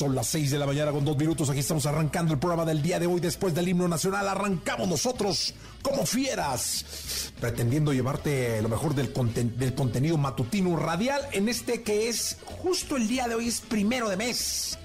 Son 0.00 0.14
las 0.14 0.28
6 0.28 0.52
de 0.52 0.58
la 0.58 0.64
mañana 0.64 0.92
con 0.92 1.04
dos 1.04 1.14
minutos. 1.18 1.50
Aquí 1.50 1.58
estamos 1.58 1.84
arrancando 1.84 2.32
el 2.32 2.38
programa 2.38 2.64
del 2.64 2.80
día 2.80 2.98
de 2.98 3.04
hoy. 3.04 3.20
Después 3.20 3.54
del 3.54 3.68
himno 3.68 3.86
nacional, 3.86 4.26
arrancamos 4.28 4.88
nosotros 4.88 5.52
como 5.82 6.06
fieras, 6.06 7.34
pretendiendo 7.38 7.92
llevarte 7.92 8.62
lo 8.62 8.70
mejor 8.70 8.94
del, 8.94 9.12
del 9.58 9.74
contenido 9.74 10.16
matutino 10.16 10.74
radial 10.78 11.20
en 11.32 11.50
este 11.50 11.82
que 11.82 12.08
es 12.08 12.38
justo 12.62 12.96
el 12.96 13.08
día 13.08 13.28
de 13.28 13.34
hoy, 13.34 13.48
es 13.48 13.60
primero 13.60 14.08
de 14.08 14.16
mes. 14.16 14.78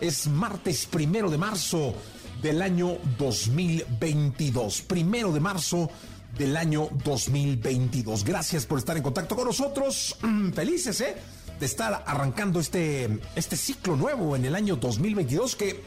Es 0.00 0.26
martes 0.26 0.84
primero 0.86 1.30
de 1.30 1.38
marzo 1.38 1.94
del 2.42 2.60
año 2.60 2.98
2022. 3.18 4.82
Primero 4.82 5.30
de 5.30 5.38
marzo 5.38 5.88
del 6.36 6.56
año 6.56 6.88
2022. 7.04 8.24
Gracias 8.24 8.66
por 8.66 8.80
estar 8.80 8.96
en 8.96 9.04
contacto 9.04 9.36
con 9.36 9.44
nosotros. 9.44 10.16
Felices, 10.54 11.00
¿eh? 11.02 11.14
De 11.58 11.66
estar 11.66 12.04
arrancando 12.06 12.60
este, 12.60 13.20
este 13.34 13.56
ciclo 13.56 13.96
nuevo 13.96 14.36
en 14.36 14.44
el 14.44 14.54
año 14.54 14.76
2022 14.76 15.56
que, 15.56 15.82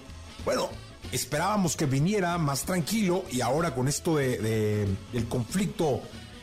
bueno, 0.45 0.69
esperábamos 1.11 1.75
que 1.75 1.85
viniera 1.85 2.37
más 2.37 2.63
tranquilo 2.63 3.23
y 3.31 3.41
ahora 3.41 3.73
con 3.73 3.87
esto 3.87 4.17
de, 4.17 4.87
del 5.11 5.27
conflicto 5.27 6.01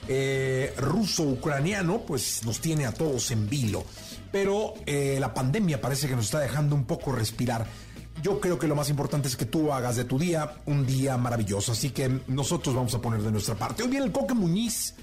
eh, 0.09 0.73
ruso-ucraniano, 0.79 2.03
pues 2.03 2.45
nos 2.45 2.61
tiene 2.61 2.87
a 2.87 2.93
todos 2.93 3.31
en 3.31 3.49
vilo. 3.49 3.85
Pero 4.31 4.75
eh, 4.87 5.17
la 5.21 5.35
pandemia 5.35 5.81
parece 5.81 6.09
que 6.09 6.17
nos 6.17 6.27
está 6.27 6.41
dejando 6.41 6.75
un 6.75 6.85
poco 6.85 7.13
respirar. 7.13 7.67
Yo 8.23 8.41
creo 8.41 8.59
que 8.59 8.67
lo 8.67 8.75
más 8.75 8.89
importante 8.89 9.29
es 9.29 9.37
que 9.37 9.45
tú 9.45 9.73
hagas 9.73 9.97
de 9.97 10.05
tu 10.05 10.19
día 10.19 10.63
un 10.67 10.87
día 10.87 11.17
maravilloso. 11.17 11.73
Así 11.73 11.91
que 11.91 12.21
nosotros 12.29 12.75
vamos 12.75 12.95
a 12.95 13.01
poner 13.01 13.21
de 13.21 13.31
nuestra 13.31 13.55
parte. 13.55 13.83
Hoy 13.83 13.91
viene 13.91 14.07
el 14.07 14.13
Coque 14.13 14.35
Muñiz 14.35 14.95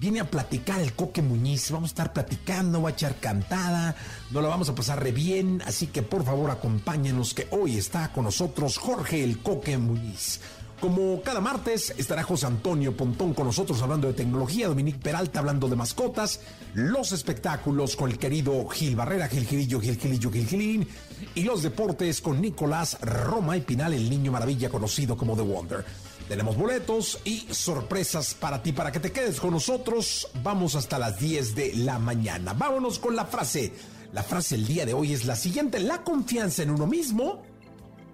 viene 0.00 0.20
a 0.20 0.30
platicar 0.30 0.80
el 0.80 0.94
Coque 0.94 1.20
Muñiz. 1.20 1.70
Vamos 1.70 1.90
a 1.90 1.92
estar 1.92 2.12
platicando, 2.14 2.80
va 2.80 2.88
a 2.88 2.92
echar 2.92 3.16
cantada, 3.16 3.94
nos 4.30 4.42
la 4.42 4.48
vamos 4.48 4.70
a 4.70 4.74
pasar 4.74 5.02
re 5.02 5.12
bien. 5.12 5.62
Así 5.66 5.88
que 5.88 6.02
por 6.02 6.24
favor 6.24 6.50
acompáñenos 6.50 7.34
que 7.34 7.46
hoy 7.50 7.76
está 7.76 8.10
con 8.10 8.24
nosotros 8.24 8.78
Jorge 8.78 9.22
el 9.22 9.40
Coque 9.40 9.76
Muñiz. 9.76 10.40
Como 10.80 11.20
cada 11.20 11.42
martes 11.42 11.92
estará 11.98 12.22
José 12.22 12.46
Antonio 12.46 12.96
Pontón 12.96 13.34
con 13.34 13.44
nosotros 13.44 13.82
hablando 13.82 14.08
de 14.08 14.14
tecnología, 14.14 14.66
Dominique 14.66 14.98
Peralta 14.98 15.40
hablando 15.40 15.68
de 15.68 15.76
mascotas, 15.76 16.40
los 16.72 17.12
espectáculos 17.12 17.96
con 17.96 18.10
el 18.10 18.16
querido 18.16 18.66
Gil 18.68 18.96
Barrera, 18.96 19.28
Gil 19.28 19.44
Gilillo, 19.44 19.78
Gil 19.78 19.98
Gilillo, 19.98 20.32
Gil 20.32 20.46
Gilín, 20.46 20.88
y 21.34 21.42
los 21.42 21.62
deportes 21.62 22.22
con 22.22 22.40
Nicolás 22.40 22.98
Roma 23.02 23.58
y 23.58 23.60
Pinal, 23.60 23.92
el 23.92 24.08
niño 24.08 24.32
maravilla 24.32 24.70
conocido 24.70 25.18
como 25.18 25.36
The 25.36 25.42
Wonder. 25.42 25.84
Tenemos 26.30 26.56
boletos 26.56 27.18
y 27.24 27.40
sorpresas 27.50 28.34
para 28.34 28.62
ti, 28.62 28.70
para 28.70 28.92
que 28.92 29.00
te 29.00 29.10
quedes 29.10 29.40
con 29.40 29.50
nosotros. 29.50 30.28
Vamos 30.44 30.76
hasta 30.76 30.96
las 30.96 31.18
10 31.18 31.56
de 31.56 31.74
la 31.74 31.98
mañana. 31.98 32.52
Vámonos 32.52 33.00
con 33.00 33.16
la 33.16 33.24
frase. 33.24 33.72
La 34.12 34.22
frase 34.22 34.54
el 34.54 34.64
día 34.64 34.86
de 34.86 34.94
hoy 34.94 35.12
es 35.12 35.24
la 35.24 35.34
siguiente. 35.34 35.80
La 35.80 36.04
confianza 36.04 36.62
en 36.62 36.70
uno 36.70 36.86
mismo, 36.86 37.42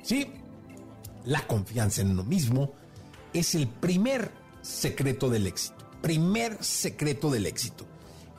¿sí? 0.03 0.33
La 1.27 1.47
confianza 1.47 2.01
en 2.01 2.13
uno 2.13 2.25
mismo 2.25 2.73
es 3.35 3.55
el 3.55 3.69
primer 3.69 4.33
secreto 4.63 5.29
del 5.29 5.47
éxito. 5.47 5.87
Primer 6.01 6.65
secreto 6.65 7.31
del 7.31 7.45
éxito. 7.45 7.85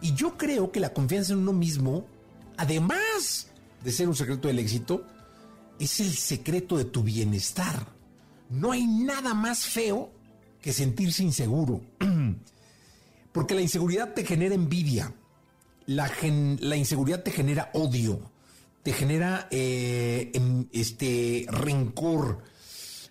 Y 0.01 0.15
yo 0.15 0.39
creo 0.39 0.71
que 0.71 0.79
la 0.79 0.91
confianza 0.91 1.33
en 1.33 1.39
uno 1.41 1.53
mismo, 1.53 2.07
además 2.57 3.51
de 3.83 3.91
ser 3.91 4.09
un 4.09 4.15
secreto 4.15 4.47
del 4.47 4.57
éxito, 4.57 5.05
es 5.79 5.99
el 5.99 6.13
secreto 6.13 6.79
de 6.79 6.85
tu 6.85 7.03
bienestar. 7.03 7.95
No 8.49 8.71
hay 8.71 8.85
nada 8.85 9.33
más 9.33 9.65
feo 9.65 10.11
que 10.61 10.73
sentirse 10.73 11.23
inseguro. 11.23 11.81
Porque 13.31 13.55
la 13.55 13.61
inseguridad 13.61 14.13
te 14.13 14.25
genera 14.25 14.55
envidia. 14.55 15.13
La, 15.85 16.09
inseguridad 16.75 17.23
te 17.23 17.31
genera 17.31 17.69
odio. 17.73 18.31
Te 18.83 18.93
genera 18.93 19.47
eh, 19.51 20.31
em, 20.33 20.67
este 20.71 21.45
rencor. 21.49 22.41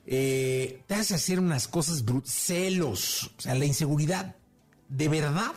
Eh, 0.07 0.83
te 0.87 0.95
hace 0.95 1.15
hacer 1.15 1.39
unas 1.39 1.69
cosas 1.69 2.05
celos. 2.25 3.31
O 3.39 3.41
sea, 3.41 3.55
la 3.55 3.67
inseguridad, 3.67 4.37
de 4.89 5.09
verdad, 5.09 5.53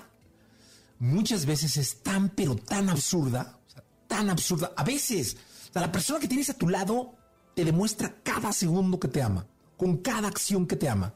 muchas 1.00 1.46
veces 1.46 1.78
es 1.78 2.02
tan, 2.04 2.30
pero 2.30 2.56
tan 2.56 2.90
absurda. 2.90 3.60
tan 4.08 4.30
absurda. 4.30 4.74
A 4.76 4.84
veces, 4.84 5.38
la 5.74 5.92
persona 5.92 6.20
que 6.20 6.28
tienes 6.28 6.50
a 6.50 6.58
tu 6.58 6.68
lado 6.68 7.16
te 7.56 7.64
demuestra 7.64 8.16
cada 8.24 8.52
segundo 8.52 9.00
que 9.00 9.08
te 9.08 9.22
ama 9.22 9.46
con 9.80 10.00
cada 10.00 10.28
acción 10.28 10.68
que 10.68 10.76
te 10.76 10.90
ama. 10.90 11.14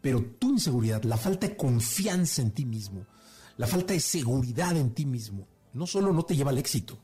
Pero 0.00 0.24
tu 0.38 0.48
inseguridad, 0.48 1.02
la 1.02 1.18
falta 1.18 1.46
de 1.46 1.58
confianza 1.58 2.40
en 2.40 2.52
ti 2.52 2.64
mismo, 2.64 3.04
la 3.58 3.66
falta 3.66 3.92
de 3.92 4.00
seguridad 4.00 4.74
en 4.78 4.94
ti 4.94 5.04
mismo, 5.04 5.46
no 5.74 5.86
solo 5.86 6.10
no 6.10 6.22
te 6.22 6.34
lleva 6.34 6.52
al 6.52 6.56
éxito, 6.56 6.98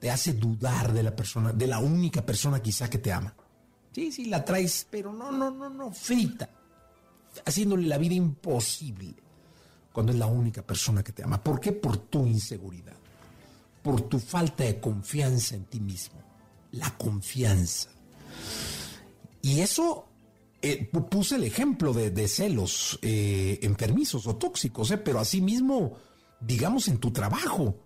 te 0.00 0.10
hace 0.10 0.32
dudar 0.32 0.92
de 0.92 1.04
la 1.04 1.14
persona, 1.14 1.52
de 1.52 1.68
la 1.68 1.78
única 1.78 2.26
persona 2.26 2.60
quizá 2.60 2.90
que 2.90 2.98
te 2.98 3.12
ama. 3.12 3.32
Sí, 3.92 4.10
sí, 4.10 4.24
la 4.24 4.44
traes, 4.44 4.88
pero 4.90 5.12
no, 5.12 5.30
no, 5.30 5.52
no, 5.52 5.70
no, 5.70 5.92
frita, 5.92 6.50
haciéndole 7.44 7.86
la 7.86 7.96
vida 7.96 8.14
imposible 8.14 9.14
cuando 9.92 10.10
es 10.10 10.18
la 10.18 10.26
única 10.26 10.62
persona 10.62 11.04
que 11.04 11.12
te 11.12 11.22
ama. 11.22 11.40
¿Por 11.40 11.60
qué? 11.60 11.70
Por 11.70 11.96
tu 11.96 12.26
inseguridad, 12.26 12.96
por 13.84 14.00
tu 14.00 14.18
falta 14.18 14.64
de 14.64 14.80
confianza 14.80 15.54
en 15.54 15.66
ti 15.66 15.78
mismo. 15.78 16.20
La 16.72 16.90
confianza. 16.98 17.88
Y 19.46 19.60
eso 19.60 20.08
eh, 20.60 20.90
puse 21.08 21.36
el 21.36 21.44
ejemplo 21.44 21.92
de, 21.92 22.26
celos 22.26 22.98
eh, 23.00 23.60
enfermizos 23.62 24.26
o 24.26 24.34
tóxicos, 24.34 24.90
eh, 24.90 24.98
pero 24.98 25.20
asimismo, 25.20 25.92
digamos, 26.40 26.88
en 26.88 26.98
tu 26.98 27.12
trabajo. 27.12 27.76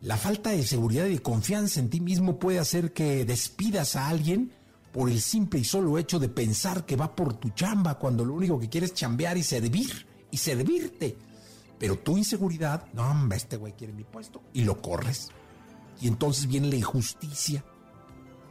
La 0.00 0.16
falta 0.16 0.48
de 0.48 0.62
seguridad 0.62 1.04
y 1.04 1.12
de 1.16 1.22
confianza 1.22 1.78
en 1.78 1.90
ti 1.90 2.00
mismo 2.00 2.38
puede 2.38 2.58
hacer 2.58 2.94
que 2.94 3.26
despidas 3.26 3.96
a 3.96 4.08
alguien 4.08 4.50
por 4.92 5.10
el 5.10 5.20
simple 5.20 5.60
y 5.60 5.64
solo 5.64 5.98
hecho 5.98 6.18
de 6.18 6.30
pensar 6.30 6.86
que 6.86 6.96
va 6.96 7.14
por 7.14 7.34
tu 7.34 7.50
chamba 7.50 7.98
cuando 7.98 8.24
lo 8.24 8.32
único 8.32 8.58
que 8.58 8.70
quieres 8.70 8.92
es 8.92 8.96
chambear 8.96 9.36
y 9.36 9.42
servir 9.42 10.06
y 10.30 10.38
servirte. 10.38 11.18
Pero 11.78 11.98
tu 11.98 12.16
inseguridad, 12.16 12.86
no, 12.94 13.28
este 13.34 13.58
güey 13.58 13.74
quiere 13.74 13.92
mi 13.92 14.04
puesto 14.04 14.40
y 14.54 14.64
lo 14.64 14.80
corres. 14.80 15.28
Y 16.00 16.08
entonces 16.08 16.46
viene 16.46 16.68
la 16.68 16.76
injusticia, 16.76 17.62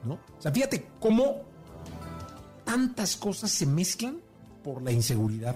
¿no? 0.04 0.20
O 0.38 0.40
sea, 0.42 0.52
fíjate 0.52 0.88
cómo 1.00 1.52
tantas 2.64 3.16
cosas 3.16 3.52
se 3.52 3.66
mezclan 3.66 4.20
por 4.64 4.82
la 4.82 4.92
inseguridad, 4.92 5.56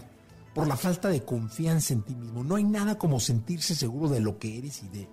por 0.53 0.67
la 0.67 0.75
falta 0.75 1.09
de 1.09 1.23
confianza 1.23 1.93
en 1.93 2.03
ti 2.03 2.15
mismo. 2.15 2.43
No 2.43 2.55
hay 2.55 2.63
nada 2.63 2.97
como 2.97 3.19
sentirse 3.19 3.75
seguro 3.75 4.09
de 4.09 4.19
lo 4.19 4.37
que 4.39 4.57
eres 4.57 4.83
y 4.83 4.89
de, 4.89 5.07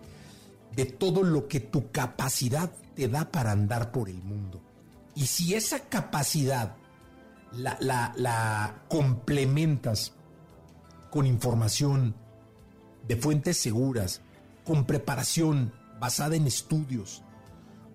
de 0.75 0.85
todo 0.87 1.23
lo 1.23 1.49
que 1.49 1.61
tu 1.61 1.91
capacidad 1.91 2.70
te 2.94 3.08
da 3.08 3.31
para 3.31 3.52
andar 3.52 3.93
por 3.93 4.08
el 4.08 4.23
mundo. 4.23 4.61
Y 5.14 5.26
si 5.26 5.55
esa 5.55 5.81
capacidad 5.81 6.76
la, 7.52 7.79
la 8.17 8.82
complementas 8.88 10.12
con 11.11 11.26
información 11.26 12.14
de 13.06 13.17
fuentes 13.17 13.56
seguras, 13.58 14.20
con 14.64 14.85
preparación 14.85 15.73
basada 16.00 16.37
en 16.37 16.47
estudios, 16.47 17.23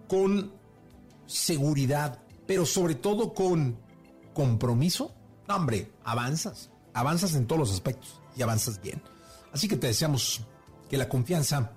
con 0.08 0.54
seguridad, 1.26 2.22
pero 2.48 2.66
sobre 2.66 2.96
todo 2.96 3.34
con 3.34 3.78
compromiso, 4.34 5.14
hombre, 5.48 5.92
avanzas, 6.04 6.70
avanzas 6.94 7.36
en 7.36 7.48
todos 7.48 7.60
los 7.60 7.72
aspectos 7.72 8.22
y 8.36 8.42
avanzas 8.42 8.82
bien. 8.82 9.02
Así 9.52 9.68
que 9.68 9.78
te 9.78 9.88
deseamos 9.88 10.42
que 10.90 10.98
la 10.98 11.10
confianza 11.10 11.72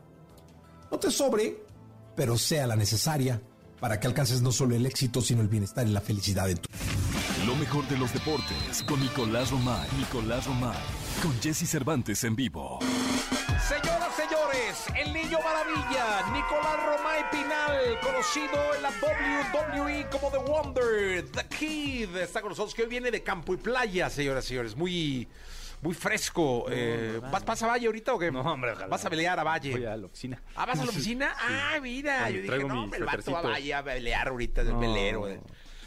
no 0.90 0.99
te 0.99 1.10
sobre, 1.10 1.64
pero 2.14 2.37
sea 2.37 2.66
la 2.66 2.76
necesaria 2.76 3.40
para 3.81 3.99
que 3.99 4.06
alcances 4.06 4.43
no 4.43 4.52
solo 4.52 4.76
el 4.76 4.87
éxito, 4.87 5.20
sino 5.20 5.43
el 5.43 5.49
bienestar 5.49 5.87
y 5.87 5.90
la 5.90 6.00
felicidad 6.00 6.49
en 6.49 6.58
tu 6.58 6.69
Lo 7.46 7.56
mejor 7.56 7.87
de 7.88 7.96
los 7.99 8.12
deportes 8.12 8.82
con 8.87 9.00
Nicolás 9.00 9.50
Romay. 9.50 9.88
Nicolás 9.99 10.46
Romay. 10.46 10.78
Con 11.22 11.32
Jesse 11.40 11.69
Cervantes 11.69 12.22
en 12.25 12.37
vivo. 12.37 12.78
Señoras, 13.69 14.14
señores, 14.17 14.87
el 14.99 15.12
niño 15.12 15.38
maravilla, 15.43 16.31
Nicolás 16.32 16.76
Romay 16.85 17.31
Pinal, 17.31 17.99
conocido 18.03 18.75
en 18.75 18.82
la 18.82 18.91
WWE 18.91 20.06
como 20.11 20.31
The 20.31 20.38
Wonder, 20.38 21.25
The 21.31 21.47
Kid, 21.56 22.17
está 22.17 22.41
con 22.41 22.50
nosotros, 22.50 22.75
que 22.75 22.82
hoy 22.82 22.88
viene 22.88 23.11
de 23.11 23.23
campo 23.23 23.55
y 23.55 23.56
playa, 23.56 24.11
señoras 24.11 24.44
y 24.47 24.49
señores, 24.49 24.76
muy... 24.76 25.29
Muy 25.81 25.94
fresco. 25.94 26.67
eh, 26.70 27.19
¿vas, 27.32 27.44
¿Vas 27.44 27.61
a 27.64 27.67
Valle 27.67 27.87
ahorita 27.87 28.14
o 28.14 28.19
qué? 28.19 28.31
No, 28.31 28.43
hombre, 28.43 28.70
ojalá. 28.70 28.87
¿Vas 28.87 29.05
a 29.05 29.11
pelear 29.11 29.37
a 29.41 29.43
Valle? 29.43 29.73
Voy 29.73 29.85
a 29.85 29.97
la 29.97 30.06
oficina. 30.06 30.41
Ah, 30.55 30.64
¿vas 30.64 30.79
a 30.79 30.85
la 30.85 30.91
oficina? 30.93 31.35
Ah, 31.37 31.81
mira. 31.82 32.31
Yo 32.31 32.41
dije, 32.41 32.59
no, 32.62 32.85
hombre, 32.85 33.00
el 33.00 33.05
vato 33.05 33.32
va 33.32 33.41
a. 33.41 33.43
Valle 33.43 33.75
a 33.75 33.82
pelear 33.82 34.29
ahorita 34.29 34.62
del 34.62 34.76
velero. 34.76 35.26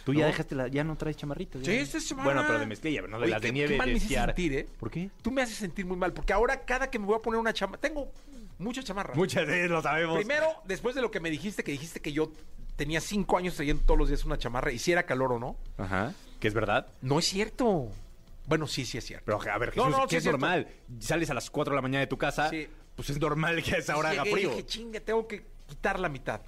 Tú 0.05 0.13
ya 0.13 0.21
¿No? 0.21 0.27
dejaste 0.27 0.55
la, 0.55 0.67
ya 0.69 0.83
no 0.85 0.95
traes 0.95 1.17
chamarrita. 1.17 1.59
ya. 1.59 1.65
Sí, 1.65 1.71
esta 1.71 1.97
es 1.97 2.07
chamarra. 2.07 2.25
Bueno, 2.33 2.43
pero 2.47 2.59
de 2.59 2.65
mezclilla, 2.67 3.01
no 3.01 3.17
de 3.17 3.23
Oye, 3.23 3.31
las 3.31 3.41
de 3.41 3.47
qué- 3.47 3.51
nieve 3.53 3.71
qué 3.73 3.77
mal 3.77 3.87
de 3.87 3.91
me 3.93 3.97
hiciste 3.97 4.13
esquiar. 4.13 4.29
sentir, 4.29 4.53
¿eh? 4.53 4.67
¿Por 4.79 4.89
qué? 4.91 5.09
Tú 5.21 5.31
me 5.31 5.41
haces 5.41 5.57
sentir 5.57 5.85
muy 5.85 5.97
mal, 5.97 6.13
porque 6.13 6.31
ahora 6.31 6.61
cada 6.63 6.89
que 6.89 6.97
me 6.99 7.05
voy 7.07 7.15
a 7.17 7.19
poner 7.19 7.39
una 7.39 7.51
chamarra, 7.53 7.81
tengo 7.81 8.11
muchas 8.59 8.85
chamarras. 8.85 9.17
Muchas 9.17 9.45
veces 9.47 9.69
lo 9.69 9.81
sabemos. 9.81 10.15
Primero, 10.17 10.47
después 10.65 10.95
de 10.95 11.01
lo 11.01 11.11
que 11.11 11.19
me 11.19 11.29
dijiste, 11.31 11.63
que 11.63 11.71
dijiste 11.71 11.99
que 12.01 12.13
yo 12.13 12.31
tenía 12.75 13.01
cinco 13.01 13.37
años 13.37 13.55
trayendo 13.55 13.83
todos 13.83 13.97
los 13.99 14.07
días 14.09 14.23
una 14.25 14.37
chamarra, 14.37 14.71
y 14.71 14.79
si 14.79 14.91
era 14.91 15.03
calor 15.03 15.33
o 15.33 15.39
no, 15.39 15.57
Ajá. 15.77 16.13
Que 16.39 16.47
es 16.47 16.53
verdad. 16.53 16.87
no 17.01 17.17
es 17.19 17.25
cierto. 17.25 17.89
Bueno, 18.47 18.67
sí, 18.67 18.85
sí 18.85 18.99
es 18.99 19.05
cierto. 19.05 19.25
Pero 19.25 19.51
a 19.51 19.57
ver, 19.57 19.75
No, 19.75 19.85
Jesús, 19.85 19.97
no, 19.97 20.03
que 20.03 20.09
sí 20.11 20.15
es 20.17 20.19
es 20.19 20.23
cierto. 20.25 20.37
normal. 20.39 20.67
Sales 20.99 21.29
a 21.31 21.33
las 21.33 21.49
4 21.49 21.71
de 21.71 21.75
la 21.77 21.81
mañana 21.81 22.01
de 22.01 22.07
tu 22.07 22.17
casa, 22.19 22.47
Sí. 22.51 22.67
pues 22.95 23.09
es 23.09 23.19
normal 23.19 23.63
que 23.63 23.73
a 23.73 23.77
esa 23.79 23.97
hora 23.97 24.09
haga 24.11 24.23
Llegué 24.23 24.29
y 24.29 24.33
frío. 24.43 24.49
dije, 24.51 24.65
chinga, 24.67 24.99
tengo 24.99 25.27
que 25.27 25.43
quitar 25.65 25.99
la 25.99 26.09
mitad. 26.09 26.41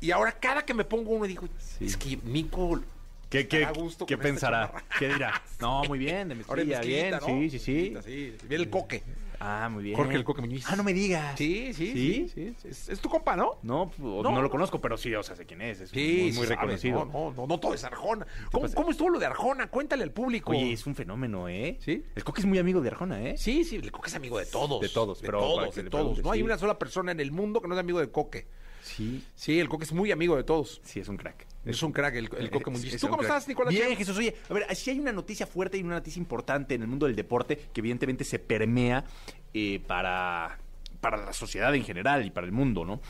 Y 0.00 0.10
ahora 0.10 0.32
cada 0.32 0.64
que 0.64 0.74
me 0.74 0.84
pongo 0.84 1.10
uno 1.12 1.26
digo, 1.26 1.48
es 1.80 1.96
que 1.96 2.18
Nico 2.24 2.80
¿Qué, 3.28 3.46
qué, 3.46 3.66
gusto 3.66 4.06
qué 4.06 4.14
esta 4.14 4.22
pensará? 4.22 4.72
¿Qué 4.98 5.08
dirá? 5.08 5.42
No, 5.60 5.82
muy 5.84 5.98
bien, 5.98 6.28
de 6.28 6.34
mezclilla, 6.36 6.80
bien. 6.80 7.10
¿no? 7.10 7.20
Sí, 7.20 7.50
sí, 7.50 7.58
sí. 7.58 7.94
Sí. 8.04 8.36
Viene 8.48 8.64
el 8.64 8.70
coque. 8.70 9.02
Ah, 9.40 9.68
muy 9.70 9.84
bien. 9.84 9.96
Jorge 9.96 10.16
el 10.16 10.24
Coque 10.24 10.40
Muñiz. 10.40 10.64
Ah, 10.68 10.74
no 10.74 10.82
me 10.82 10.92
digas. 10.92 11.36
Sí, 11.38 11.72
sí, 11.72 11.92
sí. 11.92 12.28
sí, 12.34 12.54
sí. 12.60 12.68
Es, 12.68 12.88
es 12.88 13.00
tu 13.00 13.08
compa, 13.08 13.36
¿no? 13.36 13.58
No, 13.62 13.88
pues, 13.88 14.00
No. 14.00 14.22
no, 14.22 14.42
lo 14.42 14.50
conozco, 14.50 14.80
pero 14.80 14.96
sí, 14.96 15.14
o 15.14 15.22
sea, 15.22 15.36
sé 15.36 15.46
quién 15.46 15.62
es. 15.62 15.80
Es 15.80 15.90
Sí, 15.90 16.18
muy, 16.22 16.32
muy 16.32 16.46
sí 16.46 16.46
reconocido. 16.46 17.04
No, 17.04 17.30
no, 17.30 17.34
no, 17.36 17.46
no 17.46 17.60
todo 17.60 17.74
es 17.74 17.84
Arjona. 17.84 18.26
¿Cómo, 18.50 18.62
pasa? 18.62 18.74
cómo 18.74 18.90
estuvo 18.90 19.10
lo 19.10 19.18
de 19.18 19.26
Arjona? 19.26 19.68
Cuéntale 19.68 20.02
al 20.02 20.10
público. 20.10 20.50
Oye, 20.50 20.72
es 20.72 20.86
un 20.86 20.94
fenómeno, 20.94 21.48
¿eh? 21.48 21.76
¿Sí? 21.80 22.04
El 22.16 22.24
Coque 22.24 22.40
es 22.40 22.46
muy 22.46 22.58
amigo 22.58 22.80
de 22.80 22.88
Arjona, 22.88 23.22
¿eh? 23.22 23.36
Sí, 23.36 23.62
sí, 23.64 23.76
el 23.76 23.92
Coque 23.92 24.08
es 24.08 24.14
amigo 24.16 24.38
de 24.38 24.46
todos. 24.46 24.80
De 24.80 24.88
todos, 24.88 25.20
de 25.20 25.26
pero 25.26 25.38
todos, 25.38 25.74
de 25.74 25.84
todos. 25.84 26.18
No 26.22 26.32
hay 26.32 26.40
sí. 26.40 26.44
una 26.44 26.58
sola 26.58 26.78
persona 26.78 27.12
en 27.12 27.20
el 27.20 27.30
mundo 27.30 27.60
que 27.60 27.68
no 27.68 27.74
es 27.74 27.80
amigo 27.80 28.00
de 28.00 28.10
Coque. 28.10 28.48
Sí. 28.98 29.24
Sí, 29.34 29.58
el 29.60 29.68
Coque 29.68 29.84
es 29.84 29.92
muy 29.92 30.10
amigo 30.10 30.36
de 30.36 30.44
todos. 30.44 30.80
Sí, 30.84 31.00
es 31.00 31.08
un 31.08 31.16
crack. 31.16 31.46
Es 31.64 31.82
un 31.82 31.92
crack 31.92 32.16
el, 32.16 32.28
el 32.36 32.50
Coque 32.50 32.70
Muñiz. 32.70 33.00
¿Tú 33.00 33.06
cómo 33.06 33.18
crack. 33.18 33.30
estás, 33.30 33.48
Nicolás? 33.48 33.72
Bien? 33.72 33.96
Jesús. 33.96 34.18
Oye, 34.18 34.34
a 34.50 34.52
ver, 34.52 34.76
si 34.76 34.90
hay 34.90 34.98
una 34.98 35.12
noticia 35.12 35.46
fuerte 35.46 35.78
y 35.78 35.82
una 35.82 35.94
noticia 35.94 36.18
importante 36.20 36.74
en 36.74 36.82
el 36.82 36.88
mundo 36.88 37.06
del 37.06 37.14
deporte 37.14 37.56
que 37.72 37.80
evidentemente 37.80 38.24
se 38.24 38.38
permea 38.40 39.04
eh, 39.54 39.80
para, 39.86 40.58
para 41.00 41.16
la 41.24 41.32
sociedad 41.32 41.74
en 41.74 41.84
general 41.84 42.26
y 42.26 42.30
para 42.30 42.46
el 42.46 42.52
mundo, 42.52 42.84
¿no? 42.84 43.00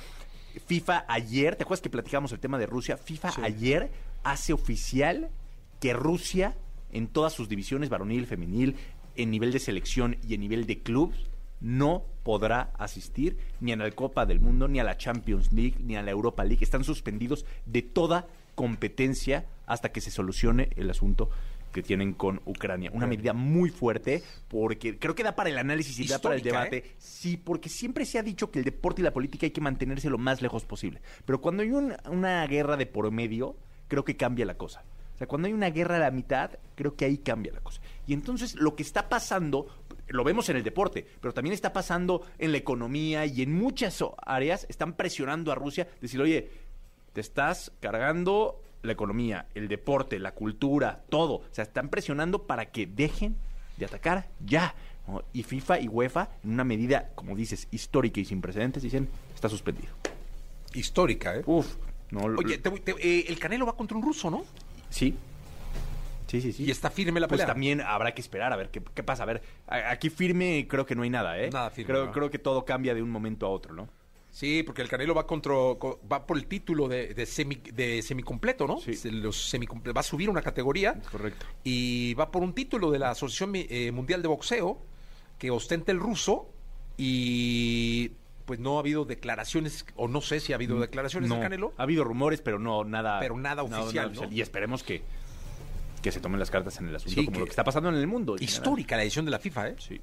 FIFA 0.67 1.07
ayer, 1.09 1.57
¿te 1.57 1.63
acuerdas 1.63 1.83
que 1.83 1.91
platicamos 1.91 2.33
el 2.33 2.41
tema 2.41 2.59
de 2.59 2.67
Rusia? 2.67 2.97
FIFA 2.97 3.33
ayer 3.43 3.91
hace 4.25 4.53
oficial 4.53 5.31
que 5.81 5.93
Rusia, 5.93 6.57
en 6.93 7.07
todas 7.07 7.33
sus 7.33 7.49
divisiones, 7.49 7.89
varonil, 7.89 8.27
femenil, 8.27 8.77
en 9.15 9.31
nivel 9.31 9.53
de 9.53 9.59
selección 9.59 10.17
y 10.27 10.35
en 10.35 10.41
nivel 10.41 10.67
de 10.67 10.81
clubs, 10.81 11.28
no 11.61 12.05
podrá 12.23 12.71
asistir 12.79 13.37
ni 13.61 13.73
a 13.73 13.77
la 13.77 13.91
Copa 13.91 14.27
del 14.27 14.41
Mundo, 14.41 14.69
ni 14.69 14.79
a 14.81 14.85
la 14.85 14.97
Champions 14.97 15.53
League, 15.53 15.77
ni 15.81 15.97
a 15.97 16.03
la 16.03 16.11
Europa 16.11 16.45
League. 16.45 16.63
Están 16.65 16.85
suspendidos 16.85 17.45
de 17.67 17.83
toda 17.83 18.27
competencia 18.55 19.47
hasta 19.67 19.91
que 19.91 20.01
se 20.01 20.11
solucione 20.11 20.69
el 20.77 20.91
asunto 20.91 21.31
que 21.73 21.83
tienen 21.83 22.15
con 22.15 22.41
Ucrania. 22.47 22.91
Una 22.95 23.07
medida 23.07 23.33
muy 23.35 23.71
fuerte 23.71 24.23
porque 24.49 24.99
creo 24.99 25.15
que 25.15 25.23
da 25.23 25.37
para 25.37 25.51
el 25.51 25.59
análisis 25.59 25.99
y 26.01 26.07
da 26.07 26.19
para 26.19 26.35
el 26.35 26.43
debate. 26.43 26.77
¿eh? 26.79 26.95
Sí, 26.99 27.37
porque 27.37 27.69
siempre 27.69 28.05
se 28.07 28.19
ha 28.19 28.23
dicho 28.23 28.51
que 28.51 28.59
el 28.59 28.65
deporte 28.65 29.03
y 29.03 29.05
la 29.05 29.13
política 29.13 29.47
hay 29.47 29.51
que 29.53 29.61
mantenerse 29.61 30.09
lo 30.11 30.19
más 30.19 30.41
lejos 30.43 30.65
posible. 30.65 31.01
Pero 31.27 31.41
cuando 31.41 31.63
hay 31.63 31.71
un- 31.71 31.95
una 32.11 32.47
guerra 32.47 32.77
de 32.77 32.87
por 32.87 33.11
medio, 33.11 33.55
creo 33.89 34.05
que 34.05 34.17
cambia 34.17 34.47
la 34.47 34.57
cosa. 34.57 34.83
O 35.15 35.19
sea, 35.19 35.27
cuando 35.27 35.47
hay 35.49 35.53
una 35.55 35.71
guerra 35.71 35.97
a 35.97 36.01
la 36.01 36.11
mitad, 36.11 36.53
creo 36.75 36.95
que 36.97 37.05
ahí 37.05 37.19
cambia 37.19 37.53
la 37.53 37.61
cosa. 37.61 37.81
Y 38.07 38.13
entonces 38.15 38.55
lo 38.55 38.75
que 38.77 38.83
está 38.83 39.09
pasando, 39.09 39.67
lo 40.09 40.25
vemos 40.25 40.49
en 40.49 40.57
el 40.57 40.63
deporte, 40.63 41.07
pero 41.21 41.33
también 41.35 41.55
está 41.55 41.73
pasando 41.73 42.23
en 42.39 42.53
la 42.53 42.59
economía 42.59 43.27
y 43.27 43.43
en 43.43 43.53
muchas 43.55 44.03
áreas, 44.27 44.67
están 44.69 44.95
presionando 44.95 45.53
a 45.53 45.55
Rusia, 45.55 45.89
decir, 46.01 46.21
oye, 46.21 46.51
te 47.13 47.21
estás 47.21 47.73
cargando 47.81 48.61
la 48.83 48.93
economía, 48.93 49.47
el 49.55 49.67
deporte, 49.69 50.19
la 50.19 50.33
cultura, 50.33 51.03
todo. 51.09 51.35
O 51.35 51.45
sea, 51.51 51.65
están 51.65 51.89
presionando 51.89 52.45
para 52.47 52.67
que 52.71 52.87
dejen 52.87 53.37
de 53.77 53.85
atacar 53.87 54.29
ya. 54.45 54.75
¿no? 55.07 55.23
Y 55.33 55.43
FIFA 55.43 55.81
y 55.81 55.89
UEFA, 55.89 56.29
en 56.45 56.51
una 56.53 56.65
medida, 56.65 57.11
como 57.15 57.35
dices, 57.35 57.67
histórica 57.71 58.21
y 58.21 58.25
sin 58.25 58.41
precedentes, 58.41 58.83
dicen, 58.83 59.09
está 59.35 59.49
suspendido. 59.49 59.93
Histórica, 60.75 61.35
¿eh? 61.37 61.43
Uf, 61.47 61.77
no, 62.11 62.21
Oye, 62.39 62.59
te- 62.59 62.71
te- 62.71 62.95
eh, 63.01 63.25
el 63.29 63.39
Canelo 63.39 63.67
va 63.67 63.75
contra 63.77 63.97
un 63.97 64.03
ruso, 64.03 64.31
¿no? 64.31 64.45
sí. 64.91 65.15
Sí, 66.29 66.41
sí, 66.41 66.53
sí. 66.53 66.65
Y 66.65 66.71
está 66.71 66.91
firme 66.91 67.19
la 67.19 67.27
Pues 67.27 67.41
pelea. 67.41 67.53
también 67.53 67.81
habrá 67.81 68.15
que 68.15 68.21
esperar 68.21 68.53
a 68.53 68.57
ver 68.57 68.71
qué, 68.71 68.81
qué 68.95 69.03
pasa. 69.03 69.25
A 69.25 69.27
ver, 69.27 69.43
aquí 69.67 70.11
firme 70.11 70.67
creo 70.69 70.87
que 70.87 70.95
no 70.95 71.03
hay 71.03 71.11
nada, 71.11 71.39
¿eh? 71.41 71.51
Nada 71.51 71.71
firme, 71.71 71.93
Creo, 71.93 72.07
¿no? 72.07 72.13
creo 72.13 72.31
que 72.31 72.39
todo 72.39 72.65
cambia 72.65 72.95
de 72.95 73.03
un 73.03 73.11
momento 73.11 73.47
a 73.47 73.49
otro, 73.49 73.75
¿no? 73.75 73.89
Sí, 74.31 74.63
porque 74.63 74.83
el 74.83 74.89
Canelo 74.89 75.15
va 75.15 75.27
contra, 75.27 75.55
co- 75.79 76.01
va 76.11 76.27
por 76.27 76.37
el 76.37 76.47
título 76.47 76.87
de, 76.87 77.15
de, 77.15 77.25
semi, 77.27 77.57
de 77.57 78.03
semicompleto, 78.03 78.67
¿no? 78.67 78.79
Sí. 78.79 78.93
Los 79.11 79.53
va 79.97 80.01
a 80.01 80.03
subir 80.05 80.29
una 80.29 80.43
categoría 80.43 81.01
Correcto. 81.11 81.47
y 81.65 82.13
va 82.15 82.31
por 82.31 82.43
un 82.43 82.53
título 82.53 82.91
de 82.91 82.99
la 82.99 83.11
Asociación 83.11 83.53
eh, 83.55 83.91
Mundial 83.91 84.21
de 84.21 84.29
Boxeo 84.29 84.79
que 85.39 85.51
ostenta 85.51 85.93
el 85.93 85.99
ruso 85.99 86.51
y 86.99 88.13
pues 88.45 88.61
no 88.61 88.77
ha 88.77 88.81
habido 88.81 89.05
declaraciones, 89.05 89.85
o 89.97 90.09
no 90.09 90.21
sé 90.21 90.41
si 90.41 90.53
ha 90.53 90.57
habido 90.57 90.79
declaraciones 90.81 91.29
Mm, 91.29 91.33
No, 91.33 91.37
de 91.37 91.43
Canelo. 91.43 91.73
Ha 91.77 91.83
habido 91.83 92.05
rumores, 92.05 92.41
pero 92.41 92.59
no 92.59 92.85
nada. 92.85 93.21
Pero 93.21 93.37
nada 93.37 93.63
oficial, 93.63 94.13
¿no? 94.15 94.31
Y 94.31 94.41
esperemos 94.41 94.83
que, 94.83 95.03
que 96.01 96.13
se 96.13 96.21
tomen 96.21 96.39
las 96.41 96.51
cartas 96.51 96.79
en 96.81 96.89
el 96.89 96.97
asunto, 96.97 97.21
Sí, 97.21 97.25
como 97.27 97.35
que- 97.35 97.39
lo 97.41 97.45
que 97.47 97.51
está 97.51 97.65
pasando 97.65 97.89
en 97.89 97.97
el 97.97 98.07
mundo. 98.07 98.33
en 98.35 98.39
general. 98.39 98.55
Histórica 98.59 98.97
la 98.97 99.03
edición 99.03 99.25
de 99.25 99.31
la 99.31 99.39
FIFA, 99.39 99.69
¿eh? 99.69 99.75
Sí. 99.79 100.01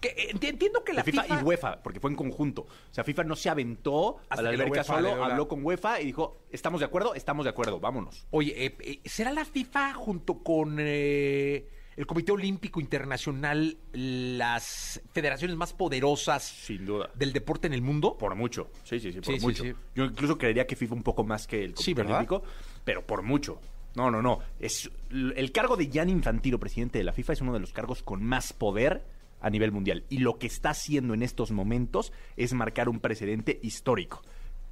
Que, 0.00 0.08
eh, 0.08 0.34
enti- 0.34 0.48
entiendo 0.48 0.84
que 0.84 0.92
la 0.92 1.02
FIFA, 1.04 1.22
FIFA, 1.22 1.40
y 1.40 1.44
UEFA, 1.44 1.82
porque 1.82 1.98
fue 2.00 2.10
en 2.10 2.16
conjunto. 2.16 2.62
O 2.62 2.68
sea, 2.94 3.04
FIFA 3.04 3.24
no 3.24 3.36
se 3.36 3.48
aventó 3.48 4.18
Hasta 4.28 4.40
a 4.40 4.42
la 4.42 4.50
alberca 4.50 4.84
solo, 4.84 5.24
habló 5.24 5.48
con 5.48 5.64
UEFA 5.64 6.00
y 6.00 6.06
dijo, 6.06 6.42
¿estamos 6.50 6.80
de 6.80 6.86
acuerdo? 6.86 7.14
Estamos 7.14 7.44
de 7.44 7.50
acuerdo, 7.50 7.80
vámonos. 7.80 8.26
Oye, 8.30 8.66
eh, 8.66 8.76
eh, 8.80 9.00
¿será 9.08 9.32
la 9.32 9.44
FIFA 9.46 9.94
junto 9.94 10.42
con 10.42 10.76
eh, 10.78 11.68
el 11.96 12.06
Comité 12.06 12.32
Olímpico 12.32 12.80
Internacional 12.80 13.78
las 13.92 15.00
federaciones 15.12 15.56
más 15.56 15.72
poderosas 15.72 16.42
Sin 16.42 16.84
duda. 16.84 17.08
del 17.14 17.32
deporte 17.32 17.66
en 17.66 17.72
el 17.72 17.80
mundo? 17.82 18.18
Por 18.18 18.34
mucho. 18.34 18.70
Sí, 18.82 19.00
sí, 19.00 19.10
sí, 19.12 19.20
por 19.20 19.26
Sí, 19.32 19.38
sí, 19.40 19.46
mucho. 19.46 19.62
sí. 19.64 19.72
Yo 19.94 20.04
incluso 20.04 20.36
creería 20.36 20.66
que 20.66 20.76
FIFA 20.76 20.94
un 20.96 21.02
poco 21.02 21.24
más 21.24 21.46
que 21.46 21.64
el 21.64 21.74
Comité. 21.74 22.02
Olímpico, 22.02 22.42
pero 22.84 23.06
por 23.06 23.22
mucho. 23.22 23.58
No, 23.94 24.10
no, 24.10 24.20
no. 24.22 24.40
Es, 24.58 24.90
el 25.10 25.52
cargo 25.52 25.76
de 25.76 25.88
Gianni 25.88 26.12
Infantino, 26.12 26.58
presidente 26.58 26.98
de 26.98 27.04
la 27.04 27.12
FIFA, 27.12 27.32
es 27.34 27.40
uno 27.40 27.52
de 27.52 27.60
los 27.60 27.72
cargos 27.72 28.02
con 28.02 28.24
más 28.24 28.52
poder 28.52 29.04
a 29.40 29.50
nivel 29.50 29.72
mundial. 29.72 30.04
Y 30.08 30.18
lo 30.18 30.38
que 30.38 30.46
está 30.46 30.70
haciendo 30.70 31.14
en 31.14 31.22
estos 31.22 31.52
momentos 31.52 32.12
es 32.36 32.52
marcar 32.54 32.88
un 32.88 33.00
precedente 33.00 33.60
histórico. 33.62 34.22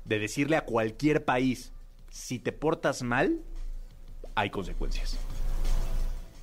De 0.05 0.19
decirle 0.19 0.57
a 0.57 0.65
cualquier 0.65 1.25
país, 1.25 1.73
si 2.11 2.39
te 2.39 2.53
portas 2.53 3.03
mal, 3.03 3.41
hay 4.35 4.51
consecuencias. 4.51 5.19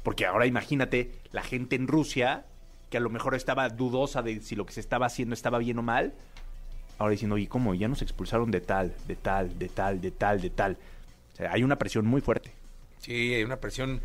Porque 0.04 0.26
ahora 0.26 0.46
imagínate 0.46 1.12
la 1.32 1.44
gente 1.44 1.76
en 1.76 1.88
Rusia, 1.88 2.46
que 2.90 2.98
a 2.98 3.02
lo 3.02 3.10
mejor 3.10 3.36
estaba 3.36 3.68
dudosa 3.70 4.22
de 4.22 4.42
si 4.42 4.56
lo 4.56 4.66
que 4.66 4.74
se 4.74 4.80
estaba 4.80 5.08
haciendo 5.08 5.34
estaba 5.34 5.58
bien 5.58 5.80
o 5.80 5.82
mal, 5.82 6.14
ahora 6.98 7.12
diciendo, 7.12 7.36
oye, 7.36 7.48
¿cómo? 7.48 7.74
Ya 7.74 7.88
nos 7.88 8.02
expulsaron 8.02 8.52
de 8.52 8.62
tal, 8.62 8.96
de 9.08 9.16
tal, 9.16 9.60
de 9.60 9.70
tal, 9.70 10.00
de 10.00 10.12
tal, 10.12 10.42
de 10.42 10.50
tal. 10.50 10.78
O 11.34 11.36
sea, 11.36 11.52
hay 11.52 11.64
una 11.64 11.78
presión 11.78 12.06
muy 12.06 12.22
fuerte. 12.22 12.59
Sí, 13.00 13.34
hay 13.34 13.44
una 13.44 13.60
presión 13.60 14.02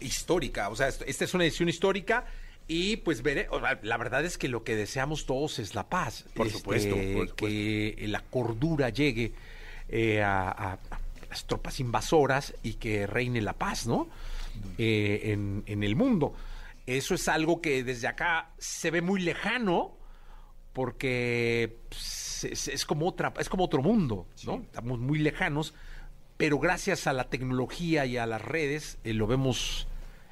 histórica. 0.00 0.68
O 0.68 0.76
sea, 0.76 0.88
esta 0.88 1.24
es 1.24 1.34
una 1.34 1.44
edición 1.44 1.68
histórica 1.68 2.24
y 2.68 2.96
pues 2.98 3.22
veré, 3.22 3.48
la 3.82 3.96
verdad 3.96 4.24
es 4.24 4.38
que 4.38 4.48
lo 4.48 4.62
que 4.64 4.76
deseamos 4.76 5.26
todos 5.26 5.58
es 5.58 5.74
la 5.74 5.88
paz. 5.88 6.24
Por 6.34 6.50
supuesto, 6.50 6.94
por 6.94 7.04
supuesto. 7.04 7.34
Que 7.36 8.04
la 8.08 8.20
cordura 8.20 8.88
llegue 8.90 9.32
eh, 9.88 10.22
a, 10.22 10.48
a- 10.50 10.72
a 10.74 11.00
las 11.30 11.46
tropas 11.46 11.80
invasoras 11.80 12.54
y 12.62 12.74
que 12.74 13.06
reine 13.06 13.40
la 13.40 13.54
paz, 13.54 13.86
¿no? 13.86 14.08
Eh, 14.76 15.20
en, 15.32 15.62
en 15.66 15.82
el 15.82 15.96
mundo. 15.96 16.34
Eso 16.86 17.14
es 17.14 17.26
algo 17.28 17.60
que 17.62 17.82
desde 17.84 18.06
acá 18.08 18.50
se 18.58 18.90
ve 18.90 19.00
muy 19.00 19.20
lejano 19.22 19.96
porque 20.72 21.78
pues, 21.88 22.44
es, 22.44 22.68
es 22.68 22.84
como 22.84 23.06
otra, 23.08 23.32
es 23.38 23.48
como 23.48 23.64
otro 23.64 23.82
mundo, 23.82 24.26
¿no? 24.44 24.62
Estamos 24.62 24.98
muy 24.98 25.18
lejanos, 25.18 25.74
pero 26.42 26.58
gracias 26.58 27.06
a 27.06 27.12
la 27.12 27.30
tecnología 27.30 28.04
y 28.04 28.16
a 28.16 28.26
las 28.26 28.42
redes 28.42 28.98
eh, 29.04 29.12
lo 29.12 29.28
vemos. 29.28 29.86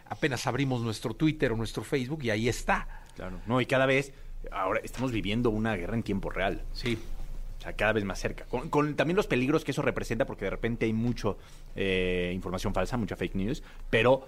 Apenas 0.08 0.44
abrimos 0.48 0.82
nuestro 0.82 1.14
Twitter 1.14 1.52
o 1.52 1.56
nuestro 1.56 1.84
Facebook 1.84 2.24
y 2.24 2.30
ahí 2.30 2.48
está. 2.48 3.04
Claro. 3.14 3.38
No, 3.46 3.60
y 3.60 3.66
cada 3.66 3.86
vez, 3.86 4.12
ahora 4.50 4.80
estamos 4.82 5.12
viviendo 5.12 5.50
una 5.50 5.76
guerra 5.76 5.94
en 5.94 6.02
tiempo 6.02 6.28
real. 6.28 6.64
Sí. 6.72 6.98
O 7.60 7.62
sea, 7.62 7.74
cada 7.74 7.92
vez 7.92 8.02
más 8.02 8.18
cerca. 8.18 8.44
Con, 8.46 8.70
con 8.70 8.96
también 8.96 9.14
los 9.16 9.28
peligros 9.28 9.62
que 9.62 9.70
eso 9.70 9.82
representa, 9.82 10.26
porque 10.26 10.46
de 10.46 10.50
repente 10.50 10.86
hay 10.86 10.92
mucho 10.92 11.38
eh, 11.76 12.32
información 12.34 12.74
falsa, 12.74 12.96
mucha 12.96 13.14
fake 13.14 13.36
news, 13.36 13.62
pero 13.88 14.26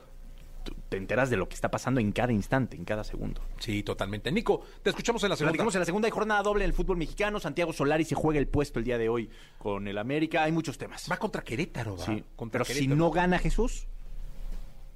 te 0.62 0.96
enteras 0.96 1.30
de 1.30 1.36
lo 1.36 1.48
que 1.48 1.54
está 1.54 1.70
pasando 1.70 2.00
en 2.00 2.12
cada 2.12 2.32
instante, 2.32 2.76
en 2.76 2.84
cada 2.84 3.04
segundo. 3.04 3.40
Sí, 3.58 3.82
totalmente. 3.82 4.30
Nico, 4.32 4.62
te 4.82 4.90
escuchamos 4.90 5.22
en 5.24 5.30
la 5.30 5.36
segunda. 5.36 5.52
Platicamos 5.52 5.74
en 5.74 5.80
la 5.80 5.84
segunda 5.86 6.10
jornada 6.10 6.42
doble 6.42 6.64
en 6.64 6.70
el 6.70 6.74
fútbol 6.74 6.96
mexicano. 6.96 7.40
Santiago 7.40 7.72
Solari 7.72 8.04
se 8.04 8.14
juega 8.14 8.38
el 8.38 8.48
puesto 8.48 8.78
el 8.78 8.84
día 8.84 8.98
de 8.98 9.08
hoy 9.08 9.30
con 9.58 9.88
el 9.88 9.98
América. 9.98 10.44
Hay 10.44 10.52
muchos 10.52 10.78
temas. 10.78 11.08
Va 11.10 11.16
contra 11.16 11.42
Querétaro, 11.42 11.96
¿va? 11.96 12.04
Sí, 12.04 12.24
Contra 12.36 12.64
pero 12.64 12.78
si 12.78 12.88
no 12.88 13.10
gana 13.10 13.38
Jesús, 13.38 13.86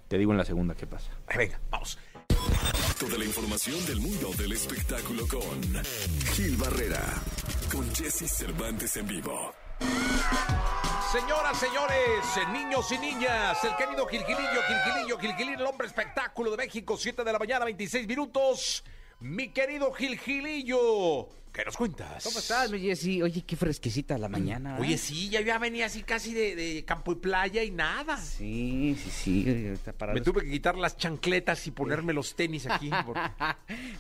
te 0.09 0.19
digo 0.19 0.33
en 0.33 0.39
la 0.39 0.45
segunda 0.45 0.75
qué 0.75 0.87
pasa. 0.87 1.11
Venga, 1.37 1.61
vamos. 1.71 1.99
Toda 2.99 3.19
la 3.19 3.25
información 3.25 3.85
del 3.87 4.01
mundo 4.01 4.31
del 4.39 4.53
espectáculo 4.53 5.27
con 5.29 5.85
Gil 6.33 6.57
Barrera, 6.57 7.03
con 7.71 7.93
Jesse 7.95 8.31
Cervantes 8.31 8.97
en 8.97 9.07
vivo. 9.07 9.53
Señoras, 11.21 11.59
señores, 11.59 12.37
eh, 12.37 12.53
niños 12.53 12.93
y 12.93 12.99
niñas, 12.99 13.57
el 13.65 13.75
querido 13.77 14.07
Gilgilillo, 14.07 14.61
Gilgilillo, 14.69 15.19
Gilgilín, 15.19 15.55
el 15.61 15.67
hombre 15.67 15.87
espectáculo 15.87 16.51
de 16.51 16.59
México, 16.59 16.97
7 16.99 17.25
de 17.25 17.33
la 17.33 17.39
mañana, 17.39 17.65
26 17.65 18.07
minutos. 18.07 18.85
Mi 19.21 19.49
querido 19.49 19.93
Gilgilillo, 19.95 21.27
¿qué 21.55 21.65
nos 21.65 21.75
cuentas? 21.75 22.23
¿Cómo 22.23 22.39
estás, 22.39 22.71
mi 22.71 22.81
Jessy? 22.81 23.23
Oye, 23.23 23.43
qué 23.47 23.57
fresquecita 23.57 24.19
la 24.19 24.29
mañana. 24.29 24.77
Oye, 24.79 24.99
sí, 24.99 25.31
ya, 25.31 25.41
ya 25.41 25.59
venía 25.59 25.87
así 25.87 26.03
casi 26.03 26.35
de, 26.35 26.55
de 26.55 26.85
campo 26.85 27.13
y 27.13 27.15
playa 27.15 27.63
y 27.63 27.71
nada. 27.71 28.19
Sí, 28.19 28.95
sí, 29.03 29.11
sí. 29.11 29.75
Me 30.13 30.21
tuve 30.21 30.43
que 30.43 30.51
quitar 30.51 30.77
las 30.77 30.99
chancletas 30.99 31.67
y 31.67 31.71
ponerme 31.71 32.13
los 32.13 32.37
tenis 32.37 32.67
aquí. 32.67 32.91
porque- 33.07 33.23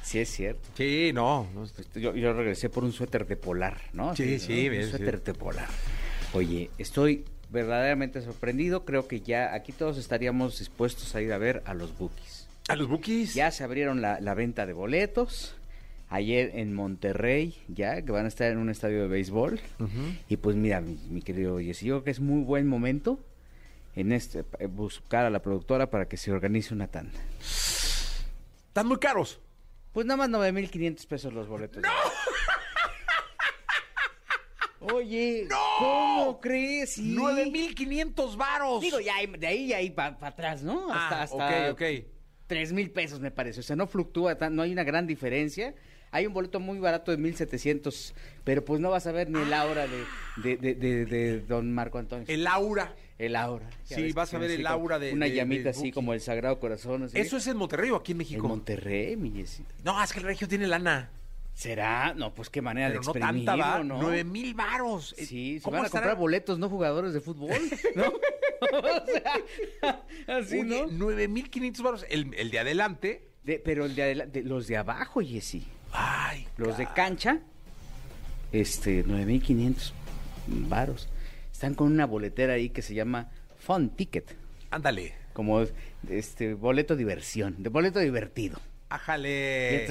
Sí, 0.02 0.18
es 0.18 0.28
cierto. 0.30 0.68
Sí, 0.76 1.12
no. 1.14 1.48
no, 1.54 1.64
Yo, 1.98 2.14
yo 2.14 2.34
regresé 2.34 2.68
por 2.68 2.84
un 2.84 2.92
suéter 2.92 3.26
de 3.26 3.36
polar, 3.38 3.80
¿no? 3.94 4.14
Sí, 4.14 4.38
sí, 4.38 4.68
bien, 4.68 4.84
Un 4.84 4.90
sí. 4.90 4.96
suéter 4.98 5.22
de 5.24 5.32
polar. 5.32 5.68
Oye, 6.32 6.70
estoy 6.78 7.24
verdaderamente 7.50 8.20
sorprendido. 8.22 8.84
Creo 8.84 9.08
que 9.08 9.20
ya 9.20 9.54
aquí 9.54 9.72
todos 9.72 9.98
estaríamos 9.98 10.58
dispuestos 10.58 11.14
a 11.14 11.20
ir 11.22 11.32
a 11.32 11.38
ver 11.38 11.62
a 11.66 11.74
los 11.74 11.96
Bookies. 11.96 12.46
A 12.68 12.74
los 12.76 12.88
bookies. 12.88 13.34
Ya 13.34 13.50
se 13.52 13.62
abrieron 13.62 14.00
la, 14.02 14.20
la 14.20 14.34
venta 14.34 14.66
de 14.66 14.72
boletos. 14.72 15.54
Ayer 16.08 16.52
en 16.54 16.72
Monterrey, 16.74 17.56
ya, 17.68 18.02
que 18.02 18.12
van 18.12 18.24
a 18.24 18.28
estar 18.28 18.50
en 18.50 18.58
un 18.58 18.70
estadio 18.70 19.02
de 19.02 19.08
béisbol. 19.08 19.60
Y 20.28 20.36
pues 20.36 20.56
mira, 20.56 20.80
mi, 20.80 20.98
mi 21.10 21.22
querido 21.22 21.58
Jessy, 21.58 21.86
yo 21.86 21.94
creo 21.96 22.04
que 22.04 22.10
es 22.10 22.20
muy 22.20 22.42
buen 22.44 22.66
momento 22.66 23.20
en 23.96 24.12
este 24.12 24.44
eh, 24.58 24.66
buscar 24.66 25.24
a 25.26 25.30
la 25.30 25.40
productora 25.42 25.90
para 25.90 26.06
que 26.08 26.16
se 26.16 26.30
organice 26.32 26.74
una 26.74 26.86
tanda. 26.88 27.18
Están 27.40 28.86
muy 28.86 28.98
caros. 28.98 29.40
Pues 29.92 30.06
nada 30.06 30.28
más 30.28 30.30
9.500 30.30 31.06
pesos 31.06 31.32
los 31.32 31.48
boletos. 31.48 31.82
¡No! 31.82 31.88
Oye, 34.92 35.48
¿cómo 35.78 36.40
crees? 36.40 36.92
Sí. 36.94 37.14
9,500 37.16 38.36
varos. 38.36 38.80
Digo, 38.80 39.00
ya 39.00 39.16
hay- 39.16 39.26
de 39.26 39.46
ahí 39.46 39.68
ya 39.68 39.78
hay 39.78 39.90
para 39.90 40.16
atrás, 40.20 40.62
¿no? 40.62 40.92
Hasta, 40.92 41.20
Ah, 41.20 41.22
hasta 41.22 41.70
ok, 41.72 41.72
ok. 41.72 41.82
3 42.46 42.72
mil 42.72 42.90
pesos 42.90 43.20
me 43.20 43.30
parece. 43.30 43.60
O 43.60 43.62
sea, 43.62 43.76
no 43.76 43.86
fluctúa, 43.86 44.36
tan- 44.38 44.54
no 44.54 44.62
hay 44.62 44.72
una 44.72 44.84
gran 44.84 45.06
diferencia. 45.06 45.74
Hay 46.12 46.24
un 46.26 46.32
boleto 46.32 46.60
muy 46.60 46.78
barato 46.78 47.10
de 47.10 47.18
1.700, 47.18 48.14
pero 48.44 48.64
pues 48.64 48.80
no 48.80 48.90
vas 48.90 49.06
a 49.06 49.12
ver 49.12 49.28
ni 49.28 49.40
el 49.42 49.52
aura 49.52 49.86
de, 49.88 50.04
de, 50.36 50.56
de, 50.56 50.74
de- 50.74 51.04
de 51.06 51.40
don 51.40 51.72
Marco 51.74 51.98
Antonio. 51.98 52.24
El 52.28 52.46
aura. 52.46 52.94
El 53.18 53.34
aura. 53.34 53.68
Ya 53.88 53.96
Sí, 53.96 54.02
ves 54.02 54.14
vas 54.14 54.32
a 54.32 54.38
ver 54.38 54.50
así 54.50 54.60
el 54.60 54.62
como 54.66 54.74
aura 54.74 54.98
de- 54.98 55.12
Una 55.12 55.26
de- 55.26 55.34
llamita 55.34 55.70
así 55.70 55.80
Buki. 55.80 55.92
como 55.92 56.14
el 56.14 56.20
Sagrado 56.20 56.60
Corazón. 56.60 57.02
así. 57.02 57.18
¿Eso 57.18 57.36
es 57.38 57.46
en 57.48 57.56
Monterrey 57.56 57.90
o 57.90 57.96
aquí 57.96 58.12
en 58.12 58.16
En 58.16 58.18
México? 58.18 58.46
Monterrey, 58.48 59.16
mi 59.16 59.30
Jessy. 59.32 59.64
No, 59.84 60.00
es 60.02 60.12
que 60.12 60.20
el 60.20 60.24
regio 60.26 60.46
tiene 60.46 60.66
lana. 60.68 61.10
¿Será? 61.56 62.12
No, 62.14 62.34
pues 62.34 62.50
qué 62.50 62.60
manera 62.60 62.88
Pero 62.88 63.00
de 63.00 63.06
no 63.06 63.10
exprimirlo, 63.12 63.44
tanta, 63.52 63.78
¿va? 63.78 63.82
¿no? 63.82 63.98
9 64.02 64.24
mil 64.24 64.52
varos. 64.52 65.14
Sí, 65.16 65.58
se 65.58 65.64
¿Cómo 65.64 65.76
van 65.76 65.84
a 65.84 65.86
estará? 65.86 66.02
comprar 66.04 66.18
boletos, 66.20 66.58
no 66.58 66.68
jugadores 66.68 67.14
de 67.14 67.20
fútbol, 67.22 67.50
¿no? 67.94 68.04
o 68.72 69.06
sea, 69.06 70.02
así, 70.38 70.60
Oye, 70.60 70.82
¿no? 70.82 70.86
9 70.90 71.28
mil 71.28 71.48
500 71.48 71.82
varos. 71.82 72.06
El, 72.10 72.34
el 72.34 72.50
de 72.50 72.58
adelante. 72.58 73.28
De- 73.42 73.58
pero 73.58 73.86
el 73.86 73.94
de 73.94 74.02
adela- 74.02 74.26
de- 74.26 74.42
los 74.42 74.66
de 74.66 74.76
abajo, 74.76 75.20
Jessy. 75.22 75.66
Ay, 75.92 76.46
Los 76.58 76.76
de 76.76 76.86
cancha, 76.94 77.40
este, 78.52 79.02
9500 79.04 79.94
varos. 80.68 81.08
Están 81.52 81.74
con 81.74 81.90
una 81.90 82.04
boletera 82.06 82.52
ahí 82.54 82.68
que 82.68 82.82
se 82.82 82.94
llama 82.94 83.30
Fun 83.58 83.88
Ticket, 83.90 84.34
ándale. 84.70 85.14
como 85.32 85.64
este 86.10 86.52
boleto 86.54 86.96
diversión, 86.96 87.54
de 87.62 87.70
boleto 87.70 87.98
divertido. 88.00 88.60
Ájale. 88.88 89.88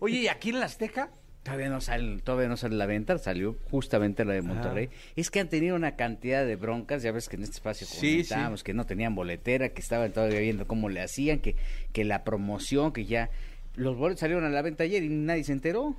Oye, 0.00 0.18
¿y 0.18 0.28
aquí 0.28 0.50
en 0.50 0.60
la 0.60 0.66
Azteca? 0.66 1.10
Todavía 1.42 1.70
no 1.70 1.80
sale, 1.80 2.20
todavía 2.20 2.48
no 2.48 2.56
sale 2.58 2.76
la 2.76 2.84
venta, 2.84 3.16
salió 3.16 3.56
justamente 3.70 4.24
la 4.24 4.34
de 4.34 4.42
Monterrey. 4.42 4.90
Es 5.16 5.30
que 5.30 5.40
han 5.40 5.48
tenido 5.48 5.76
una 5.76 5.96
cantidad 5.96 6.44
de 6.44 6.56
broncas, 6.56 7.02
ya 7.02 7.10
ves 7.10 7.28
que 7.28 7.36
en 7.36 7.44
este 7.44 7.54
espacio 7.54 7.86
comentábamos 7.88 8.60
sí. 8.60 8.64
que 8.64 8.74
no 8.74 8.84
tenían 8.84 9.14
boletera, 9.14 9.70
que 9.70 9.80
estaban 9.80 10.12
todavía 10.12 10.40
viendo 10.40 10.66
cómo 10.66 10.90
le 10.90 11.00
hacían, 11.00 11.38
que, 11.38 11.56
que 11.92 12.04
la 12.04 12.22
promoción, 12.22 12.92
que 12.92 13.06
ya 13.06 13.30
los 13.76 13.96
boletos 13.96 14.20
salieron 14.20 14.44
a 14.44 14.50
la 14.50 14.60
venta 14.60 14.84
ayer 14.84 15.02
y 15.02 15.08
nadie 15.08 15.44
se 15.44 15.52
enteró. 15.52 15.96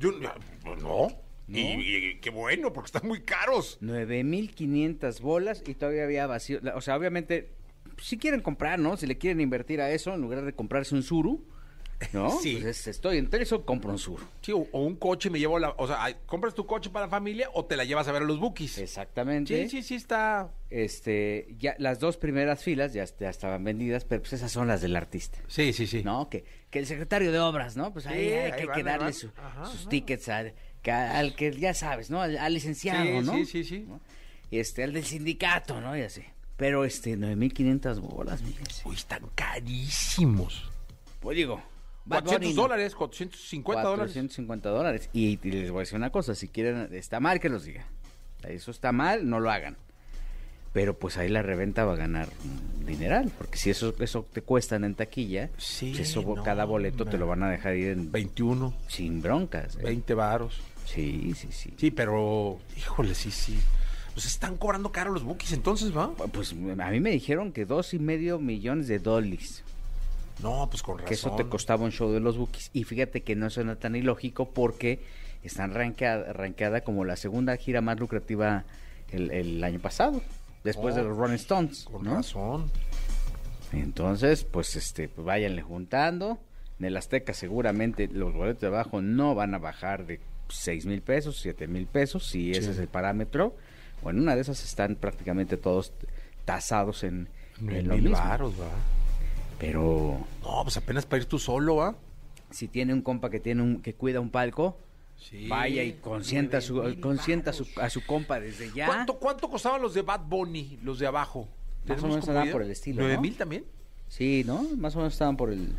Yo, 0.00 0.10
no. 0.12 0.32
¿No? 0.80 1.08
Y, 1.46 1.60
y 1.60 2.14
qué 2.16 2.30
bueno, 2.30 2.72
porque 2.72 2.86
están 2.86 3.06
muy 3.06 3.20
caros. 3.20 3.78
9.500 3.80 5.20
bolas 5.20 5.62
y 5.66 5.74
todavía 5.74 6.04
había 6.04 6.26
vacío. 6.26 6.60
O 6.74 6.80
sea, 6.80 6.96
obviamente, 6.96 7.50
si 7.98 8.18
quieren 8.18 8.40
comprar, 8.40 8.78
¿no? 8.78 8.96
Si 8.96 9.06
le 9.06 9.16
quieren 9.16 9.40
invertir 9.40 9.80
a 9.80 9.90
eso, 9.90 10.12
en 10.14 10.20
lugar 10.20 10.44
de 10.44 10.52
comprarse 10.52 10.94
un 10.94 11.02
Suru, 11.02 11.46
¿no? 12.12 12.30
Sí. 12.40 12.54
Pues 12.60 12.64
es- 12.66 12.86
estoy 12.86 13.18
entre 13.18 13.42
eso, 13.42 13.64
compro 13.64 13.90
un 13.90 13.98
Suru. 13.98 14.24
Sí, 14.40 14.52
o, 14.52 14.66
o 14.72 14.82
un 14.82 14.96
coche 14.96 15.30
me 15.30 15.38
llevo 15.38 15.58
la... 15.58 15.70
O 15.78 15.86
sea, 15.86 15.98
¿compras 16.26 16.54
tu 16.54 16.64
coche 16.66 16.90
para 16.90 17.06
la 17.06 17.10
familia 17.10 17.48
o 17.54 17.64
te 17.64 17.76
la 17.76 17.84
llevas 17.84 18.06
a 18.08 18.12
ver 18.12 18.22
a 18.22 18.24
los 18.24 18.38
bookies? 18.38 18.78
Exactamente. 18.78 19.64
Sí, 19.64 19.68
sí, 19.68 19.82
sí 19.82 19.94
está... 19.96 20.50
Este, 20.70 21.48
ya 21.58 21.74
las 21.78 21.98
dos 21.98 22.16
primeras 22.16 22.62
filas 22.62 22.92
ya, 22.92 23.04
ya 23.18 23.30
estaban 23.30 23.64
vendidas, 23.64 24.04
pero 24.04 24.22
pues 24.22 24.34
esas 24.34 24.52
son 24.52 24.68
las 24.68 24.80
del 24.80 24.94
artista. 24.96 25.38
Sí, 25.48 25.72
sí, 25.72 25.86
sí. 25.86 26.02
¿No? 26.04 26.28
Que, 26.28 26.44
que 26.70 26.78
el 26.78 26.86
secretario 26.86 27.32
de 27.32 27.40
obras, 27.40 27.76
¿no? 27.76 27.92
Pues 27.92 28.06
ahí 28.06 28.26
Sí, 28.28 28.32
hay, 28.32 28.50
ahí 28.52 28.60
que- 28.60 28.66
van, 28.66 28.74
que 28.74 28.80
ahí 28.80 28.84
darle 28.84 29.04
van. 29.04 29.14
su- 29.14 29.30
Ajá, 29.36 29.64
sus 29.66 29.80
ajá. 29.80 29.88
tickets 29.90 30.28
al 30.28 30.54
que, 30.82 30.92
al 30.92 31.34
que 31.34 31.52
ya 31.52 31.74
sabes, 31.74 32.10
¿no? 32.10 32.20
Al, 32.22 32.38
al 32.38 32.54
licenciado, 32.54 33.02
Sí, 33.04 33.26
¿no? 33.26 33.32
sí, 33.34 33.44
sí, 33.46 33.64
sí. 33.64 33.84
¿No? 33.88 34.00
Y 34.50 34.58
este, 34.60 34.84
al 34.84 34.92
del 34.92 35.04
sindicato, 35.04 35.80
¿no? 35.80 35.96
Y 35.96 36.02
así. 36.02 36.22
Pero 36.56 36.84
este, 36.84 37.16
9.500 37.16 38.00
bolas, 38.00 38.40
Jessy. 38.42 38.82
Uy, 38.84 38.94
están 38.94 39.22
carísimos. 39.34 40.70
Pues 41.20 41.36
digo, 41.36 41.60
Bad 42.08 42.24
400 42.24 42.40
Bunny, 42.40 42.54
dólares, 42.54 42.94
450 42.94 43.82
dólares. 43.82 44.12
450 44.12 44.68
dólares. 44.70 45.10
Y, 45.12 45.38
y 45.42 45.50
les 45.50 45.70
voy 45.70 45.80
a 45.80 45.82
decir 45.82 45.96
una 45.96 46.10
cosa, 46.10 46.34
si 46.34 46.48
quieren, 46.48 46.88
está 46.92 47.20
mal 47.20 47.38
que 47.38 47.48
los 47.48 47.64
diga. 47.64 47.86
Eso 48.42 48.70
está 48.70 48.92
mal, 48.92 49.28
no 49.28 49.40
lo 49.40 49.50
hagan. 49.50 49.76
Pero 50.72 50.98
pues 50.98 51.16
ahí 51.16 51.28
la 51.28 51.42
reventa 51.42 51.84
va 51.84 51.94
a 51.94 51.96
ganar 51.96 52.28
un 52.44 52.86
dineral, 52.86 53.30
porque 53.36 53.58
si 53.58 53.70
eso 53.70 53.94
eso 54.00 54.26
te 54.32 54.42
cuestan 54.42 54.84
en 54.84 54.94
taquilla, 54.94 55.50
Sí, 55.56 55.92
pues 55.94 56.10
eso 56.10 56.22
no, 56.22 56.42
cada 56.42 56.64
boleto 56.64 57.04
te 57.04 57.18
lo 57.18 57.26
van 57.26 57.42
a 57.42 57.50
dejar 57.50 57.74
ir 57.76 57.88
en 57.88 58.12
21, 58.12 58.74
sin 58.86 59.20
broncas. 59.22 59.76
¿eh? 59.76 59.82
20 59.84 60.14
varos. 60.14 60.60
Sí, 60.84 61.34
sí, 61.36 61.48
sí. 61.50 61.74
Sí, 61.76 61.90
pero... 61.90 62.58
Híjole, 62.76 63.14
sí, 63.14 63.30
sí. 63.30 63.58
Pues 64.14 64.26
están 64.26 64.56
cobrando 64.56 64.90
caro 64.90 65.12
los 65.12 65.22
bookies 65.22 65.52
entonces, 65.52 65.96
¿va? 65.96 66.12
Pues 66.12 66.52
a 66.52 66.90
mí 66.90 67.00
me 67.00 67.10
dijeron 67.10 67.52
que 67.52 67.64
dos 67.64 67.94
y 67.94 67.98
medio 67.98 68.38
millones 68.38 68.88
de 68.88 68.98
dólares, 68.98 69.64
No, 70.42 70.68
pues 70.70 70.82
con 70.82 70.96
razón. 70.98 71.08
que 71.08 71.14
eso 71.14 71.30
te 71.36 71.44
costaba 71.48 71.84
un 71.84 71.90
show 71.92 72.10
de 72.12 72.20
los 72.20 72.36
Bookies. 72.36 72.70
Y 72.72 72.84
fíjate 72.84 73.22
que 73.22 73.34
no 73.36 73.50
suena 73.50 73.76
tan 73.76 73.96
ilógico 73.96 74.50
porque 74.50 75.00
están 75.42 75.74
rankeada, 75.74 76.32
rankeada 76.32 76.82
como 76.82 77.04
la 77.04 77.16
segunda 77.16 77.56
gira 77.56 77.80
más 77.80 77.98
lucrativa 77.98 78.64
el, 79.10 79.30
el 79.30 79.64
año 79.64 79.80
pasado, 79.80 80.22
después 80.64 80.94
Oh, 80.94 80.98
de 80.98 81.04
los 81.04 81.16
Rolling 81.16 81.34
Stones. 81.36 81.84
Con 81.84 82.04
¿no? 82.04 82.14
razón. 82.16 82.70
Entonces, 83.72 84.44
pues 84.44 84.76
este, 84.76 85.08
pues 85.08 85.24
váyanle 85.26 85.62
juntando. 85.62 86.38
En 86.78 86.86
el 86.86 86.96
Azteca 86.96 87.34
seguramente 87.34 88.06
los 88.08 88.32
boletos 88.32 88.60
de 88.60 88.68
abajo 88.68 89.02
no 89.02 89.34
van 89.34 89.54
a 89.54 89.58
bajar 89.58 90.06
de 90.06 90.20
seis 90.48 90.86
mil 90.86 91.02
pesos, 91.02 91.38
siete 91.40 91.66
mil 91.66 91.86
pesos, 91.86 92.26
si 92.28 92.52
ese 92.52 92.70
es 92.70 92.78
el 92.78 92.86
parámetro. 92.88 93.56
O 94.02 94.10
en 94.10 94.20
una 94.20 94.36
de 94.36 94.42
esas 94.42 94.64
están 94.64 94.94
prácticamente 94.94 95.56
todos 95.56 95.92
tasados 96.44 97.02
en, 97.02 97.28
en 97.58 97.66
Nueve 97.66 97.82
lo 97.82 97.94
mil 97.94 98.02
mismo. 98.04 98.18
varos, 98.18 98.52
¿va? 98.60 98.68
Pero 99.58 100.18
No, 100.42 100.62
pues 100.62 100.76
apenas 100.76 101.06
para 101.06 101.22
ir 101.22 101.28
tú 101.28 101.38
solo, 101.38 101.76
¿va? 101.76 101.94
si 102.50 102.66
tiene 102.66 102.94
un 102.94 103.02
compa 103.02 103.28
que 103.28 103.40
tiene 103.40 103.60
un 103.62 103.82
que 103.82 103.94
cuida 103.94 104.20
un 104.20 104.30
palco, 104.30 104.76
Sí. 105.18 105.48
vaya 105.48 105.82
y 105.82 105.94
consienta 105.94 106.58
a 106.58 106.60
su 106.60 106.80
consienta 107.00 107.50
a 107.50 107.52
su, 107.52 107.64
varos. 107.64 107.78
a 107.84 107.90
su 107.90 108.06
compa 108.06 108.38
desde 108.40 108.72
ya. 108.72 108.86
¿Cuánto, 108.86 109.18
¿Cuánto 109.18 109.50
costaban 109.50 109.82
los 109.82 109.92
de 109.94 110.02
Bad 110.02 110.20
Bunny, 110.28 110.78
los 110.82 110.98
de 111.00 111.06
abajo? 111.08 111.48
Más 111.86 111.98
o 111.98 112.02
¿Tenemos 112.02 112.26
menos 112.28 112.42
idea? 112.44 112.52
por 112.52 112.62
el 112.62 112.70
estilo, 112.70 113.00
¿Nueve 113.00 113.16
¿no? 113.16 113.20
mil 113.22 113.36
también? 113.36 113.64
Sí, 114.08 114.44
¿no? 114.46 114.62
Más 114.78 114.94
o 114.94 114.98
menos 114.98 115.12
estaban 115.12 115.36
por 115.36 115.52
el 115.52 115.72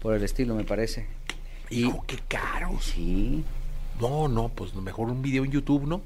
por 0.00 0.14
el 0.14 0.22
estilo, 0.24 0.54
me 0.56 0.64
parece. 0.64 1.06
Y 1.70 1.86
Hijo, 1.86 2.04
qué 2.06 2.18
caros. 2.28 2.84
sí, 2.84 3.44
No, 4.00 4.26
no, 4.28 4.48
pues 4.48 4.74
mejor 4.74 5.08
un 5.08 5.22
video 5.22 5.44
en 5.44 5.50
YouTube, 5.52 5.86
¿no? 5.86 6.02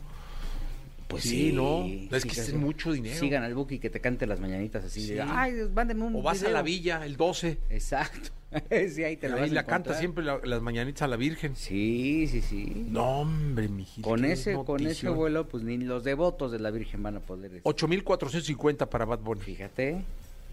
Pues 1.13 1.25
Sí, 1.25 1.51
sí, 1.51 1.53
¿no? 1.53 1.85
Es 2.17 2.25
que 2.25 2.41
es 2.41 2.55
mucho 2.55 2.91
dinero. 2.91 3.19
Sigan 3.21 3.43
al 3.45 3.55
Buki 3.55 3.79
que 3.79 3.91
te 3.91 4.01
cante 4.01 4.27
las 4.27 4.41
mañanitas 4.41 4.85
así 4.85 5.03
Sí. 5.03 5.13
de, 5.15 5.21
ay, 5.23 5.53
mándenme 5.75 6.05
un 6.07 6.17
O 6.17 6.23
vas 6.23 6.39
a 6.39 6.47
video". 6.47 6.53
la 6.55 6.63
villa 6.63 7.05
el 7.07 7.17
12. 7.17 7.59
Exacto. 7.71 8.31
sí, 8.95 9.05
ahí 9.05 9.17
te 9.17 9.29
la 9.29 9.37
vas 9.37 9.53
a 9.55 9.63
canta 9.65 9.95
siempre 9.99 10.25
la- 10.25 10.41
las 10.43 10.61
mañanitas 10.63 11.03
a 11.03 11.07
la 11.09 11.17
Virgen. 11.17 11.55
Sí, 11.55 12.27
sí, 12.31 12.41
sí. 12.41 12.87
No, 12.89 13.21
hombre, 13.21 13.69
mijito. 13.69 14.09
con 14.09 14.25
ese 14.25 14.55
con 14.55 14.87
ese 14.87 15.09
vuelo 15.11 15.47
pues 15.49 15.63
ni 15.65 15.77
los 15.79 16.03
devotos 16.05 16.51
de 16.51 16.59
la 16.59 16.71
Virgen 16.71 17.03
van 17.03 17.17
a 17.17 17.21
poder. 17.21 17.47
este, 17.57 17.61
8,450 17.69 18.89
para 18.91 19.05
Bad 19.05 19.21
Bunny. 19.21 19.41
Fíjate. 19.43 20.03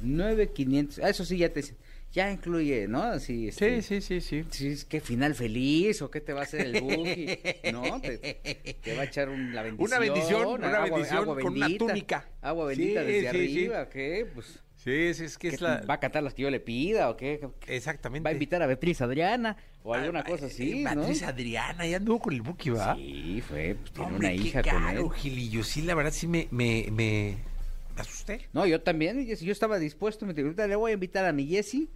9,500. 0.01 0.99
Ah, 1.03 1.09
eso 1.09 1.25
sí, 1.25 1.37
ya 1.37 1.49
te 1.49 1.63
ya 2.11 2.31
incluye, 2.31 2.87
¿no? 2.87 3.03
Así, 3.03 3.49
este, 3.49 3.81
Sí, 3.81 4.01
sí, 4.01 4.21
sí, 4.21 4.21
sí. 4.21 4.45
Sí, 4.49 4.67
es 4.69 4.85
que 4.85 4.99
final 4.99 5.35
feliz 5.35 6.01
o 6.01 6.09
qué 6.09 6.21
te 6.21 6.33
va 6.33 6.41
a 6.41 6.43
hacer 6.43 6.61
el 6.61 6.81
buggy, 6.81 7.37
¿no? 7.71 8.01
Te, 8.01 8.17
te 8.81 8.95
va 8.95 9.01
a 9.01 9.05
echar 9.05 9.29
un- 9.29 9.53
la 9.53 9.61
bendición. 9.63 9.87
Una 9.87 9.99
bendición, 9.99 10.47
una 10.47 10.67
agua- 10.69 10.89
bendición 10.89 11.17
agua 11.19 11.35
con 11.39 11.53
una 11.53 11.67
bendita, 11.67 11.85
túnica. 11.85 12.29
Agua 12.41 12.65
bendita 12.67 13.01
Sí, 13.01 13.07
desde 13.07 13.31
sí, 13.31 13.37
sí. 13.37 13.59
arriba, 13.59 13.89
¿qué? 13.89 14.27
Pues, 14.33 14.59
Sí, 14.75 15.13
sí, 15.13 15.25
es 15.25 15.37
que 15.37 15.49
¿qué 15.49 15.55
es 15.55 15.61
la... 15.61 15.81
¿va 15.81 15.95
a 15.95 15.99
cantar 15.99 16.23
las 16.23 16.33
que 16.33 16.41
yo 16.43 16.49
le 16.49 16.61
pida 16.61 17.09
o 17.09 17.17
qué? 17.17 17.45
Exactamente. 17.67 18.23
¿Va 18.23 18.29
a 18.29 18.33
invitar 18.33 18.61
a 18.61 18.65
Beatriz 18.65 19.01
Adriana 19.01 19.57
o 19.83 19.93
alguna 19.93 20.23
cosa 20.23 20.45
así, 20.45 20.71
Eh, 20.71 20.83
no? 20.95 21.01
Beatriz 21.01 21.21
Adriana, 21.23 21.85
ya 21.85 21.97
anduvo 21.97 22.19
con 22.19 22.33
el 22.33 22.41
Buki, 22.41 22.69
¿va? 22.69 22.95
Sí, 22.95 23.43
fue, 23.45 23.75
pues 23.75 23.91
tiene 23.91 24.07
Hombre, 24.09 24.27
una 24.29 24.37
qué 24.41 24.47
hija 24.47 24.61
caro, 24.61 25.03
con 25.03 25.13
él. 25.15 25.19
Gilillo. 25.19 25.63
Sí, 25.65 25.81
la 25.81 25.95
verdad 25.95 26.13
sí 26.13 26.27
me, 26.27 26.47
me, 26.51 26.87
me, 26.93 27.35
asusté. 27.97 28.47
No, 28.53 28.65
yo 28.65 28.81
también, 28.81 29.27
yo 29.27 29.51
estaba 29.51 29.77
dispuesto, 29.79 30.25
me 30.25 30.33
dijo, 30.33 30.47
le 30.49 30.75
voy 30.77 30.91
a 30.91 30.93
invitar 30.93 31.25
a 31.25 31.33
mi 31.33 31.45
Jessy 31.45 31.89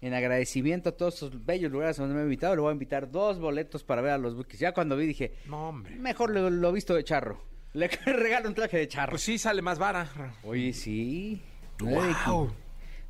en 0.00 0.14
agradecimiento 0.14 0.88
a 0.90 0.92
todos 0.92 1.14
esos 1.16 1.44
bellos 1.44 1.70
lugares 1.70 1.96
donde 1.96 2.14
me 2.14 2.20
ha 2.20 2.24
invitado, 2.24 2.54
le 2.54 2.62
voy 2.62 2.70
a 2.70 2.72
invitar 2.72 3.10
dos 3.10 3.38
boletos 3.38 3.84
para 3.84 4.00
ver 4.02 4.12
a 4.12 4.18
los 4.18 4.34
Bookies. 4.34 4.60
Ya 4.60 4.72
cuando 4.72 4.96
vi 4.96 5.06
dije, 5.06 5.34
No, 5.46 5.68
hombre. 5.68 5.96
mejor 5.96 6.30
lo, 6.30 6.48
lo 6.50 6.72
visto 6.72 6.94
de 6.94 7.04
charro. 7.04 7.42
Le 7.72 7.88
regalo 8.06 8.48
un 8.48 8.54
traje 8.54 8.78
de 8.78 8.88
charro. 8.88 9.10
Pues 9.10 9.22
sí, 9.22 9.38
sale 9.38 9.62
más 9.62 9.78
vara. 9.78 10.08
Oye, 10.42 10.72
sí. 10.72 11.40
Wow. 11.80 12.52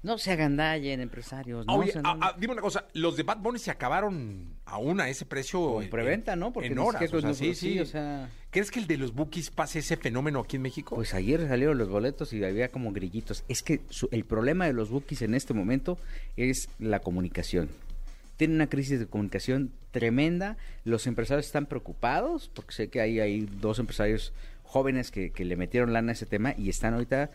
No 0.03 0.17
se 0.17 0.33
agandallen, 0.33 1.01
empresarios. 1.01 1.67
No 1.67 1.75
Oye, 1.75 1.93
se 1.93 1.99
ah, 1.99 2.01
agandallen. 2.01 2.35
ah, 2.35 2.39
dime 2.41 2.55
una 2.55 2.63
cosa, 2.63 2.87
los 2.95 3.17
de 3.19 3.23
Bad 3.23 3.39
Bunny 3.39 3.59
se 3.59 3.71
acabaron 3.71 4.55
aún 4.65 4.99
a 5.01 5.09
ese 5.11 5.27
precio. 5.27 5.75
Con 5.75 5.85
en- 5.85 5.91
preventa, 5.91 6.37
¿no? 6.37 6.53
Porque 6.55 6.69
en 6.69 6.79
horas, 6.79 7.03
siquiera 7.03 7.19
o 7.19 7.21
sea, 7.21 7.35
sí, 7.35 7.55
sí, 7.55 7.73
sí. 7.75 7.81
o 7.81 7.85
sea- 7.87 8.31
¿Crees 8.51 8.71
que 8.71 8.81
el 8.81 8.87
de 8.87 8.97
los 8.97 9.13
Bookies 9.15 9.51
pase 9.51 9.81
ese 9.81 9.97
fenómeno 9.99 10.41
aquí 10.41 10.57
en 10.57 10.63
México? 10.63 10.97
Pues 10.97 11.13
ayer 11.13 11.47
salieron 11.47 11.77
los 11.77 11.89
boletos 11.91 12.33
y 12.33 12.43
había 12.43 12.69
como 12.71 12.93
grillitos. 12.93 13.45
Es 13.49 13.63
que 13.63 13.81
su- 13.91 14.09
el 14.11 14.25
problema 14.25 14.67
de 14.67 14.73
los 14.73 14.89
bookies 14.91 15.23
en 15.23 15.35
este 15.35 15.53
momento 15.55 15.99
es 16.37 16.69
la 16.79 17.01
comunicación. 17.01 17.69
Tienen 18.39 18.57
una 18.57 18.69
crisis 18.69 18.99
de 18.99 19.07
comunicación 19.07 19.71
tremenda. 19.91 20.57
Los 20.85 21.07
empresarios 21.07 21.45
están 21.45 21.67
preocupados 21.67 22.51
porque 22.55 22.73
sé 22.73 22.89
que 22.89 23.03
hay, 23.03 23.21
hay 23.21 23.41
dos 23.61 23.79
empresarios 23.79 24.33
jóvenes 24.65 25.11
que, 25.11 25.31
que 25.31 25.45
le 25.45 25.57
metieron 25.57 25.93
lana 25.93 26.11
a 26.11 26.15
ese 26.15 26.25
tema 26.27 26.55
y 26.57 26.71
están 26.71 26.95
ahorita 26.95 27.31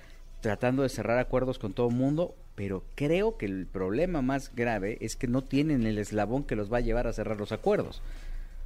tratando 0.46 0.84
de 0.84 0.90
cerrar 0.90 1.18
acuerdos 1.18 1.58
con 1.58 1.74
todo 1.74 1.90
el 1.90 1.96
mundo. 1.96 2.36
Pero 2.54 2.84
creo 2.94 3.36
que 3.36 3.48
el 3.48 3.66
problema 3.66 4.22
más 4.22 4.56
grave 4.56 5.00
es 5.02 5.16
que 5.16 5.28
no 5.28 5.44
tienen 5.44 5.88
el 5.88 5.98
eslabón 5.98 6.44
que 6.44 6.56
los 6.56 6.72
va 6.72 6.78
a 6.78 6.82
llevar 6.82 7.08
a 7.08 7.14
cerrar 7.14 7.38
los 7.38 7.52
acuerdos. 7.52 8.04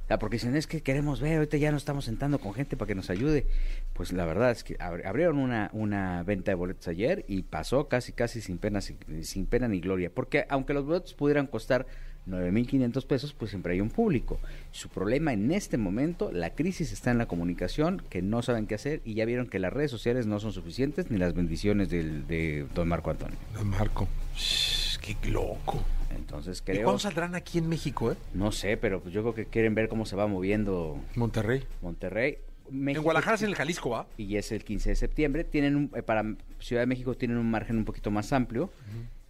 Sea, 0.06 0.18
porque 0.18 0.36
dicen, 0.36 0.54
es 0.56 0.66
que 0.66 0.82
queremos 0.82 1.20
ver, 1.20 1.38
ahorita 1.38 1.56
ya 1.56 1.72
nos 1.72 1.82
estamos 1.82 2.04
sentando 2.04 2.38
con 2.38 2.52
gente 2.52 2.76
para 2.76 2.88
que 2.88 2.94
nos 2.94 3.08
ayude. 3.08 3.46
Pues 3.94 4.12
la 4.12 4.26
verdad 4.26 4.50
es 4.50 4.62
que 4.62 4.76
abri- 4.78 5.06
abrieron 5.06 5.38
una, 5.38 5.70
una 5.72 6.22
venta 6.22 6.50
de 6.50 6.56
boletos 6.56 6.86
ayer 6.88 7.24
y 7.28 7.42
pasó 7.42 7.88
casi, 7.88 8.12
casi 8.12 8.40
sin 8.42 8.58
pena, 8.58 8.80
sin, 8.80 8.98
sin 9.24 9.46
pena 9.46 9.66
ni 9.66 9.80
gloria. 9.80 10.10
Porque 10.14 10.44
aunque 10.50 10.74
los 10.74 10.84
boletos 10.84 11.14
pudieran 11.14 11.46
costar 11.46 11.86
9.500 12.28 13.06
pesos, 13.06 13.32
pues 13.32 13.50
siempre 13.50 13.72
hay 13.74 13.80
un 13.80 13.90
público. 13.90 14.38
Su 14.70 14.88
problema 14.88 15.32
en 15.32 15.50
este 15.52 15.78
momento, 15.78 16.30
la 16.32 16.50
crisis 16.54 16.92
está 16.92 17.10
en 17.10 17.18
la 17.18 17.26
comunicación, 17.26 18.02
que 18.08 18.22
no 18.22 18.42
saben 18.42 18.66
qué 18.66 18.74
hacer 18.74 19.00
y 19.04 19.14
ya 19.14 19.24
vieron 19.24 19.46
que 19.48 19.58
las 19.58 19.72
redes 19.72 19.90
sociales 19.90 20.26
no 20.26 20.38
son 20.40 20.52
suficientes 20.52 21.10
ni 21.10 21.18
las 21.18 21.34
bendiciones 21.34 21.88
del, 21.90 22.26
de 22.26 22.66
don 22.74 22.88
Marco 22.88 23.10
Antonio. 23.10 23.36
Don 23.54 23.68
Marco. 23.68 24.08
Shh, 24.36 24.98
qué 24.98 25.16
loco. 25.30 25.82
Entonces 26.16 26.60
¿Y 26.60 26.64
creo, 26.64 26.82
cuándo 26.84 26.98
saldrán 26.98 27.34
aquí 27.34 27.58
en 27.58 27.68
México, 27.68 28.12
eh? 28.12 28.16
no 28.34 28.52
sé, 28.52 28.76
pero 28.76 29.00
pues 29.00 29.14
yo 29.14 29.22
creo 29.22 29.34
que 29.34 29.46
quieren 29.46 29.74
ver 29.74 29.88
cómo 29.88 30.04
se 30.06 30.16
va 30.16 30.26
moviendo 30.26 30.98
Monterrey. 31.14 31.62
Monterrey. 31.82 32.38
México- 32.70 33.00
En 33.00 33.04
Guadalajara 33.04 33.34
es 33.36 33.42
en 33.42 33.48
el 33.48 33.54
Jalisco, 33.56 33.90
¿va? 33.90 34.06
y 34.16 34.36
es 34.36 34.52
el 34.52 34.62
15 34.64 34.90
de 34.90 34.96
septiembre. 34.96 35.42
Tienen 35.44 35.74
un- 35.76 35.90
eh, 35.94 36.02
para 36.02 36.24
Ciudad 36.60 36.82
de 36.82 36.86
México 36.86 37.16
tienen 37.16 37.36
un 37.38 37.50
margen 37.50 37.76
un 37.78 37.84
poquito 37.84 38.10
más 38.12 38.32
amplio. 38.32 38.70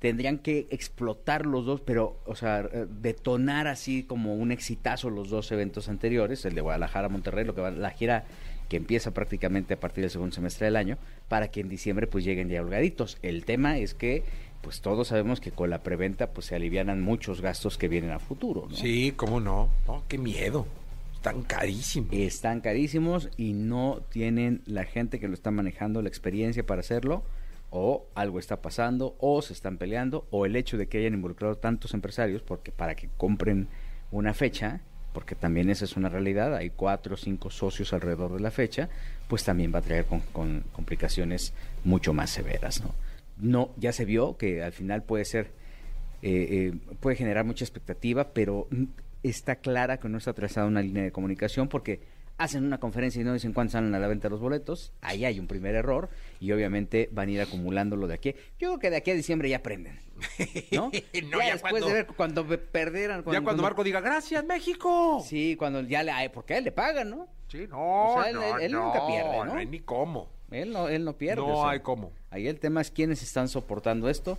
Tendrían 0.01 0.39
que 0.39 0.67
explotar 0.71 1.45
los 1.45 1.67
dos, 1.67 1.83
pero, 1.83 2.19
o 2.25 2.35
sea, 2.35 2.61
eh, 2.61 2.87
detonar 2.89 3.67
así 3.67 4.03
como 4.03 4.35
un 4.35 4.51
exitazo 4.51 5.11
los 5.11 5.29
dos 5.29 5.53
eventos 5.53 5.91
anteriores, 5.91 6.45
el 6.47 6.55
de 6.55 6.63
Guadalajara, 6.63 7.11
Monterrey, 7.11 7.45
lo 7.45 7.55
que 7.55 7.61
va, 7.61 7.71
la 7.71 7.91
gira 7.91 8.25
que 8.71 8.79
empieza 8.79 9.13
prácticamente 9.13 9.75
a 9.75 9.81
partir 9.81 10.03
del 10.03 10.11
segundo 10.11 10.35
semestre 10.35 10.67
del 10.67 10.77
año, 10.77 10.97
para 11.29 11.51
que 11.51 11.61
en 11.61 11.69
diciembre 11.69 12.07
pues 12.07 12.25
lleguen 12.25 12.49
ya 12.49 12.63
holgaditos. 12.63 13.19
El 13.21 13.45
tema 13.45 13.77
es 13.77 13.93
que, 13.93 14.23
pues 14.63 14.81
todos 14.81 15.09
sabemos 15.09 15.41
que 15.41 15.51
con 15.53 15.69
la 15.69 15.83
preventa 15.83 16.31
pues 16.31 16.47
se 16.47 16.55
alivianan 16.55 17.03
muchos 17.03 17.43
gastos 17.43 17.77
que 17.77 17.89
vienen 17.89 18.13
a 18.13 18.21
futuro, 18.21 18.69
¿no? 18.71 18.77
Sí, 18.77 19.13
cómo 19.17 19.39
no. 19.39 19.69
No, 19.87 20.03
qué 20.09 20.17
miedo. 20.17 20.67
Están 21.15 21.43
carísimos. 21.43 22.15
están 22.15 22.63
carísimos 22.63 23.29
y 23.37 23.53
no 23.53 24.01
tienen 24.09 24.63
la 24.65 24.85
gente 24.85 25.21
que 25.21 25.29
lo 25.29 25.35
está 25.35 25.51
manejando 25.51 26.01
la 26.01 26.09
experiencia 26.09 26.65
para 26.65 26.81
hacerlo 26.81 27.23
o 27.71 28.07
algo 28.15 28.39
está 28.39 28.61
pasando 28.61 29.17
o 29.19 29.43
se 29.43 29.53
están 29.53 29.79
peleando 29.79 30.27
o 30.31 30.47
el 30.47 30.57
hecho 30.57 30.77
de 30.77 30.89
que 30.89 30.99
hayan 30.99 31.15
involucrado 31.15 31.57
tantos 31.57 31.95
empresarios 31.95 32.43
porque 32.43 32.73
para 32.73 32.95
que 32.95 33.09
compren 33.17 33.69
una 34.11 34.35
fecha 34.35 34.81
porque 35.13 35.35
también 35.35 35.71
esa 35.71 35.85
es 35.85 35.97
una 35.97 36.09
realidad 36.09 36.55
hay 36.55 36.71
cuatro 36.71 37.15
o 37.15 37.17
cinco 37.17 37.51
socios 37.51 37.93
alrededor 37.93 38.35
de 38.35 38.41
la 38.41 38.51
fecha 38.51 38.89
pues 39.29 39.45
también 39.45 39.73
va 39.75 39.79
a 39.79 39.83
traer 39.83 40.05
con, 40.05 40.21
con 40.33 40.65
complicaciones 40.73 41.53
mucho 41.85 42.13
más 42.13 42.31
severas 42.31 42.83
no 42.83 42.95
no 43.39 43.71
ya 43.77 43.93
se 43.93 44.05
vio 44.05 44.37
que 44.37 44.63
al 44.63 44.73
final 44.73 45.03
puede 45.03 45.25
ser 45.25 45.61
eh, 46.23 46.73
eh, 46.73 46.95
puede 47.01 47.17
generar 47.17 47.47
mucha 47.47 47.65
expectativa, 47.65 48.33
pero 48.35 48.69
está 49.23 49.57
clara 49.57 49.99
que 49.99 50.09
no 50.09 50.19
está 50.19 50.35
trazada 50.35 50.67
una 50.67 50.83
línea 50.83 51.03
de 51.03 51.13
comunicación 51.13 51.69
porque 51.69 52.01
hacen 52.41 52.65
una 52.65 52.79
conferencia 52.79 53.21
y 53.21 53.25
no 53.25 53.35
dicen 53.35 53.53
cuándo 53.53 53.71
salen 53.73 53.95
a 53.95 53.99
la 53.99 54.09
venta 54.09 54.29
los 54.31 54.41
boletos, 54.41 54.93
ahí 55.03 55.25
hay 55.25 55.39
un 55.39 55.47
primer 55.47 55.75
error 55.75 56.09
y 56.41 56.51
obviamente 56.53 57.09
van 57.13 57.29
a 57.29 57.33
ir 57.33 57.41
acumulándolo 57.43 58.07
de 58.07 58.15
aquí. 58.15 58.33
Yo 58.59 58.69
creo 58.69 58.79
que 58.79 58.91
de 58.91 58.97
aquí 58.97 59.11
a 59.11 59.15
diciembre 59.15 59.49
ya 59.51 59.59
aprenden, 59.59 59.99
¿no? 60.73 60.91
No, 61.31 61.39
ya 61.43 61.53
después 61.53 61.71
cuando- 61.73 61.87
de 61.89 61.93
ver 61.93 62.07
cuando 62.07 62.47
pe- 62.47 62.59
perdieran... 62.59 63.23
ya 63.31 63.43
cuando 63.43 63.63
Marco 63.63 63.85
diga, 63.85 64.01
gracias, 64.01 64.43
México. 64.45 65.23
Sí, 65.27 65.55
cuando 65.57 65.83
ya 65.83 66.03
le... 66.03 66.13
Porque 66.31 66.55
a 66.55 66.59
él 66.59 66.65
le 66.65 66.73
pagan, 66.73 67.11
¿no? 67.11 67.29
Sí, 67.49 67.67
no, 67.69 68.15
O 68.15 68.23
sea, 68.23 68.31
él- 68.31 68.37
no, 68.37 68.59
él 68.59 68.73
no, 68.73 68.85
nunca 68.87 69.07
pierde, 69.07 69.37
¿no? 69.37 69.45
No 69.45 69.55
hay 69.55 69.67
ni 69.67 69.81
cómo. 69.81 70.31
Él 70.51 70.73
no, 70.73 70.89
él 70.89 71.05
no 71.05 71.17
pierde. 71.19 71.43
No 71.43 71.59
o 71.59 71.63
sea, 71.63 71.71
hay 71.73 71.81
cómo. 71.81 72.11
Ahí 72.31 72.49
el 72.49 72.59
tema 72.59 72.81
es 72.81 72.91
quiénes 72.91 73.23
están 73.23 73.49
soportando 73.49 74.09
esto. 74.09 74.39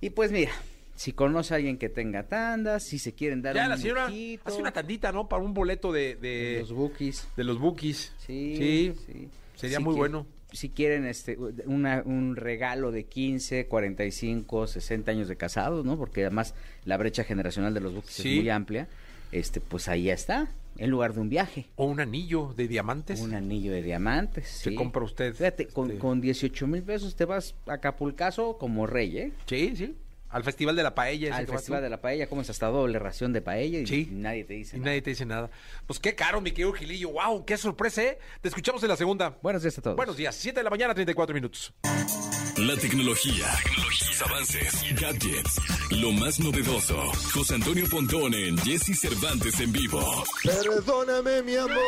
Y 0.00 0.10
pues 0.10 0.30
mira, 0.32 0.52
si 1.00 1.12
conoce 1.14 1.54
a 1.54 1.56
alguien 1.56 1.78
que 1.78 1.88
tenga 1.88 2.24
tandas, 2.24 2.82
si 2.82 2.98
se 2.98 3.14
quieren 3.14 3.40
dar 3.40 3.54
Ya 3.54 3.62
un 3.64 3.68
la 3.70 3.76
señora 3.78 4.04
hace 4.44 4.60
una 4.60 4.70
tandita, 4.70 5.12
¿no? 5.12 5.30
Para 5.30 5.42
un 5.42 5.54
boleto 5.54 5.92
de, 5.92 6.14
de, 6.16 6.58
los 6.60 6.72
bookies. 6.74 7.26
de 7.38 7.44
los 7.44 7.58
bookies. 7.58 8.12
Sí, 8.18 8.54
Sí, 8.58 8.92
sí. 9.06 9.28
sería 9.54 9.78
Si 9.78 9.82
muy 9.84 9.94
bueno. 9.94 10.26
Si 10.52 10.68
quieren 10.68 11.06
este 11.06 11.38
una- 11.64 12.02
un 12.04 12.36
regalo 12.36 12.90
de 12.92 13.04
15, 13.04 13.64
45, 13.66 14.66
60 14.66 15.10
años 15.12 15.26
de 15.28 15.36
casados, 15.36 15.86
¿no? 15.86 15.96
Porque 15.96 16.20
además 16.20 16.54
la 16.84 16.98
brecha 16.98 17.24
generacional 17.24 17.72
de 17.72 17.80
los 17.80 17.94
bookies 17.94 18.12
Sí. 18.16 18.32
es 18.34 18.36
muy 18.42 18.50
amplia. 18.50 18.86
Este, 19.32 19.62
pues 19.62 19.88
ahí 19.88 20.02
ya 20.02 20.12
está, 20.12 20.50
en 20.76 20.90
lugar 20.90 21.14
de 21.14 21.20
un 21.20 21.30
viaje. 21.30 21.66
O 21.76 21.86
un 21.86 22.00
anillo 22.00 22.52
de 22.58 22.68
diamantes. 22.68 23.20
Un 23.22 23.32
anillo 23.32 23.72
de 23.72 23.82
diamantes. 23.82 24.46
Se 24.48 24.68
sí. 24.68 24.76
compra 24.76 25.02
usted. 25.02 25.32
Fíjate, 25.34 25.68
con, 25.68 25.86
este, 25.88 25.98
con 25.98 26.20
18 26.20 26.66
mil 26.66 26.82
pesos 26.82 27.16
te 27.16 27.24
vas 27.24 27.54
a 27.66 27.72
Acapulcazo 27.74 28.58
como 28.58 28.86
rey, 28.86 29.16
¿eh? 29.16 29.32
Sí, 29.46 29.72
sí. 29.76 29.94
Al 30.30 30.44
Festival 30.44 30.76
de 30.76 30.82
la 30.84 30.94
Paella. 30.94 31.36
Al 31.36 31.46
Festival 31.46 31.80
tú. 31.80 31.84
de 31.84 31.90
la 31.90 32.00
Paella, 32.00 32.28
comes 32.28 32.48
hasta 32.50 32.66
doble 32.68 32.98
ración 33.00 33.32
de 33.32 33.42
paella 33.42 33.80
y 33.80 33.86
Sí. 33.86 34.08
nadie 34.12 34.44
te 34.44 34.54
dice 34.54 34.76
Y 34.76 34.78
nada. 34.80 34.90
nadie 34.90 35.02
te 35.02 35.10
dice 35.10 35.26
nada. 35.26 35.50
Pues 35.86 35.98
qué 35.98 36.14
caro, 36.14 36.40
mi 36.40 36.50
querido 36.52 36.72
Gilillo. 36.72 37.10
¡Wow! 37.10 37.44
¡Qué 37.44 37.56
sorpresa, 37.56 38.02
eh! 38.04 38.18
Te 38.40 38.48
escuchamos 38.48 38.80
en 38.84 38.90
la 38.90 38.96
segunda. 38.96 39.36
Buenos 39.42 39.62
días 39.62 39.76
a 39.78 39.82
todos. 39.82 39.96
Buenos 39.96 40.16
días. 40.16 40.34
7 40.36 40.60
de 40.60 40.64
la 40.64 40.70
mañana, 40.70 40.94
34 40.94 41.34
minutos. 41.34 41.72
La 42.56 42.76
tecnología, 42.76 43.46
sus 43.92 44.22
avances, 44.22 44.84
gadgets, 45.00 45.60
lo 45.90 46.12
más 46.12 46.38
novedoso. 46.38 46.96
José 47.32 47.54
Antonio 47.54 47.86
Pontón 47.90 48.34
en 48.34 48.56
Jesse 48.58 48.98
Cervantes 49.00 49.58
en 49.60 49.72
vivo. 49.72 50.22
Perdóname, 50.44 51.42
mi 51.42 51.56
amor. 51.56 51.78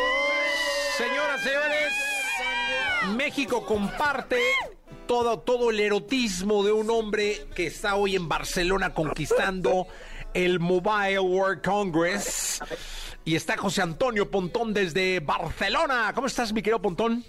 Señoras, 0.97 1.41
señores, 1.43 1.93
México 3.15 3.65
comparte 3.65 4.39
todo, 5.07 5.39
todo 5.39 5.69
el 5.69 5.79
erotismo 5.79 6.63
de 6.63 6.71
un 6.71 6.89
hombre 6.89 7.45
que 7.55 7.67
está 7.67 7.95
hoy 7.95 8.15
en 8.15 8.27
Barcelona 8.27 8.93
conquistando 8.93 9.87
el 10.33 10.59
Mobile 10.59 11.19
World 11.19 11.61
Congress. 11.61 12.61
Y 13.25 13.35
está 13.35 13.57
José 13.57 13.81
Antonio 13.81 14.29
Pontón 14.29 14.73
desde 14.73 15.19
Barcelona. 15.19 16.11
¿Cómo 16.13 16.27
estás, 16.27 16.51
mi 16.53 16.61
querido 16.61 16.81
Pontón? 16.81 17.23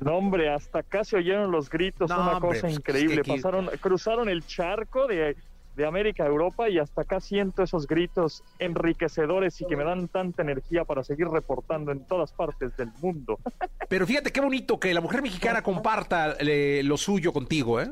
No, 0.00 0.16
hombre, 0.16 0.50
hasta 0.52 0.82
casi 0.82 1.16
oyeron 1.16 1.50
los 1.50 1.70
gritos, 1.70 2.10
No, 2.10 2.20
una 2.20 2.36
hombre, 2.36 2.48
cosa 2.48 2.60
pues, 2.62 2.74
increíble. 2.74 3.22
Pasaron, 3.24 3.70
cruzaron 3.80 4.28
el 4.28 4.46
charco 4.46 5.06
de, 5.06 5.36
de 5.76 5.86
América 5.86 6.24
a 6.24 6.26
Europa 6.26 6.68
y 6.70 6.78
hasta 6.78 7.02
acá 7.02 7.20
siento 7.20 7.62
esos 7.62 7.86
gritos 7.86 8.42
enriquecedores 8.58 9.60
y 9.60 9.66
que 9.66 9.76
me 9.76 9.84
dan 9.84 10.08
tanta 10.08 10.42
energía 10.42 10.84
para 10.84 11.04
seguir 11.04 11.28
reportando 11.28 11.92
en 11.92 12.06
todas 12.06 12.32
partes 12.32 12.74
del 12.76 12.90
mundo. 13.00 13.38
Pero 13.88 14.06
fíjate 14.06 14.32
qué 14.32 14.40
bonito 14.40 14.80
que 14.80 14.94
la 14.94 15.02
mujer 15.02 15.20
mexicana 15.20 15.62
comparta 15.62 16.36
eh, 16.40 16.80
lo 16.82 16.96
suyo 16.96 17.32
contigo, 17.32 17.80
¿eh? 17.80 17.90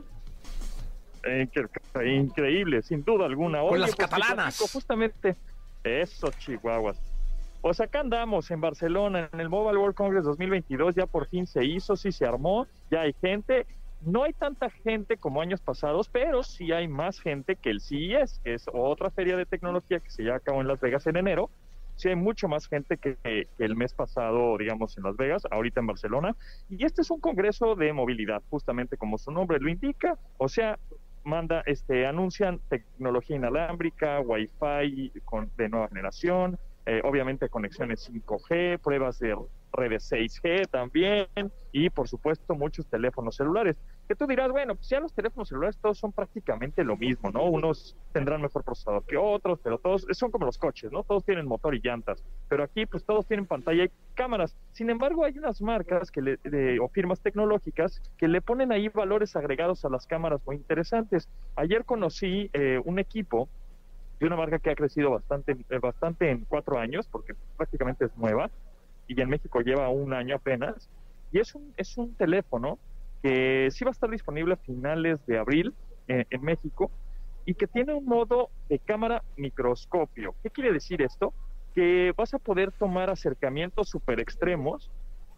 Eh, 1.25 1.49
increíble, 2.05 2.83
sin 2.83 3.05
duda 3.05 3.27
alguna. 3.27 3.61
Con 3.61 3.73
Oye, 3.73 3.81
las 3.81 3.95
pues, 3.95 4.09
catalanas. 4.09 4.59
Justamente 4.59 5.37
eso, 5.83 6.31
Chihuahuas. 6.39 6.99
Pues 7.61 7.81
acá 7.81 8.01
andamos 8.01 8.51
en 8.51 8.61
Barcelona, 8.61 9.29
en 9.33 9.41
el 9.41 9.49
Mobile 9.49 9.79
World 9.79 9.95
Congress 9.95 10.25
2022, 10.25 10.95
ya 10.95 11.07
por 11.07 11.27
fin 11.29 11.47
se 11.47 11.65
hizo, 11.65 11.97
sí 11.97 12.13
se 12.13 12.27
armó, 12.27 12.67
ya 12.91 13.03
hay 13.03 13.15
gente. 13.21 13.67
No 14.07 14.23
hay 14.25 14.33
tanta 14.35 14.69
gente 14.71 15.17
como 15.17 15.41
años 15.41 15.61
pasados, 15.61 16.09
pero 16.09 16.43
sí 16.43 16.73
hay 16.73 16.89
más 16.89 17.21
gente 17.21 17.57
que 17.57 17.71
el 17.71 17.81
CES, 17.81 18.41
que 18.45 18.55
es 18.55 18.67
otra 18.73 19.11
feria 19.11 19.37
de 19.37 19.47
tecnología 19.47 20.01
que 20.01 20.11
se 20.11 20.23
lleva 20.23 20.37
a 20.37 20.41
cabo 20.41 20.61
en 20.61 20.69
Las 20.69 20.81
Vegas 20.81 21.07
en 21.07 21.17
enero. 21.17 21.51
Sí 21.97 22.09
hay 22.09 22.17
mucho 22.17 22.49
más 22.49 22.67
gente 22.67 22.99
que, 22.99 23.17
el 23.59 23.77
mes 23.77 23.95
pasado, 23.95 24.59
digamos, 24.59 24.97
en 24.99 25.05
Las 25.05 25.17
Vegas, 25.17 25.43
ahorita 25.51 25.81
en 25.81 25.87
Barcelona. 25.87 26.37
Y 26.69 26.85
este 26.85 27.03
es 27.03 27.11
un 27.11 27.21
congreso 27.21 27.77
de 27.77 27.93
movilidad, 27.93 28.43
justamente 28.51 28.97
como 28.97 29.17
su 29.17 29.31
nombre 29.31 29.59
lo 29.61 29.71
indica. 29.71 30.19
O 30.39 30.49
sea, 30.49 30.79
manda, 31.23 31.63
este, 31.65 32.07
anuncian 32.07 32.61
tecnología 32.69 33.37
inalámbrica, 33.37 34.21
Wi-Fi 34.21 35.13
con, 35.25 35.51
de 35.57 35.69
nueva 35.69 35.89
generación, 35.89 36.59
eh, 36.85 37.01
obviamente 37.05 37.49
conexiones 37.49 38.11
5G, 38.11 38.79
pruebas 38.81 39.19
de 39.19 39.35
redes 39.75 40.11
6G 40.11 40.69
también 40.69 41.27
y 41.73 41.91
por 41.91 42.09
supuesto 42.09 42.55
muchos 42.55 42.87
teléfonos 42.87 43.37
celulares. 43.37 43.77
Que 44.09 44.15
tú 44.15 44.27
dirás, 44.27 44.51
bueno, 44.51 44.75
pues 44.75 44.89
ya 44.89 45.01
los 45.01 45.13
teléfonos 45.13 45.49
celulares 45.49 45.77
todos 45.79 45.99
son 45.99 46.13
prácticamente 46.13 46.85
lo 46.85 46.97
mismo, 46.97 47.31
¿no? 47.31 47.45
Unos 47.45 47.97
tendrán 48.13 48.43
mejor 48.43 48.63
procesador 48.63 49.05
que 49.05 49.17
otros, 49.17 49.59
pero 49.63 49.79
todos 49.79 50.07
son 50.13 50.31
como 50.31 50.47
los 50.47 50.59
coches, 50.59 50.93
¿no? 50.93 51.03
Todos 51.03 51.25
tienen 51.25 51.47
motor 51.47 51.75
y 51.75 51.81
llantas, 51.83 52.23
pero 52.49 52.65
aquí 52.65 52.87
pues 52.87 53.05
todos 53.05 53.27
tienen 53.27 53.47
pantalla 53.47 53.85
y 53.85 53.91
cámaras. 54.15 54.57
Sin 54.73 54.91
embargo, 54.91 55.25
hay 55.25 55.39
unas 55.39 55.61
marcas 55.61 56.11
que 56.11 56.23
le, 56.23 56.37
de, 56.45 56.79
o 56.81 56.89
firmas 56.89 57.21
tecnológicas 57.21 58.03
que 58.19 58.29
le 58.29 58.41
ponen 58.41 58.73
ahí 58.73 58.89
valores 58.89 59.35
agregados 59.37 59.85
a 59.85 59.89
las 59.89 60.07
cámaras 60.07 60.41
muy 60.47 60.57
interesantes. 60.57 61.29
Ayer 61.57 61.85
conocí 61.85 62.51
eh, 62.53 62.81
un 62.85 62.99
equipo 62.99 63.49
de 64.21 64.27
una 64.27 64.37
marca 64.37 64.59
que 64.59 64.71
ha 64.71 64.75
crecido 64.75 65.11
bastante, 65.11 65.57
eh, 65.69 65.79
bastante 65.79 66.31
en 66.31 66.45
cuatro 66.45 66.79
años, 66.79 67.09
porque 67.09 67.35
prácticamente 67.57 68.05
es 68.05 68.17
nueva, 68.17 68.51
y 69.09 69.21
en 69.21 69.29
México 69.29 69.61
lleva 69.61 69.89
un 69.89 70.13
año 70.13 70.37
apenas, 70.37 70.89
y 71.33 71.41
es 71.41 71.55
un, 71.55 71.73
es 71.77 71.97
un 71.97 72.15
teléfono 72.15 72.79
que 73.23 73.69
sí 73.71 73.85
va 73.85 73.91
a 73.91 73.93
estar 73.93 74.11
disponible 74.11 74.55
a 74.55 74.57
finales 74.57 75.25
de 75.27 75.39
abril 75.39 75.75
eh, 76.09 76.25
en 76.31 76.43
México, 76.43 76.91
y 77.47 77.55
que 77.55 77.67
tiene 77.67 77.95
un 77.95 78.07
modo 78.07 78.51
de 78.69 78.79
cámara 78.79 79.23
microscopio. 79.37 80.35
¿Qué 80.43 80.51
quiere 80.51 80.73
decir 80.73 81.03
esto? 81.03 81.35
Que 81.75 82.13
vas 82.17 82.33
a 82.35 82.39
poder 82.39 82.73
tomar 82.73 83.11
acercamientos 83.11 83.89
super 83.89 84.21
extremos 84.21 84.91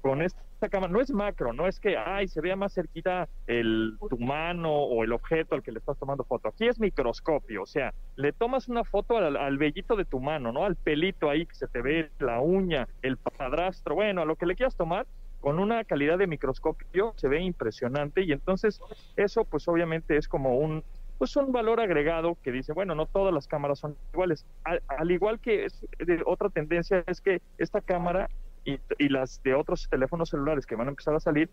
con 0.06 0.22
esta 0.22 0.68
cámara, 0.68 0.92
no 0.92 1.00
es 1.00 1.10
macro, 1.10 1.52
no 1.52 1.66
es 1.66 1.80
que, 1.80 1.96
ay, 1.96 2.28
se 2.28 2.40
vea 2.40 2.54
más 2.54 2.72
cerquita 2.72 3.28
el, 3.48 3.96
tu 4.08 4.18
mano 4.18 4.72
o 4.72 5.02
el 5.02 5.12
objeto 5.12 5.56
al 5.56 5.64
que 5.64 5.72
le 5.72 5.80
estás 5.80 5.98
tomando 5.98 6.22
foto. 6.22 6.48
Aquí 6.48 6.68
es 6.68 6.78
microscopio, 6.78 7.62
o 7.62 7.66
sea, 7.66 7.92
le 8.14 8.32
tomas 8.32 8.68
una 8.68 8.84
foto 8.84 9.18
al, 9.18 9.36
al 9.36 9.58
vellito 9.58 9.96
de 9.96 10.04
tu 10.04 10.20
mano, 10.20 10.52
¿no? 10.52 10.64
Al 10.64 10.76
pelito 10.76 11.28
ahí 11.28 11.44
que 11.44 11.56
se 11.56 11.66
te 11.66 11.82
ve 11.82 12.10
la 12.20 12.40
uña, 12.40 12.86
el 13.02 13.16
padrastro, 13.16 13.96
bueno, 13.96 14.22
a 14.22 14.24
lo 14.24 14.36
que 14.36 14.46
le 14.46 14.54
quieras 14.54 14.76
tomar, 14.76 15.06
con 15.40 15.58
una 15.58 15.84
calidad 15.84 16.18
de 16.18 16.26
microscopio 16.26 17.12
se 17.16 17.28
ve 17.28 17.40
impresionante 17.40 18.22
y 18.22 18.32
entonces 18.32 18.80
eso 19.16 19.44
pues 19.44 19.68
obviamente 19.68 20.16
es 20.16 20.28
como 20.28 20.56
un 20.56 20.82
pues 21.18 21.34
un 21.36 21.50
valor 21.50 21.80
agregado 21.80 22.36
que 22.42 22.52
dice, 22.52 22.72
bueno, 22.72 22.94
no 22.94 23.06
todas 23.06 23.32
las 23.32 23.48
cámaras 23.48 23.78
son 23.78 23.96
iguales. 24.12 24.44
Al, 24.64 24.82
al 24.86 25.10
igual 25.10 25.40
que 25.40 25.64
es, 25.64 25.86
de, 25.98 26.22
otra 26.26 26.50
tendencia 26.50 27.02
es 27.06 27.20
que 27.22 27.40
esta 27.56 27.80
cámara 27.80 28.28
y, 28.66 29.08
las 29.08 29.42
de 29.42 29.54
otros 29.54 29.88
teléfonos 29.88 30.30
celulares 30.30 30.66
que 30.66 30.74
van 30.74 30.88
a 30.88 30.90
empezar 30.90 31.14
a 31.14 31.20
salir, 31.20 31.48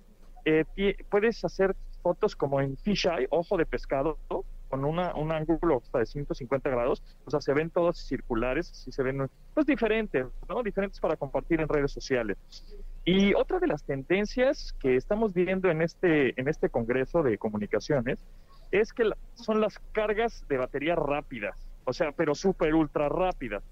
eh, 0.46 0.66
puedes 1.10 1.44
hacer 1.46 1.76
fotos 2.02 2.36
como 2.36 2.60
en 2.60 2.76
fisheye, 2.78 3.28
ojo 3.30 3.56
de 3.56 3.66
pescado, 3.66 4.18
con 4.70 4.86
una, 4.86 5.14
un 5.14 5.32
ángulo 5.32 5.82
hasta 5.84 6.00
de 6.00 6.08
150 6.08 6.70
grados, 6.70 7.04
o 7.26 7.30
sea, 7.30 7.40
se 7.40 7.54
ven 7.54 7.70
todos 7.70 8.00
circulares, 8.00 8.68
sí 8.68 8.92
se 8.92 9.04
ven, 9.04 9.30
pues 9.54 9.68
diferentes, 9.68 10.26
¿no? 10.50 10.64
Diferentes 10.64 11.00
para 11.00 11.16
compartir 11.16 11.62
en 11.62 11.70
redes 11.70 11.92
sociales. 11.92 12.38
Y 13.06 13.36
otra 13.36 13.60
de 13.60 13.68
las 13.68 13.84
tendencias 13.84 14.74
que 14.80 14.96
estamos 14.96 15.34
viendo 15.34 15.70
en 15.70 15.84
este, 15.84 16.40
en 16.40 16.48
este 16.48 16.70
Congreso 16.70 17.22
de 17.22 17.38
Comunicaciones 17.38 18.26
es 18.72 18.92
que 18.94 19.12
son 19.36 19.62
las 19.62 19.78
cargas 19.92 20.44
de 20.50 20.58
batería 20.58 20.96
rápidas, 20.96 21.56
o 21.86 21.94
sea, 21.94 22.12
pero 22.12 22.34
súper 22.34 22.74
ultra 22.74 23.10
rápidas 23.10 23.64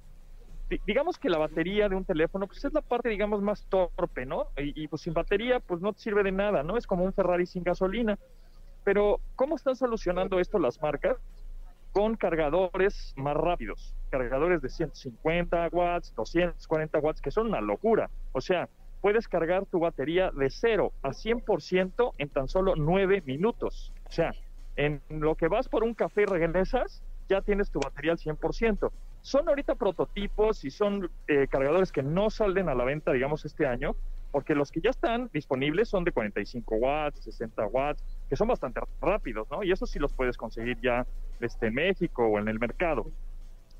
digamos 0.85 1.17
que 1.17 1.29
la 1.29 1.37
batería 1.37 1.89
de 1.89 1.95
un 1.95 2.05
teléfono 2.05 2.47
pues 2.47 2.63
es 2.63 2.73
la 2.73 2.81
parte 2.81 3.09
digamos 3.09 3.41
más 3.41 3.65
torpe, 3.69 4.25
¿no? 4.25 4.47
Y, 4.57 4.83
y, 4.83 4.87
pues 4.87 5.01
sin 5.03 5.13
batería 5.13 5.59
pues 5.59 5.81
no 5.81 5.93
te 5.93 5.99
sirve 5.99 6.23
de 6.23 6.31
nada, 6.31 6.63
¿no? 6.63 6.77
Es 6.77 6.87
como 6.87 7.03
un 7.03 7.13
Ferrari 7.13 7.45
sin 7.45 7.63
gasolina. 7.63 8.17
Pero 8.83 9.19
¿cómo 9.35 9.55
están 9.55 9.75
solucionando 9.75 10.39
esto 10.39 10.59
las 10.59 10.81
marcas? 10.81 11.17
Con 11.91 12.15
cargadores 12.15 13.13
más 13.17 13.35
rápidos, 13.35 13.93
cargadores 14.09 14.61
de 14.61 14.69
150 14.69 15.69
watts, 15.71 16.13
240 16.15 16.99
watts, 16.99 17.21
que 17.21 17.31
son 17.31 17.47
una 17.47 17.61
locura. 17.61 18.09
O 18.31 18.41
sea, 18.41 18.69
puedes 19.01 19.27
cargar 19.27 19.65
tu 19.65 19.79
batería 19.79 20.31
de 20.31 20.49
0 20.49 20.93
a 21.01 21.09
100% 21.09 22.13
en 22.17 22.29
tan 22.29 22.47
solo 22.47 22.75
9 22.75 23.23
minutos. 23.25 23.91
O 24.07 24.11
sea, 24.11 24.33
en 24.77 25.01
lo 25.09 25.35
que 25.35 25.47
vas 25.47 25.67
por 25.67 25.83
un 25.83 25.93
café 25.93 26.21
y 26.21 26.25
regresas, 26.25 27.03
ya 27.27 27.41
tienes 27.41 27.69
tu 27.71 27.79
batería 27.79 28.13
al 28.13 28.17
100%. 28.17 28.91
Son 29.21 29.47
ahorita 29.47 29.75
prototipos 29.75 30.63
y 30.65 30.71
son 30.71 31.09
eh, 31.27 31.47
cargadores 31.47 31.91
que 31.91 32.01
no 32.01 32.29
salen 32.29 32.69
a 32.69 32.75
la 32.75 32.83
venta, 32.83 33.11
digamos, 33.11 33.45
este 33.45 33.67
año, 33.67 33.95
porque 34.31 34.55
los 34.55 34.71
que 34.71 34.81
ya 34.81 34.89
están 34.89 35.29
disponibles 35.33 35.89
son 35.89 36.03
de 36.03 36.11
45 36.11 36.75
watts, 36.75 37.23
60 37.23 37.67
watts, 37.67 38.03
que 38.29 38.35
son 38.35 38.47
bastante 38.47 38.81
rápidos, 39.01 39.47
¿no? 39.51 39.63
Y 39.63 39.71
eso 39.71 39.85
sí 39.85 39.99
los 39.99 40.13
puedes 40.13 40.37
conseguir 40.37 40.79
ya 40.81 41.05
en 41.39 41.73
México 41.73 42.25
o 42.25 42.39
en 42.39 42.47
el 42.47 42.59
mercado. 42.59 43.11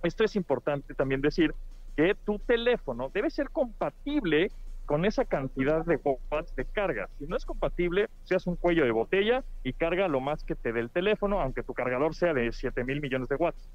Esto 0.04 0.24
es 0.24 0.36
importante 0.36 0.94
también 0.94 1.22
decir 1.22 1.54
que 1.96 2.16
tu 2.26 2.40
teléfono 2.40 3.10
debe 3.14 3.30
ser 3.30 3.50
compatible 3.50 4.52
con 4.86 5.06
esa 5.06 5.26
cantidad 5.26 5.86
de 5.86 6.00
watts 6.04 6.56
de 6.56 6.66
carga. 6.66 7.08
Si 7.18 7.26
no 7.26 7.38
es 7.38 7.46
compatible, 7.46 8.08
seas 8.24 8.48
un 8.48 8.56
cuello 8.56 8.84
de 8.84 8.92
botella 8.92 9.44
y 9.64 9.74
carga 9.74 10.08
lo 10.08 10.20
más 10.20 10.44
que 10.44 10.56
te 10.56 10.74
dé 10.74 10.82
el 10.82 10.90
teléfono, 10.90 11.40
aunque 11.40 11.64
tu 11.64 11.74
cargador 11.74 12.16
sea 12.16 12.34
de 12.34 12.52
7 12.52 12.84
mil 12.84 13.00
millones 13.00 13.30
de 13.30 13.36
watts. 13.36 13.70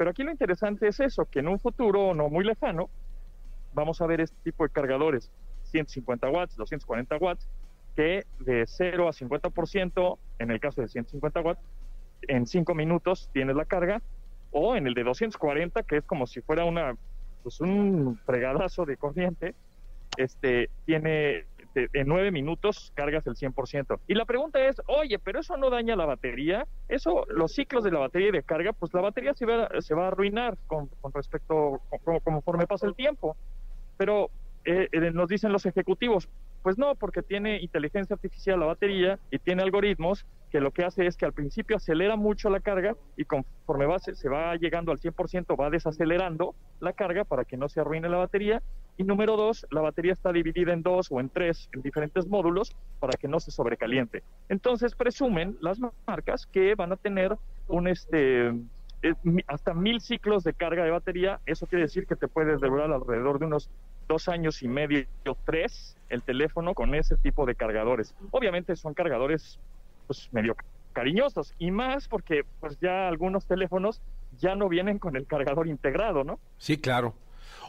Pero 0.00 0.12
aquí 0.12 0.22
lo 0.22 0.30
interesante 0.30 0.88
es 0.88 0.98
eso, 0.98 1.26
que 1.26 1.40
en 1.40 1.48
un 1.48 1.58
futuro 1.60 2.14
no 2.14 2.30
muy 2.30 2.42
lejano 2.42 2.88
vamos 3.74 4.00
a 4.00 4.06
ver 4.06 4.22
este 4.22 4.36
tipo 4.42 4.64
de 4.64 4.70
cargadores, 4.70 5.30
150 5.64 6.30
watts, 6.30 6.56
240 6.56 7.18
watts, 7.18 7.46
que 7.94 8.24
de 8.38 8.64
0 8.66 9.08
a 9.08 9.12
50%, 9.12 10.18
en 10.38 10.50
el 10.50 10.58
caso 10.58 10.80
de 10.80 10.88
150 10.88 11.42
watts, 11.42 11.60
en 12.22 12.46
5 12.46 12.74
minutos 12.74 13.28
tienes 13.34 13.54
la 13.56 13.66
carga, 13.66 14.00
o 14.52 14.74
en 14.74 14.86
el 14.86 14.94
de 14.94 15.04
240, 15.04 15.82
que 15.82 15.98
es 15.98 16.04
como 16.04 16.26
si 16.26 16.40
fuera 16.40 16.64
una 16.64 16.96
pues 17.42 17.60
un 17.60 18.18
fregadazo 18.24 18.86
de 18.86 18.96
corriente, 18.96 19.54
este 20.16 20.70
tiene 20.86 21.44
de, 21.74 21.88
en 21.92 22.08
nueve 22.08 22.30
minutos 22.30 22.92
cargas 22.94 23.26
el 23.26 23.34
100%. 23.34 24.00
Y 24.06 24.14
la 24.14 24.24
pregunta 24.24 24.64
es, 24.64 24.80
oye, 24.86 25.18
pero 25.18 25.40
eso 25.40 25.56
no 25.56 25.70
daña 25.70 25.96
la 25.96 26.06
batería, 26.06 26.66
eso, 26.88 27.24
los 27.28 27.52
ciclos 27.52 27.84
de 27.84 27.90
la 27.90 28.00
batería 28.00 28.28
y 28.28 28.32
de 28.32 28.42
carga, 28.42 28.72
pues 28.72 28.92
la 28.94 29.00
batería 29.00 29.34
se 29.34 29.46
va, 29.46 29.68
se 29.80 29.94
va 29.94 30.04
a 30.04 30.08
arruinar 30.08 30.56
con, 30.66 30.88
con 31.00 31.12
respecto, 31.12 31.80
con, 32.04 32.20
conforme 32.20 32.66
pasa 32.66 32.86
el 32.86 32.94
tiempo. 32.94 33.36
Pero 33.96 34.30
eh, 34.64 34.88
eh, 34.92 35.10
nos 35.12 35.28
dicen 35.28 35.52
los 35.52 35.66
ejecutivos, 35.66 36.28
pues 36.62 36.78
no, 36.78 36.94
porque 36.94 37.22
tiene 37.22 37.60
inteligencia 37.60 38.14
artificial 38.14 38.60
la 38.60 38.66
batería 38.66 39.18
y 39.30 39.38
tiene 39.38 39.62
algoritmos 39.62 40.26
que 40.50 40.60
lo 40.60 40.72
que 40.72 40.84
hace 40.84 41.06
es 41.06 41.16
que 41.16 41.24
al 41.24 41.32
principio 41.32 41.76
acelera 41.76 42.16
mucho 42.16 42.50
la 42.50 42.60
carga 42.60 42.96
y 43.16 43.24
conforme 43.24 43.86
va, 43.86 43.98
se, 43.98 44.28
va 44.28 44.56
llegando 44.56 44.92
al 44.92 44.98
100% 44.98 45.58
va 45.58 45.70
desacelerando 45.70 46.54
la 46.80 46.92
carga 46.92 47.24
para 47.24 47.44
que 47.44 47.56
no 47.56 47.68
se 47.68 47.80
arruine 47.80 48.08
la 48.08 48.18
batería. 48.18 48.62
Y 48.96 49.04
número 49.04 49.36
dos, 49.36 49.66
la 49.70 49.80
batería 49.80 50.12
está 50.12 50.32
dividida 50.32 50.72
en 50.72 50.82
dos 50.82 51.06
o 51.10 51.20
en 51.20 51.30
tres, 51.30 51.70
en 51.72 51.80
diferentes 51.80 52.26
módulos, 52.26 52.76
para 52.98 53.16
que 53.16 53.28
no 53.28 53.40
se 53.40 53.50
sobrecaliente. 53.50 54.22
Entonces 54.48 54.94
presumen 54.94 55.56
las 55.60 55.78
marcas 56.06 56.46
que 56.46 56.74
van 56.74 56.92
a 56.92 56.96
tener 56.96 57.36
un 57.68 57.88
este 57.88 58.52
eh, 59.02 59.14
hasta 59.46 59.72
mil 59.72 60.00
ciclos 60.00 60.44
de 60.44 60.52
carga 60.52 60.84
de 60.84 60.90
batería. 60.90 61.40
Eso 61.46 61.66
quiere 61.66 61.84
decir 61.84 62.06
que 62.06 62.16
te 62.16 62.28
puedes 62.28 62.60
durar 62.60 62.92
alrededor 62.92 63.38
de 63.38 63.46
unos 63.46 63.70
dos 64.10 64.28
años 64.28 64.62
y 64.64 64.68
medio, 64.68 65.06
tres, 65.46 65.96
el 66.08 66.22
teléfono 66.22 66.74
con 66.74 66.96
ese 66.96 67.16
tipo 67.16 67.46
de 67.46 67.54
cargadores. 67.54 68.12
Obviamente 68.32 68.74
son 68.74 68.92
cargadores 68.92 69.60
pues 70.08 70.28
medio 70.32 70.56
cariñosos 70.92 71.54
y 71.60 71.70
más 71.70 72.08
porque 72.08 72.42
pues 72.58 72.76
ya 72.80 73.06
algunos 73.06 73.46
teléfonos 73.46 74.02
ya 74.40 74.56
no 74.56 74.68
vienen 74.68 74.98
con 74.98 75.14
el 75.14 75.28
cargador 75.28 75.68
integrado, 75.68 76.24
¿no? 76.24 76.40
Sí, 76.58 76.76
claro. 76.76 77.14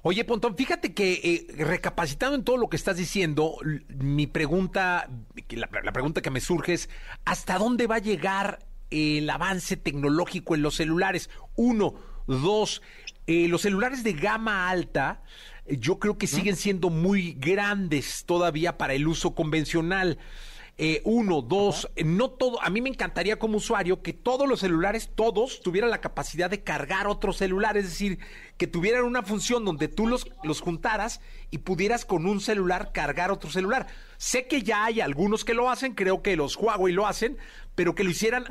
Oye, 0.01 0.25
Pontón, 0.25 0.55
fíjate 0.57 0.95
que 0.95 1.13
eh, 1.13 1.63
recapacitando 1.63 2.35
en 2.35 2.43
todo 2.43 2.57
lo 2.57 2.69
que 2.69 2.75
estás 2.75 2.97
diciendo, 2.97 3.57
mi 3.89 4.25
pregunta, 4.25 5.07
la, 5.51 5.91
pregunta 5.91 6.23
que 6.23 6.31
me 6.31 6.39
surge 6.39 6.73
es, 6.73 6.89
¿hasta 7.23 7.59
dónde 7.59 7.85
va 7.85 7.97
a 7.97 7.99
llegar 7.99 8.65
el 8.89 9.29
avance 9.29 9.77
tecnológico 9.77 10.55
en 10.55 10.63
los 10.63 10.73
celulares? 10.73 11.29
Uno, 11.55 11.93
dos, 12.25 12.81
eh, 13.27 13.47
los 13.47 13.61
celulares 13.61 14.03
de 14.03 14.13
gama 14.13 14.69
alta, 14.69 15.21
yo 15.79 15.99
creo 15.99 16.17
que 16.17 16.27
siguen 16.27 16.55
siendo 16.55 16.89
muy 16.89 17.33
grandes 17.33 18.23
todavía 18.25 18.77
para 18.77 18.93
el 18.93 19.07
uso 19.07 19.33
convencional. 19.35 20.17
Eh, 20.77 21.01
uno, 21.03 21.41
dos, 21.43 21.89
eh, 21.95 22.03
no 22.03 22.29
todo. 22.31 22.59
A 22.63 22.69
mí 22.71 22.81
me 22.81 22.89
encantaría 22.89 23.37
como 23.37 23.57
usuario 23.57 24.01
que 24.01 24.13
todos 24.13 24.47
los 24.47 24.61
celulares, 24.61 25.11
todos, 25.13 25.61
tuvieran 25.61 25.91
la 25.91 26.01
capacidad 26.01 26.49
de 26.49 26.63
cargar 26.63 27.07
otro 27.07 27.33
celular. 27.33 27.77
Es 27.77 27.85
decir, 27.85 28.17
que 28.57 28.65
tuvieran 28.65 29.03
una 29.03 29.21
función 29.21 29.63
donde 29.63 29.89
tú 29.89 30.07
los, 30.07 30.25
los 30.43 30.59
juntaras 30.61 31.19
y 31.51 31.59
pudieras 31.59 32.03
con 32.05 32.25
un 32.25 32.39
celular 32.41 32.91
cargar 32.93 33.29
otro 33.31 33.51
celular. 33.51 33.87
Sé 34.17 34.47
que 34.47 34.63
ya 34.63 34.85
hay 34.85 35.01
algunos 35.01 35.45
que 35.45 35.53
lo 35.53 35.69
hacen, 35.69 35.93
creo 35.93 36.23
que 36.23 36.35
los 36.35 36.55
Huawei 36.57 36.93
lo 36.93 37.05
hacen, 37.05 37.37
pero 37.75 37.93
que 37.93 38.03
lo 38.03 38.09
hicieran 38.09 38.45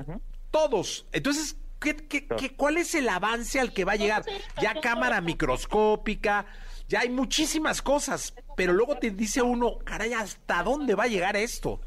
todos. 0.52 1.06
Entonces, 1.12 1.56
¿qué, 1.80 1.96
qué, 1.96 2.28
qué- 2.28 2.54
cuál 2.54 2.76
es 2.76 2.94
el 2.94 3.08
avance 3.08 3.58
al 3.58 3.72
que 3.72 3.84
va 3.84 3.92
a 3.92 3.96
llegar? 3.96 4.22
Ya 4.62 4.74
cámara 4.80 5.20
microscópica, 5.20 6.46
ya 6.90 7.00
hay 7.00 7.08
muchísimas 7.08 7.80
cosas, 7.80 8.34
pero 8.56 8.72
luego 8.72 8.96
te 8.96 9.10
dice 9.12 9.40
uno, 9.40 9.78
caray, 9.84 10.12
¿hasta 10.12 10.64
dónde 10.64 10.96
va 10.96 11.04
a 11.04 11.06
llegar 11.06 11.36
esto? 11.36 11.80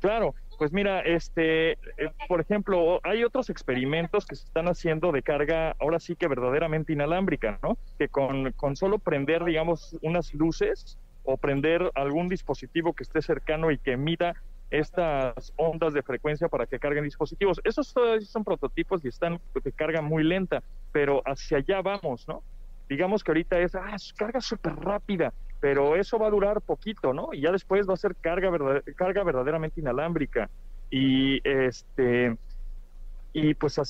Claro, 0.00 0.34
pues 0.58 0.72
mira, 0.72 1.00
este, 1.02 1.72
eh, 1.72 1.78
por 2.26 2.40
ejemplo, 2.40 3.00
hay 3.04 3.22
otros 3.22 3.50
experimentos 3.50 4.26
que 4.26 4.34
se 4.34 4.44
están 4.44 4.66
haciendo 4.66 5.12
de 5.12 5.22
carga, 5.22 5.76
ahora 5.80 6.00
sí 6.00 6.16
que 6.16 6.26
verdaderamente 6.26 6.92
inalámbrica, 6.92 7.60
¿no? 7.62 7.78
Que 7.96 8.08
con, 8.08 8.50
con 8.52 8.74
solo 8.74 8.98
prender, 8.98 9.44
digamos, 9.44 9.96
unas 10.02 10.34
luces 10.34 10.98
o 11.22 11.36
prender 11.36 11.92
algún 11.94 12.28
dispositivo 12.28 12.92
que 12.92 13.04
esté 13.04 13.22
cercano 13.22 13.70
y 13.70 13.78
que 13.78 13.92
emita 13.92 14.34
estas 14.70 15.52
ondas 15.56 15.94
de 15.94 16.02
frecuencia 16.02 16.48
para 16.48 16.66
que 16.66 16.80
carguen 16.80 17.04
dispositivos. 17.04 17.60
Esos 17.62 17.94
todavía 17.94 18.26
son 18.26 18.42
prototipos 18.42 19.04
y 19.04 19.08
están 19.08 19.40
de 19.62 19.70
carga 19.70 20.02
muy 20.02 20.24
lenta, 20.24 20.64
pero 20.90 21.22
hacia 21.24 21.58
allá 21.58 21.82
vamos, 21.82 22.26
¿no? 22.26 22.42
Digamos 22.88 23.22
que 23.24 23.30
ahorita 23.30 23.58
es, 23.60 23.74
ah, 23.74 23.96
carga 24.16 24.40
súper 24.40 24.74
rápida, 24.76 25.32
pero 25.60 25.96
eso 25.96 26.18
va 26.18 26.26
a 26.28 26.30
durar 26.30 26.60
poquito, 26.62 27.12
¿no? 27.12 27.28
Y 27.32 27.42
ya 27.42 27.52
después 27.52 27.86
va 27.88 27.94
a 27.94 27.96
ser 27.96 28.14
carga, 28.20 28.50
verdad- 28.50 28.82
carga 28.96 29.24
verdaderamente 29.24 29.80
inalámbrica. 29.80 30.48
Y 30.90 31.40
este 31.48 32.36
y 33.36 33.54
pues, 33.54 33.78
a- 33.80 33.84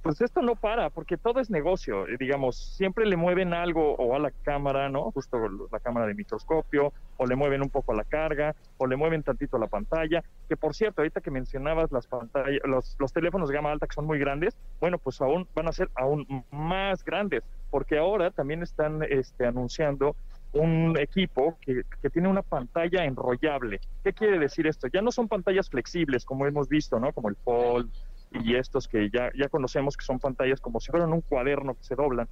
pues 0.00 0.20
esto 0.22 0.40
no 0.40 0.56
para, 0.56 0.88
porque 0.88 1.18
todo 1.18 1.40
es 1.40 1.50
negocio, 1.50 2.08
eh, 2.08 2.16
digamos, 2.18 2.56
siempre 2.74 3.04
le 3.04 3.14
mueven 3.16 3.52
algo 3.52 3.94
o 3.96 4.14
a 4.16 4.18
la 4.18 4.30
cámara, 4.42 4.88
¿no? 4.88 5.10
Justo 5.12 5.38
la 5.70 5.78
cámara 5.80 6.06
de 6.06 6.14
microscopio, 6.14 6.94
o 7.16 7.26
le 7.26 7.36
mueven 7.36 7.60
un 7.62 7.68
poco 7.70 7.92
a 7.92 7.96
la 7.96 8.04
carga, 8.04 8.54
o 8.78 8.86
le 8.86 8.96
mueven 8.96 9.22
tantito 9.22 9.58
a 9.58 9.60
la 9.60 9.66
pantalla, 9.68 10.22
que 10.48 10.56
por 10.56 10.74
cierto, 10.74 11.02
ahorita 11.02 11.20
que 11.20 11.30
mencionabas 11.30 11.92
las 11.92 12.06
pantallas, 12.06 12.60
los, 12.64 12.96
los 12.98 13.12
teléfonos 13.12 13.50
de 13.50 13.56
gama 13.56 13.72
alta 13.72 13.86
que 13.86 13.94
son 13.94 14.06
muy 14.06 14.18
grandes, 14.18 14.58
bueno, 14.80 14.98
pues 14.98 15.20
aún 15.20 15.46
van 15.54 15.68
a 15.68 15.72
ser 15.72 15.90
aún 15.94 16.26
más 16.50 17.04
grandes, 17.04 17.42
porque 17.68 17.98
ahora 17.98 18.30
también 18.30 18.62
están 18.62 19.02
este, 19.02 19.44
anunciando 19.46 20.16
un 20.52 20.98
equipo 20.98 21.58
que, 21.60 21.82
que 22.00 22.08
tiene 22.10 22.28
una 22.28 22.42
pantalla 22.42 23.04
enrollable. 23.04 23.80
¿Qué 24.02 24.14
quiere 24.14 24.38
decir 24.38 24.66
esto? 24.66 24.88
Ya 24.90 25.02
no 25.02 25.12
son 25.12 25.28
pantallas 25.28 25.68
flexibles 25.68 26.24
como 26.24 26.46
hemos 26.46 26.68
visto, 26.68 26.98
¿no? 26.98 27.12
Como 27.12 27.28
el 27.28 27.36
Fold 27.44 27.92
y 28.32 28.56
estos 28.56 28.88
que 28.88 29.08
ya, 29.10 29.30
ya 29.36 29.48
conocemos 29.48 29.96
que 29.96 30.04
son 30.04 30.18
pantallas 30.18 30.60
como 30.60 30.80
si 30.80 30.90
fueran 30.90 31.12
un 31.12 31.20
cuaderno 31.20 31.74
que 31.74 31.84
se 31.84 31.94
doblan, 31.94 32.28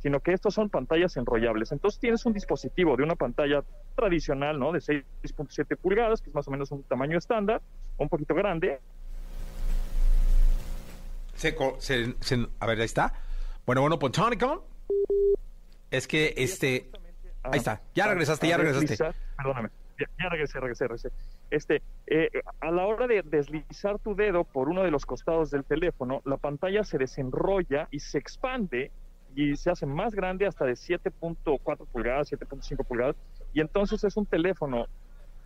sino 0.00 0.20
que 0.20 0.32
estos 0.32 0.54
son 0.54 0.68
pantallas 0.70 1.16
enrollables. 1.16 1.72
Entonces 1.72 1.98
tienes 2.00 2.26
un 2.26 2.32
dispositivo 2.32 2.96
de 2.96 3.02
una 3.04 3.14
pantalla 3.14 3.62
tradicional, 3.96 4.58
¿no? 4.58 4.72
De 4.72 4.80
6.7 4.80 5.76
pulgadas, 5.76 6.20
que 6.20 6.28
es 6.30 6.34
más 6.34 6.46
o 6.48 6.50
menos 6.50 6.70
un 6.72 6.82
tamaño 6.82 7.16
estándar, 7.18 7.62
un 7.98 8.08
poquito 8.08 8.34
grande, 8.34 8.80
Se, 11.36 11.54
se- 11.78 12.14
se- 12.20 12.46
a 12.60 12.66
ver, 12.66 12.78
ahí 12.78 12.84
está. 12.84 13.12
Bueno, 13.66 13.80
bueno, 13.80 13.98
Pontónico. 13.98 14.66
Es 15.90 16.06
que 16.06 16.32
este. 16.36 16.90
Ahí 17.42 17.58
está. 17.58 17.82
Ya 17.94 18.06
regresaste, 18.06 18.48
ya 18.48 18.56
regresaste. 18.56 18.96
perdóname, 19.36 19.68
ya, 19.98 20.06
ya 20.18 20.28
regresé, 20.30 20.60
regresé, 20.60 20.84
regresé. 20.84 21.10
Este, 21.50 21.82
eh, 22.06 22.28
a 22.60 22.70
la 22.70 22.86
hora 22.86 23.06
de 23.06 23.22
deslizar 23.22 23.98
tu 23.98 24.14
dedo 24.14 24.44
por 24.44 24.68
uno 24.68 24.82
de 24.82 24.90
los 24.90 25.06
costados 25.06 25.50
del 25.50 25.64
teléfono, 25.64 26.20
la 26.24 26.36
pantalla 26.36 26.84
se 26.84 26.98
desenrolla 26.98 27.88
y 27.90 28.00
se 28.00 28.18
expande 28.18 28.90
y 29.36 29.56
se 29.56 29.70
hace 29.70 29.86
más 29.86 30.14
grande 30.14 30.46
hasta 30.46 30.64
de 30.64 30.74
7.4 30.76 31.86
pulgadas, 31.86 32.28
7.5 32.30 32.84
pulgadas, 32.84 33.16
y 33.52 33.60
entonces 33.60 34.02
es 34.04 34.16
un 34.16 34.26
teléfono, 34.26 34.86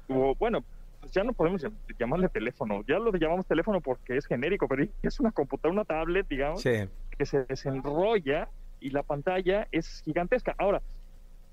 o, 0.09 0.35
bueno, 0.39 0.65
pues 1.01 1.13
ya 1.13 1.23
no 1.25 1.33
podemos 1.33 1.63
llam- 1.63 1.79
llamarle 1.99 2.29
teléfono, 2.29 2.83
ya 2.87 2.99
lo 2.99 3.13
llamamos 3.13 3.47
teléfono 3.47 3.81
porque 3.81 4.17
es 4.17 4.27
genérico, 4.27 4.67
pero 4.69 4.85
es 5.03 5.21
una 5.21 5.31
computadora, 5.33 5.73
una 5.73 5.85
tablet, 5.85 6.27
digamos, 6.29 6.63
Sí. 6.63 6.89
que 7.17 7.25
se 7.27 7.45
desenrolla 7.45 8.49
y 8.81 8.91
la 8.91 9.03
pantalla 9.03 9.67
es 9.71 10.03
gigantesca. 10.05 10.55
Ahora, 10.59 10.83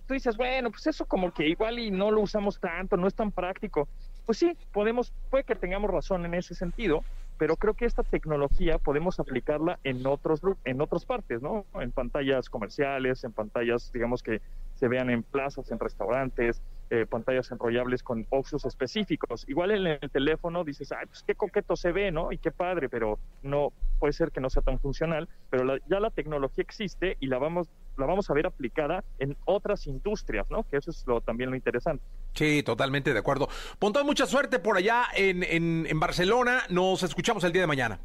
tú 0.07 0.13
dices, 0.13 0.35
bueno, 0.37 0.69
pues 0.71 0.85
eso 0.87 1.05
como 1.05 1.31
que 1.31 1.47
igual 1.47 1.79
y 1.79 1.89
no 1.91 2.11
lo 2.11 2.21
usamos 2.21 2.59
tanto, 2.59 2.97
no 2.97 3.07
es 3.07 3.15
tan 3.15 3.31
práctico. 3.31 3.87
Pues 4.25 4.39
sí, 4.39 4.57
podemos, 4.71 5.13
puede 5.29 5.43
que 5.43 5.55
tengamos 5.55 5.91
razón 5.91 6.25
en 6.25 6.33
ese 6.33 6.55
sentido, 6.55 7.03
pero 7.37 7.57
creo 7.57 7.73
que 7.73 7.85
esta 7.85 8.03
tecnología 8.03 8.79
podemos 8.79 9.19
aplicarla 9.19 9.79
en 9.83 10.05
otros 10.07 10.41
en 10.63 10.81
otras 10.81 11.05
partes, 11.05 11.41
¿no? 11.41 11.65
En 11.73 11.91
pantallas 11.91 12.49
comerciales, 12.49 13.23
en 13.23 13.33
pantallas, 13.33 13.91
digamos 13.93 14.23
que 14.23 14.41
se 14.75 14.87
vean 14.87 15.09
en 15.09 15.23
plazas, 15.23 15.71
en 15.71 15.79
restaurantes, 15.79 16.61
eh, 16.91 17.05
pantallas 17.09 17.49
enrollables 17.51 18.03
con 18.03 18.27
usos 18.29 18.63
específicos. 18.65 19.43
Igual 19.47 19.71
en 19.71 19.87
el 19.87 20.11
teléfono 20.11 20.63
dices, 20.63 20.91
ay, 20.91 21.07
pues 21.07 21.23
qué 21.23 21.33
coqueto 21.33 21.75
se 21.75 21.91
ve, 21.91 22.11
¿no? 22.11 22.31
Y 22.31 22.37
qué 22.37 22.51
padre, 22.51 22.89
pero 22.89 23.17
no 23.41 23.73
puede 23.99 24.13
ser 24.13 24.31
que 24.31 24.39
no 24.39 24.49
sea 24.51 24.61
tan 24.61 24.79
funcional, 24.79 25.27
pero 25.49 25.63
la- 25.63 25.79
ya 25.89 25.99
la 25.99 26.11
tecnología 26.11 26.61
existe 26.61 27.17
y 27.19 27.27
la 27.27 27.37
vamos 27.39 27.67
la 27.97 28.05
vamos 28.05 28.29
a 28.29 28.33
ver 28.33 28.45
aplicada 28.45 29.05
en 29.19 29.37
otras 29.45 29.87
industrias, 29.87 30.51
¿no? 30.51 30.63
Que 30.63 30.75
eso 30.75 30.91
es 30.91 31.05
lo, 31.07 31.21
también 31.21 31.49
lo 31.49 31.55
interesante. 31.55 32.03
Sí, 32.33 32.61
totalmente 32.61 33.13
de 33.13 33.19
acuerdo. 33.19 33.47
Pontón, 33.79 34.05
mucha 34.05 34.25
suerte 34.25 34.59
por 34.59 34.75
allá 34.75 35.05
en, 35.15 35.43
en, 35.43 35.87
en 35.89 35.97
Barcelona. 35.99 36.63
Nos 36.69 37.03
escuchamos 37.03 37.45
el 37.45 37.53
día 37.53 37.61
de 37.61 37.67
mañana. 37.67 37.99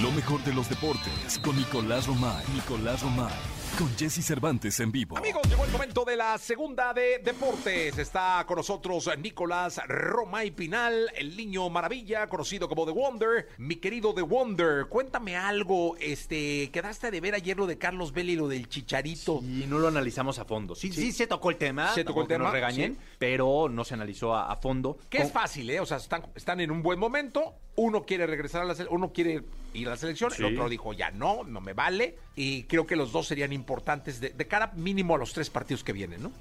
Lo 0.00 0.12
mejor 0.12 0.40
de 0.44 0.54
los 0.54 0.68
deportes 0.70 1.40
con 1.44 1.56
Nicolás 1.56 2.06
Romay. 2.06 2.44
Nicolás 2.54 3.02
Romay. 3.02 3.32
Con 3.78 3.96
Jesse 3.96 4.24
Cervantes 4.24 4.80
en 4.80 4.90
vivo. 4.90 5.16
Amigos, 5.16 5.48
llegó 5.48 5.64
el 5.64 5.70
momento 5.70 6.04
de 6.04 6.16
la 6.16 6.36
segunda 6.36 6.92
de 6.92 7.20
deportes. 7.20 7.96
Está 7.96 8.42
con 8.44 8.56
nosotros 8.56 9.08
Nicolás 9.16 9.80
Romay 9.86 10.50
Pinal, 10.50 11.08
el 11.14 11.36
niño 11.36 11.70
maravilla, 11.70 12.26
conocido 12.26 12.68
como 12.68 12.84
The 12.86 12.90
Wonder. 12.90 13.50
Mi 13.56 13.76
querido 13.76 14.12
The 14.12 14.22
Wonder, 14.22 14.86
cuéntame 14.86 15.36
algo. 15.36 15.96
Este, 15.98 16.70
quedaste 16.72 17.12
de 17.12 17.20
ver 17.20 17.36
ayer 17.36 17.56
lo 17.56 17.68
de 17.68 17.78
Carlos 17.78 18.10
Vela 18.12 18.32
y 18.32 18.36
lo 18.36 18.48
del 18.48 18.68
Chicharito. 18.68 19.38
Y 19.44 19.66
no 19.68 19.78
lo 19.78 19.86
analizamos 19.86 20.40
a 20.40 20.44
fondo. 20.44 20.74
Sí, 20.74 20.90
sí, 20.92 21.12
se 21.12 21.28
tocó 21.28 21.50
el 21.50 21.56
tema. 21.56 21.94
Se 21.94 22.02
tocó 22.02 22.22
el 22.22 22.26
tema, 22.26 22.46
nos 22.46 22.52
regañen, 22.54 22.94
sí. 22.94 23.00
pero 23.20 23.68
no 23.68 23.84
se 23.84 23.94
analizó 23.94 24.34
a, 24.34 24.50
a 24.50 24.56
fondo. 24.56 24.98
Que 25.08 25.18
es 25.18 25.30
fácil, 25.30 25.70
¿eh? 25.70 25.78
O 25.78 25.86
sea, 25.86 25.98
están, 25.98 26.26
están 26.34 26.58
en 26.60 26.72
un 26.72 26.82
buen 26.82 26.98
momento. 26.98 27.54
Uno 27.80 28.04
quiere 28.04 28.26
regresar 28.26 28.62
a 28.62 28.64
la 28.64 28.74
selección, 28.74 28.98
uno 28.98 29.12
quiere 29.12 29.44
ir 29.72 29.86
a 29.86 29.90
la 29.90 29.96
selección, 29.96 30.30
Sí. 30.32 30.42
el 30.44 30.52
otro 30.54 30.68
dijo 30.68 30.92
ya 30.92 31.10
no, 31.12 31.44
no 31.44 31.60
me 31.60 31.72
vale. 31.74 32.16
Y 32.34 32.64
creo 32.64 32.86
que 32.86 32.96
los 32.96 33.12
dos 33.12 33.26
serían 33.28 33.52
importantes 33.52 34.20
de, 34.20 34.30
de 34.30 34.46
cara 34.48 34.72
mínimo 34.74 35.14
a 35.14 35.18
los 35.18 35.32
tres 35.32 35.48
partidos 35.48 35.84
que 35.84 35.92
vienen, 35.92 36.22
¿no? 36.22 36.32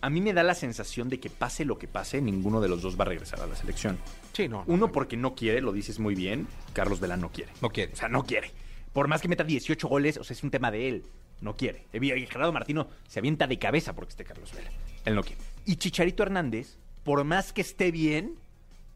A 0.00 0.08
mí 0.10 0.20
me 0.20 0.32
da 0.32 0.44
la 0.44 0.54
sensación 0.54 1.08
de 1.08 1.18
que 1.18 1.30
pase 1.30 1.64
lo 1.64 1.78
que 1.78 1.88
pase, 1.88 2.20
ninguno 2.22 2.60
de 2.60 2.68
los 2.68 2.80
dos 2.82 2.98
va 2.98 3.02
a 3.02 3.08
regresar 3.08 3.40
a 3.40 3.46
la 3.46 3.56
selección. 3.56 3.98
Sí, 4.32 4.48
no. 4.48 4.58
no, 4.58 4.64
Uno 4.68 4.86
no. 4.86 4.92
porque 4.92 5.16
no 5.16 5.34
quiere, 5.34 5.60
lo 5.60 5.72
dices 5.72 5.98
muy 5.98 6.14
bien. 6.14 6.46
Carlos 6.74 7.00
Vela 7.00 7.16
no 7.16 7.30
quiere. 7.32 7.50
No 7.60 7.70
quiere. 7.70 7.92
O 7.92 7.96
sea, 7.96 8.08
no 8.08 8.22
quiere. 8.24 8.52
Por 8.92 9.08
más 9.08 9.20
que 9.20 9.26
meta 9.28 9.42
18 9.42 9.88
goles, 9.88 10.16
o 10.16 10.22
sea, 10.24 10.34
es 10.34 10.42
un 10.44 10.50
tema 10.52 10.70
de 10.70 10.88
él. 10.88 11.04
No 11.40 11.56
quiere. 11.56 11.86
Y 11.92 11.98
Gerardo 12.26 12.52
Martino 12.52 12.88
se 13.08 13.18
avienta 13.18 13.46
de 13.48 13.58
cabeza 13.58 13.94
porque 13.94 14.10
esté 14.10 14.24
Carlos 14.24 14.52
Vela. 14.54 14.70
Él 15.04 15.14
no 15.16 15.22
quiere. 15.22 15.40
Y 15.66 15.74
Chicharito 15.76 16.22
Hernández, 16.22 16.76
por 17.04 17.24
más 17.24 17.52
que 17.52 17.60
esté 17.62 17.90
bien, 17.90 18.34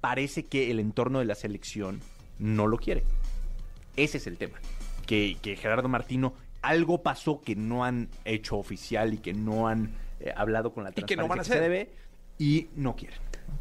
parece 0.03 0.47
que 0.47 0.71
el 0.73 0.81
entorno 0.81 1.21
de 1.21 1.25
la 1.25 1.37
selección 1.37 2.01
no 2.39 2.67
lo 2.67 2.77
quiere. 2.77 3.05
Ese 3.97 4.19
es 4.19 4.27
el 4.27 4.37
tema. 4.37 4.59
Que, 5.07 5.39
que 5.41 5.55
Gerardo 5.57 5.89
Martino, 5.89 6.35
algo 6.61 7.03
pasó 7.03 7.41
que 7.41 7.55
no 7.55 7.85
han 7.85 8.09
hecho 8.25 8.57
oficial 8.59 9.15
y 9.15 9.19
que 9.19 9.33
no 9.33 9.69
han 9.69 9.95
eh, 10.21 10.33
hablado 10.37 10.75
con 10.75 10.83
la 10.83 10.91
Y 10.95 11.05
que 11.05 11.17
no 11.17 11.29
van 11.29 11.39
a 11.39 11.43
transparencia 11.45 11.55
hacer. 11.55 11.59
se 11.59 11.63
debe 11.63 11.91
y 12.37 12.69
no 12.75 12.97
quieren. 12.97 13.19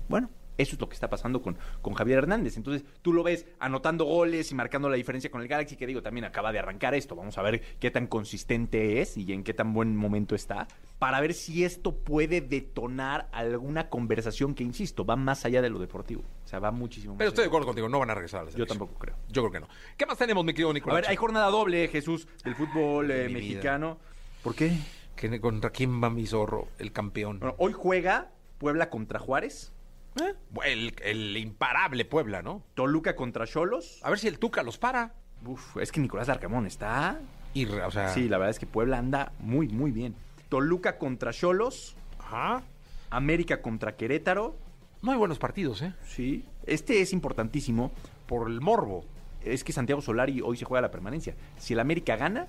Bueno, 0.09 0.31
eso 0.57 0.75
es 0.75 0.81
lo 0.81 0.87
que 0.89 0.93
está 0.95 1.09
pasando 1.09 1.41
con, 1.41 1.57
con 1.81 1.93
Javier 1.93 2.19
Hernández. 2.19 2.57
Entonces, 2.57 2.83
tú 3.01 3.13
lo 3.13 3.23
ves 3.23 3.45
anotando 3.59 4.05
goles 4.05 4.51
y 4.51 4.55
marcando 4.55 4.89
la 4.89 4.95
diferencia 4.95 5.31
con 5.31 5.41
el 5.41 5.47
Galaxy, 5.47 5.75
que 5.75 5.87
digo, 5.87 6.01
también 6.01 6.25
acaba 6.25 6.51
de 6.51 6.59
arrancar 6.59 6.93
esto. 6.93 7.15
Vamos 7.15 7.37
a 7.37 7.41
ver 7.41 7.61
qué 7.79 7.89
tan 7.91 8.07
consistente 8.07 9.01
es 9.01 9.17
y 9.17 9.31
en 9.33 9.43
qué 9.43 9.53
tan 9.53 9.73
buen 9.73 9.95
momento 9.95 10.35
está, 10.35 10.67
para 10.99 11.19
ver 11.21 11.33
si 11.33 11.63
esto 11.63 11.95
puede 11.95 12.41
detonar 12.41 13.27
alguna 13.31 13.89
conversación 13.89 14.53
que, 14.55 14.63
insisto, 14.63 15.05
va 15.05 15.15
más 15.15 15.45
allá 15.45 15.61
de 15.61 15.69
lo 15.69 15.79
deportivo. 15.79 16.21
O 16.45 16.47
sea, 16.47 16.59
va 16.59 16.71
muchísimo 16.71 17.13
más 17.13 17.19
Pero 17.19 17.29
estoy 17.29 17.43
de 17.43 17.47
acuerdo 17.47 17.65
contigo, 17.67 17.89
no 17.89 17.99
van 17.99 18.09
a 18.09 18.13
regresar 18.15 18.41
a 18.41 18.43
la 18.43 18.51
Yo 18.51 18.65
tampoco 18.67 18.95
creo. 18.99 19.15
Yo 19.29 19.41
creo 19.43 19.51
que 19.51 19.59
no. 19.61 19.67
¿Qué 19.97 20.05
más 20.05 20.17
tenemos, 20.17 20.43
mi 20.45 20.53
querido 20.53 20.71
A 20.71 20.73
Nicolás? 20.73 21.01
ver, 21.01 21.09
hay 21.09 21.15
jornada 21.15 21.47
doble, 21.47 21.87
Jesús, 21.87 22.27
del 22.43 22.55
fútbol 22.55 23.09
eh, 23.11 23.23
mi 23.27 23.35
vida. 23.35 23.39
mexicano. 23.39 23.97
¿Por 24.43 24.55
qué? 24.55 24.71
¿Qué- 25.15 25.39
¿Contra 25.39 25.69
quién 25.69 26.03
va 26.03 26.09
mi 26.09 26.25
zorro, 26.25 26.67
el 26.79 26.91
campeón? 26.91 27.39
Bueno, 27.39 27.55
hoy 27.59 27.73
juega 27.73 28.31
Puebla 28.57 28.89
contra 28.89 29.19
Juárez, 29.19 29.71
¿Eh? 30.19 30.33
El, 30.65 30.93
el 31.03 31.37
imparable 31.37 32.05
Puebla, 32.05 32.41
¿no? 32.41 32.63
Toluca 32.73 33.15
contra 33.15 33.47
Cholos. 33.47 33.99
A 34.03 34.09
ver 34.09 34.19
si 34.19 34.27
el 34.27 34.39
Tuca 34.39 34.63
los 34.63 34.77
para. 34.77 35.13
Uf, 35.45 35.77
es 35.77 35.91
que 35.91 35.99
Nicolás 35.99 36.27
Larcamón 36.27 36.67
está 36.67 37.19
Y, 37.53 37.65
o 37.65 37.89
sea, 37.91 38.09
Sí, 38.09 38.27
la 38.29 38.37
verdad 38.37 38.51
es 38.51 38.59
que 38.59 38.65
Puebla 38.67 38.97
anda 38.97 39.31
muy, 39.39 39.67
muy 39.69 39.91
bien. 39.91 40.13
Toluca 40.49 40.97
contra 40.97 41.31
Cholos, 41.31 41.95
Ajá. 42.19 42.61
América 43.09 43.61
contra 43.61 43.95
Querétaro 43.95 44.55
No 45.01 45.11
hay 45.11 45.17
buenos 45.17 45.39
partidos, 45.39 45.81
¿eh? 45.81 45.93
Sí. 46.05 46.45
Este 46.65 47.01
es 47.01 47.13
importantísimo. 47.13 47.91
Por 48.27 48.49
el 48.49 48.61
morbo. 48.61 49.03
Es 49.43 49.63
que 49.63 49.73
Santiago 49.73 50.01
Solari 50.01 50.41
hoy 50.41 50.55
se 50.57 50.65
juega 50.65 50.81
la 50.81 50.91
permanencia. 50.91 51.35
Si 51.57 51.73
el 51.73 51.79
América 51.79 52.15
gana, 52.15 52.47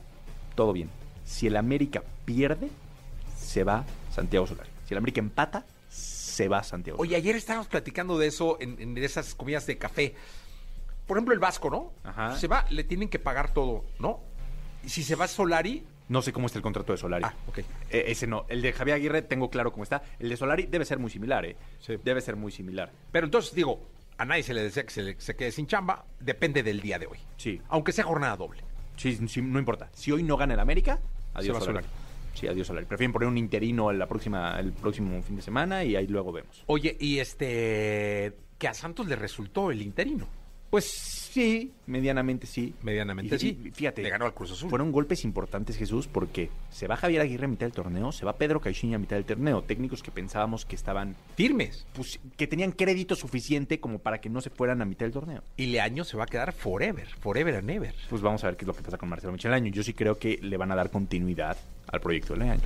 todo 0.55 0.73
bien. 0.73 0.91
Si 1.25 1.47
el 1.47 1.57
América 1.57 2.03
pierde, 2.25 2.69
se 3.37 3.65
va 3.65 3.85
Santiago 4.13 4.47
Solari. 4.47 4.69
Si 4.87 4.95
el 4.95 4.99
América 4.99 5.21
empata, 5.21 5.65
se 6.33 6.49
va 6.49 6.63
Santiago 6.63 6.99
Oye, 7.01 7.15
ayer 7.17 7.37
estábamos 7.37 7.69
platicando 7.69 8.19
de 8.19 8.27
eso 8.27 8.57
en, 8.61 8.81
en 8.81 8.97
esas 8.99 9.35
comidas 9.35 9.67
de 9.67 9.79
café. 9.79 10.15
Por 11.07 11.17
ejemplo, 11.17 11.35
el 11.35 11.41
Vasco, 11.41 11.69
¿no? 11.71 11.93
Ajá. 12.05 12.37
Se 12.37 12.47
va, 12.49 12.65
le 12.71 12.85
tienen 12.85 13.09
que 13.09 13.19
pagar 13.19 13.53
todo, 13.53 13.85
¿no? 13.99 14.21
Y 14.85 14.89
si 14.89 15.03
se 15.03 15.15
va 15.15 15.29
Solari, 15.29 15.85
No 16.09 16.23
sé 16.23 16.33
cómo 16.33 16.47
está 16.47 16.59
el 16.59 16.63
contrato 16.63 16.93
de 16.93 16.99
Solari. 16.99 17.25
Ah, 17.25 17.35
ok. 17.49 17.59
Eh, 17.59 17.65
ese 18.09 18.27
no. 18.27 18.45
El 18.49 18.61
de 18.63 18.73
Javier 18.73 18.97
Aguirre 18.97 19.23
tengo 19.23 19.49
claro 19.51 19.73
cómo 19.73 19.83
está. 19.85 20.03
El 20.19 20.29
de 20.29 20.37
Solari 20.37 20.67
debe 20.67 20.85
ser 20.85 20.99
muy 20.99 21.11
similar, 21.11 21.45
¿eh? 21.45 21.57
Sí. 21.81 21.95
Debe 22.03 22.21
ser 22.21 22.37
muy 22.37 22.51
similar. 22.53 22.91
Pero 23.11 23.27
entonces 23.27 23.55
digo, 23.55 23.81
a 24.19 24.25
nadie 24.25 24.43
se 24.43 24.55
le 24.55 24.63
desea 24.63 24.85
que 24.85 24.91
se, 24.91 25.03
le- 25.03 25.21
se 25.21 25.35
quede 25.37 25.53
sin 25.53 25.67
chamba, 25.67 26.05
depende 26.21 26.63
del 26.63 26.81
día 26.81 26.99
de 26.99 27.07
hoy. 27.07 27.19
Sí. 27.37 27.61
Aunque 27.69 27.93
sea 27.93 28.05
jornada 28.05 28.37
doble. 28.37 28.63
Sí, 28.97 29.19
sí, 29.29 29.41
no 29.43 29.59
importa. 29.59 29.89
Si 29.95 30.13
hoy 30.13 30.23
no 30.23 30.37
gana 30.37 30.55
el 30.55 30.61
América, 30.61 30.99
Se 31.33 31.39
adiós 31.39 31.57
va 31.57 31.61
Solari. 31.61 31.87
Solari. 31.87 32.02
Sí, 32.35 32.47
adiós 32.49 32.67
Solari. 32.67 32.87
Prefieren 32.87 33.13
poner 33.13 33.29
un 33.29 33.39
interino 33.39 33.93
la 33.93 34.07
próxima, 34.07 34.59
el 34.59 34.73
próximo 34.73 35.23
fin 35.23 35.37
de 35.37 35.43
semana 35.43 35.85
y 35.85 35.97
ahí 35.97 36.07
luego 36.07 36.33
vemos. 36.33 36.65
Oye, 36.67 36.97
y 36.99 37.19
este, 37.19 38.33
que 38.59 38.69
a 38.69 38.75
Santos 38.75 39.07
le 39.07 39.17
resultó 39.17 39.71
el 39.71 39.83
interino. 39.83 40.27
Pues 40.71 40.87
sí, 40.87 41.71
medianamente 41.87 42.47
sí. 42.47 42.73
Medianamente 42.81 43.37
Y- 43.37 43.39
sí. 43.39 43.59
y 43.67 43.71
Fíjate. 43.73 44.03
Le 44.03 44.09
ganó 44.09 44.25
al 44.25 44.33
Cruz 44.33 44.53
Azul. 44.53 44.71
Fueron 44.71 44.91
golpes 44.91 45.23
importantes, 45.23 45.77
Jesús, 45.77 46.09
porque 46.09 46.49
se 46.71 46.87
va 46.87 46.97
Javier 46.97 47.21
Aguirre 47.21 47.45
a 47.45 47.49
mitad 47.49 47.67
del 47.67 47.75
torneo, 47.75 48.11
se 48.11 48.25
va 48.25 48.39
Pedro 48.39 48.59
Caixinha 48.59 48.97
a 48.97 48.99
mitad 48.99 49.17
del 49.17 49.27
torneo. 49.27 49.61
Técnicos 49.61 50.03
que 50.03 50.11
pensábamos 50.11 50.65
que 50.65 50.75
estaban, 50.75 51.15
Firmes. 51.37 51.87
pues, 51.93 52.19
que 52.39 52.47
tenían 52.47 52.73
crédito 52.73 53.15
suficiente 53.17 53.81
como 53.81 53.99
para 53.99 54.23
que 54.23 54.31
no 54.31 54.41
se 54.41 54.49
fueran 54.49 54.81
a 54.81 54.87
mitad 54.87 55.05
del 55.05 55.13
torneo. 55.13 55.43
Y 55.59 55.67
Leaño 55.67 56.05
se 56.05 56.17
va 56.17 56.25
a 56.25 56.27
quedar 56.27 56.55
forever, 56.55 57.07
forever 57.21 57.57
and 57.57 57.69
ever. 57.69 57.95
Pues 58.09 58.23
vamos 58.23 58.43
a 58.43 58.47
ver 58.47 58.57
qué 58.57 58.65
es 58.65 58.69
lo 58.69 58.73
que 58.75 58.81
pasa 58.83 58.97
con 58.97 59.11
Marcelo 59.11 59.35
Michel 59.35 59.53
Año. 59.53 59.71
Yo 59.71 59.83
sí 59.83 59.93
creo 59.93 60.19
que 60.19 60.39
le 60.41 60.57
van 60.57 60.73
a 60.73 60.75
dar 60.75 60.91
continuidad 60.91 61.59
al 61.93 62.01
proyecto 62.01 62.33
de 62.35 62.41
Leaño. 62.41 62.63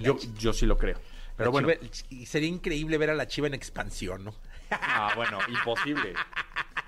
Yo, 0.00 0.16
yo 0.38 0.52
sí 0.52 0.66
lo 0.66 0.76
creo. 0.78 0.98
Pero 1.36 1.46
La 1.48 1.50
bueno. 1.50 1.68
Chiva- 1.68 2.26
sería 2.26 2.48
increíble 2.48 2.96
ver 2.98 3.10
a 3.10 3.14
la 3.14 3.26
Chiva 3.26 3.46
en 3.48 3.54
expansión, 3.54 4.24
¿no? 4.24 4.34
Ah, 4.70 5.12
bueno, 5.16 5.38
imposible. 5.48 6.14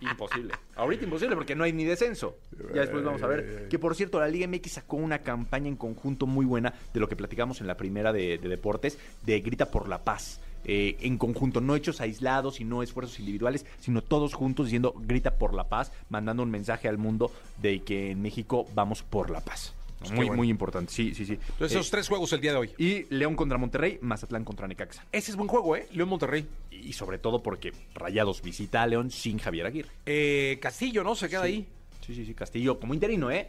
Imposible. 0.00 0.54
Ahorita 0.76 1.04
imposible 1.04 1.34
porque 1.36 1.54
no 1.54 1.64
hay 1.64 1.72
ni 1.72 1.84
descenso. 1.84 2.36
Ya 2.74 2.82
después 2.82 3.02
vamos 3.04 3.22
a 3.22 3.26
ver. 3.26 3.68
Que 3.68 3.78
por 3.78 3.94
cierto, 3.94 4.20
la 4.20 4.28
Liga 4.28 4.46
MX 4.46 4.72
sacó 4.72 4.96
una 4.96 5.20
campaña 5.20 5.68
en 5.68 5.76
conjunto 5.76 6.26
muy 6.26 6.44
buena 6.44 6.74
de 6.92 7.00
lo 7.00 7.08
que 7.08 7.16
platicamos 7.16 7.60
en 7.60 7.66
la 7.66 7.76
primera 7.76 8.12
de, 8.12 8.38
de 8.38 8.48
deportes, 8.48 8.98
de 9.24 9.40
Grita 9.40 9.70
por 9.70 9.88
la 9.88 10.04
Paz. 10.04 10.40
Eh, 10.68 10.96
en 11.00 11.16
conjunto, 11.16 11.60
no 11.60 11.76
hechos 11.76 12.00
aislados 12.00 12.60
y 12.60 12.64
no 12.64 12.82
esfuerzos 12.82 13.20
individuales, 13.20 13.64
sino 13.78 14.02
todos 14.02 14.34
juntos 14.34 14.66
diciendo 14.66 14.94
Grita 14.98 15.38
por 15.38 15.54
la 15.54 15.68
Paz, 15.68 15.92
mandando 16.08 16.42
un 16.42 16.50
mensaje 16.50 16.88
al 16.88 16.98
mundo 16.98 17.30
de 17.62 17.82
que 17.82 18.10
en 18.10 18.20
México 18.20 18.66
vamos 18.74 19.02
por 19.04 19.30
la 19.30 19.40
paz. 19.40 19.74
Pues 19.98 20.10
muy, 20.10 20.26
bueno. 20.26 20.36
muy 20.36 20.48
importante. 20.50 20.92
Sí, 20.92 21.14
sí, 21.14 21.24
sí. 21.24 21.32
Entonces, 21.34 21.72
Eh, 21.76 21.78
esos 21.80 21.90
tres 21.90 22.08
juegos 22.08 22.32
el 22.32 22.40
día 22.40 22.52
de 22.52 22.58
hoy. 22.58 22.70
y 22.78 23.04
León 23.14 23.34
contra 23.34 23.56
Monterrey, 23.58 23.98
Mazatlán 24.02 24.44
contra 24.44 24.66
Necaxa. 24.68 25.04
Ese 25.10 25.30
es 25.30 25.36
buen 25.36 25.48
juego, 25.48 25.74
¿eh? 25.76 25.88
León 25.92 26.08
Monterrey. 26.10 26.46
Y 26.70 26.92
sobre 26.92 27.18
todo 27.18 27.42
porque 27.42 27.72
Rayados 27.94 28.42
visita 28.42 28.82
a 28.82 28.86
León 28.86 29.10
sin 29.10 29.38
Javier 29.38 29.66
Aguirre. 29.66 29.90
Eh, 30.04 30.58
Castillo, 30.60 31.02
¿no? 31.02 31.14
Se 31.14 31.28
queda 31.28 31.42
Sí. 31.42 31.46
ahí. 31.48 31.66
Sí, 32.06 32.14
sí, 32.14 32.24
sí, 32.26 32.34
Castillo 32.34 32.78
como 32.78 32.94
interino, 32.94 33.30
¿eh? 33.30 33.48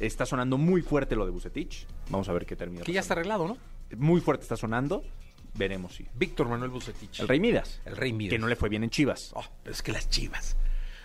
Está 0.00 0.24
sonando 0.26 0.56
muy 0.58 0.80
fuerte 0.82 1.14
lo 1.14 1.24
de 1.26 1.30
Bucetich. 1.30 1.86
Vamos 2.08 2.28
a 2.28 2.32
ver 2.32 2.46
qué 2.46 2.56
termina. 2.56 2.82
Que 2.84 2.92
ya 2.92 3.00
está 3.00 3.14
arreglado, 3.14 3.46
¿no? 3.46 3.58
Muy 3.96 4.20
fuerte 4.22 4.42
está 4.44 4.56
sonando. 4.56 5.04
Veremos 5.54 5.94
si. 5.96 6.06
Víctor 6.14 6.48
Manuel 6.48 6.70
Bucetich. 6.70 7.20
El 7.20 7.28
Rey 7.28 7.38
Midas. 7.38 7.80
El 7.84 7.94
Rey 7.96 8.12
Midas. 8.14 8.30
Que 8.32 8.38
no 8.38 8.48
le 8.48 8.56
fue 8.56 8.70
bien 8.70 8.82
en 8.84 8.90
Chivas. 8.90 9.32
Oh, 9.34 9.44
pero 9.62 9.74
es 9.74 9.82
que 9.82 9.92
las 9.92 10.08
Chivas. 10.08 10.56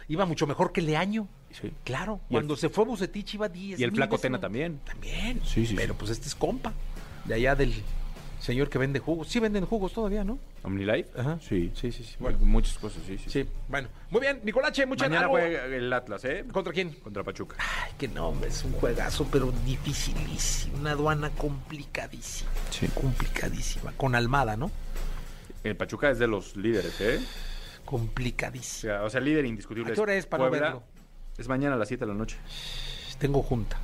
Iba 0.10 0.26
mucho 0.26 0.48
mejor 0.48 0.72
que 0.72 0.82
Leaño. 0.82 1.28
Sí. 1.52 1.72
Claro. 1.84 2.20
Y 2.30 2.34
el- 2.34 2.40
Cuando 2.42 2.56
se 2.56 2.70
fue 2.70 2.86
Bucetich 2.86 3.34
iba 3.36 3.50
10. 3.50 3.80
Y 3.80 3.84
el 3.84 3.92
Flaco 3.92 4.18
Tena 4.18 4.40
también. 4.40 4.80
También. 4.86 5.42
Sí, 5.46 5.66
sí, 5.66 5.76
Pero 5.76 5.94
sí. 5.94 5.98
pues 6.00 6.12
este 6.12 6.28
es 6.28 6.36
compa. 6.36 6.74
De 7.26 7.34
allá 7.34 7.56
del 7.56 7.74
señor 8.40 8.70
que 8.70 8.78
vende 8.78 9.00
jugos. 9.00 9.28
Sí 9.28 9.40
venden 9.40 9.66
jugos 9.66 9.92
todavía, 9.94 10.24
¿no? 10.24 10.40
OmniLife. 10.64 11.10
Ajá. 11.20 11.40
Sí. 11.42 11.72
Sí, 11.76 11.92
sí, 11.92 12.04
sí. 12.04 12.16
Bueno, 12.20 12.38
muchas 12.40 12.78
cosas, 12.78 13.02
sí, 13.06 13.18
sí. 13.18 13.30
Sí. 13.30 13.46
Bueno. 13.68 13.88
Muy 14.10 14.22
bien, 14.22 14.40
Nicolache, 14.44 14.86
muchas 14.86 15.10
Mañana 15.10 15.26
algo- 15.28 15.38
juega 15.38 15.66
el 15.66 15.92
Atlas, 15.92 16.24
¿eh? 16.26 16.46
¿Contra 16.52 16.72
quién? 16.74 16.92
Contra 16.94 17.24
Pachuca. 17.24 17.58
Ay, 17.60 17.92
qué 17.98 18.08
nombre, 18.08 18.50
es 18.50 18.64
un 18.64 18.72
juegazo, 18.74 19.28
pero 19.32 19.52
dificilísimo. 19.66 20.78
Una 20.78 20.92
aduana 20.92 21.30
complicadísima. 21.32 22.50
Sí. 22.70 22.88
Complicadísima. 22.90 23.92
Con 23.98 24.16
Almada, 24.16 24.56
¿no? 24.56 24.72
El 25.64 25.76
Pachuca 25.76 26.10
es 26.12 26.20
de 26.20 26.28
los 26.28 26.56
líderes, 26.56 27.00
¿eh? 27.02 27.20
O 27.88 27.90
Complicadísima. 27.90 28.94
sea, 28.98 29.04
o 29.04 29.10
sea, 29.10 29.22
líder 29.22 29.46
indiscutible. 29.46 29.92
¿A 29.92 29.96
qué 29.96 30.02
hora 30.02 30.14
es 30.16 30.26
para 30.26 30.50
Puebla. 30.50 30.60
verlo? 30.68 30.84
Es 31.38 31.48
mañana 31.48 31.76
a 31.76 31.78
las 31.78 31.88
7 31.88 32.04
de 32.06 32.12
la 32.12 32.18
noche. 32.18 32.38
Tengo 33.18 33.42
junta. 33.42 33.78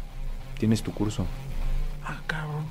Tienes 0.60 0.84
tu 0.84 0.94
curso. 0.94 1.26
Ah, 2.04 2.20
cabrón. 2.28 2.66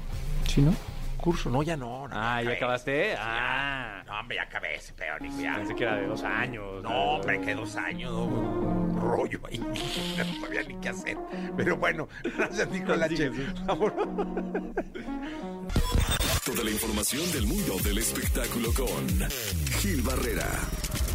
¿Sí, 0.47 0.61
no? 0.61 0.75
Curso, 1.17 1.49
no, 1.51 1.63
ya 1.63 1.77
no. 1.77 2.07
no, 2.09 2.15
Ah, 2.15 2.37
¿ya 2.43 2.51
acabé. 2.51 2.57
acabaste? 2.57 3.15
Ah. 3.17 4.03
No, 4.07 4.21
hombre, 4.21 4.37
ya 4.37 4.43
acabé 4.43 4.75
ese 4.77 4.93
peor, 4.93 5.21
ya. 5.41 5.55
Pensé 5.57 5.75
que 5.75 5.85
era 5.85 5.97
de 5.97 6.07
dos 6.07 6.23
años. 6.23 6.83
No, 6.83 6.91
hombre, 7.15 7.41
que 7.41 7.55
dos 7.55 7.77
años, 7.77 8.13
no, 8.13 9.01
rollo 9.01 9.41
ahí. 9.49 9.59
No 10.19 10.41
sabía 10.47 10.63
ni 10.65 10.75
qué 10.81 10.89
hacer. 10.91 11.17
Pero 11.57 11.77
bueno, 11.79 12.09
gracias, 12.37 12.69
Nicolache. 12.69 13.31
Vámonos. 13.65 13.95
Toda 16.45 16.65
la 16.65 16.71
información 16.71 17.31
del 17.33 17.47
mundo 17.47 17.77
del 17.85 17.99
espectáculo 17.99 18.73
con 18.75 19.31
Gil 19.79 20.03
Barrera, 20.03 20.49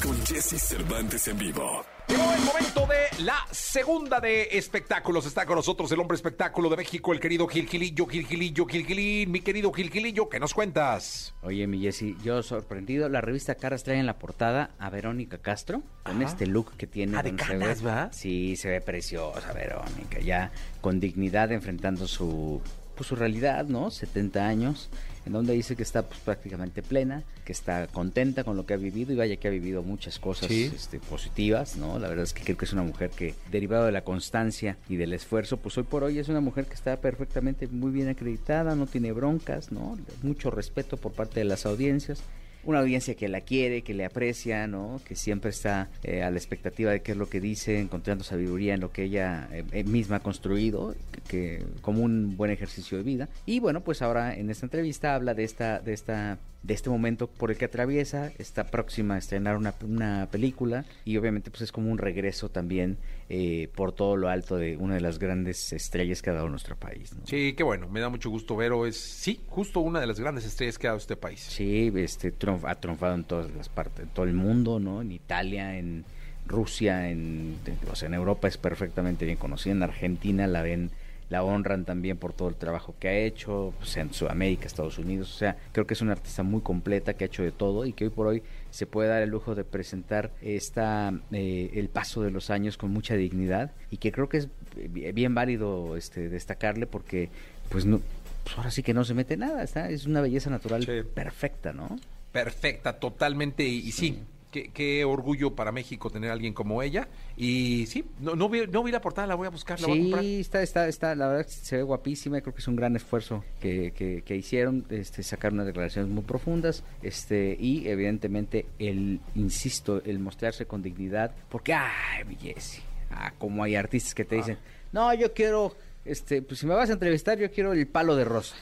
con 0.08 0.26
Jesse 0.26 0.58
Cervantes 0.62 1.28
en 1.28 1.38
vivo. 1.38 1.84
Llegó 2.08 2.24
el 2.34 2.42
momento 2.42 2.88
de 2.88 3.24
la 3.26 3.36
segunda 3.52 4.22
de 4.22 4.44
espectáculos. 4.54 5.26
Está 5.26 5.46
con 5.46 5.56
nosotros 5.58 5.92
el 5.92 6.00
hombre 6.00 6.16
espectáculo 6.16 6.70
de 6.70 6.78
México, 6.78 7.12
el 7.12 7.20
querido 7.20 7.46
Gil 7.50 7.68
Gilillo, 7.68 8.06
Gil 8.08 8.26
Gilillo, 8.26 8.66
Gil 8.66 8.86
Gilín. 8.86 9.30
Mi 9.32 9.42
querido 9.42 9.74
Gil 9.74 9.92
Gilillo, 9.92 10.30
¿qué 10.30 10.40
nos 10.40 10.54
cuentas? 10.54 11.34
Oye, 11.42 11.68
mi 11.68 11.82
Jessy, 11.82 12.16
yo 12.24 12.42
sorprendido, 12.42 13.10
la 13.10 13.20
revista 13.20 13.56
Caras 13.56 13.84
trae 13.84 14.00
en 14.00 14.06
la 14.06 14.18
portada 14.18 14.72
a 14.80 14.90
Verónica 14.90 15.40
Castro 15.40 15.84
con 16.04 16.22
Ajá. 16.24 16.32
este 16.32 16.48
look 16.48 16.78
que 16.78 16.88
tiene. 16.88 17.18
Ah, 17.18 17.24
de 17.24 17.36
canas, 17.36 17.82
ve- 17.82 17.90
¿va? 17.90 18.14
Sí, 18.14 18.56
se 18.56 18.70
ve 18.70 18.80
preciosa 18.80 19.52
Verónica, 19.52 20.20
ya 20.22 20.52
con 20.80 21.02
dignidad 21.02 21.52
enfrentando 21.52 22.08
su, 22.08 22.62
pues, 22.96 23.08
su 23.08 23.18
realidad, 23.18 23.66
¿no? 23.66 23.92
70 23.92 24.48
años, 24.48 24.90
en 25.28 25.34
donde 25.34 25.54
dice 25.54 25.76
que 25.76 25.84
está 25.84 26.02
pues, 26.04 26.20
prácticamente 26.22 26.82
plena, 26.82 27.24
que 27.46 27.52
está 27.52 27.88
contenta 27.88 28.44
con 28.44 28.58
lo 28.58 28.66
que 28.66 28.74
ha 28.74 28.78
vivido 28.78 29.14
y 29.14 29.16
vaya 29.16 29.36
que 29.36 29.48
ha 29.48 29.52
vivido 29.52 29.84
muchas 29.84 30.18
cosas 30.20 30.48
Sí. 30.48 30.72
este, 30.76 31.00
positivas, 31.00 31.76
¿no? 31.78 32.00
La 32.00 32.08
verdad 32.08 32.24
es 32.24 32.34
que 32.34 32.44
creo 32.44 32.58
que 32.58 32.66
es 32.66 32.74
una 32.74 32.84
mujer 32.84 33.10
que, 33.12 33.36
derivado 33.52 33.86
de 33.86 33.92
la 33.92 34.04
constancia 34.04 34.78
y 34.90 34.96
del 34.96 35.14
esfuerzo, 35.14 35.58
pues 35.58 35.78
hoy 35.78 35.84
por 35.84 36.04
hoy 36.04 36.18
es 36.20 36.30
una 36.30 36.42
mujer 36.42 36.66
que 36.66 36.74
está 36.74 36.98
perfectamente 37.00 37.68
muy 37.68 37.92
bien 37.92 38.08
acreditada, 38.10 38.74
no 38.76 38.88
tiene 38.88 39.12
broncas, 39.12 39.72
¿no? 39.72 39.98
Mucho 40.24 40.50
respeto 40.50 40.98
por 40.98 41.12
parte 41.12 41.40
de 41.42 41.46
las 41.46 41.66
audiencias. 41.66 42.22
Una 42.64 42.80
audiencia 42.80 43.16
que 43.16 43.30
la 43.30 43.42
quiere, 43.42 43.82
que 43.82 43.94
le 43.94 44.04
aprecia, 44.04 44.68
¿no? 44.68 45.00
Que 45.08 45.16
siempre 45.16 45.52
está 45.52 45.90
eh, 46.04 46.22
a 46.24 46.32
la 46.32 46.38
expectativa 46.38 46.92
de 46.92 47.02
qué 47.02 47.14
es 47.14 47.18
lo 47.18 47.30
que 47.30 47.40
dice, 47.40 47.80
encontrando 47.80 48.24
sabiduría 48.26 48.74
en 48.74 48.82
lo 48.82 48.92
que 48.92 49.04
ella 49.04 49.48
eh, 49.54 49.64
eh, 49.72 49.84
misma 49.86 50.18
ha 50.18 50.20
construido, 50.20 50.94
que, 51.12 51.22
que- 51.28 51.64
como 51.82 52.02
un 52.04 52.36
buen 52.36 52.52
ejercicio 52.52 52.98
de 52.98 53.04
vida. 53.06 53.30
Y 53.46 53.60
bueno, 53.62 53.82
pues 53.82 54.02
ahora 54.02 54.36
en 54.36 54.50
esta 54.50 54.66
entrevista 54.66 55.16
habla 55.16 55.34
de 55.34 55.46
esta, 55.46 55.80
de 55.80 55.94
esta, 55.94 56.40
de 56.64 56.74
este 56.74 56.90
momento 56.90 57.28
por 57.28 57.52
el 57.52 57.58
que 57.58 57.66
atraviesa, 57.66 58.32
está 58.38 58.66
próxima 58.66 59.16
a 59.16 59.18
estrenar 59.20 59.56
una, 59.56 59.74
una 59.86 60.28
película 60.30 60.84
y 61.06 61.16
obviamente 61.16 61.50
pues 61.52 61.62
es 61.62 61.72
como 61.72 61.90
un 61.90 61.98
regreso 61.98 62.50
también 62.50 62.98
eh, 63.30 63.70
por 63.76 63.92
todo 63.92 64.16
lo 64.16 64.30
alto 64.30 64.56
de 64.58 64.78
una 64.78 64.96
de 64.96 65.02
las 65.02 65.20
grandes 65.20 65.74
estrellas 65.74 66.22
que 66.22 66.30
ha 66.30 66.34
dado 66.34 66.50
nuestro 66.50 66.76
país. 66.76 67.14
¿no? 67.14 67.26
Sí, 67.26 67.54
qué 67.58 67.64
bueno, 67.64 67.88
me 67.90 68.00
da 68.00 68.10
mucho 68.10 68.30
gusto 68.30 68.56
Vero. 68.56 68.86
Es, 68.86 68.98
sí, 68.98 69.42
justo 69.48 69.82
una 69.82 70.00
de 70.00 70.08
las 70.08 70.20
grandes 70.20 70.46
estrellas 70.46 70.78
que 70.78 70.88
ha 70.88 70.92
dado 70.92 71.00
este 71.00 71.16
país. 71.18 71.42
Sí, 71.42 71.92
este, 71.96 72.34
triunf- 72.34 72.64
ha 72.70 72.76
triunfado 72.76 73.16
en 73.16 73.24
todas 73.26 73.52
las 73.52 73.70
partes, 73.70 74.06
en 74.06 74.10
todo 74.10 74.26
el 74.26 74.34
mundo, 74.34 74.80
¿no? 74.80 75.02
En 75.02 75.12
Italia, 75.12 75.78
en 75.78 76.06
Rusia, 76.46 77.10
en, 77.10 77.58
o 77.92 77.96
sea, 77.96 78.08
en 78.08 78.14
Europa 78.14 78.48
es 78.48 78.58
perfectamente 78.58 79.26
bien 79.26 79.38
conocida, 79.38 79.74
en 79.74 79.84
Argentina 79.84 80.48
la 80.48 80.62
ven, 80.62 80.92
la 81.30 81.44
honran 81.44 81.84
también 81.84 82.16
por 82.16 82.32
todo 82.32 82.48
el 82.48 82.56
trabajo 82.56 82.96
que 83.02 83.10
ha 83.10 83.18
hecho, 83.18 83.74
pues, 83.80 83.98
en 83.98 84.14
Sudamérica, 84.14 84.66
Estados 84.66 84.98
Unidos, 84.98 85.30
o 85.36 85.38
sea, 85.38 85.58
creo 85.74 85.86
que 85.86 85.94
es 85.94 86.02
una 86.02 86.14
artista 86.14 86.44
muy 86.44 86.62
completa 86.62 87.16
que 87.16 87.26
ha 87.26 87.28
hecho 87.28 87.44
de 87.44 87.52
todo 87.52 87.86
y 87.86 87.92
que 87.92 88.06
hoy 88.06 88.10
por 88.12 88.28
hoy 88.28 88.44
se 88.78 88.86
puede 88.86 89.10
dar 89.10 89.24
el 89.24 89.32
lujo 89.32 89.56
de 89.56 89.64
presentar 89.64 90.32
esta, 90.40 91.12
eh, 91.32 91.72
el 91.74 91.90
paso 91.90 92.22
de 92.22 92.30
los 92.30 92.52
años 92.52 92.78
con 92.78 92.92
mucha 92.92 93.16
dignidad 93.16 93.72
y 93.90 93.98
que 93.98 94.12
creo 94.12 94.30
que 94.30 94.38
es 94.38 94.50
bi- 94.90 95.12
bien 95.14 95.34
válido 95.34 95.98
este, 95.98 96.30
destacarle 96.30 96.86
porque, 96.86 97.30
pues 97.70 97.86
no, 97.88 98.02
pues 98.44 98.56
ahora 98.56 98.70
sí 98.70 98.84
que 98.84 98.94
no 98.94 99.04
se 99.04 99.16
mete 99.16 99.36
nada, 99.36 99.64
está, 99.64 99.90
es 99.90 100.06
una 100.06 100.22
belleza 100.22 100.52
natural 100.52 100.84
Sí. 100.86 100.92
perfecta, 101.12 101.74
¿no? 101.74 101.98
Perfecta, 102.32 103.00
totalmente. 103.00 103.64
Y, 103.64 103.80
y 103.80 103.92
sí, 103.94 104.20
Qué, 104.52 104.70
qué 104.74 105.04
orgullo 105.04 105.56
para 105.56 105.74
México 105.74 106.10
tener 106.10 106.30
a 106.30 106.34
alguien 106.34 106.54
como 106.54 106.82
ella. 106.82 107.10
Y 107.36 107.86
sí, 107.88 108.06
no, 108.22 108.34
no, 108.36 108.48
vi, 108.48 108.66
no 108.68 108.82
vi 108.82 108.92
la 108.92 109.02
portada, 109.02 109.28
la 109.28 109.36
voy 109.36 109.46
a 109.46 109.50
buscar, 109.50 109.80
la 109.82 109.88
voy 109.88 110.00
a 110.00 110.02
comprar. 110.04 110.24
Sí, 110.24 110.40
está, 110.40 110.62
está, 110.64 110.88
está, 110.88 111.16
la 111.16 111.28
verdad 111.28 111.48
se 111.48 111.76
ve 111.78 111.84
guapísima, 111.84 112.40
creo 112.40 112.54
que 112.54 112.62
es 112.62 112.68
un 112.70 112.78
gran 112.78 112.96
esfuerzo 112.96 113.44
que, 113.60 113.92
que, 113.92 114.22
que 114.22 114.36
hicieron, 114.38 114.86
este, 114.90 115.22
sacar 115.24 115.52
unas 115.52 115.66
declaraciones 115.66 116.10
muy 116.10 116.24
profundas, 116.24 116.84
este, 117.04 117.58
y 117.60 117.88
evidentemente 117.90 118.66
el, 118.80 119.20
insisto, 119.36 120.02
el 120.06 120.20
mostrarse 120.20 120.66
con 120.66 120.82
dignidad, 120.82 121.36
porque, 121.50 121.74
ay, 121.74 122.24
Jessy, 122.42 122.82
ah, 123.12 123.34
como 123.38 123.64
hay 123.64 123.76
artistas 123.76 124.16
que 124.16 124.24
te 124.24 124.36
Ah. 124.36 124.38
dicen, 124.40 124.58
no, 124.94 125.14
yo 125.14 125.34
quiero, 125.34 125.76
este, 126.06 126.42
pues 126.42 126.62
si 126.62 126.66
me 126.68 126.74
vas 126.74 126.90
a 126.90 126.94
entrevistar, 126.94 127.38
yo 127.38 127.52
quiero 127.52 127.74
el 127.74 127.86
palo 127.86 128.16
de 128.16 128.24
rosa. 128.24 128.56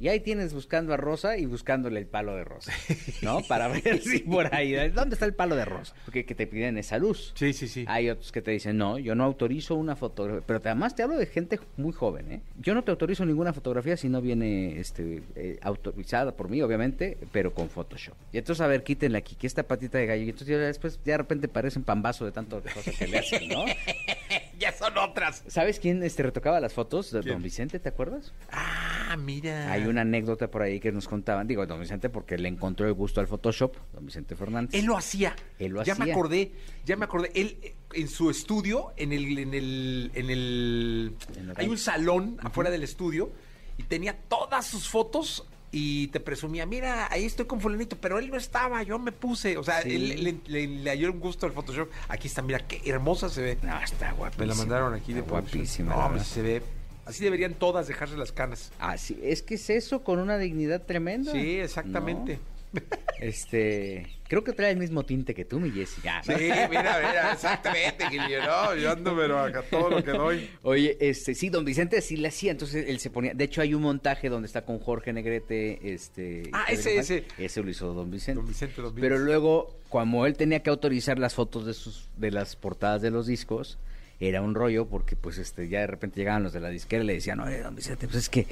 Y 0.00 0.08
ahí 0.08 0.20
tienes 0.20 0.54
buscando 0.54 0.94
a 0.94 0.96
Rosa 0.96 1.36
y 1.36 1.44
buscándole 1.44 2.00
el 2.00 2.06
palo 2.06 2.34
de 2.34 2.42
Rosa, 2.42 2.72
¿no? 3.22 3.42
Para 3.42 3.68
ver 3.68 4.00
si 4.00 4.20
por 4.20 4.54
ahí, 4.54 4.72
¿dónde 4.88 5.14
está 5.14 5.26
el 5.26 5.34
palo 5.34 5.56
de 5.56 5.66
Rosa? 5.66 5.94
Porque 6.06 6.24
que 6.24 6.34
te 6.34 6.46
piden 6.46 6.78
esa 6.78 6.96
luz. 6.96 7.32
Sí, 7.36 7.52
sí, 7.52 7.68
sí. 7.68 7.84
Hay 7.86 8.08
otros 8.08 8.32
que 8.32 8.40
te 8.40 8.50
dicen, 8.50 8.78
no, 8.78 8.98
yo 8.98 9.14
no 9.14 9.24
autorizo 9.24 9.74
una 9.74 9.96
fotografía. 9.96 10.42
Pero 10.46 10.60
además 10.64 10.94
te 10.94 11.02
hablo 11.02 11.18
de 11.18 11.26
gente 11.26 11.60
muy 11.76 11.92
joven, 11.92 12.32
¿eh? 12.32 12.40
Yo 12.58 12.72
no 12.74 12.82
te 12.82 12.90
autorizo 12.90 13.26
ninguna 13.26 13.52
fotografía 13.52 13.94
si 13.98 14.08
no 14.08 14.22
viene 14.22 14.80
este, 14.80 15.22
eh, 15.36 15.58
autorizada 15.60 16.32
por 16.34 16.48
mí, 16.48 16.62
obviamente, 16.62 17.18
pero 17.30 17.52
con 17.52 17.68
Photoshop. 17.68 18.14
Y 18.32 18.38
entonces, 18.38 18.62
a 18.62 18.66
ver, 18.68 18.82
quítenle 18.82 19.18
aquí, 19.18 19.34
que 19.34 19.46
esta 19.46 19.64
patita 19.64 19.98
de 19.98 20.06
gallo. 20.06 20.22
Y 20.22 20.30
entonces 20.30 20.48
ya 20.48 20.58
después, 20.58 20.98
ya 21.04 21.12
de 21.12 21.18
repente 21.18 21.46
parece 21.46 21.78
un 21.78 21.84
pambazo 21.84 22.24
de 22.24 22.32
tanto 22.32 22.62
cosas 22.62 22.96
que 22.96 23.06
le 23.06 23.18
hacen, 23.18 23.48
¿no? 23.48 23.66
ya 24.58 24.72
son 24.72 24.96
otras. 24.96 25.42
¿Sabes 25.46 25.78
quién 25.78 26.02
este, 26.02 26.22
retocaba 26.22 26.58
las 26.60 26.72
fotos? 26.72 27.10
Don 27.10 27.42
Vicente, 27.42 27.78
¿te 27.78 27.88
acuerdas? 27.88 28.32
Ah, 28.50 29.16
mira. 29.18 29.70
Hay 29.72 29.86
una 29.90 30.02
anécdota 30.02 30.50
por 30.50 30.62
ahí 30.62 30.80
que 30.80 30.92
nos 30.92 31.06
contaban. 31.08 31.46
Digo, 31.46 31.66
Don 31.66 31.80
Vicente 31.80 32.08
porque 32.08 32.38
le 32.38 32.48
encontró 32.48 32.86
el 32.86 32.94
gusto 32.94 33.20
al 33.20 33.26
Photoshop, 33.26 33.76
Don 33.92 34.06
Vicente 34.06 34.34
Fernández. 34.36 34.74
Él 34.78 34.86
lo 34.86 34.96
hacía. 34.96 35.34
Él 35.58 35.72
lo 35.72 35.82
ya 35.82 35.94
me 35.96 36.04
hacía. 36.04 36.14
acordé, 36.14 36.52
ya 36.86 36.96
me 36.96 37.04
acordé. 37.04 37.30
Él 37.34 37.58
en 37.92 38.08
su 38.08 38.30
estudio, 38.30 38.92
en 38.96 39.12
el, 39.12 39.38
en 39.38 39.54
el, 39.54 40.10
en 40.14 40.30
el, 40.30 41.12
En 41.36 41.50
el 41.50 41.54
hay 41.56 41.68
un 41.68 41.78
salón 41.78 42.36
afuera 42.42 42.70
del 42.70 42.82
estudio 42.84 43.30
y 43.76 43.82
tenía 43.82 44.16
todas 44.16 44.66
sus 44.66 44.88
fotos 44.88 45.46
y 45.72 46.08
te 46.08 46.18
presumía, 46.18 46.66
mira, 46.66 47.06
ahí 47.12 47.24
estoy 47.24 47.46
con 47.46 47.60
fulanito, 47.60 47.96
pero 47.96 48.18
él 48.18 48.28
no 48.28 48.36
estaba, 48.36 48.82
yo 48.82 48.98
me 48.98 49.12
puse, 49.12 49.56
o 49.56 49.62
sea, 49.62 49.82
Sí. 49.82 49.94
él 49.94 50.24
le, 50.24 50.36
le, 50.46 50.66
le 50.66 50.90
halló 50.90 51.12
un 51.12 51.20
gusto 51.20 51.46
al 51.46 51.52
Photoshop. 51.52 51.88
Aquí 52.08 52.26
está, 52.26 52.42
mira, 52.42 52.58
qué 52.66 52.80
hermosa 52.90 53.28
se 53.28 53.40
ve. 53.40 53.58
No, 53.62 53.80
está 53.80 54.10
guapísima. 54.12 54.44
Me 54.46 54.48
la 54.48 54.54
mandaron 54.56 54.94
aquí 54.94 55.12
de 55.12 55.20
guapísima. 55.20 55.94
No, 55.94 56.24
se 56.24 56.42
ve. 56.42 56.62
Así 57.10 57.24
deberían 57.24 57.54
todas 57.54 57.86
dejarse 57.88 58.16
las 58.16 58.32
canas. 58.32 58.72
Así, 58.78 59.18
es 59.22 59.42
que 59.42 59.54
es 59.54 59.70
eso 59.70 60.02
con 60.02 60.18
una 60.18 60.38
dignidad 60.38 60.82
tremenda. 60.82 61.32
Sí, 61.32 61.58
exactamente. 61.60 62.38
¿no? 62.72 62.80
Este, 63.18 64.06
creo 64.28 64.44
que 64.44 64.52
trae 64.52 64.70
el 64.70 64.76
mismo 64.78 65.04
tinte 65.04 65.34
que 65.34 65.44
tú, 65.44 65.60
mi 65.60 65.70
Jessy. 65.70 66.00
Ah, 66.08 66.22
Sí, 66.24 66.32
mira, 66.34 66.68
mira, 66.70 67.32
exactamente, 67.32 68.06
Gilio, 68.08 68.40
no, 68.46 68.74
yo 68.76 68.92
ando, 68.92 69.14
pero 69.16 69.40
acá 69.40 69.62
todo 69.68 69.90
lo 69.90 70.04
que 70.04 70.12
doy. 70.12 70.48
Oye, 70.62 70.96
este, 71.00 71.34
sí, 71.34 71.48
don 71.50 71.64
Vicente 71.64 72.00
sí 72.00 72.16
le 72.16 72.28
hacía, 72.28 72.52
entonces 72.52 72.88
él 72.88 72.98
se 73.00 73.10
ponía, 73.10 73.34
de 73.34 73.44
hecho 73.44 73.60
hay 73.60 73.74
un 73.74 73.82
montaje 73.82 74.28
donde 74.28 74.46
está 74.46 74.64
con 74.64 74.78
Jorge 74.78 75.12
Negrete, 75.12 75.92
este. 75.92 76.44
Ah, 76.52 76.66
ese, 76.68 76.96
ese. 76.96 77.24
Ese 77.38 77.62
lo 77.62 77.70
hizo 77.70 77.92
don 77.92 78.10
Vicente. 78.10 78.40
Don 78.40 78.46
Vicente, 78.48 78.80
don 78.80 78.94
Pero 78.94 79.16
Vicente. 79.16 79.24
luego, 79.24 79.76
como 79.88 80.24
él 80.26 80.34
tenía 80.36 80.62
que 80.62 80.70
autorizar 80.70 81.18
las 81.18 81.34
fotos 81.34 81.66
de 81.66 81.74
sus, 81.74 82.08
de 82.16 82.30
las 82.30 82.56
portadas 82.56 83.02
de 83.02 83.10
los 83.10 83.26
discos, 83.26 83.78
era 84.20 84.42
un 84.42 84.54
rollo 84.54 84.86
porque 84.86 85.16
pues 85.16 85.38
este, 85.38 85.68
ya 85.68 85.80
de 85.80 85.86
repente 85.88 86.20
llegaban 86.20 86.42
los 86.42 86.52
de 86.52 86.60
la 86.60 86.68
disquera 86.68 87.02
y 87.02 87.06
le 87.06 87.14
decían, 87.14 87.40
oye, 87.40 87.60
don 87.60 87.74
Vicente, 87.74 88.06
pues 88.06 88.18
es 88.18 88.28
que 88.28 88.46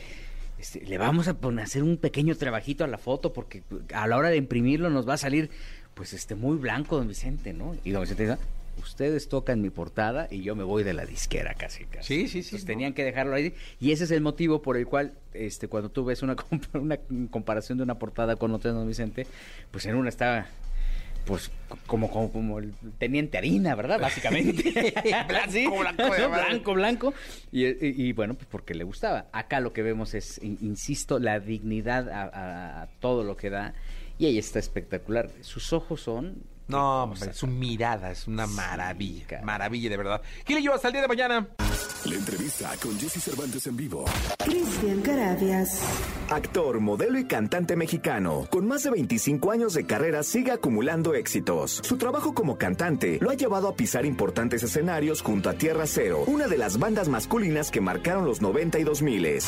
este, 0.59 0.81
le 0.85 0.99
vamos 0.99 1.29
a 1.29 1.35
poner, 1.35 1.65
hacer 1.65 1.83
un 1.83 1.99
pequeño 1.99 2.35
trabajito 2.37 2.85
a 2.85 2.87
la 2.89 2.99
foto 2.99 3.33
porque 3.33 3.63
a 3.95 4.07
la 4.09 4.17
hora 4.17 4.31
de 4.31 4.37
imprimirlo 4.37 4.91
nos 4.91 5.09
va 5.09 5.15
a 5.15 5.19
salir 5.19 5.51
pues 5.95 6.13
este 6.13 6.35
muy 6.35 6.57
blanco, 6.57 6.97
don 6.97 7.07
Vicente, 7.09 7.53
¿no? 7.53 7.77
Y 7.85 7.91
don 7.91 8.03
Vicente 8.03 8.25
dice, 8.25 8.39
ustedes 8.79 9.29
tocan 9.29 9.61
mi 9.61 9.71
portada 9.71 10.29
y 10.31 10.43
yo 10.43 10.55
me 10.57 10.63
voy 10.65 10.85
de 10.85 10.95
la 10.95 11.05
disquera 11.05 11.55
casi 11.55 11.85
casi. 11.85 12.07
Sí, 12.15 12.21
sí, 12.23 12.29
sí, 12.29 12.39
Entonces 12.39 12.63
¿no? 12.63 12.67
tenían 12.67 12.95
que 12.95 13.05
dejarlo 13.05 13.35
ahí 13.35 13.53
y 13.81 13.91
ese 13.93 14.05
es 14.05 14.11
el 14.13 14.21
motivo 14.21 14.63
por 14.63 14.77
el 14.77 14.87
cual 14.87 15.13
este 15.35 15.67
cuando 15.69 15.91
tú 15.91 16.05
ves 16.05 16.23
una, 16.23 16.37
compa- 16.37 16.69
una 16.81 16.99
comparación 17.31 17.79
de 17.79 17.85
una 17.85 17.99
portada 17.99 18.37
con 18.37 18.53
otra 18.53 18.71
don 18.73 18.87
Vicente, 18.87 19.27
pues 19.71 19.85
en 19.87 19.97
una 19.97 20.09
está 20.09 20.49
pues 21.29 21.51
como, 21.87 22.11
como, 22.11 22.33
como 22.33 22.59
el 22.59 22.73
teniente 22.99 23.37
harina, 23.37 23.75
¿verdad? 23.75 24.01
Básicamente. 24.01 24.93
Blanco, 25.29 25.51
Sí, 25.53 25.67
blanco 25.69 26.03
de 26.15 26.21
¿no? 26.23 26.29
madre. 26.31 26.45
blanco, 26.49 26.75
blanco. 26.75 27.15
Y, 27.53 27.67
y- 27.67 27.77
y, 28.09 28.13
bueno, 28.15 28.33
pues 28.35 28.47
porque 28.51 28.75
le 28.75 28.85
gustaba. 28.85 29.27
Acá 29.33 29.61
lo 29.61 29.73
que 29.75 29.83
vemos 29.83 30.15
es, 30.15 30.43
in- 30.43 30.57
insisto, 30.63 31.19
la 31.19 31.39
dignidad 31.39 32.09
a, 32.09 32.23
a- 32.23 32.83
a 32.83 32.87
todo 33.01 33.23
lo 33.25 33.37
que 33.37 33.51
da. 33.51 33.75
Y 34.19 34.27
ella 34.27 34.41
está 34.41 34.59
espectacular. 34.59 35.31
Sus 35.43 35.73
ojos 35.75 36.01
son... 36.01 36.43
No, 36.69 37.05
hombre, 37.05 37.33
su 37.33 37.47
mirada 37.47 38.11
es 38.11 38.27
una 38.27 38.47
maravilla. 38.47 39.41
Maravilla, 39.43 39.89
de 39.89 39.97
verdad. 39.97 40.23
¿Qué 40.45 40.63
yo 40.63 40.75
hasta 40.75 40.89
el 40.89 40.93
día 40.93 41.03
de 41.03 41.09
mañana? 41.09 41.49
La 42.05 42.15
entrevista 42.15 42.71
con 42.83 42.99
Jesse 42.99 43.23
Cervantes 43.23 43.67
en 43.67 43.77
vivo. 43.77 44.05
Cristian 44.45 45.01
Carabias. 45.01 45.81
Actor, 46.31 46.81
modelo 46.81 47.19
y 47.19 47.25
cantante 47.25 47.75
mexicano, 47.75 48.47
con 48.51 48.69
más 48.69 48.83
de 48.85 48.91
25 48.91 49.51
años 49.51 49.75
de 49.75 49.87
carrera 49.87 50.23
sigue 50.23 50.53
acumulando 50.53 51.15
éxitos. 51.15 51.81
Su 51.83 51.97
trabajo 51.97 52.35
como 52.35 52.57
cantante 52.57 53.19
lo 53.21 53.31
ha 53.31 53.35
llevado 53.35 53.69
a 53.69 53.75
pisar 53.75 54.05
importantes 54.05 54.63
escenarios 54.63 55.23
junto 55.23 55.51
a 55.51 55.55
Tierra 55.55 55.87
Cero, 55.87 56.25
una 56.27 56.47
de 56.47 56.59
las 56.59 56.79
bandas 56.79 57.09
masculinas 57.09 57.71
que 57.71 57.81
marcaron 57.81 58.25
los 58.27 58.43
90 58.43 58.79
y 58.79 58.85
2000. 58.85 59.27
Hoy 59.27 59.39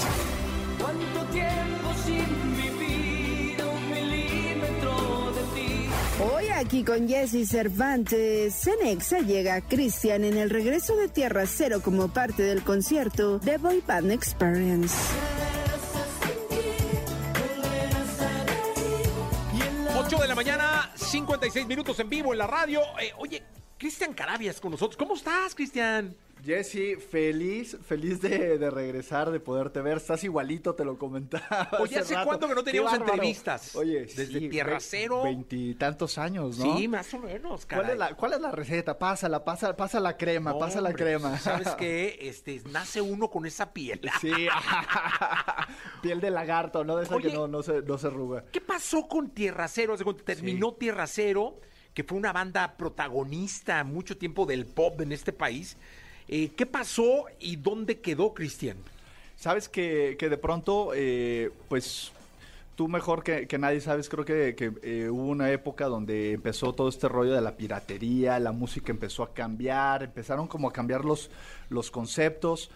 aquí 6.61 6.85
con 6.85 7.09
Jesse 7.09 7.49
Cervantes, 7.49 8.55
Cenexa 8.55 9.21
llega 9.21 9.63
Cristian 9.63 10.25
en 10.25 10.37
el 10.37 10.51
regreso 10.51 10.95
de 10.95 11.09
Tierra 11.09 11.47
Cero 11.47 11.81
como 11.83 12.09
parte 12.09 12.43
del 12.43 12.63
concierto 12.63 13.41
The 13.41 13.57
Boy 13.57 13.83
Band 13.87 14.13
Experience. 14.13 14.95
8 19.97 20.19
de 20.19 20.29
la 20.29 20.35
mañana, 20.35 20.91
56 20.97 21.67
minutos 21.67 21.99
en 21.99 22.11
vivo 22.11 22.33
en 22.33 22.39
la 22.39 22.47
radio. 22.47 22.83
Eh, 23.01 23.13
oye, 23.17 23.43
Cristian 23.79 24.13
Carabias 24.13 24.61
con 24.61 24.73
nosotros. 24.73 24.99
¿Cómo 24.99 25.15
estás, 25.15 25.55
Cristian? 25.55 26.15
Jesse, 26.45 26.97
feliz, 26.99 27.77
feliz 27.87 28.21
de, 28.21 28.59
de 28.59 28.71
regresar, 28.71 29.31
de 29.31 29.41
poderte 29.41 29.81
ver. 29.81 29.99
Estás 29.99 30.25
igualito, 30.25 30.75
te 30.75 30.85
lo 30.85 30.99
comentaba. 30.99 31.69
Oye, 31.81 31.99
¿hace 31.99 32.15
cuánto 32.25 32.49
que 32.49 32.55
no 32.55 32.65
teníamos 32.65 32.95
entrevistas? 32.95 33.75
Oye, 33.77 34.01
Desde 34.07 34.27
sí, 34.27 34.49
Tierra 34.49 34.79
Cero. 34.81 35.23
Veintitantos 35.23 36.19
años, 36.19 36.59
¿no? 36.59 36.77
Sí, 36.77 36.89
más 36.89 37.13
o 37.15 37.19
menos, 37.19 37.67
¿Cuál 37.67 37.81
caray. 37.83 37.93
es, 37.93 37.99
la, 37.99 38.15
¿Cuál 38.17 38.33
es 38.35 38.41
la 38.41 38.51
receta? 38.51 38.99
Pásala, 38.99 39.45
pasa, 39.45 39.77
pasa 39.77 40.01
la 40.01 40.17
crema, 40.17 40.59
pasa 40.59 40.81
la 40.81 40.93
crema. 40.93 41.39
¿Sabes 41.39 41.69
qué? 41.77 42.19
Este, 42.23 42.63
nace 42.71 43.01
uno 43.01 43.29
con 43.29 43.47
esa 43.47 43.73
piel. 43.73 44.01
Sí, 44.21 44.33
piel 46.03 46.21
de 46.21 46.31
lagarto, 46.31 46.85
¿no? 46.85 46.97
De 46.97 47.05
esa 47.05 47.17
Oye. 47.17 47.29
que 47.31 47.35
no, 47.35 47.49
no, 47.49 47.63
se, 47.63 47.81
no 47.83 47.97
se 47.97 48.09
arruga. 48.09 48.45
¿Qué 48.53 48.61
pasó 48.61 49.09
con 49.09 49.31
Tierra 49.31 49.67
Cero? 49.69 49.97
Terminó 50.25 50.75
Tierra 50.75 51.07
Cero, 51.07 51.59
que 51.95 52.05
fue 52.05 52.19
una 52.19 52.33
banda 52.33 52.77
protagonista 52.77 53.83
mucho 53.85 54.19
tiempo 54.19 54.47
del 54.47 54.67
pop 54.67 55.01
en 55.01 55.13
este 55.13 55.33
país. 55.33 55.77
Eh, 56.33 56.53
¿Qué 56.57 56.65
pasó 56.65 57.25
y 57.41 57.57
dónde 57.57 57.99
quedó 57.99 58.33
Cristian? 58.35 58.77
Sabes 59.35 59.69
que, 59.69 60.15
que 60.17 60.29
de 60.29 60.37
pronto, 60.39 60.93
eh, 60.95 61.51
pues 61.69 62.13
tú 62.77 62.87
mejor 62.87 63.25
que, 63.25 63.49
nadie 63.59 63.81
sabes, 63.81 64.09
creo 64.09 64.25
que, 64.25 64.55
que, 64.55 64.73
eh, 64.83 65.09
hubo 65.11 65.25
una 65.27 65.51
época 65.51 65.87
donde 65.87 66.31
empezó 66.33 66.73
todo 66.73 66.89
este 66.89 67.09
rollo 67.09 67.33
de 67.33 67.41
la 67.41 67.57
piratería, 67.57 68.39
la 68.39 68.53
música 68.53 68.93
empezó 68.93 69.25
a 69.25 69.35
cambiar, 69.35 70.05
empezaron 70.05 70.47
como 70.47 70.69
a 70.69 70.73
cambiar 70.73 71.05
los, 71.05 71.31
los 71.69 71.91
conceptos. 71.91 72.71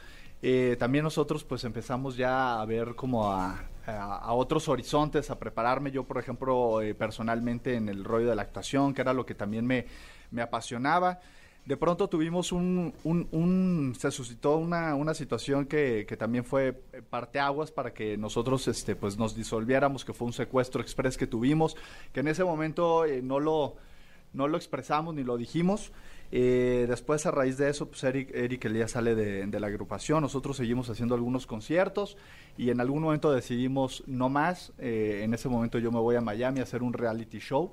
También 0.79 1.05
nosotros 1.05 1.43
pues 1.45 1.65
empezamos 1.65 2.17
ya 2.19 2.61
a 2.61 2.65
ver 2.67 2.95
como 2.97 3.31
a, 3.33 3.65
a- 3.87 4.33
otros 4.35 4.69
horizontes, 4.69 5.31
a 5.31 5.39
prepararme 5.39 5.91
yo, 5.93 6.05
por 6.05 6.19
ejemplo, 6.19 6.81
personalmente 6.99 7.77
en 7.77 7.89
el 7.89 8.05
rollo 8.05 8.29
de 8.29 8.35
la 8.35 8.43
actuación, 8.43 8.93
que 8.93 9.01
era 9.01 9.15
lo 9.15 9.25
que 9.25 9.35
también 9.35 9.65
me, 9.65 9.87
me 10.31 10.43
apasionaba 10.43 11.21
de 11.67 11.77
pronto 11.77 12.09
tuvimos 12.09 12.53
un, 12.53 13.95
se 13.99 14.11
suscitó 14.11 14.57
una, 14.57 14.95
una 14.95 15.15
situación 15.15 15.65
que, 15.65 16.05
que 16.07 16.17
también 16.17 16.45
fue 16.45 16.73
parteaguas 17.09 17.71
para 17.71 17.95
que 17.95 18.19
nosotros 18.19 18.69
este, 18.69 18.95
pues 18.97 19.17
nos 19.17 19.35
disolviéramos, 19.35 20.05
que 20.05 20.13
fue 20.13 20.27
un 20.27 20.35
secuestro 20.35 20.83
express 20.83 21.17
que 21.17 21.27
tuvimos, 21.27 21.77
que 22.13 22.21
en 22.21 22.29
ese 22.29 22.45
momento 22.45 23.07
eh, 23.07 23.23
no, 23.23 23.41
lo, 23.41 23.77
no 24.35 24.47
lo 24.47 24.57
expresamos 24.57 25.15
ni 25.15 25.25
lo 25.25 25.39
dijimos. 25.39 25.91
Eh, 26.33 26.87
después 26.89 27.27
a 27.27 27.31
raíz 27.31 27.59
de 27.59 27.71
eso, 27.71 27.87
pues 27.87 28.03
Eric, 28.03 28.35
Eric 28.35 28.65
Elías 28.65 28.91
sale 28.93 29.15
de, 29.15 29.47
de 29.47 29.61
la 29.61 29.69
agrupación, 29.69 30.21
nosotros 30.21 30.57
seguimos 30.57 30.91
haciendo 30.91 31.15
algunos 31.15 31.47
conciertos 31.47 32.17
y 32.59 32.71
en 32.71 32.81
algún 32.81 33.03
momento 33.03 33.33
decidimos 33.33 34.03
no 34.07 34.29
más, 34.29 34.73
Eh, 34.79 35.21
en 35.23 35.33
ese 35.33 35.49
momento 35.49 35.79
yo 35.79 35.93
me 35.93 36.01
voy 36.01 36.17
a 36.17 36.21
Miami 36.21 36.61
a 36.61 36.65
hacer 36.65 36.83
un 36.83 36.93
reality 36.93 37.39
show 37.39 37.71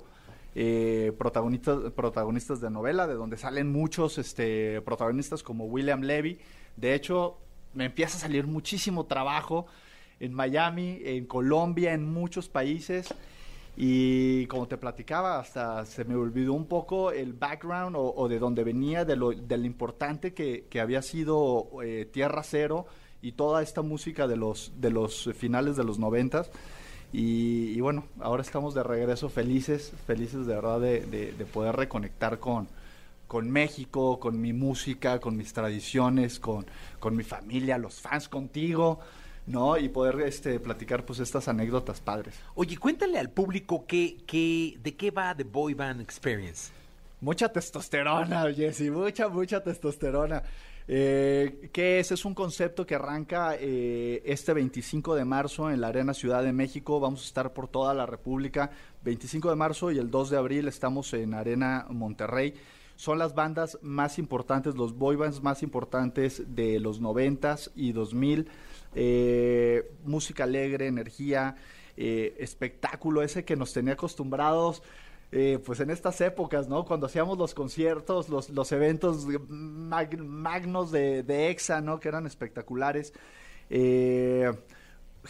eh, 0.54 1.12
protagonistas, 1.18 1.92
protagonistas 1.92 2.60
de 2.60 2.70
novela, 2.70 3.06
de 3.06 3.14
donde 3.14 3.36
salen 3.36 3.72
muchos 3.72 4.18
este, 4.18 4.80
protagonistas 4.82 5.42
como 5.42 5.64
William 5.66 6.02
Levy. 6.02 6.38
De 6.76 6.94
hecho, 6.94 7.38
me 7.74 7.86
empieza 7.86 8.16
a 8.16 8.20
salir 8.20 8.46
muchísimo 8.46 9.06
trabajo 9.06 9.66
en 10.20 10.34
Miami, 10.34 11.00
en 11.04 11.26
Colombia, 11.26 11.94
en 11.94 12.12
muchos 12.12 12.48
países. 12.48 13.14
Y 13.76 14.46
como 14.46 14.68
te 14.68 14.76
platicaba, 14.76 15.38
hasta 15.38 15.86
se 15.86 16.04
me 16.04 16.14
olvidó 16.14 16.52
un 16.52 16.66
poco 16.66 17.10
el 17.10 17.32
background 17.32 17.96
o, 17.98 18.28
de 18.28 18.38
dónde 18.38 18.64
venía, 18.64 19.06
de 19.06 19.16
lo, 19.16 19.32
de 19.32 19.56
lo 19.56 19.64
importante 19.64 20.34
que, 20.34 20.66
que 20.68 20.80
había 20.80 21.00
sido 21.00 21.70
eh, 21.82 22.06
Tierra 22.12 22.42
Cero 22.42 22.86
y 23.22 23.32
toda 23.32 23.62
esta 23.62 23.80
música 23.80 24.26
de 24.26 24.36
los, 24.36 24.72
de 24.76 24.90
los 24.90 25.30
finales 25.34 25.76
de 25.76 25.84
los 25.84 25.98
noventas. 25.98 26.50
Y, 27.12 27.72
y 27.76 27.80
bueno, 27.80 28.04
ahora 28.20 28.42
estamos 28.42 28.74
de 28.74 28.82
regreso 28.82 29.28
felices, 29.28 29.92
felices 30.06 30.46
de 30.46 30.54
verdad 30.54 30.80
de, 30.80 31.00
de- 31.00 31.32
de 31.32 31.44
poder 31.44 31.76
reconectar 31.76 32.38
con, 32.38 32.68
con 33.28 33.50
México, 33.50 34.18
con 34.18 34.40
mi 34.40 34.52
música, 34.52 35.20
con 35.20 35.36
mis 35.36 35.52
tradiciones, 35.52 36.40
con, 36.40 36.64
con 37.00 37.14
mi 37.14 37.22
familia, 37.22 37.76
los 37.76 38.00
fans 38.00 38.28
contigo, 38.28 38.98
¿no? 39.46 39.76
Y 39.76 39.88
poder 39.90 40.20
este, 40.22 40.58
platicar 40.60 41.04
pues 41.04 41.18
estas 41.18 41.48
anécdotas 41.48 42.00
padres. 42.00 42.34
Oye, 42.54 42.78
cuéntale 42.78 43.18
al 43.18 43.28
público 43.28 43.84
qué, 43.86 44.16
qué, 44.26 44.78
de 44.82 44.94
qué 44.94 45.10
va 45.10 45.34
The 45.34 45.44
Boy 45.44 45.74
Band 45.74 46.00
Experience. 46.00 46.70
Mucha 47.20 47.50
testosterona, 47.52 48.52
Jesse, 48.52 48.90
mucha, 48.90 49.28
mucha 49.28 49.62
testosterona. 49.62 50.42
Eh, 50.88 51.70
¿Qué 51.72 52.00
es? 52.00 52.12
Es 52.12 52.24
un 52.24 52.34
concepto 52.34 52.86
que 52.86 52.94
arranca 52.94 53.56
eh, 53.58 54.22
este 54.24 54.52
25 54.52 55.14
de 55.14 55.24
marzo 55.24 55.70
en 55.70 55.80
la 55.80 55.88
Arena 55.88 56.14
Ciudad 56.14 56.42
de 56.42 56.52
México. 56.52 57.00
Vamos 57.00 57.22
a 57.22 57.26
estar 57.26 57.52
por 57.52 57.68
toda 57.68 57.94
la 57.94 58.06
República. 58.06 58.70
25 59.04 59.50
de 59.50 59.56
marzo 59.56 59.90
y 59.90 59.98
el 59.98 60.10
2 60.10 60.30
de 60.30 60.36
abril 60.36 60.68
estamos 60.68 61.12
en 61.14 61.34
Arena 61.34 61.86
Monterrey. 61.88 62.54
Son 62.96 63.18
las 63.18 63.34
bandas 63.34 63.78
más 63.82 64.18
importantes, 64.18 64.76
los 64.76 64.96
boy 64.96 65.16
bands 65.16 65.42
más 65.42 65.62
importantes 65.62 66.42
de 66.54 66.78
los 66.78 67.00
90s 67.00 67.70
y 67.74 67.92
2000. 67.92 68.48
Eh, 68.94 69.90
música 70.04 70.44
alegre, 70.44 70.86
energía, 70.86 71.56
eh, 71.96 72.34
espectáculo, 72.38 73.22
ese 73.22 73.44
que 73.44 73.56
nos 73.56 73.72
tenía 73.72 73.94
acostumbrados 73.94 74.82
eh, 75.32 75.58
pues 75.64 75.80
en 75.80 75.90
estas 75.90 76.20
épocas, 76.20 76.68
¿no? 76.68 76.84
Cuando 76.84 77.06
hacíamos 77.06 77.38
los 77.38 77.54
conciertos, 77.54 78.28
los, 78.28 78.50
los 78.50 78.70
eventos 78.72 79.26
mag- 79.26 80.18
magnos 80.18 80.92
de, 80.92 81.22
de 81.22 81.48
EXA, 81.50 81.80
¿no? 81.80 81.98
Que 81.98 82.08
eran 82.08 82.26
espectaculares. 82.26 83.12
Eh, 83.70 84.52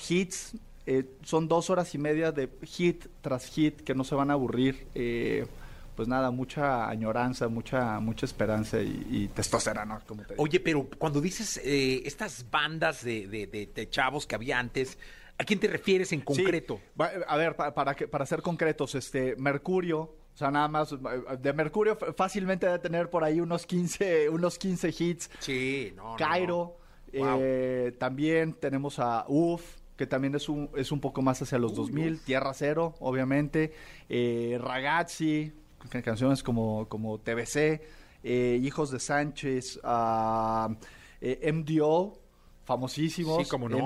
hits, 0.08 0.54
eh, 0.86 1.04
son 1.22 1.46
dos 1.48 1.70
horas 1.70 1.94
y 1.94 1.98
media 1.98 2.32
de 2.32 2.48
hit 2.64 3.06
tras 3.20 3.46
hit 3.46 3.82
que 3.82 3.94
no 3.94 4.04
se 4.04 4.14
van 4.14 4.30
a 4.30 4.34
aburrir. 4.34 4.86
Eh, 4.94 5.46
pues 5.94 6.08
nada, 6.08 6.30
mucha 6.30 6.88
añoranza, 6.88 7.48
mucha, 7.48 8.00
mucha 8.00 8.24
esperanza 8.26 8.80
y, 8.80 9.06
y 9.10 9.28
testosterona, 9.28 10.00
como. 10.00 10.22
Oye, 10.38 10.58
pero 10.58 10.88
cuando 10.98 11.20
dices 11.20 11.60
eh, 11.62 12.02
estas 12.06 12.46
bandas 12.50 13.04
de- 13.04 13.26
de- 13.28 13.46
de 13.72 13.90
chavos 13.90 14.26
que 14.26 14.34
había 14.34 14.58
antes, 14.58 14.96
¿a 15.38 15.44
quién 15.44 15.58
te 15.58 15.66
refieres 15.68 16.12
en 16.12 16.20
concreto? 16.20 16.80
Sí, 16.96 17.02
A 17.26 17.36
ver, 17.36 17.56
pa- 17.56 17.74
para, 17.74 17.94
que, 17.94 18.06
para 18.08 18.24
ser 18.26 18.42
concretos, 18.42 18.94
este 18.94 19.34
Mercurio, 19.36 20.00
o 20.00 20.36
sea, 20.36 20.50
nada 20.50 20.68
más, 20.68 20.94
de 21.40 21.52
Mercurio 21.52 21.96
fácilmente 22.16 22.66
debe 22.66 22.78
tener 22.78 23.10
por 23.10 23.22
ahí 23.24 23.40
unos 23.40 23.66
15, 23.66 24.28
unos 24.30 24.58
15 24.58 24.88
hits. 24.98 25.30
Sí, 25.40 25.92
no, 25.96 26.16
Cairo, 26.16 26.76
no. 27.12 27.18
Wow. 27.20 27.38
eh, 27.42 27.92
también 27.98 28.54
tenemos 28.54 28.98
a 28.98 29.24
UF, 29.28 29.62
que 29.96 30.06
también 30.06 30.34
es 30.34 30.48
un, 30.48 30.70
es 30.74 30.90
un 30.90 31.00
poco 31.00 31.20
más 31.20 31.42
hacia 31.42 31.58
los 31.58 31.74
2000, 31.74 32.20
Tierra 32.24 32.54
Cero, 32.54 32.94
obviamente, 33.00 33.72
eh, 34.08 34.58
Ragazzi, 34.60 35.52
can- 35.90 36.00
canciones 36.02 36.42
como, 36.42 36.88
como 36.88 37.18
TBC, 37.18 37.82
eh, 38.24 38.58
Hijos 38.62 38.90
de 38.90 39.00
Sánchez, 39.00 39.78
ah, 39.84 40.74
eh, 41.20 41.52
MDO, 41.52 42.18
famosísimos, 42.64 43.44
Sí, 43.44 43.50
como 43.50 43.68
no. 43.68 43.76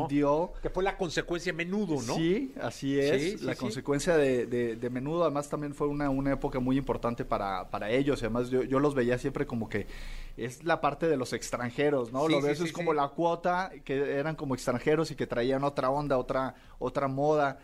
Que 0.63 0.71
fue 0.71 0.85
la 0.85 0.97
consecuencia 0.97 1.53
menudo, 1.53 1.95
¿no? 2.03 2.15
Sí, 2.15 2.53
así 2.61 2.99
es. 2.99 3.23
Sí, 3.23 3.39
sí, 3.39 3.45
la 3.45 3.55
consecuencia 3.55 4.17
de, 4.17 4.47
de- 4.47 4.77
de 4.77 4.91
menudo, 4.91 5.23
además 5.25 5.49
también 5.49 5.75
fue 5.75 5.89
una, 5.89 6.11
una 6.11 6.33
época 6.33 6.61
muy 6.61 6.77
importante 6.77 7.25
para, 7.25 7.71
para 7.71 7.91
ellos. 7.91 8.21
y 8.21 8.25
Además, 8.27 8.51
yo, 8.51 8.63
yo 8.63 8.79
los 8.79 8.95
veía 8.95 9.17
siempre 9.19 9.47
como 9.47 9.69
que 9.69 9.87
es 10.37 10.63
la 10.65 10.81
parte 10.81 11.09
de 11.09 11.17
los 11.17 11.33
extranjeros, 11.33 12.13
¿no? 12.13 12.27
Sí, 12.27 12.33
Lo 12.33 12.41
sí, 12.41 12.47
ves 12.49 12.59
sí, 12.59 12.65
es 12.65 12.73
como 12.73 12.93
la 12.93 13.09
cuota, 13.09 13.71
que 13.85 13.95
eran 14.19 14.37
como 14.37 14.55
extranjeros 14.55 15.11
y 15.11 15.15
que 15.15 15.27
traían 15.27 15.65
otra 15.65 15.89
onda, 15.91 16.19
otra, 16.19 16.55
otra 16.79 17.09
moda. 17.09 17.59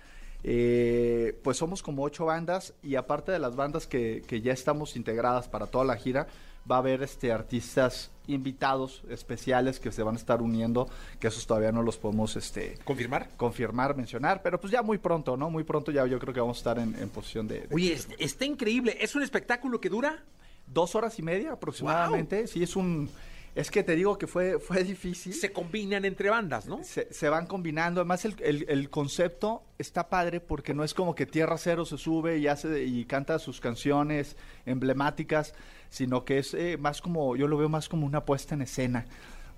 Eh, 0.44 1.38
pues 1.44 1.56
somos 1.56 1.82
como 1.82 2.02
ocho 2.02 2.24
bandas 2.24 2.74
y 2.82 2.96
aparte 2.96 3.30
de 3.30 3.38
las 3.38 3.54
bandas 3.54 3.86
que, 3.86 4.22
que 4.26 4.40
ya 4.40 4.52
estamos 4.52 4.96
integradas 4.96 5.48
para 5.48 5.66
toda 5.66 5.84
la 5.84 5.96
gira, 5.96 6.26
va 6.70 6.76
a 6.76 6.78
haber 6.78 7.02
este 7.02 7.32
artistas 7.32 8.10
invitados 8.28 9.02
especiales 9.10 9.80
que 9.80 9.90
se 9.90 10.02
van 10.02 10.14
a 10.14 10.18
estar 10.18 10.42
uniendo, 10.42 10.88
que 11.18 11.26
esos 11.28 11.46
todavía 11.46 11.72
no 11.72 11.82
los 11.82 11.96
podemos 11.98 12.36
este 12.36 12.78
¿Confirmar? 12.84 13.28
confirmar, 13.36 13.96
mencionar, 13.96 14.42
pero 14.42 14.60
pues 14.60 14.72
ya 14.72 14.82
muy 14.82 14.98
pronto, 14.98 15.36
¿no? 15.36 15.50
Muy 15.50 15.64
pronto 15.64 15.90
ya 15.90 16.06
yo 16.06 16.18
creo 16.20 16.32
que 16.32 16.40
vamos 16.40 16.58
a 16.58 16.60
estar 16.60 16.78
en, 16.78 16.94
en 17.00 17.08
posición 17.08 17.48
de, 17.48 17.62
de 17.66 17.74
Oye, 17.74 17.92
es- 17.94 18.08
está 18.18 18.44
increíble. 18.44 18.96
¿Es 19.00 19.14
un 19.16 19.22
espectáculo 19.22 19.80
que 19.80 19.88
dura? 19.88 20.22
dos 20.64 20.94
horas 20.94 21.18
y 21.18 21.22
media 21.22 21.52
aproximadamente. 21.52 22.46
Sí, 22.46 22.62
es 22.62 22.76
un, 22.76 23.10
es 23.54 23.70
que 23.70 23.82
te 23.82 23.94
digo 23.96 24.16
que 24.16 24.26
fue, 24.28 24.58
fue 24.60 24.84
difícil. 24.84 25.34
Se 25.34 25.52
combinan 25.52 26.04
entre 26.06 26.30
bandas, 26.30 26.66
¿no? 26.66 26.82
Se, 26.84 27.12
se 27.12 27.28
van 27.28 27.46
combinando. 27.46 28.00
Además, 28.00 28.24
el, 28.24 28.36
el- 28.40 28.64
el 28.68 28.88
concepto 28.88 29.64
está 29.76 30.08
padre 30.08 30.40
porque 30.40 30.72
no 30.72 30.84
es 30.84 30.94
como 30.94 31.14
que 31.14 31.26
Tierra 31.26 31.58
Cero 31.58 31.84
se 31.84 31.98
sube 31.98 32.38
y 32.38 32.46
hace 32.46 32.84
y 32.84 33.04
canta 33.04 33.38
sus 33.40 33.60
canciones 33.60 34.36
emblemáticas, 34.64 35.52
sino 35.92 36.24
que 36.24 36.38
es 36.38 36.54
eh, 36.54 36.78
más 36.78 37.02
como, 37.02 37.36
yo 37.36 37.46
lo 37.46 37.58
veo 37.58 37.68
más 37.68 37.88
como 37.88 38.06
una 38.06 38.24
puesta 38.24 38.54
en 38.54 38.62
escena. 38.62 39.04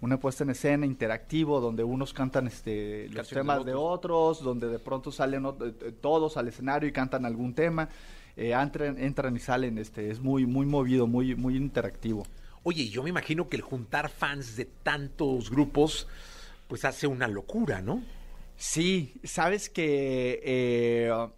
Una 0.00 0.18
puesta 0.18 0.42
en 0.44 0.50
escena 0.50 0.84
interactivo 0.84 1.60
donde 1.60 1.84
unos 1.84 2.12
cantan 2.12 2.48
este, 2.48 3.08
los 3.10 3.28
temas 3.28 3.64
de 3.64 3.70
de 3.70 3.74
otros, 3.76 4.42
donde 4.42 4.68
de 4.68 4.78
pronto 4.78 5.10
salen 5.12 5.44
ot- 5.44 5.74
eh, 5.80 5.92
todos 5.92 6.36
al 6.36 6.48
escenario 6.48 6.88
y 6.88 6.92
cantan 6.92 7.24
algún 7.24 7.54
tema. 7.54 7.88
Eh, 8.36 8.52
entran, 8.52 8.98
entran 8.98 9.36
y 9.36 9.38
salen, 9.38 9.78
este, 9.78 10.10
es 10.10 10.20
muy, 10.20 10.44
muy 10.44 10.66
movido, 10.66 11.06
muy, 11.06 11.36
muy 11.36 11.56
interactivo. 11.56 12.26
Oye, 12.64 12.88
yo 12.88 13.02
me 13.04 13.10
imagino 13.10 13.48
que 13.48 13.56
el 13.56 13.62
juntar 13.62 14.10
fans 14.10 14.56
de 14.56 14.64
tantos 14.64 15.50
grupos, 15.50 16.08
pues 16.66 16.84
hace 16.84 17.06
una 17.06 17.28
locura, 17.28 17.80
¿no? 17.80 18.02
Sí, 18.56 19.14
sabes 19.22 19.70
que 19.70 20.40
eh, 20.42 21.28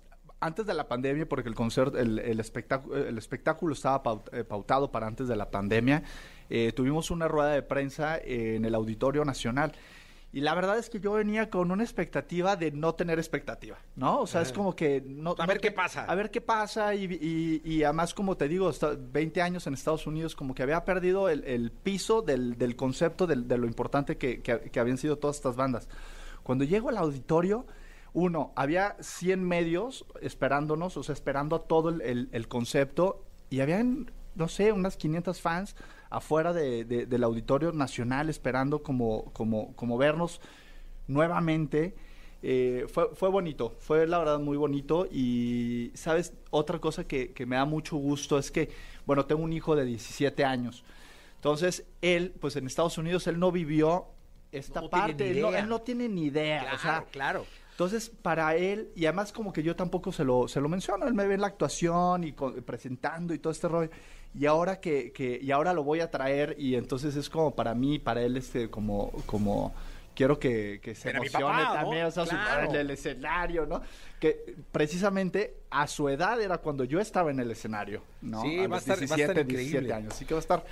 antes 0.46 0.66
de 0.66 0.74
la 0.74 0.88
pandemia, 0.88 1.28
porque 1.28 1.48
el 1.48 1.54
concierto, 1.54 1.98
el, 1.98 2.18
el 2.18 2.40
espectáculo, 2.40 2.96
el 2.96 3.18
espectáculo 3.18 3.74
estaba 3.74 4.22
eh, 4.32 4.44
pautado 4.44 4.90
para 4.90 5.06
antes 5.06 5.28
de 5.28 5.36
la 5.36 5.50
pandemia, 5.50 6.02
eh, 6.48 6.72
tuvimos 6.74 7.10
una 7.10 7.28
rueda 7.28 7.50
de 7.50 7.62
prensa 7.62 8.18
en 8.18 8.64
el 8.64 8.74
Auditorio 8.74 9.24
Nacional. 9.24 9.72
Y 10.32 10.40
la 10.40 10.54
verdad 10.54 10.76
es 10.76 10.90
que 10.90 11.00
yo 11.00 11.12
venía 11.12 11.48
con 11.48 11.70
una 11.70 11.82
expectativa 11.82 12.56
de 12.56 12.70
no 12.70 12.94
tener 12.94 13.18
expectativa, 13.18 13.78
¿no? 13.94 14.20
O 14.20 14.26
sea, 14.26 14.42
es 14.42 14.52
como 14.52 14.76
que... 14.76 15.02
No, 15.06 15.30
A 15.38 15.42
no 15.42 15.46
ver 15.46 15.60
qué 15.60 15.70
pasa. 15.70 16.04
A 16.04 16.14
ver 16.14 16.30
qué 16.30 16.42
pasa 16.42 16.94
y, 16.94 17.04
y- 17.04 17.62
y 17.64 17.84
además, 17.84 18.12
como 18.12 18.36
te 18.36 18.46
digo, 18.46 18.68
está 18.68 18.94
20 18.98 19.40
años 19.40 19.66
en 19.66 19.72
Estados 19.72 20.06
Unidos, 20.06 20.34
como 20.36 20.54
que 20.54 20.62
había 20.62 20.84
perdido 20.84 21.30
el, 21.30 21.42
el 21.44 21.70
piso 21.70 22.20
del, 22.20 22.58
del 22.58 22.76
concepto 22.76 23.26
del- 23.26 23.48
de 23.48 23.56
lo 23.56 23.66
importante 23.66 24.18
que, 24.18 24.42
que- 24.42 24.60
que 24.70 24.80
habían 24.80 24.98
sido 24.98 25.16
todas 25.16 25.36
estas 25.36 25.56
bandas. 25.56 25.88
Cuando 26.42 26.64
llego 26.64 26.90
al 26.90 26.98
auditorio, 26.98 27.64
uno, 28.16 28.52
había 28.56 28.96
100 28.98 29.44
medios 29.46 30.06
esperándonos, 30.22 30.96
o 30.96 31.02
sea, 31.02 31.12
esperando 31.12 31.60
todo 31.60 31.90
el, 31.90 32.00
el- 32.00 32.28
el 32.32 32.48
concepto, 32.48 33.22
y 33.50 33.60
habían, 33.60 34.10
no 34.34 34.48
sé, 34.48 34.72
unas 34.72 34.96
500 34.96 35.42
fans 35.42 35.76
afuera 36.08 36.54
de- 36.54 36.86
de- 36.86 37.04
del 37.04 37.22
auditorio 37.24 37.72
nacional 37.72 38.30
esperando 38.30 38.82
como, 38.82 39.26
como, 39.34 39.74
como 39.76 39.98
vernos 39.98 40.40
nuevamente. 41.08 41.94
Eh, 42.42 42.86
fue, 42.88 43.14
fue 43.14 43.28
bonito, 43.28 43.74
fue 43.80 44.06
la 44.06 44.18
verdad 44.18 44.38
muy 44.38 44.56
bonito 44.56 45.06
y, 45.10 45.90
¿sabes? 45.94 46.32
Otra 46.50 46.78
cosa 46.78 47.04
que, 47.06 47.32
que 47.32 47.44
me 47.44 47.56
da 47.56 47.66
mucho 47.66 47.96
gusto 47.96 48.38
es 48.38 48.50
que, 48.50 48.70
bueno, 49.04 49.26
tengo 49.26 49.42
un 49.42 49.52
hijo 49.52 49.76
de 49.76 49.84
17 49.84 50.42
años. 50.44 50.84
Entonces, 51.34 51.84
él, 52.00 52.34
pues 52.40 52.56
en 52.56 52.66
Estados 52.66 52.96
Unidos, 52.98 53.26
él 53.26 53.38
no 53.38 53.52
vivió 53.52 54.06
esta 54.52 54.80
No 54.80 54.88
parte, 54.90 55.34
no, 55.34 55.54
él 55.54 55.68
no 55.68 55.80
tiene 55.82 56.08
ni 56.08 56.24
idea. 56.24 56.60
Claro, 56.60 56.76
o 56.76 56.80
sea, 56.80 57.04
claro. 57.10 57.44
Entonces, 57.76 58.08
para 58.22 58.56
él, 58.56 58.88
y 58.96 59.04
además 59.04 59.32
como 59.32 59.52
que 59.52 59.62
yo 59.62 59.76
tampoco 59.76 60.10
se 60.10 60.24
lo, 60.24 60.48
se 60.48 60.62
lo 60.62 60.68
menciono, 60.70 61.06
él 61.06 61.12
me 61.12 61.26
ve 61.26 61.34
en 61.34 61.42
la 61.42 61.48
actuación 61.48 62.24
y 62.24 62.32
co- 62.32 62.54
presentando 62.62 63.34
y 63.34 63.38
todo 63.38 63.52
este 63.52 63.68
rollo, 63.68 63.90
y 64.34 64.46
ahora 64.46 64.80
que, 64.80 65.12
que, 65.12 65.38
y 65.42 65.50
ahora 65.50 65.74
lo 65.74 65.84
voy 65.84 66.00
a 66.00 66.10
traer, 66.10 66.56
y 66.58 66.74
entonces 66.76 67.16
es 67.16 67.28
como 67.28 67.54
para 67.54 67.74
mí, 67.74 67.98
para 67.98 68.22
él, 68.22 68.38
este, 68.38 68.70
como, 68.70 69.10
como, 69.26 69.74
quiero 70.14 70.38
que, 70.38 70.80
que 70.82 70.94
se 70.94 71.10
Pero 71.10 71.18
emocione 71.18 71.44
papá, 71.64 71.64
¿no? 71.68 71.74
también, 71.82 72.04
o 72.06 72.10
sea, 72.10 72.24
su- 72.24 72.30
Claro. 72.30 72.70
en 72.70 72.76
el 72.76 72.90
escenario, 72.90 73.66
¿no? 73.66 73.82
Que 74.18 74.54
precisamente 74.72 75.56
a 75.68 75.86
su 75.86 76.08
edad 76.08 76.40
era 76.40 76.56
cuando 76.56 76.82
yo 76.84 76.98
estaba 76.98 77.30
en 77.30 77.40
el 77.40 77.50
escenario, 77.50 78.00
¿no? 78.22 78.40
Sí, 78.40 78.58
a 78.58 78.62
va 78.68 78.76
los 78.76 78.88
estar- 78.88 78.96
va 78.96 79.00
a 79.00 79.04
estar 79.04 79.16
17, 79.18 79.40
increíble. 79.42 79.62
17 79.80 79.92
años, 79.92 80.14
así 80.14 80.24
que 80.24 80.32
va 80.32 80.38
a 80.38 80.40
estar, 80.40 80.64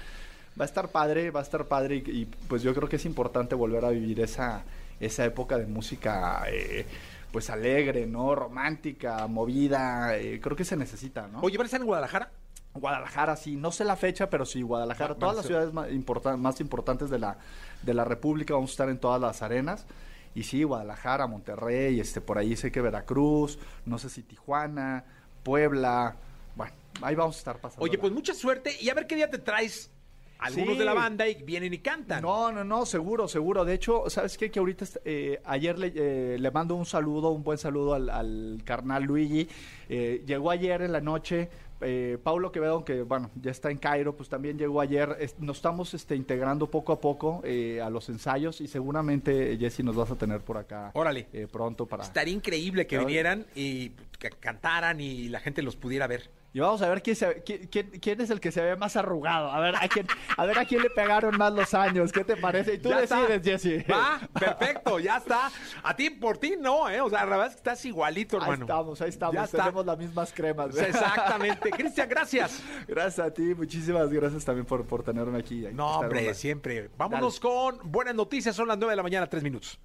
va 0.59 0.65
a 0.65 0.67
estar 0.67 0.89
padre, 0.89 1.31
va 1.31 1.41
a 1.41 1.43
estar 1.43 1.67
padre, 1.67 1.97
y, 1.97 2.11
y, 2.11 2.25
pues 2.49 2.63
yo 2.63 2.75
creo 2.75 2.89
que 2.89 2.97
es 2.97 3.05
importante 3.05 3.55
volver 3.55 3.85
a 3.85 3.91
vivir 3.91 4.21
esa, 4.21 4.63
esa 5.01 5.25
época 5.25 5.59
de 5.59 5.67
música, 5.67 6.45
eh, 6.49 6.87
pues 7.33 7.51
alegre, 7.51 8.07
¿no? 8.07 8.35
Romántica, 8.35 9.27
movida, 9.27 10.17
eh, 10.17 10.41
creo 10.41 10.57
que 10.57 10.65
se 10.65 10.77
necesita, 10.77 11.27
¿no? 11.29 11.41
Oye, 11.41 11.57
¿van 11.59 11.65
a 11.65 11.67
estar 11.67 11.81
en 11.81 11.87
Guadalajara? 11.87 12.31
Guadalajara, 12.75 13.37
sí, 13.37 13.57
no 13.57 13.71
sé 13.71 13.85
la 13.85 13.97
fecha, 13.97 14.29
pero 14.31 14.45
sí, 14.45 14.63
Guadalajara, 14.63 15.15
Va- 15.15 15.19
todas 15.21 15.37
las 15.37 15.47
ciudades 15.47 15.73
más, 15.73 15.89
importan- 15.91 16.39
más 16.41 16.61
importantes 16.61 17.09
de 17.11 17.19
la, 17.21 17.39
de 17.83 17.95
la 17.95 18.05
República, 18.05 18.55
vamos 18.55 18.71
a 18.71 18.73
estar 18.73 18.89
en 18.89 18.99
todas 18.99 19.21
las 19.21 19.43
arenas. 19.43 19.87
Y 20.35 20.43
sí, 20.43 20.65
Guadalajara, 20.65 21.29
Monterrey, 21.29 22.01
este, 22.01 22.21
por 22.21 22.39
ahí 22.39 22.57
sé 22.57 22.73
que 22.73 22.81
Veracruz, 22.81 23.59
no 23.87 23.99
sé 23.99 24.11
si 24.11 24.23
Tijuana, 24.25 25.05
Puebla. 25.45 26.17
Bueno, 26.57 26.73
ahí 27.03 27.15
vamos 27.15 27.37
a 27.37 27.39
estar 27.39 27.59
pasando. 27.59 27.85
Oye, 27.85 27.99
pues 27.99 28.13
mucha 28.13 28.35
suerte 28.35 28.73
y 28.81 28.89
a 28.91 28.95
ver 28.95 29.07
qué 29.07 29.15
día 29.15 29.31
te 29.31 29.39
traes 29.39 29.93
algunos 30.39 30.75
Sí. 30.75 30.79
de 30.79 30.85
la 30.85 30.95
banda 30.95 31.27
y 31.29 31.43
vienen 31.43 31.73
y 31.73 31.79
cantan. 31.79 32.23
No, 32.23 32.53
no, 32.53 32.65
no, 32.65 32.85
seguro, 32.87 33.29
seguro. 33.29 33.65
De 33.65 33.75
hecho, 33.75 34.05
¿sabes 34.11 34.37
qué? 34.37 34.51
Que 34.51 34.59
ahorita, 34.59 34.85
eh, 35.05 35.41
ayer 35.45 35.79
le, 35.79 35.93
eh, 35.95 36.37
le 36.39 36.51
mando 36.51 36.75
un 36.75 36.85
saludo, 36.87 37.31
un 37.31 37.43
buen 37.43 37.59
saludo 37.59 37.95
al, 37.95 38.11
al 38.11 38.61
carnal 38.65 39.05
Luigi. 39.05 39.49
Eh, 39.89 40.23
llegó 40.27 40.51
ayer 40.51 40.83
en 40.83 40.93
la 40.93 41.01
noche. 41.01 41.49
Eh, 41.81 42.19
Paulo 42.23 42.51
Quevedo, 42.53 42.85
que 42.85 43.03
bueno, 43.03 43.31
ya 43.43 43.51
está 43.51 43.71
en 43.71 43.77
Cairo, 43.79 44.17
pues 44.17 44.29
también 44.29 44.57
llegó 44.57 44.81
ayer. 44.81 45.17
Es- 45.21 45.39
nos 45.39 45.57
estamos 45.57 45.93
este, 45.93 46.15
integrando 46.17 46.71
poco 46.71 46.93
a 46.93 47.01
poco 47.01 47.41
eh, 47.45 47.81
a 47.83 47.91
los 47.91 48.09
ensayos 48.09 48.61
y 48.61 48.69
seguramente, 48.69 49.57
Jesse, 49.59 49.81
nos 49.81 49.97
vas 49.97 50.11
a 50.11 50.17
tener 50.17 50.41
por 50.41 50.57
acá 50.57 50.91
Órale. 50.95 51.27
eh, 51.33 51.47
pronto 51.51 51.85
para... 51.87 52.05
Estaría 52.05 52.33
increíble 52.33 52.87
que 52.87 52.97
vinieran 52.99 53.45
y 53.55 53.91
que 54.19 54.31
cantaran 54.31 55.01
y 55.01 55.29
la 55.29 55.41
gente 55.41 55.61
los 55.63 55.77
pudiera 55.77 56.07
ver. 56.07 56.31
Y 56.55 56.61
vamos 56.61 56.81
a 56.83 56.89
ver 56.89 57.03
quién, 57.03 57.17
se- 57.17 57.43
quién, 57.43 57.67
quién- 57.67 57.91
quién 58.01 58.21
es 58.21 58.31
el 58.31 58.39
que 58.39 58.53
se 58.53 58.63
ve 58.63 58.77
más 58.77 58.95
arrugado. 58.95 59.51
A 59.51 59.59
ver 59.59 59.75
a 59.75 59.89
quién, 59.89 60.07
a 60.37 60.47
ver 60.47 60.57
a 60.57 60.65
quién 60.65 60.83
le 60.83 60.89
pegaron 60.89 61.37
más 61.37 61.53
los 61.53 61.75
años. 61.75 62.13
¿Qué 62.13 62.23
te 62.23 62.37
parece? 62.37 62.75
Y 62.75 62.79
tú 62.79 62.91
Ya 62.91 63.01
decides, 63.01 63.43
Jesse. 63.43 63.85
Va, 63.91 64.21
perfecto, 64.33 65.01
ya 65.01 65.17
está. 65.17 65.51
A 65.83 65.97
ti, 65.97 66.11
por 66.11 66.39
ti, 66.39 66.55
no, 66.59 66.89
¿eh? 66.89 67.01
O 67.01 67.11
sea, 67.11 67.25
la 67.25 67.31
verdad 67.31 67.47
es 67.49 67.53
que 67.55 67.59
estás 67.59 67.85
igualito, 67.85 68.37
Ahí 68.37 68.43
hermano. 68.45 68.65
estamos, 68.67 69.01
ahí 69.03 69.09
estamos. 69.09 69.35
Ya 69.35 69.45
está. 69.45 69.59
Tenemos 69.59 69.85
las 69.85 69.99
mismas 69.99 70.33
cremas. 70.33 70.77
Exactamente. 70.79 71.71
Cristian, 71.71 72.09
gracias. 72.09 72.63
Gracias 72.87 73.27
a 73.27 73.35
ti, 73.35 73.53
muchísimas 73.57 74.09
gracias 74.13 74.45
también 74.45 74.65
por, 74.65 74.85
por 74.87 75.03
tenerme 75.03 75.39
aquí. 75.41 75.67
Ahí 75.67 75.75
No, 75.75 75.99
hombre, 75.99 76.33
siempre. 76.35 76.89
Vámonos 76.97 77.41
con 77.41 77.79
buenas 77.83 78.15
noticias. 78.15 78.55
Son 78.55 78.69
las 78.69 78.79
9 78.79 78.93
de 78.93 78.97
la 78.97 79.03
mañana, 79.03 79.27
3 79.29 79.43
minutos. 79.43 79.77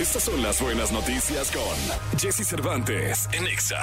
Estas 0.00 0.22
son 0.22 0.42
las 0.42 0.62
buenas 0.62 0.92
noticias 0.92 1.50
con 1.50 2.18
Jesse 2.18 2.46
Cervantes 2.46 3.28
en 3.32 3.46
Exa. 3.46 3.82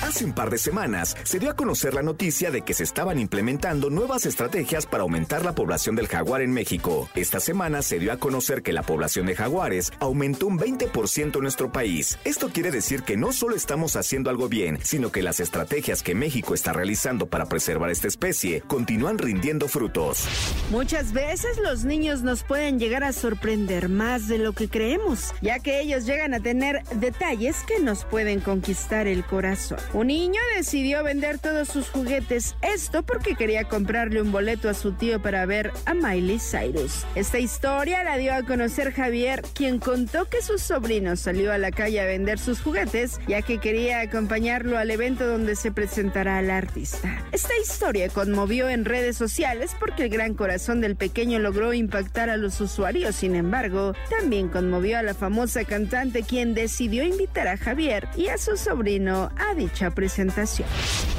Hace 0.00 0.24
un 0.24 0.32
par 0.32 0.48
de 0.48 0.58
semanas 0.58 1.16
se 1.24 1.40
dio 1.40 1.50
a 1.50 1.56
conocer 1.56 1.92
la 1.92 2.04
noticia 2.04 2.52
de 2.52 2.62
que 2.62 2.72
se 2.72 2.84
estaban 2.84 3.18
implementando 3.18 3.90
nuevas 3.90 4.26
estrategias 4.26 4.86
para 4.86 5.02
aumentar 5.02 5.44
la 5.44 5.56
población 5.56 5.96
del 5.96 6.06
jaguar 6.06 6.42
en 6.42 6.52
México. 6.52 7.08
Esta 7.16 7.40
semana 7.40 7.82
se 7.82 7.98
dio 7.98 8.12
a 8.12 8.18
conocer 8.18 8.62
que 8.62 8.72
la 8.72 8.84
población 8.84 9.26
de 9.26 9.34
jaguares 9.34 9.92
aumentó 9.98 10.46
un 10.46 10.56
20% 10.56 11.34
en 11.34 11.42
nuestro 11.42 11.72
país. 11.72 12.16
Esto 12.22 12.48
quiere 12.50 12.70
decir 12.70 13.02
que 13.02 13.16
no 13.16 13.32
solo 13.32 13.56
estamos 13.56 13.96
haciendo 13.96 14.30
algo 14.30 14.48
bien, 14.48 14.78
sino 14.84 15.10
que 15.10 15.24
las 15.24 15.40
estrategias 15.40 16.04
que 16.04 16.14
México 16.14 16.54
está 16.54 16.74
realizando 16.74 17.26
para 17.26 17.46
preservar 17.46 17.90
esta 17.90 18.06
especie 18.06 18.60
continúan 18.68 19.18
rindiendo 19.18 19.66
frutos. 19.66 20.28
Muchas 20.70 21.12
veces 21.12 21.58
los 21.58 21.84
niños 21.84 22.22
nos 22.22 22.44
pueden 22.44 22.78
llegar 22.78 23.02
a 23.02 23.12
sorprender 23.12 23.88
más 23.88 24.28
de 24.28 24.38
lo 24.38 24.52
que 24.52 24.68
creemos, 24.68 25.34
ya 25.42 25.55
que 25.60 25.80
ellos 25.80 26.06
llegan 26.06 26.34
a 26.34 26.40
tener 26.40 26.82
detalles 26.94 27.56
que 27.66 27.80
nos 27.80 28.04
pueden 28.04 28.40
conquistar 28.40 29.06
el 29.06 29.24
corazón. 29.24 29.78
Un 29.92 30.08
niño 30.08 30.40
decidió 30.56 31.02
vender 31.04 31.38
todos 31.38 31.68
sus 31.68 31.88
juguetes, 31.88 32.56
esto 32.62 33.02
porque 33.02 33.34
quería 33.34 33.64
comprarle 33.64 34.20
un 34.20 34.32
boleto 34.32 34.68
a 34.68 34.74
su 34.74 34.92
tío 34.92 35.22
para 35.22 35.46
ver 35.46 35.72
a 35.84 35.94
Miley 35.94 36.38
Cyrus. 36.38 37.04
Esta 37.14 37.38
historia 37.38 38.02
la 38.02 38.16
dio 38.16 38.34
a 38.34 38.42
conocer 38.42 38.92
Javier, 38.92 39.42
quien 39.54 39.78
contó 39.78 40.26
que 40.26 40.42
su 40.42 40.58
sobrino 40.58 41.16
salió 41.16 41.52
a 41.52 41.58
la 41.58 41.70
calle 41.70 42.00
a 42.00 42.06
vender 42.06 42.38
sus 42.38 42.60
juguetes, 42.60 43.20
ya 43.28 43.42
que 43.42 43.58
quería 43.58 44.00
acompañarlo 44.00 44.78
al 44.78 44.90
evento 44.90 45.26
donde 45.26 45.54
se 45.56 45.70
presentará 45.70 46.38
al 46.38 46.50
artista. 46.50 47.24
Esta 47.32 47.56
historia 47.62 48.08
conmovió 48.08 48.68
en 48.68 48.84
redes 48.84 49.16
sociales 49.16 49.76
porque 49.78 50.04
el 50.04 50.10
gran 50.10 50.34
corazón 50.34 50.80
del 50.80 50.96
pequeño 50.96 51.38
logró 51.38 51.72
impactar 51.72 52.30
a 52.30 52.36
los 52.36 52.60
usuarios. 52.60 53.14
Sin 53.14 53.34
embargo, 53.34 53.94
también 54.10 54.48
conmovió 54.48 54.98
a 54.98 55.02
la 55.02 55.14
famosa 55.14 55.35
cantante 55.68 56.22
quien 56.22 56.54
decidió 56.54 57.04
invitar 57.04 57.46
a 57.46 57.58
Javier 57.58 58.08
y 58.16 58.28
a 58.28 58.38
su 58.38 58.56
sobrino 58.56 59.30
a 59.36 59.54
dicha 59.54 59.90
presentación. 59.90 60.66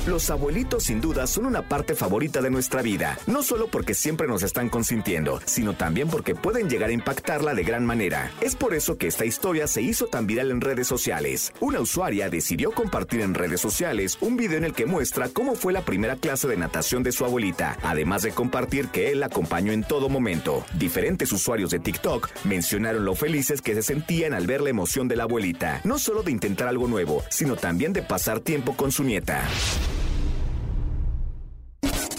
Los 0.07 0.29
abuelitos 0.29 0.85
sin 0.85 1.01
duda 1.01 1.27
son 1.27 1.45
una 1.45 1.61
parte 1.61 1.93
favorita 1.93 2.41
de 2.41 2.49
nuestra 2.49 2.81
vida, 2.81 3.19
no 3.27 3.43
solo 3.43 3.67
porque 3.67 3.93
siempre 3.93 4.27
nos 4.27 4.41
están 4.41 4.69
consintiendo, 4.69 5.39
sino 5.45 5.75
también 5.75 6.07
porque 6.07 6.33
pueden 6.33 6.69
llegar 6.69 6.89
a 6.89 6.93
impactarla 6.93 7.53
de 7.53 7.63
gran 7.63 7.85
manera. 7.85 8.31
Es 8.41 8.55
por 8.55 8.73
eso 8.73 8.97
que 8.97 9.07
esta 9.07 9.25
historia 9.25 9.67
se 9.67 9.81
hizo 9.81 10.07
tan 10.07 10.25
viral 10.25 10.49
en 10.49 10.61
redes 10.61 10.87
sociales. 10.87 11.53
Una 11.59 11.79
usuaria 11.79 12.29
decidió 12.29 12.71
compartir 12.71 13.21
en 13.21 13.35
redes 13.35 13.61
sociales 13.61 14.17
un 14.21 14.35
video 14.35 14.57
en 14.57 14.63
el 14.63 14.73
que 14.73 14.85
muestra 14.85 15.29
cómo 15.29 15.55
fue 15.55 15.73
la 15.73 15.81
primera 15.81 16.15
clase 16.15 16.47
de 16.47 16.57
natación 16.57 17.03
de 17.03 17.11
su 17.11 17.23
abuelita, 17.23 17.77
además 17.83 18.23
de 18.23 18.31
compartir 18.31 18.87
que 18.87 19.11
él 19.11 19.19
la 19.19 19.27
acompañó 19.27 19.73
en 19.73 19.83
todo 19.83 20.09
momento. 20.09 20.65
Diferentes 20.79 21.31
usuarios 21.31 21.69
de 21.69 21.79
TikTok 21.79 22.29
mencionaron 22.45 23.05
lo 23.05 23.13
felices 23.13 23.61
que 23.61 23.75
se 23.75 23.83
sentían 23.83 24.06
al 24.07 24.47
ver 24.47 24.61
la 24.61 24.69
emoción 24.69 25.07
de 25.09 25.17
la 25.17 25.23
abuelita, 25.23 25.81
no 25.83 25.99
solo 25.99 26.23
de 26.23 26.31
intentar 26.31 26.67
algo 26.69 26.87
nuevo, 26.87 27.23
sino 27.29 27.57
también 27.57 27.91
de 27.91 28.01
pasar 28.01 28.39
tiempo 28.39 28.73
con 28.75 28.91
su 28.91 29.03
nieta. 29.03 29.43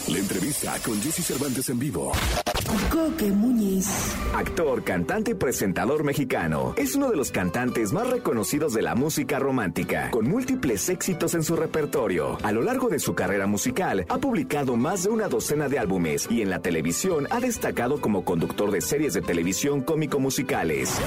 La 0.08 0.18
entrevista 0.18 0.74
con 0.84 1.00
Jesse 1.02 1.24
Cervantes 1.24 1.68
en 1.68 1.78
vivo. 1.78 2.12
Coque 2.90 3.30
Muñiz. 3.30 3.86
Actor, 4.34 4.82
cantante 4.82 5.32
y 5.32 5.34
presentador 5.34 6.02
mexicano. 6.02 6.74
Es 6.76 6.94
uno 6.94 7.10
de 7.10 7.16
los 7.16 7.30
cantantes 7.30 7.92
más 7.92 8.08
reconocidos 8.08 8.72
de 8.72 8.82
la 8.82 8.94
música 8.94 9.38
romántica, 9.38 10.10
con 10.10 10.26
múltiples 10.26 10.88
éxitos 10.88 11.34
en 11.34 11.42
su 11.42 11.56
repertorio. 11.56 12.38
A 12.42 12.52
lo 12.52 12.62
largo 12.62 12.88
de 12.88 12.98
su 12.98 13.14
carrera 13.14 13.46
musical, 13.46 14.06
ha 14.08 14.18
publicado 14.18 14.76
más 14.76 15.02
de 15.02 15.10
una 15.10 15.28
docena 15.28 15.68
de 15.68 15.78
álbumes 15.78 16.26
y 16.30 16.40
en 16.40 16.50
la 16.50 16.60
televisión 16.60 17.26
ha 17.30 17.40
destacado 17.40 18.00
como 18.00 18.24
conductor 18.24 18.70
de 18.70 18.80
series 18.80 19.12
de 19.12 19.20
televisión 19.22 19.82
cómico-musicales. 19.82 20.98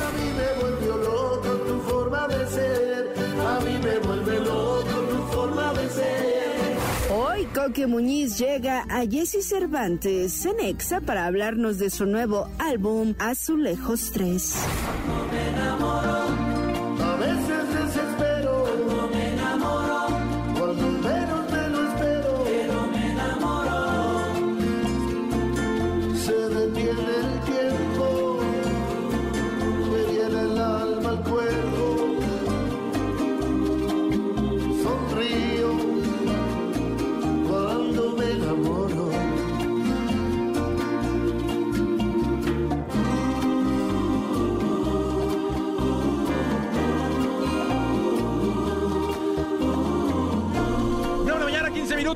Coque 7.54 7.86
Muñiz 7.86 8.38
llega 8.38 8.86
a 8.90 9.06
Jesse 9.06 9.46
Cervantes 9.46 10.46
en 10.46 10.60
Exa 10.62 11.02
para 11.02 11.26
hablarnos 11.26 11.80
de 11.80 11.90
su 11.90 12.06
nuevo 12.06 12.50
álbum 12.60 13.14
Azulejos 13.20 14.12
3. 14.14 14.56
A 15.58 16.21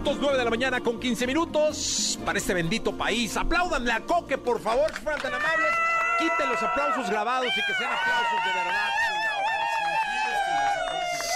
minutos. 0.05 0.17
9 0.21 0.37
de 0.37 0.43
la 0.43 0.49
mañana 0.49 0.81
con 0.81 0.99
15 0.99 1.27
minutos 1.27 2.19
para 2.23 2.37
este 2.37 2.53
bendito 2.53 2.95
país. 2.95 3.35
Apláudanle 3.37 3.91
a 3.91 4.01
Coque, 4.01 4.37
por 4.37 4.61
favor, 4.61 4.91
si 4.93 5.01
fueran 5.01 5.21
tan 5.21 5.33
amables. 5.33 5.71
Quiten 6.19 6.49
los 6.49 6.61
aplausos 6.61 7.09
grabados 7.09 7.47
y 7.47 7.61
que 7.61 7.73
sean 7.77 7.91
aplausos 7.91 8.45
de 8.45 8.53
verdad. 8.53 8.89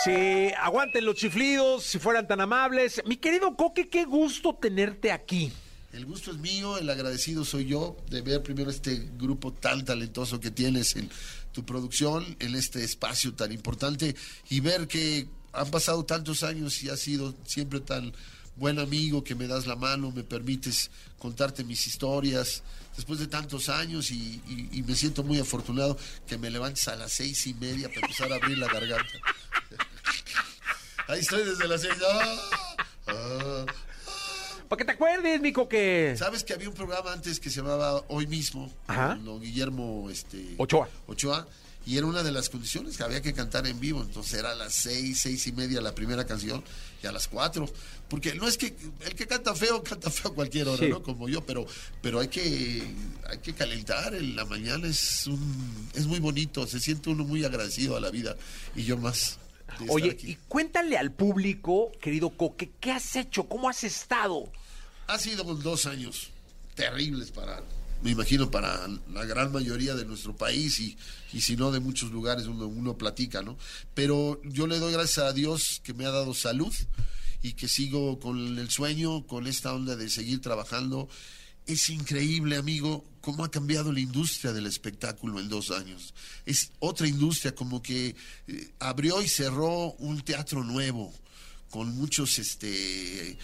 Sí, 0.03 0.53
aguanten 0.61 1.03
los 1.03 1.15
chiflidos, 1.15 1.83
si 1.83 1.99
fueran 1.99 2.27
tan 2.27 2.41
amables. 2.41 3.01
Mi 3.05 3.17
querido 3.17 3.55
Coque, 3.55 3.89
qué 3.89 4.05
gusto 4.05 4.55
tenerte 4.55 5.11
aquí. 5.11 5.51
El 5.91 6.05
gusto 6.05 6.31
es 6.31 6.37
mío, 6.37 6.77
el 6.77 6.89
agradecido 6.89 7.43
soy 7.43 7.65
yo 7.65 7.97
de 8.09 8.21
ver 8.21 8.43
primero 8.43 8.69
este 8.69 9.09
grupo 9.17 9.51
tan 9.51 9.83
talentoso 9.83 10.39
que 10.39 10.51
tienes 10.51 10.95
en 10.95 11.09
tu 11.51 11.65
producción, 11.65 12.37
en 12.39 12.55
este 12.55 12.83
espacio 12.83 13.33
tan 13.33 13.51
importante 13.51 14.15
y 14.49 14.59
ver 14.59 14.87
que 14.87 15.27
han 15.51 15.71
pasado 15.71 16.05
tantos 16.05 16.43
años 16.43 16.83
y 16.83 16.89
has 16.89 16.99
sido 16.99 17.33
siempre 17.43 17.79
tan 17.79 18.13
buen 18.59 18.77
amigo 18.79 19.23
que 19.23 19.33
me 19.35 19.47
das 19.47 19.65
la 19.65 19.75
mano, 19.75 20.11
me 20.11 20.23
permites 20.23 20.91
contarte 21.17 21.63
mis 21.63 21.87
historias 21.87 22.61
después 22.95 23.19
de 23.19 23.27
tantos 23.27 23.69
años 23.69 24.11
y, 24.11 24.41
y- 24.47 24.69
y 24.73 24.83
me 24.83 24.95
siento 24.95 25.23
muy 25.23 25.39
afortunado 25.39 25.97
que 26.27 26.37
me 26.37 26.49
levantes 26.49 26.87
a 26.89 26.95
las 26.95 27.11
seis 27.13 27.47
y 27.47 27.53
media 27.55 27.87
para 27.89 28.01
empezar 28.01 28.31
a 28.31 28.35
abrir 28.35 28.57
la 28.57 28.67
garganta. 28.67 29.13
Ahí 31.07 31.19
estoy 31.21 31.43
desde 31.43 31.67
las 31.67 31.81
seis. 31.81 31.93
¡Ah! 32.07 32.35
¡Ah! 33.07 33.65
Para 34.67 34.77
que 34.77 34.85
te 34.85 34.91
acuerdes, 34.91 35.41
mi 35.41 35.51
Coque. 35.51 36.13
¿Sabes 36.17 36.43
que 36.43 36.53
había 36.53 36.69
un 36.69 36.75
programa 36.75 37.11
antes 37.11 37.39
que 37.39 37.49
se 37.49 37.61
llamaba 37.61 38.03
Hoy 38.09 38.27
mismo? 38.27 38.71
Ajá. 38.85 39.15
con 39.15 39.25
don 39.25 39.41
Guillermo 39.41 40.09
este, 40.11 40.53
Ochoa. 40.57 40.87
Ochoa. 41.07 41.47
Y 41.85 41.97
era 41.97 42.05
una 42.05 42.21
de 42.23 42.31
las 42.31 42.49
condiciones 42.49 42.97
que 42.97 43.03
había 43.03 43.21
que 43.21 43.33
cantar 43.33 43.65
en 43.65 43.79
vivo. 43.79 44.01
Entonces 44.01 44.33
era 44.39 44.51
a 44.51 44.55
las 44.55 44.73
seis, 44.73 45.19
seis 45.21 45.47
y 45.47 45.51
media 45.53 45.81
la 45.81 45.95
primera 45.95 46.25
canción 46.25 46.63
y 47.01 47.07
a 47.07 47.11
las 47.11 47.27
cuatro. 47.27 47.67
Porque 48.09 48.35
no 48.35 48.47
es 48.47 48.57
que 48.57 48.75
el 49.05 49.15
que 49.15 49.25
canta 49.27 49.55
feo, 49.55 49.81
canta 49.83 50.09
feo 50.11 50.31
a 50.31 50.35
cualquier 50.35 50.67
hora, 50.67 50.83
Sí. 50.83 50.89
¿no? 50.89 51.01
Como 51.01 51.27
yo, 51.29 51.45
pero, 51.45 51.65
pero 52.01 52.19
hay 52.19 52.27
que, 52.27 52.83
hay 53.27 53.37
que 53.39 53.53
calentar. 53.53 54.13
En 54.13 54.35
la 54.35 54.45
mañana 54.45 54.87
es 54.87 55.25
un, 55.27 55.89
es 55.95 56.05
muy 56.05 56.19
bonito, 56.19 56.67
se 56.67 56.79
siente 56.79 57.09
uno 57.09 57.23
muy 57.23 57.43
agradecido 57.43 57.95
a 57.97 57.99
la 57.99 58.09
vida 58.11 58.35
y 58.75 58.83
yo 58.83 58.97
más. 58.97 59.39
Oye, 59.87 60.17
y 60.23 60.35
cuéntale 60.47 60.97
al 60.97 61.11
público, 61.11 61.91
querido 62.01 62.31
Coque, 62.31 62.71
¿qué 62.79 62.91
has 62.91 63.15
hecho? 63.15 63.45
¿Cómo 63.47 63.69
has 63.69 63.83
estado? 63.83 64.51
Ha 65.07 65.17
sido 65.17 65.43
dos 65.55 65.85
años 65.85 66.29
terribles 66.75 67.31
para, 67.31 67.63
me 68.01 68.11
imagino, 68.11 68.49
para 68.49 68.87
la 69.11 69.25
gran 69.25 69.51
mayoría 69.51 69.95
de 69.95 70.05
nuestro 70.05 70.35
país 70.35 70.79
y, 70.79 70.97
y 71.33 71.41
si 71.41 71.55
no 71.55 71.71
de 71.71 71.79
muchos 71.79 72.11
lugares 72.11 72.47
uno, 72.47 72.67
uno 72.67 72.97
platica, 72.97 73.41
¿no? 73.41 73.57
Pero 73.93 74.41
yo 74.43 74.67
le 74.67 74.79
doy 74.79 74.93
gracias 74.93 75.25
a 75.25 75.33
Dios 75.33 75.81
que 75.83 75.93
me 75.93 76.05
ha 76.05 76.11
dado 76.11 76.33
salud 76.33 76.73
y 77.41 77.53
que 77.53 77.67
sigo 77.67 78.19
con 78.19 78.57
el 78.57 78.69
sueño, 78.69 79.25
con 79.27 79.47
esta 79.47 79.73
onda 79.73 79.95
de 79.95 80.09
seguir 80.09 80.41
trabajando. 80.41 81.09
Es 81.65 81.89
increíble, 81.89 82.55
amigo, 82.55 83.05
cómo 83.21 83.43
ha 83.43 83.51
cambiado 83.51 83.91
la 83.91 83.99
industria 83.99 84.53
del 84.53 84.65
espectáculo 84.65 85.39
en 85.39 85.49
dos 85.49 85.71
años. 85.71 86.13
Es 86.45 86.71
otra 86.79 87.07
industria, 87.07 87.53
como 87.53 87.81
que 87.81 88.15
eh, 88.47 88.71
abrió 88.79 89.21
y 89.21 89.27
cerró 89.27 89.91
un 89.93 90.21
teatro 90.21 90.63
nuevo 90.63 91.13
con 91.69 91.95
muchos 91.95 92.39
este, 92.39 93.31
eh, 93.31 93.37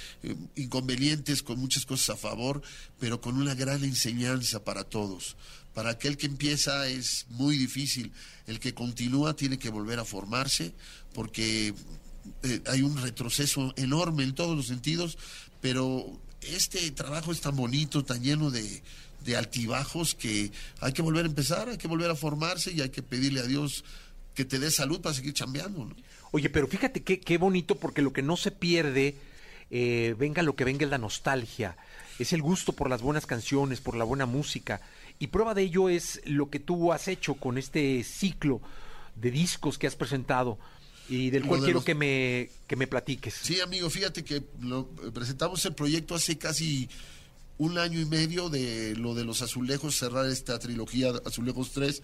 inconvenientes, 0.56 1.44
con 1.44 1.60
muchas 1.60 1.86
cosas 1.86 2.12
a 2.12 2.18
favor, 2.18 2.62
pero 3.00 3.22
con 3.22 3.38
una 3.38 3.56
gran 3.56 3.84
enseñanza 3.84 4.64
para 4.64 4.84
todos. 4.84 5.36
Para 5.74 5.92
aquel 5.92 6.18
que 6.18 6.26
empieza 6.26 6.88
es 6.88 7.26
muy 7.30 7.58
difícil, 7.58 8.12
el 8.48 8.60
que 8.60 8.74
continúa 8.74 9.36
tiene 9.36 9.60
que 9.60 9.70
volver 9.70 10.00
a 10.00 10.06
formarse 10.06 10.74
porque 11.14 11.74
eh, 12.44 12.62
hay 12.68 12.82
un 12.82 12.98
retroceso 13.02 13.74
enorme 13.76 14.24
en 14.24 14.34
todos 14.34 14.56
los 14.56 14.68
sentidos, 14.68 15.18
pero 15.62 16.20
este 16.42 16.92
trabajo 16.92 17.32
es 17.32 17.42
tan 17.42 17.56
bonito, 17.56 18.04
tan 18.06 18.24
lleno 18.24 18.52
de, 18.52 18.84
de 19.26 19.36
altibajos 19.36 20.16
que 20.16 20.52
hay 20.80 20.94
que 20.94 21.02
volver 21.02 21.26
a 21.26 21.30
empezar, 21.30 21.70
hay 21.70 21.78
que 21.78 21.88
volver 21.88 22.10
a 22.10 22.16
formarse 22.16 22.72
y 22.72 22.82
hay 22.82 22.90
que 22.90 23.02
pedirle 23.02 23.42
a 23.42 23.48
Dios 23.48 23.84
que 24.36 24.46
te 24.46 24.60
dé 24.60 24.70
salud 24.70 25.02
para 25.02 25.16
seguir 25.16 25.34
chambeando. 25.34 25.90
Oye, 26.36 26.50
pero 26.50 26.68
fíjate 26.68 27.02
qué, 27.02 27.22
qué 27.22 27.38
bonito, 27.38 27.76
porque 27.76 28.02
lo 28.02 28.12
que 28.12 28.22
no 28.22 28.36
se 28.36 28.52
pierde, 28.52 29.16
eh, 29.72 30.16
venga 30.20 30.42
lo 30.44 30.58
que 30.58 30.66
venga, 30.66 30.84
es 30.84 30.92
la 30.92 30.98
nostalgia. 30.98 31.78
Es 32.20 32.34
el 32.34 32.42
gusto 32.42 32.74
por 32.74 32.90
las 32.90 33.02
buenas 33.02 33.26
canciones, 33.26 33.80
por 33.80 33.96
la 33.96 34.04
buena 34.04 34.26
música. 34.26 34.82
Y 35.18 35.28
prueba 35.28 35.54
de 35.54 35.62
ello 35.62 35.88
es 35.88 36.20
lo 36.26 36.50
que 36.50 36.60
tú 36.60 36.92
has 36.92 37.08
hecho 37.08 37.36
con 37.36 37.58
este 37.58 38.04
ciclo 38.04 38.60
de 39.16 39.32
discos 39.32 39.78
que 39.78 39.88
has 39.88 39.96
presentado 39.96 40.58
y 41.08 41.30
del 41.30 41.46
cual 41.46 41.62
quiero 41.68 41.86
que 41.86 41.96
me, 41.96 42.50
que 42.68 42.76
me 42.76 42.88
platiques. 42.88 43.34
Sí, 43.34 43.62
amigo, 43.62 43.90
fíjate 43.90 44.26
que 44.26 44.44
lo- 44.60 44.90
eh, 45.06 45.12
presentamos 45.14 45.64
el 45.66 45.74
proyecto 45.74 46.16
hace 46.16 46.38
casi 46.38 46.90
un 47.58 47.78
año 47.78 47.98
y 48.02 48.06
medio 48.06 48.50
de 48.50 48.94
lo 48.98 49.14
de 49.16 49.24
los 49.24 49.42
azulejos, 49.42 49.96
cerrar 49.98 50.26
esta 50.26 50.60
trilogía 50.60 51.14
Azulejos 51.26 51.72
3. 51.72 52.02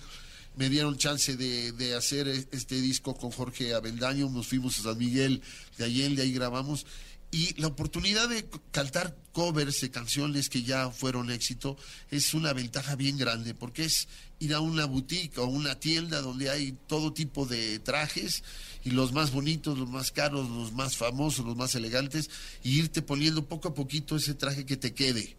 Me 0.56 0.70
dieron 0.70 0.98
chance 0.98 1.38
de, 1.38 1.72
de 1.72 1.96
hacer 1.96 2.28
e- 2.28 2.48
este 2.52 2.82
disco 2.82 3.16
con 3.16 3.32
Jorge 3.32 3.74
Avendaño, 3.74 4.30
nos 4.30 4.48
fuimos 4.48 4.78
a 4.80 4.84
San 4.84 4.98
Miguel 4.98 5.42
de 5.78 5.86
Allende, 5.86 6.22
ahí 6.22 6.34
grabamos. 6.34 6.86
Y 7.34 7.60
la 7.62 7.68
oportunidad 7.68 8.28
de 8.28 8.46
cantar 8.72 9.16
covers 9.32 9.80
de 9.80 9.90
canciones 9.90 10.50
que 10.50 10.64
ya 10.64 10.90
fueron 10.92 11.32
éxito 11.32 11.78
es 12.10 12.34
una 12.34 12.52
ventaja 12.52 12.98
bien 12.98 13.18
grande, 13.18 13.54
porque 13.54 13.86
es 13.86 14.10
ir 14.40 14.54
a 14.54 14.60
una 14.60 14.84
boutique 14.84 15.38
o 15.38 15.46
una 15.46 15.80
tienda 15.80 16.20
donde 16.20 16.50
hay 16.50 16.78
todo 16.88 17.14
tipo 17.14 17.46
de 17.46 17.80
trajes 17.80 18.44
y 18.84 18.92
los 18.92 19.14
más 19.14 19.32
bonitos, 19.32 19.78
los 19.78 19.90
más 19.90 20.12
caros, 20.12 20.50
los 20.50 20.74
más 20.74 20.98
famosos, 20.98 21.46
los 21.46 21.56
más 21.56 21.74
elegantes, 21.76 22.30
y 22.64 22.80
irte 22.80 23.02
poniendo 23.02 23.46
poco 23.46 23.70
a 23.70 23.74
poquito 23.74 24.18
ese 24.18 24.34
traje 24.34 24.66
que 24.66 24.76
te 24.76 24.94
quede. 24.94 25.38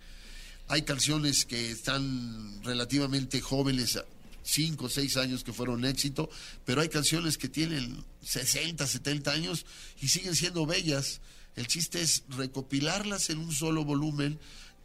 Hay 0.69 0.83
canciones 0.83 1.45
que 1.45 1.71
están 1.73 2.63
relativamente 2.63 3.43
jóvenes, 3.43 3.99
cinco 4.43 4.87
o 4.87 4.89
seis 4.89 5.17
años 5.17 5.45
que 5.45 5.53
fueron 5.53 5.85
éxito, 5.85 6.29
pero 6.65 6.81
hay 6.81 6.89
canciones 6.89 7.39
que 7.39 7.49
tienen 7.49 8.05
60, 8.25 8.87
70 8.87 9.31
años 9.33 9.65
y 10.01 10.09
siguen 10.09 10.35
siendo 10.37 10.67
bellas. 10.67 11.21
El 11.57 11.67
chiste 11.67 12.01
es 12.01 12.23
recopilarlas 12.29 13.31
en 13.31 13.39
un 13.39 13.53
solo 13.53 13.85
volumen, 13.85 14.39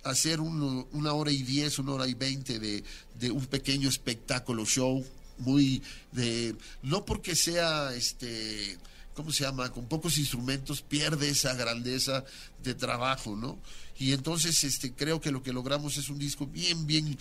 hacer 0.03 0.39
uno- 0.41 0.87
una 0.91 1.13
hora 1.13 1.31
y 1.31 1.41
diez, 1.43 1.79
una 1.79 1.93
hora 1.93 2.07
y 2.07 2.13
veinte 2.13 2.59
de, 2.59 2.83
de 3.19 3.31
un 3.31 3.45
pequeño 3.45 3.89
espectáculo 3.89 4.65
show, 4.65 5.05
muy 5.39 5.81
de, 6.11 6.55
no 6.81 7.05
porque 7.05 7.35
sea 7.35 7.93
este, 7.93 8.77
¿cómo 9.13 9.31
se 9.31 9.43
llama? 9.43 9.71
Con 9.71 9.87
pocos 9.87 10.17
instrumentos 10.17 10.81
pierde 10.81 11.29
esa 11.29 11.53
grandeza 11.53 12.23
de 12.63 12.73
trabajo, 12.73 13.35
¿no? 13.35 13.59
Y 13.99 14.13
entonces 14.13 14.63
este 14.63 14.93
creo 14.93 15.19
que 15.21 15.31
lo 15.31 15.41
que 15.43 15.53
logramos 15.53 15.97
es 15.97 16.09
un 16.09 16.19
disco 16.19 16.45
bien, 16.47 16.85
bien, 16.87 17.17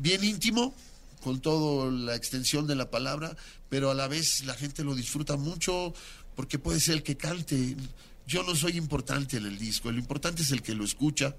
bien 0.00 0.22
íntimo, 0.24 0.74
con 1.18 1.40
toda 1.40 1.90
la 1.90 2.14
extensión 2.14 2.66
de 2.66 2.74
la 2.74 2.90
palabra, 2.90 3.36
pero 3.68 3.90
a 3.90 3.94
la 3.94 4.08
vez 4.08 4.44
la 4.44 4.54
gente 4.54 4.84
lo 4.84 4.94
disfruta 4.94 5.36
mucho 5.36 5.92
porque 6.34 6.58
puede 6.58 6.80
ser 6.80 6.94
el 6.94 7.02
que 7.02 7.16
cante. 7.16 7.76
Yo 8.26 8.42
no 8.42 8.54
soy 8.54 8.76
importante 8.76 9.38
en 9.38 9.46
el 9.46 9.58
disco, 9.58 9.90
lo 9.90 9.98
importante 9.98 10.42
es 10.42 10.50
el 10.52 10.62
que 10.62 10.74
lo 10.74 10.84
escucha 10.84 11.34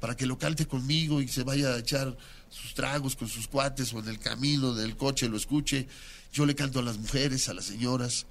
para 0.00 0.16
que 0.16 0.26
lo 0.26 0.36
cante 0.36 0.66
conmigo 0.66 1.22
y 1.22 1.28
se 1.28 1.44
vaya 1.44 1.74
a 1.74 1.78
echar 1.78 2.16
sus 2.50 2.74
tragos 2.74 3.14
con 3.14 3.28
sus 3.28 3.46
cuates 3.46 3.92
o 3.94 4.00
en 4.00 4.08
el 4.08 4.18
camino 4.18 4.74
del 4.74 4.96
coche 4.96 5.28
lo 5.28 5.36
escuche. 5.36 5.86
Yo 6.32 6.44
le 6.44 6.54
canto 6.56 6.80
a 6.80 6.82
las 6.82 6.98
mujeres, 6.98 7.48
a 7.48 7.54
las 7.54 7.66
señoras. 7.66 8.26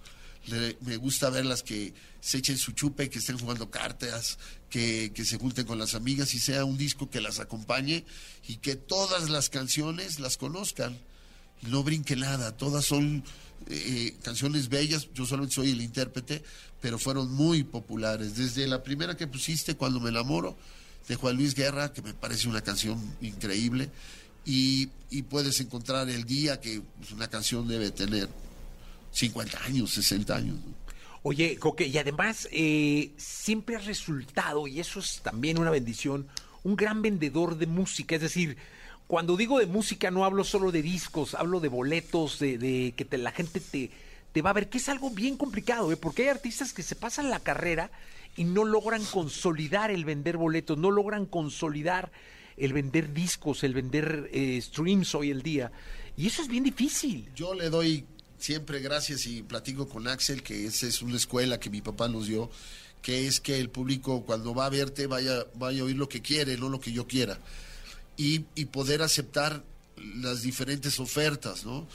Le- 0.47 0.77
me 0.81 0.97
gusta 0.97 1.29
verlas 1.29 1.63
que 1.63 1.93
se 2.21 2.37
echen 2.37 2.57
su 2.57 2.71
chupe, 2.71 3.09
que 3.09 3.19
estén 3.19 3.39
jugando 3.39 3.69
cartas, 3.69 4.37
que, 4.69 5.11
que 5.13 5.25
se 5.25 5.37
junten 5.37 5.65
con 5.65 5.79
las 5.79 5.95
amigas 5.95 6.33
y 6.35 6.39
sea 6.39 6.63
un 6.63 6.77
disco 6.77 7.09
que 7.09 7.19
las 7.19 7.39
acompañe 7.39 8.05
y 8.47 8.57
que 8.57 8.75
todas 8.75 9.29
las 9.29 9.49
canciones 9.49 10.19
las 10.19 10.37
conozcan. 10.37 10.97
No 11.63 11.83
brinque 11.83 12.15
nada, 12.15 12.55
todas 12.55 12.85
son 12.85 13.23
eh, 13.67 14.15
canciones 14.23 14.69
bellas, 14.69 15.09
yo 15.13 15.25
solamente 15.25 15.55
soy 15.55 15.71
el 15.71 15.81
intérprete, 15.81 16.43
pero 16.79 16.99
fueron 16.99 17.31
muy 17.31 17.63
populares. 17.63 18.35
Desde 18.37 18.67
la 18.67 18.83
primera 18.83 19.17
que 19.17 19.27
pusiste, 19.27 19.75
Cuando 19.75 19.99
me 19.99 20.09
enamoro, 20.09 20.57
de 21.07 21.15
Juan 21.15 21.35
Luis 21.35 21.55
Guerra, 21.55 21.91
que 21.91 22.03
me 22.03 22.13
parece 22.13 22.47
una 22.47 22.61
canción 22.61 22.99
increíble, 23.21 23.89
y, 24.45 24.89
y 25.09 25.23
puedes 25.23 25.59
encontrar 25.59 26.09
El 26.09 26.25
Día, 26.25 26.59
que 26.59 26.81
una 27.13 27.27
canción 27.27 27.67
debe 27.67 27.91
tener 27.91 28.29
50 29.11 29.63
años, 29.63 29.91
60 29.91 30.35
años. 30.35 30.55
¿no? 30.55 30.80
Oye, 31.23 31.57
Coque, 31.57 31.85
y 31.85 31.97
además 31.97 32.47
eh, 32.51 33.11
siempre 33.17 33.75
has 33.75 33.85
resultado, 33.85 34.67
y 34.67 34.79
eso 34.79 34.99
es 34.99 35.21
también 35.21 35.59
una 35.59 35.69
bendición, 35.69 36.27
un 36.63 36.75
gran 36.75 37.01
vendedor 37.01 37.57
de 37.57 37.67
música. 37.67 38.15
Es 38.15 38.21
decir, 38.21 38.57
cuando 39.05 39.37
digo 39.37 39.59
de 39.59 39.67
música 39.67 40.09
no 40.09 40.25
hablo 40.25 40.43
solo 40.43 40.71
de 40.71 40.81
discos, 40.81 41.35
hablo 41.35 41.59
de 41.59 41.67
boletos, 41.67 42.39
de, 42.39 42.57
de 42.57 42.93
que 42.95 43.17
la 43.17 43.31
gente 43.31 43.59
te, 43.59 43.91
te 44.31 44.41
va 44.41 44.51
a 44.51 44.53
ver, 44.53 44.69
que 44.69 44.79
es 44.79 44.89
algo 44.89 45.11
bien 45.11 45.37
complicado, 45.37 45.91
¿eh? 45.91 45.97
porque 45.97 46.23
hay 46.23 46.29
artistas 46.29 46.73
que 46.73 46.81
se 46.81 46.95
pasan 46.95 47.29
la 47.29 47.39
carrera 47.39 47.91
y 48.35 48.45
no 48.45 48.63
logran 48.63 49.03
consolidar 49.05 49.91
el 49.91 50.05
vender 50.05 50.37
boletos, 50.37 50.77
no 50.77 50.89
logran 50.89 51.25
consolidar 51.25 52.11
el 52.57 52.73
vender 52.73 53.13
discos, 53.13 53.63
el 53.63 53.73
vender 53.73 54.29
eh, 54.31 54.59
streams 54.61 55.13
hoy 55.15 55.29
el 55.31 55.41
día. 55.41 55.71
Y 56.17 56.27
eso 56.27 56.41
es 56.41 56.47
bien 56.47 56.63
difícil. 56.63 57.29
Yo 57.35 57.53
le 57.53 57.69
doy 57.69 58.05
siempre 58.41 58.79
gracias 58.79 59.27
y 59.27 59.43
platico 59.43 59.87
con 59.87 60.07
Axel, 60.07 60.41
que 60.41 60.65
esa 60.65 60.87
es 60.87 61.01
una 61.01 61.15
escuela 61.15 61.59
que 61.59 61.69
mi 61.69 61.81
papá 61.81 62.09
nos 62.09 62.27
dio, 62.27 62.49
que 63.01 63.27
es 63.27 63.39
que 63.39 63.59
el 63.59 63.69
público 63.69 64.25
cuando 64.25 64.53
va 64.53 64.65
a 64.65 64.69
verte 64.69 65.07
vaya, 65.07 65.45
vaya 65.55 65.83
a 65.83 65.85
oír 65.85 65.95
lo 65.95 66.09
que 66.09 66.21
quiere, 66.21 66.57
no 66.57 66.67
lo 66.67 66.79
que 66.81 66.91
yo 66.91 67.07
quiera. 67.07 67.39
Y, 68.17 68.39
poder 68.65 69.01
aceptar 69.01 69.63
las 70.15 70.41
diferentes 70.41 70.99
ofertas, 70.99 71.65
¿no? 71.65 71.87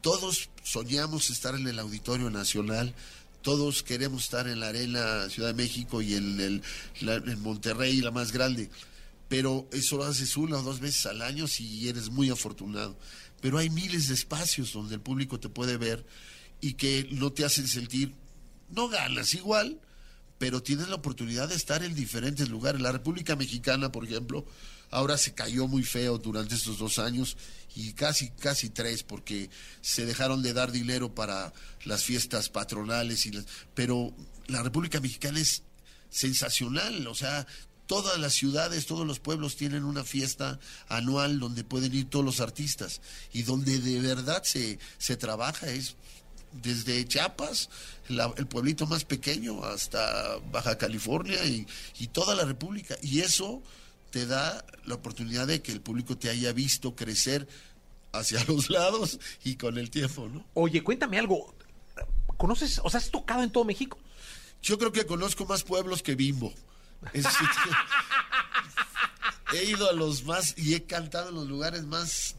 Todos 0.00 0.48
soñamos 0.62 1.30
estar 1.30 1.54
en 1.54 1.66
el 1.66 1.78
Auditorio 1.78 2.30
Nacional, 2.30 2.94
todos 3.42 3.82
queremos 3.82 4.24
estar 4.24 4.48
en 4.48 4.60
la 4.60 4.68
Arena 4.68 5.28
Ciudad 5.28 5.48
de 5.48 5.54
México 5.54 6.00
y 6.00 6.14
en, 6.14 6.40
el, 6.40 6.62
en 7.00 7.40
Monterrey, 7.42 8.00
la 8.00 8.10
más 8.10 8.32
grande 8.32 8.70
pero 9.28 9.68
eso 9.72 9.96
lo 9.96 10.04
haces 10.04 10.36
una 10.36 10.58
o 10.58 10.62
dos 10.62 10.80
veces 10.80 11.06
al 11.06 11.22
año 11.22 11.46
si 11.46 11.88
eres 11.88 12.10
muy 12.10 12.30
afortunado. 12.30 12.98
Pero 13.40 13.58
hay 13.58 13.70
miles 13.70 14.08
de 14.08 14.14
espacios 14.14 14.72
donde 14.72 14.94
el 14.94 15.00
público 15.00 15.38
te 15.40 15.48
puede 15.48 15.76
ver 15.76 16.06
y 16.60 16.74
que 16.74 17.08
no 17.12 17.32
te 17.32 17.44
hacen 17.44 17.68
sentir, 17.68 18.14
no 18.70 18.88
ganas 18.88 19.34
igual, 19.34 19.80
pero 20.38 20.62
tienes 20.62 20.88
la 20.88 20.96
oportunidad 20.96 21.48
de 21.48 21.54
estar 21.54 21.82
en 21.82 21.94
diferentes 21.94 22.48
lugares. 22.48 22.80
La 22.80 22.92
República 22.92 23.36
Mexicana, 23.36 23.90
por 23.92 24.04
ejemplo, 24.04 24.46
ahora 24.90 25.16
se 25.18 25.34
cayó 25.34 25.66
muy 25.66 25.82
feo 25.82 26.18
durante 26.18 26.54
estos 26.54 26.78
dos 26.78 26.98
años 26.98 27.36
y 27.74 27.92
casi, 27.92 28.30
casi 28.30 28.70
tres, 28.70 29.02
porque 29.02 29.50
se 29.80 30.06
dejaron 30.06 30.42
de 30.42 30.52
dar 30.52 30.72
dinero 30.72 31.14
para 31.14 31.52
las 31.84 32.04
fiestas 32.04 32.48
patronales, 32.48 33.26
y 33.26 33.32
las- 33.32 33.46
pero 33.74 34.14
la 34.46 34.62
República 34.62 35.00
Mexicana 35.00 35.40
es 35.40 35.62
sensacional, 36.08 37.06
o 37.06 37.14
sea, 37.14 37.46
todas 37.86 38.18
las 38.18 38.34
ciudades, 38.34 38.86
todos 38.86 39.06
los 39.06 39.20
pueblos 39.20 39.56
tienen 39.56 39.84
una 39.84 40.04
fiesta 40.04 40.58
anual 40.88 41.38
donde 41.38 41.64
pueden 41.64 41.94
ir 41.94 42.10
todos 42.10 42.24
los 42.24 42.40
artistas 42.40 43.00
y 43.32 43.42
donde 43.42 43.78
de 43.80 44.00
verdad 44.00 44.42
se, 44.44 44.78
se 44.98 45.16
trabaja 45.16 45.68
es 45.68 45.96
desde 46.52 47.06
Chiapas, 47.06 47.68
la- 48.08 48.32
el 48.36 48.46
pueblito 48.46 48.86
más 48.86 49.04
pequeño, 49.04 49.62
hasta 49.64 50.38
Baja 50.50 50.78
California 50.78 51.44
y, 51.44 51.66
y 51.98 52.06
toda 52.08 52.34
la 52.34 52.44
República. 52.44 52.96
Y 53.02 53.20
eso 53.20 53.62
te 54.10 54.24
da 54.26 54.64
la 54.86 54.94
oportunidad 54.94 55.46
de 55.46 55.60
que 55.60 55.72
el 55.72 55.80
público 55.82 56.16
te 56.16 56.30
haya 56.30 56.52
visto 56.52 56.94
crecer 56.96 57.46
hacia 58.12 58.42
los 58.48 58.70
lados 58.70 59.18
y 59.44 59.56
con 59.56 59.76
el 59.76 59.90
tiempo, 59.90 60.28
¿no? 60.28 60.46
Oye, 60.54 60.82
cuéntame 60.82 61.18
algo. 61.18 61.54
¿Conoces, 62.38 62.80
o 62.82 62.90
sea, 62.90 63.00
has 63.00 63.10
tocado 63.10 63.42
en 63.42 63.50
todo 63.50 63.64
México? 63.64 63.98
Yo 64.62 64.78
creo 64.78 64.92
que 64.92 65.04
conozco 65.06 65.44
más 65.46 65.62
pueblos 65.62 66.02
que 66.02 66.14
Bimbo. 66.14 66.52
He 69.52 69.64
ido 69.64 69.88
a 69.88 69.92
los 69.92 70.24
más 70.24 70.54
y 70.56 70.74
he 70.74 70.84
cantado 70.84 71.28
en 71.28 71.36
los 71.36 71.46
lugares 71.46 71.84
más 71.84 72.34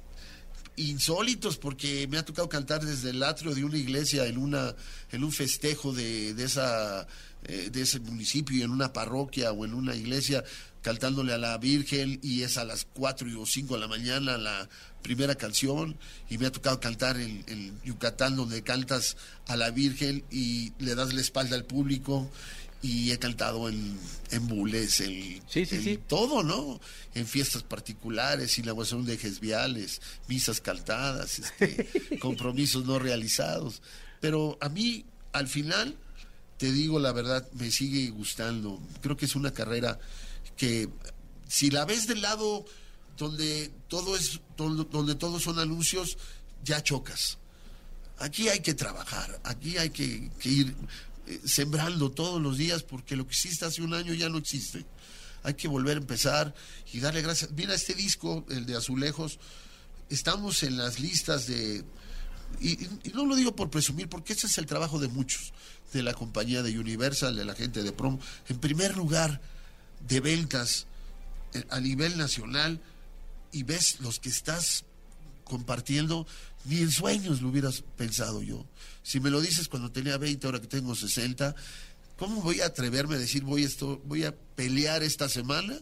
insólitos 0.77 1.57
porque 1.57 2.07
me 2.07 2.17
ha 2.17 2.25
tocado 2.25 2.47
cantar 2.47 2.85
desde 2.85 3.09
el 3.09 3.23
atrio 3.23 3.55
de 3.55 3.63
una 3.63 3.77
iglesia 3.77 4.27
en 4.27 4.37
una 4.37 4.75
en 5.11 5.23
un 5.23 5.31
festejo 5.31 5.91
de, 5.91 6.35
de 6.35 6.43
esa 6.43 7.07
eh, 7.43 7.69
de 7.71 7.81
ese 7.81 7.99
municipio 7.99 8.57
y 8.57 8.61
en 8.61 8.69
una 8.69 8.93
parroquia 8.93 9.51
o 9.51 9.65
en 9.65 9.73
una 9.73 9.95
iglesia 9.95 10.43
cantándole 10.83 11.33
a 11.33 11.39
la 11.39 11.57
Virgen 11.57 12.19
y 12.21 12.43
es 12.43 12.57
a 12.57 12.63
las 12.63 12.85
4 12.93 13.41
o 13.41 13.45
5 13.45 13.73
de 13.73 13.79
la 13.79 13.87
mañana 13.87 14.37
la 14.37 14.69
primera 15.01 15.33
canción 15.33 15.97
y 16.29 16.37
me 16.37 16.45
ha 16.45 16.51
tocado 16.51 16.79
cantar 16.79 17.17
en, 17.17 17.43
en 17.47 17.81
Yucatán 17.83 18.35
donde 18.35 18.61
cantas 18.61 19.17
a 19.47 19.55
la 19.55 19.71
Virgen 19.71 20.25
y 20.29 20.73
le 20.77 20.93
das 20.93 21.11
la 21.13 21.21
espalda 21.21 21.55
al 21.55 21.65
público 21.65 22.29
y 22.81 23.11
he 23.11 23.17
cantado 23.17 23.69
en, 23.69 23.99
en 24.31 24.47
bules, 24.47 25.01
en, 25.01 25.41
en 25.53 26.01
todo, 26.01 26.43
¿no? 26.43 26.79
En 27.15 27.25
fiestas 27.25 27.63
particulares, 27.63 28.57
inauguración 28.57 29.05
de 29.05 29.17
viales, 29.41 30.01
misas 30.27 30.61
cantadas, 30.61 31.39
este, 31.39 32.17
compromisos 32.19 32.85
no 32.85 32.99
realizados. 32.99 33.81
Pero 34.19 34.57
a 34.61 34.69
mí, 34.69 35.05
al 35.33 35.47
final, 35.47 35.97
te 36.57 36.71
digo 36.71 36.99
la 36.99 37.11
verdad, 37.11 37.47
me 37.53 37.71
sigue 37.71 38.09
gustando. 38.09 38.79
Creo 39.01 39.17
que 39.17 39.25
es 39.25 39.35
una 39.35 39.51
carrera 39.51 39.99
que, 40.55 40.89
si 41.47 41.71
la 41.71 41.85
ves 41.85 42.07
del 42.07 42.21
lado 42.21 42.65
donde 43.17 43.71
todo 43.87 44.15
es, 44.15 44.39
donde, 44.55 44.85
donde 44.91 45.15
todos 45.15 45.43
son 45.43 45.57
anuncios, 45.59 46.17
ya 46.63 46.83
chocas. 46.83 47.39
Aquí 48.19 48.49
hay 48.49 48.61
que 48.61 48.73
trabajar, 48.73 49.39
aquí 49.43 49.77
hay 49.77 49.91
que, 49.91 50.31
que 50.39 50.49
ir 50.49 50.75
eh, 51.27 51.41
sembrando 51.45 52.11
todos 52.11 52.41
los 52.41 52.57
días 52.57 52.83
porque 52.83 53.15
lo 53.15 53.25
que 53.25 53.31
existe 53.31 53.65
hace 53.65 53.81
un 53.81 53.93
año 53.93 54.13
ya 54.13 54.29
no 54.29 54.37
existe. 54.37 54.85
Hay 55.43 55.53
que 55.53 55.67
volver 55.67 55.97
a 55.97 56.01
empezar 56.01 56.53
y 56.91 56.99
darle 56.99 57.21
gracias. 57.21 57.51
Mira 57.51 57.73
este 57.75 57.93
disco, 57.93 58.45
el 58.49 58.65
de 58.65 58.75
Azulejos, 58.75 59.39
estamos 60.09 60.63
en 60.63 60.77
las 60.77 60.99
listas 60.99 61.47
de... 61.47 61.83
Y, 62.59 62.83
y- 62.85 63.11
no 63.13 63.25
lo 63.25 63.35
digo 63.35 63.55
por 63.55 63.69
presumir, 63.69 64.07
porque 64.09 64.33
ese 64.33 64.47
es 64.47 64.57
el 64.57 64.65
trabajo 64.65 64.99
de 64.99 65.07
muchos, 65.09 65.53
de 65.93 66.01
la 66.01 66.13
compañía 66.13 66.63
de 66.63 66.79
Universal, 66.79 67.35
de 67.35 67.45
la 67.45 67.55
gente 67.55 67.83
de 67.83 67.91
Prom. 67.91 68.19
En 68.47 68.59
primer 68.59 68.95
lugar, 68.97 69.41
de 70.07 70.19
ventas 70.21 70.87
eh, 71.53 71.63
a 71.69 71.79
nivel 71.79 72.17
nacional, 72.17 72.79
y 73.51 73.63
ves 73.63 73.99
los 73.99 74.19
que 74.19 74.29
estás 74.29 74.85
compartiendo, 75.47 76.27
ni 76.65 76.77
en 76.79 76.91
sueños 76.91 77.41
lo 77.41 77.49
hubieras 77.49 77.83
pensado 77.95 78.41
yo. 78.41 78.65
Si 79.03 79.19
me 79.19 79.29
lo 79.29 79.41
dices 79.41 79.67
cuando 79.67 79.91
tenía 79.91 80.17
20, 80.17 80.45
ahora 80.47 80.59
que 80.61 80.67
tengo 80.67 80.95
60, 80.95 81.55
¿cómo 82.17 82.41
voy 82.41 82.61
a 82.61 82.65
atreverme 82.67 83.15
a 83.15 83.19
decir 83.19 83.43
voy 83.43 83.63
a, 83.63 83.67
esto, 83.67 84.01
voy 84.05 84.23
a 84.25 84.35
pelear 84.55 85.03
esta 85.03 85.29
semana 85.29 85.77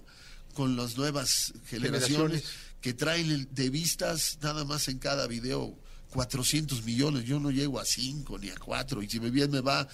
con 0.53 0.75
las 0.77 0.95
nuevas 0.97 1.53
generaciones, 1.65 2.43
Generaciones. 2.43 2.43
que 2.81 2.93
traen 2.93 3.47
de 3.51 3.69
vistas 3.69 4.37
nada 4.41 4.63
más 4.65 4.87
en 4.87 4.99
cada 4.99 5.27
video 5.27 5.77
400 6.11 6.83
millones? 6.83 7.25
Yo 7.25 7.39
no 7.39 7.51
llego 7.51 7.79
a 7.79 7.85
5 7.85 8.37
ni 8.39 8.49
a 8.49 8.55
4 8.55 9.01
y 9.03 9.09
si 9.09 9.19
me 9.19 9.31
bien 9.31 9.51
me 9.51 9.61
va, 9.61 9.87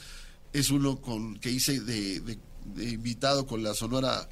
es 0.53 0.69
uno 0.69 0.99
con 1.01 1.39
que 1.39 1.49
hice 1.51 1.79
de, 1.79 2.19
de- 2.19 2.39
de 2.65 2.89
invitado 2.91 3.47
con 3.47 3.63
la 3.63 3.73
Sonora 3.73 4.29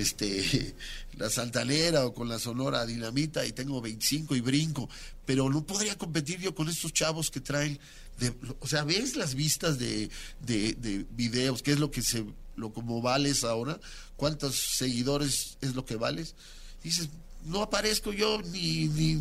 este 0.00 0.74
la 1.18 1.30
Santanera 1.30 2.06
o 2.06 2.14
con 2.14 2.28
la 2.28 2.38
Sonora 2.38 2.86
Dinamita 2.86 3.46
y 3.46 3.52
tengo 3.52 3.80
25 3.80 4.36
y 4.36 4.40
brinco, 4.40 4.88
pero 5.24 5.50
no 5.50 5.64
podría 5.64 5.96
competir 5.96 6.40
yo 6.40 6.54
con 6.54 6.68
estos 6.68 6.92
chavos 6.92 7.30
que 7.30 7.40
traen 7.40 7.78
de, 8.18 8.34
o 8.60 8.66
sea, 8.66 8.84
ves 8.84 9.16
las 9.16 9.34
vistas 9.34 9.78
de, 9.78 10.10
de, 10.40 10.74
de 10.74 11.06
videos, 11.12 11.62
qué 11.62 11.72
es 11.72 11.78
lo 11.78 11.90
que 11.90 12.02
se 12.02 12.24
lo 12.56 12.70
vales 13.00 13.44
ahora, 13.44 13.80
cuántos 14.16 14.56
seguidores 14.76 15.56
es 15.60 15.74
lo 15.74 15.84
que 15.84 15.96
vales. 15.96 16.34
Dices, 16.82 17.08
no 17.44 17.62
aparezco 17.62 18.12
yo 18.12 18.40
ni 18.42 18.88
ni 18.88 19.18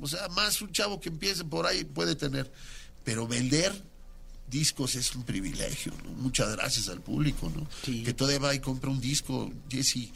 o 0.00 0.08
sea, 0.08 0.28
más 0.28 0.60
un 0.60 0.72
chavo 0.72 1.00
que 1.00 1.08
empiece 1.08 1.44
por 1.44 1.66
ahí 1.66 1.84
puede 1.84 2.16
tener, 2.16 2.50
pero 3.04 3.26
vender 3.26 3.72
discos 4.48 4.94
es 4.94 5.14
un 5.14 5.24
privilegio, 5.24 5.92
¿no? 6.04 6.10
Muchas 6.10 6.54
gracias 6.56 6.88
al 6.88 7.00
público, 7.00 7.52
¿no? 7.54 7.66
Que 7.82 8.12
todavía 8.14 8.38
va 8.38 8.54
y 8.54 8.60
compra 8.60 8.90
un 8.90 9.00
disco, 9.00 9.52
Jesse, 9.68 10.10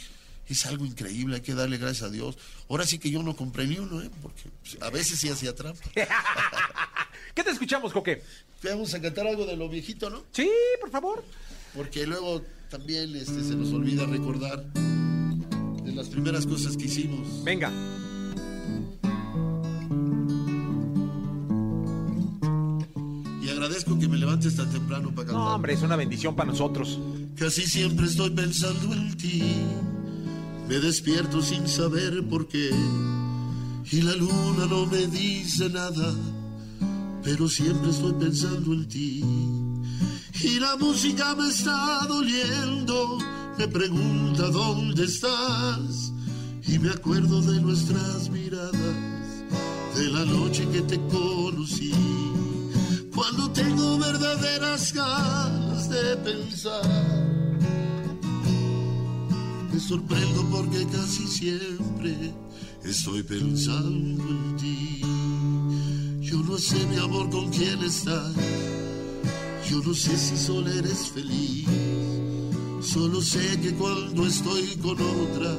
es 0.48 0.66
algo 0.66 0.84
increíble, 0.84 1.36
hay 1.36 1.40
que 1.42 1.54
darle 1.54 1.78
gracias 1.78 2.08
a 2.08 2.10
Dios. 2.10 2.36
Ahora 2.68 2.86
sí 2.86 2.98
que 2.98 3.10
yo 3.10 3.22
no 3.22 3.36
compré 3.36 3.66
ni 3.66 3.78
uno, 3.78 4.02
¿eh? 4.02 4.10
Porque 4.22 4.50
pues, 4.62 4.82
a 4.82 4.90
veces 4.90 5.18
sí 5.18 5.28
hacía 5.28 5.54
trampa. 5.54 5.88
¿Qué 7.34 7.44
te 7.44 7.50
escuchamos, 7.50 7.92
Coque? 7.92 8.22
Vamos 8.64 8.92
a 8.94 9.00
cantar 9.00 9.26
algo 9.26 9.46
de 9.46 9.56
lo 9.56 9.68
viejito, 9.68 10.10
¿no? 10.10 10.24
Sí, 10.32 10.50
por 10.80 10.90
favor. 10.90 11.24
Porque 11.74 12.06
luego 12.06 12.42
también 12.68 13.14
este, 13.14 13.44
se 13.44 13.54
nos 13.54 13.72
olvida 13.72 14.06
recordar 14.06 14.64
de 14.72 15.92
las 15.92 16.08
primeras 16.08 16.46
cosas 16.46 16.76
que 16.76 16.84
hicimos. 16.84 17.44
Venga. 17.44 17.70
Agradezco 23.60 23.98
que 23.98 24.08
me 24.08 24.16
levantes 24.16 24.56
tan 24.56 24.70
temprano 24.70 25.10
para 25.10 25.26
cantar. 25.26 25.44
No, 25.44 25.54
hombre, 25.54 25.74
es 25.74 25.82
una 25.82 25.94
bendición 25.94 26.34
para 26.34 26.50
nosotros. 26.50 26.98
Casi 27.36 27.66
siempre 27.66 28.06
estoy 28.06 28.30
pensando 28.30 28.94
en 28.94 29.14
ti. 29.18 29.42
Me 30.66 30.78
despierto 30.78 31.42
sin 31.42 31.68
saber 31.68 32.26
por 32.26 32.48
qué. 32.48 32.70
Y 33.92 34.00
la 34.00 34.16
luna 34.16 34.64
no 34.66 34.86
me 34.86 35.06
dice 35.08 35.68
nada. 35.68 36.14
Pero 37.22 37.48
siempre 37.48 37.90
estoy 37.90 38.14
pensando 38.14 38.72
en 38.72 38.88
ti. 38.88 39.22
Y 40.42 40.58
la 40.58 40.76
música 40.76 41.34
me 41.34 41.50
está 41.50 42.06
doliendo. 42.08 43.18
Me 43.58 43.68
pregunta 43.68 44.48
dónde 44.48 45.04
estás. 45.04 46.14
Y 46.66 46.78
me 46.78 46.88
acuerdo 46.88 47.42
de 47.42 47.60
nuestras 47.60 48.30
miradas. 48.30 48.72
De 49.96 50.08
la 50.08 50.24
noche 50.24 50.66
que 50.72 50.80
te 50.80 50.98
conocí. 51.08 52.39
Cuando 53.20 53.50
tengo 53.50 53.98
verdaderas 53.98 54.94
ganas 54.94 55.90
de 55.90 56.16
pensar. 56.24 56.82
Me 59.70 59.78
sorprendo 59.78 60.42
porque 60.50 60.86
casi 60.86 61.26
siempre 61.26 62.32
estoy 62.82 63.22
pensando 63.22 64.24
en 64.24 64.56
ti. 64.56 65.00
Yo 66.22 66.38
no 66.38 66.56
sé, 66.56 66.86
mi 66.86 66.96
amor, 66.96 67.28
con 67.28 67.50
quién 67.50 67.82
estás. 67.82 68.34
Yo 69.68 69.80
no 69.84 69.92
sé 69.92 70.16
si 70.16 70.38
solo 70.38 70.72
eres 70.72 71.10
feliz. 71.10 71.68
Solo 72.80 73.20
sé 73.20 73.60
que 73.60 73.74
cuando 73.74 74.26
estoy 74.26 74.64
con 74.76 74.96
otra, 74.98 75.54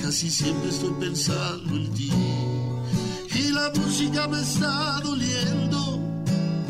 casi 0.00 0.30
siempre 0.30 0.70
estoy 0.70 0.92
pensando 1.00 1.74
en 1.74 1.92
ti. 1.92 2.12
Y 3.34 3.50
la 3.50 3.72
música 3.74 4.28
me 4.28 4.40
está 4.40 5.00
doliendo. 5.00 5.93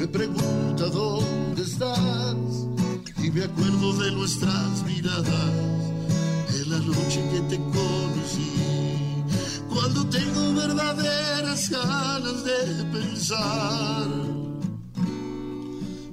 Me 0.05 0.09
pregunta 0.09 0.84
dónde 0.90 1.62
estás. 1.62 2.36
Y 3.22 3.30
me 3.30 3.44
acuerdo 3.44 3.94
de 3.94 4.11
nuestras 4.11 4.84
miradas 4.84 5.50
de 6.52 6.66
la 6.66 6.78
noche 6.78 7.24
que 7.32 7.40
te 7.48 7.57
conocí. 7.57 8.52
Cuando 9.70 10.07
tengo 10.11 10.52
verdaderas 10.52 11.70
ganas 11.70 12.44
de 12.44 12.84
pensar, 12.92 14.09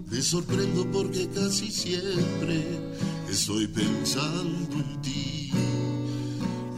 me 0.10 0.22
sorprendo 0.22 0.90
porque 0.90 1.28
casi 1.28 1.70
siempre 1.70 2.64
estoy 3.30 3.68
pensando 3.68 4.74
en 4.74 5.02
ti. 5.02 5.52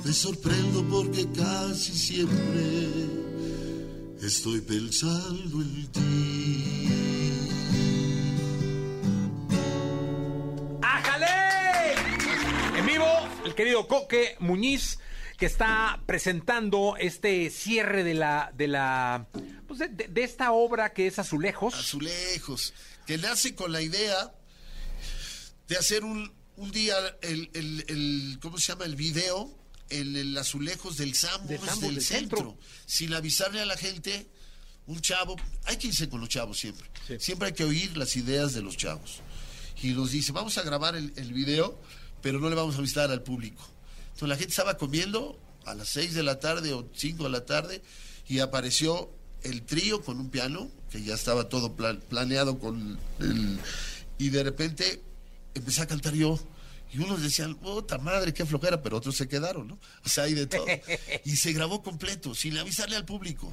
Me 0.04 0.12
sorprendo 0.12 0.84
porque 0.90 1.28
casi 1.32 1.94
siempre 1.94 2.90
estoy 4.20 4.62
pensando 4.62 5.62
en 5.62 5.88
ti. 5.92 6.93
El 13.54 13.58
querido 13.58 13.88
Coque 13.88 14.36
Muñiz, 14.40 14.98
que 15.38 15.46
está 15.46 16.02
presentando 16.08 16.96
este 17.00 17.50
cierre 17.52 18.04
de 18.04 18.16
la, 18.16 18.52
de 18.56 18.68
la, 18.68 19.28
pues 19.68 19.80
de, 19.80 20.24
esta 20.24 20.52
obra 20.52 20.92
que 20.94 21.06
es 21.08 21.20
Azulejos. 21.20 21.76
Azulejos, 21.76 22.74
que 23.06 23.18
nace 23.20 23.54
con 23.54 23.72
la 23.72 23.82
idea 23.82 24.34
de 25.68 25.78
hacer 25.78 26.04
un, 26.04 26.34
un 26.56 26.72
día 26.72 26.96
el, 27.22 27.50
el, 27.54 27.86
el- 27.88 28.40
¿cómo 28.42 28.58
se 28.58 28.72
llama? 28.72 28.86
El 28.86 28.96
video 28.96 29.56
en 29.90 30.16
el 30.16 30.36
azulejos 30.38 30.98
del 30.98 31.14
Sambors 31.14 31.48
Del 31.80 31.96
del, 31.96 32.02
centro. 32.02 32.38
centro. 32.40 32.58
Sin 32.88 33.14
avisarle 33.14 33.62
a 33.62 33.66
la 33.66 33.78
gente, 33.78 34.28
un 34.88 35.00
chavo, 35.00 35.36
hay 35.66 35.78
que 35.78 35.88
irse 35.88 36.10
con 36.10 36.20
los 36.22 36.30
chavos 36.30 36.58
siempre. 36.60 36.90
Siempre 37.20 37.50
hay 37.50 37.54
que 37.54 37.64
oír 37.66 37.96
las 37.98 38.16
ideas 38.16 38.54
de 38.54 38.62
los 38.64 38.78
chavos. 38.78 39.22
Y 39.84 39.90
nos 39.92 40.12
dice, 40.12 40.32
vamos 40.32 40.58
a 40.58 40.64
grabar 40.64 40.96
el, 40.96 41.14
el 41.18 41.34
video, 41.34 41.80
pero 42.24 42.40
no 42.40 42.50
le 42.50 42.56
vamos 42.56 42.74
a 42.76 42.80
avisar 42.80 43.12
al 43.12 43.22
público. 43.22 43.62
Entonces 44.06 44.30
la 44.30 44.36
gente 44.38 44.50
estaba 44.50 44.78
comiendo 44.78 45.38
a 45.66 45.76
las 45.76 45.90
6 45.90 46.16
de 46.16 46.24
la 46.24 46.40
tarde 46.40 46.74
o 46.74 46.90
5 46.96 47.24
de 47.26 47.30
la 47.30 47.46
tarde 47.46 47.84
y 48.28 48.40
apareció 48.40 49.12
el 49.44 49.62
trío 49.62 50.02
con 50.02 50.18
un 50.20 50.30
piano, 50.30 50.72
que 50.90 51.04
ya 51.04 51.14
estaba 51.14 51.50
todo 51.50 51.76
pla- 51.76 52.00
planeado 52.10 52.58
con 52.58 52.98
el... 53.20 53.60
Y 54.18 54.30
de 54.30 54.44
repente 54.44 55.02
empecé 55.54 55.82
a 55.82 55.86
cantar 55.88 56.14
yo. 56.14 56.40
Y 56.94 57.00
unos 57.00 57.22
decían, 57.24 57.56
puta 57.56 57.98
madre, 57.98 58.34
qué 58.34 58.46
flojera, 58.46 58.82
pero 58.82 58.98
otros 58.98 59.16
se 59.18 59.28
quedaron, 59.28 59.68
¿no? 59.68 59.80
O 60.06 60.10
sea, 60.10 60.26
hay 60.26 60.34
de 60.36 60.46
todo. 60.48 60.66
Y 61.26 61.36
se 61.36 61.52
grabó 61.52 61.82
completo, 61.84 62.34
sin 62.36 62.58
avisarle 62.58 62.96
al 62.96 63.04
público. 63.06 63.52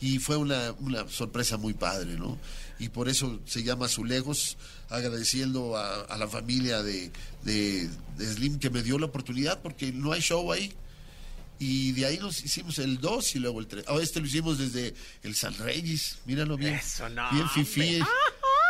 Y 0.00 0.18
fue 0.18 0.36
una, 0.36 0.72
una 0.80 1.08
sorpresa 1.08 1.56
muy 1.56 1.74
padre, 1.74 2.16
¿no? 2.16 2.36
Y 2.82 2.88
por 2.88 3.08
eso 3.08 3.38
se 3.46 3.62
llama 3.62 3.86
Azulejos, 3.86 4.58
agradeciendo 4.88 5.76
a, 5.76 6.00
a 6.02 6.16
la 6.18 6.26
familia 6.26 6.82
de, 6.82 7.12
de- 7.44 7.88
de 8.16 8.26
Slim 8.26 8.58
que 8.58 8.70
me 8.70 8.82
dio 8.82 8.98
la 8.98 9.06
oportunidad, 9.06 9.62
porque 9.62 9.92
no 9.92 10.10
hay 10.12 10.20
show 10.20 10.50
ahí. 10.52 10.72
Y 11.60 11.92
de 11.92 12.06
ahí 12.06 12.18
nos 12.18 12.42
hicimos 12.44 12.78
el 12.80 12.98
2 13.00 13.36
y 13.36 13.38
luego 13.38 13.60
el 13.60 13.68
3. 13.68 13.84
este 14.02 14.18
lo 14.18 14.26
hicimos 14.26 14.58
desde 14.58 14.94
el 15.22 15.36
San 15.36 15.56
Reyes, 15.58 16.18
míralo 16.26 16.56
bien. 16.56 16.74
Eso, 16.74 17.08
no, 17.08 17.30
Bien 17.30 17.48
fifí. 17.50 18.00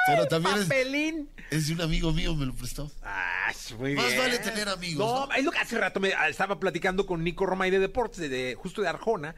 Pero 0.07 0.27
también 0.27 0.57
es, 0.57 0.63
Papelín. 0.65 1.29
es 1.51 1.69
de 1.69 1.73
un 1.75 1.81
amigo 1.81 2.13
mío, 2.13 2.35
me 2.35 2.45
lo 2.45 2.55
prestó. 2.55 2.91
Ah, 3.03 3.51
muy 3.79 3.95
Más 3.95 4.07
bien. 4.09 4.19
vale 4.19 4.39
tener 4.41 4.69
amigos, 4.69 4.99
No, 5.07 5.27
¿no? 5.27 5.33
es 5.33 5.43
lo 5.45 5.51
que 5.53 5.59
hace 5.59 5.79
rato 5.79 6.01
me, 6.01 6.13
ah, 6.13 6.29
estaba 6.29 6.61
platicando 6.61 7.07
con 7.07 7.25
Nico 7.25 7.47
Romay 7.47 7.71
de 7.71 7.79
Deportes, 7.79 8.19
de, 8.19 8.29
de- 8.29 8.55
justo 8.57 8.83
de 8.83 8.89
Arjona, 8.89 9.35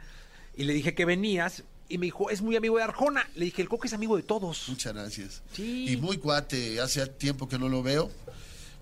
y 0.56 0.64
le 0.64 0.72
dije 0.72 0.94
que 0.94 1.04
venías, 1.04 1.62
y 1.88 1.98
me 1.98 2.06
dijo, 2.06 2.30
es 2.30 2.42
muy 2.42 2.56
amigo 2.56 2.76
de 2.76 2.84
Arjona. 2.84 3.28
Le 3.34 3.46
dije, 3.46 3.62
el 3.62 3.68
Coque 3.68 3.88
es 3.88 3.92
amigo 3.92 4.16
de 4.16 4.22
todos. 4.22 4.68
Muchas 4.68 4.94
gracias. 4.94 5.42
Sí. 5.52 5.86
Y 5.88 5.96
muy 5.96 6.18
cuate, 6.18 6.80
hace 6.80 7.06
tiempo 7.06 7.48
que 7.48 7.58
no 7.58 7.68
lo 7.68 7.82
veo, 7.82 8.10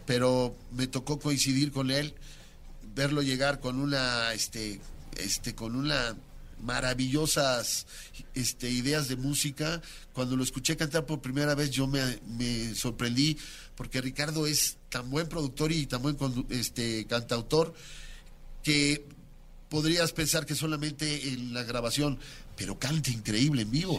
pero 0.07 0.55
me 0.71 0.87
tocó 0.87 1.19
coincidir 1.19 1.73
con 1.73 1.91
él, 1.91 2.15
verlo 2.95 3.23
llegar 3.23 3.61
con 3.61 3.81
una, 3.81 4.33
este, 4.33 4.81
este, 5.17 5.55
con 5.55 5.77
una 5.77 6.17
maravillosas 6.63 7.87
este, 8.35 8.71
ideas 8.71 9.09
de 9.09 9.17
música. 9.17 9.83
Cuando 10.13 10.37
lo 10.37 10.45
escuché 10.45 10.77
cantar 10.77 11.05
por 11.07 11.21
primera 11.21 11.55
vez, 11.55 11.71
yo 11.71 11.87
me, 11.87 12.21
me 12.27 12.75
sorprendí 12.75 13.37
porque 13.75 14.01
Ricardo 14.01 14.47
es 14.47 14.79
tan 14.89 15.11
buen 15.11 15.29
productor 15.29 15.73
y 15.73 15.87
tan 15.87 16.03
buen 16.03 16.17
este, 16.51 17.07
cantautor 17.07 17.75
que 18.63 19.07
podrías 19.73 20.13
pensar 20.13 20.45
que 20.45 20.55
solamente 20.55 21.29
en 21.31 21.55
la 21.55 21.63
grabación, 21.63 22.19
pero 22.57 22.79
canta 22.79 23.11
increíble 23.11 23.63
en 23.63 23.71
vivo. 23.71 23.99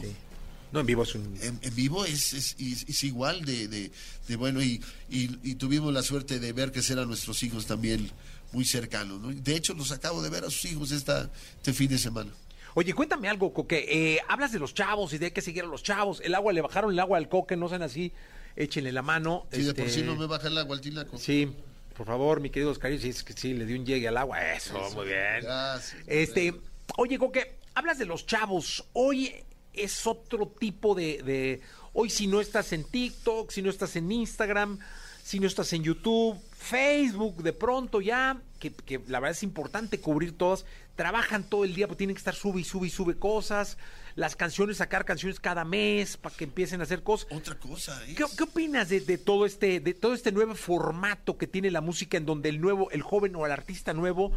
No, 0.72 0.82
en 0.82 0.86
vivo 0.86 1.02
es 1.02 1.16
un... 1.16 1.36
En, 1.42 1.60
en 1.64 1.76
vivo 1.76 2.06
es, 2.06 2.34
es, 2.34 2.56
es- 2.60 2.86
es 2.88 3.04
igual 3.04 3.44
de, 3.44 3.68
de- 3.68 3.92
de 4.28 4.36
bueno 4.36 4.62
y, 4.62 4.80
y- 5.10 5.40
y 5.44 5.56
tuvimos 5.56 5.92
la 5.92 6.04
suerte 6.04 6.40
de 6.40 6.54
ver 6.54 6.72
crecer 6.72 7.00
a 7.00 7.06
nuestros 7.06 7.42
hijos 7.42 7.66
también 7.66 8.12
muy 8.52 8.66
cercanos. 8.66 9.20
¿no? 9.20 9.30
De 9.34 9.56
hecho, 9.56 9.74
los 9.74 9.92
acabo 9.92 10.22
de 10.22 10.30
ver 10.30 10.44
a 10.46 10.52
sus 10.52 10.66
hijos 10.66 10.92
esta, 10.92 11.32
este 11.58 11.74
fin 11.74 11.90
de 11.90 11.98
semana. 11.98 12.32
Oye, 12.76 12.94
cuéntame 12.94 13.28
algo, 13.30 13.52
Coque. 13.52 13.86
Eh, 13.90 14.20
hablas 14.30 14.52
de 14.52 14.60
los 14.60 14.74
chavos 14.76 15.12
y 15.14 15.18
de 15.18 15.34
que 15.34 15.42
seguir 15.42 15.64
a 15.64 15.68
los 15.68 15.82
chavos. 15.82 16.22
El 16.24 16.36
agua, 16.36 16.54
le 16.54 16.62
bajaron 16.62 16.92
el 16.92 17.00
agua 17.00 17.18
al 17.18 17.30
Coque, 17.30 17.56
no 17.58 17.68
sean 17.68 17.82
así. 17.82 18.12
Échenle 18.56 18.92
la 18.92 19.02
mano. 19.02 19.48
Si 19.52 19.64
de 19.64 19.74
por 19.74 19.88
este, 19.88 20.02
sí 20.02 20.06
no 20.06 20.16
me 20.16 20.28
baja 20.28 20.48
el 20.50 20.58
agua 20.60 20.76
al 20.76 20.82
tinaco. 20.82 21.18
Sí, 21.18 21.50
por 21.94 22.08
favor, 22.08 22.40
mi 22.42 22.50
querido 22.50 22.72
Oscar, 22.72 22.98
sí, 23.00 23.10
es 23.10 23.24
que 23.24 23.34
sí, 23.34 23.54
le 23.54 23.66
dio 23.66 23.78
un 23.80 23.86
llegue 23.86 24.08
al 24.08 24.18
agua. 24.18 24.54
Eso, 24.54 24.80
muy 24.96 25.06
bien. 25.06 25.42
Gracias. 25.42 25.96
Este, 26.08 26.54
oye, 26.98 27.18
Coque, 27.18 27.58
hablas 27.76 27.98
de 28.00 28.06
los 28.06 28.26
chavos. 28.26 28.86
Hoy 28.94 29.34
es 29.74 30.06
otro 30.08 30.48
tipo 30.48 30.96
de, 30.96 31.22
de- 31.24 31.62
Hoy 31.96 32.10
si 32.10 32.26
no 32.26 32.42
estás 32.42 32.74
en 32.74 32.84
TikTok, 32.86 33.52
si 33.52 33.62
no 33.62 33.70
estás 33.70 33.96
en 33.96 34.12
Instagram, 34.12 34.80
si 35.24 35.40
no 35.40 35.46
estás 35.46 35.72
en 35.74 35.84
YouTube, 35.84 36.40
Facebook, 36.58 37.44
de 37.44 37.54
pronto 37.54 38.02
ya, 38.02 38.42
que, 38.60 38.72
que 38.74 39.00
la 39.08 39.20
verdad 39.20 39.38
es 39.38 39.44
importante 39.44 40.00
cubrir 40.00 40.36
todas, 40.36 40.66
trabajan 40.96 41.44
todo 41.44 41.66
el 41.66 41.76
día, 41.76 41.86
pues 41.88 41.98
tienen 42.00 42.16
que 42.16 42.20
estar 42.20 42.34
sube 42.34 42.62
y 42.62 42.64
sube 42.64 42.88
y 42.88 42.90
sube 42.90 43.16
cosas, 43.16 43.78
las 44.16 44.36
canciones, 44.36 44.78
sacar 44.78 45.06
canciones 45.06 45.40
cada 45.40 45.66
mes 45.66 46.18
para 46.18 46.36
que 46.36 46.44
empiecen 46.44 46.82
a 46.82 46.84
hacer 46.84 47.04
cosas. 47.04 47.28
Otra 47.32 47.58
cosa. 47.60 48.00
¿Qué, 48.06 48.24
qué 48.38 48.44
opinas 48.44 48.90
de, 48.90 49.00
de 49.00 49.18
todo 49.18 49.46
este 49.46 49.80
de 49.80 49.94
todo 49.94 50.14
este 50.14 50.32
nuevo 50.32 50.56
formato 50.56 51.38
que 51.38 51.48
tiene 51.48 51.72
la 51.72 51.82
música 51.82 52.18
en 52.18 52.26
donde 52.26 52.50
el 52.50 52.62
nuevo 52.62 52.92
el 52.92 53.02
joven 53.02 53.36
o 53.36 53.46
el 53.46 53.52
artista 53.52 53.94
nuevo 53.94 54.32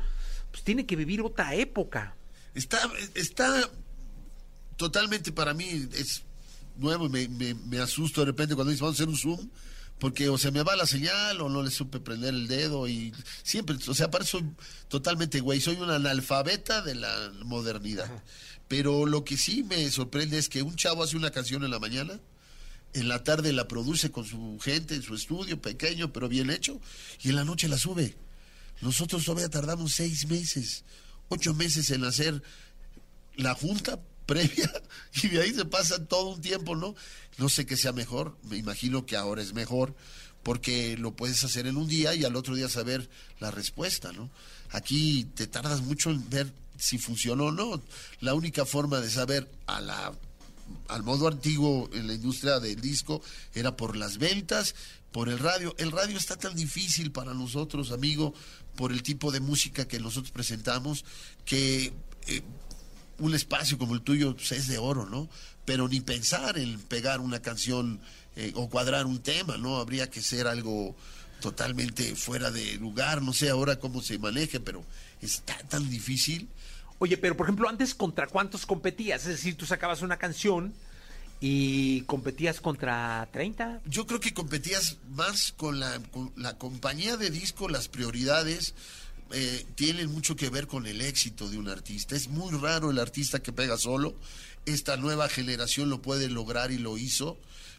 pues 0.51 0.63
tiene 0.63 0.87
que 0.87 0.97
vivir 0.97 1.21
otra 1.23 1.55
época? 1.55 2.17
Está, 2.55 2.79
está 3.15 3.71
totalmente 4.77 5.31
para 5.31 5.53
mí, 5.53 5.89
es 5.93 6.23
nuevo, 6.77 7.09
me, 7.09 7.29
me 7.29 7.79
asusto 7.79 8.23
de 8.23 8.27
repente 8.27 8.55
cuando 8.55 8.71
dice 8.71 8.83
vamos 8.83 8.99
a 8.99 9.03
hacer 9.03 9.09
un 9.09 9.17
Zoom, 9.17 9.51
porque 9.99 10.29
o 10.29 10.37
se 10.37 10.51
me 10.51 10.63
va 10.63 10.77
la 10.77 10.87
señal 10.87 11.41
o 11.41 11.49
no 11.49 11.63
le 11.63 11.71
supe 11.71 12.01
prender 12.01 12.35
el 12.35 12.49
dedo 12.49 12.87
y 12.87 13.15
siempre, 13.43 13.77
o 13.89 13.95
sea, 13.95 14.11
parece 14.11 14.33
soy 14.33 14.45
totalmente 14.89 15.41
güey, 15.41 15.61
soy 15.61 15.77
un 15.77 15.91
analfabeta 15.91 16.83
de 16.83 16.95
la 16.95 17.33
modernidad. 17.45 18.11
Pero 18.69 19.07
lo 19.07 19.25
que 19.25 19.37
sí 19.37 19.63
me 19.63 19.91
sorprende 19.91 20.39
es 20.39 20.49
que 20.49 20.63
un 20.63 20.77
chavo 20.77 21.03
hace 21.03 21.17
una 21.17 21.31
canción 21.31 21.65
en 21.65 21.71
la 21.71 21.79
mañana, 21.79 22.21
en 22.93 23.09
la 23.09 23.23
tarde 23.25 23.53
la 23.53 23.69
produce 23.69 24.11
con 24.11 24.25
su 24.25 24.59
gente 24.61 24.95
en 24.95 25.03
su 25.03 25.15
estudio, 25.15 25.61
pequeño 25.61 26.13
pero 26.13 26.29
bien 26.29 26.51
hecho, 26.51 26.81
y 27.23 27.31
en 27.31 27.37
la 27.37 27.45
noche 27.45 27.69
la 27.69 27.79
sube. 27.79 28.17
Nosotros 28.83 29.25
todavía 29.25 29.49
tardamos 29.49 29.95
seis 29.95 30.27
meses, 30.27 30.85
ocho 31.29 31.55
meses 31.55 31.91
en 31.91 32.05
hacer 32.05 32.43
la 33.37 33.55
junta 33.55 34.01
previa 34.27 34.71
y 35.23 35.29
de 35.29 35.41
ahí 35.41 35.55
se 35.55 35.65
pasa 35.65 36.05
todo 36.05 36.31
un 36.31 36.41
tiempo, 36.41 36.75
¿no? 36.75 36.95
No 37.39 37.49
sé 37.49 37.67
qué 37.67 37.77
sea 37.77 37.93
mejor, 37.93 38.37
me 38.45 38.57
imagino 38.57 39.07
que 39.07 39.17
ahora 39.17 39.43
es 39.43 39.53
mejor 39.53 39.95
porque 40.43 40.97
lo 40.97 41.17
puedes 41.17 41.43
hacer 41.43 41.67
en 41.67 41.77
un 41.77 41.89
día 41.89 42.15
y 42.15 42.25
al 42.25 42.37
otro 42.37 42.55
día 42.55 42.69
saber 42.69 43.11
la 43.41 43.51
respuesta, 43.51 44.13
¿no? 44.13 44.31
Aquí 44.71 45.25
te 45.35 45.49
tardas 45.49 45.81
mucho 45.83 46.11
en 46.11 46.29
ver 46.31 46.53
si 46.79 46.99
funcionó 46.99 47.47
o 47.47 47.53
no. 47.53 47.83
La 48.21 48.35
única 48.35 48.65
forma 48.65 49.01
de 49.01 49.11
saber 49.11 49.51
a 49.67 49.81
la 49.81 50.13
al 50.89 51.03
modo 51.03 51.29
antiguo 51.29 51.89
en 51.93 52.07
la 52.07 52.15
industria 52.15 52.61
del 52.61 52.81
disco 52.81 53.23
era 53.55 53.77
por 53.77 53.97
las 53.97 54.19
ventas, 54.19 54.75
por 55.13 55.29
el 55.29 55.39
radio. 55.39 55.75
El 55.79 55.93
radio 55.93 56.17
está 56.17 56.37
tan 56.37 56.55
difícil 56.55 57.13
para 57.13 57.35
nosotros, 57.35 57.91
amigo, 57.91 58.35
por 58.77 58.93
el 58.93 59.03
tipo 59.03 59.33
de 59.33 59.41
música 59.41 59.89
que 59.89 59.99
nosotros 59.99 60.31
presentamos, 60.31 61.05
que 61.45 61.93
eh, 62.27 62.43
un 63.19 63.35
espacio 63.35 63.79
como 63.79 63.95
el 63.95 64.03
tuyo 64.03 64.37
pues, 64.37 64.53
es 64.53 64.67
de 64.69 64.79
oro, 64.79 65.07
¿no? 65.07 65.29
Pero 65.67 65.89
ni 65.89 66.01
pensar 66.01 66.59
en 66.59 66.81
pegar 66.81 67.21
una 67.21 67.41
canción 67.43 68.01
eh, 68.37 68.53
o 68.55 68.71
cuadrar 68.71 69.05
un 69.05 69.19
tema, 69.19 69.59
¿no? 69.59 69.77
Habría 69.77 70.09
que 70.09 70.23
ser 70.23 70.47
algo 70.47 70.97
totalmente 71.41 72.17
fuera 72.17 72.51
de 72.51 72.77
lugar, 72.77 73.21
no 73.21 73.35
sé 73.35 73.51
ahora 73.51 73.79
cómo 73.79 74.01
se 74.01 74.19
maneje, 74.19 74.59
pero 74.61 74.83
está 75.21 75.59
tan 75.69 75.89
difícil. 75.91 76.49
Oye, 76.99 77.19
pero 77.19 77.37
por 77.37 77.47
ejemplo, 77.47 77.69
antes 77.69 77.95
contra 77.95 78.27
cuántos 78.27 78.65
competías? 78.65 79.23
Es 79.23 79.29
decir, 79.29 79.57
tú 79.57 79.67
sacabas 79.67 80.01
una 80.01 80.17
canción 80.17 80.73
y 81.41 82.01
competías 82.03 82.61
contra 82.61 83.29
30. 83.33 83.83
Yo 83.87 84.07
creo 84.07 84.21
que 84.21 84.33
competías 84.33 84.97
más 85.11 85.53
con 85.53 85.79
la, 85.79 86.01
con 86.11 86.33
la 86.37 86.57
compañía 86.57 87.17
de 87.17 87.31
disco, 87.31 87.69
las 87.69 87.89
prioridades 87.89 88.75
eh, 89.33 89.67
tienen 89.75 90.11
mucho 90.11 90.37
que 90.37 90.49
ver 90.49 90.67
con 90.67 90.87
el 90.87 91.03
éxito 91.03 91.49
de 91.51 91.59
un 91.59 91.69
artista. 91.69 92.17
Es 92.17 92.29
muy 92.29 92.57
raro 92.59 92.91
el 92.91 92.99
artista 92.99 93.41
que 93.41 93.53
pega 93.53 93.77
solo. 93.77 94.15
Esta 94.67 94.97
nueva 94.97 95.29
generación 95.29 95.89
lo 95.91 96.03
puede 96.03 96.29
lograr 96.29 96.71
y 96.73 96.79
lo 96.79 96.99
hizo, 96.99 97.39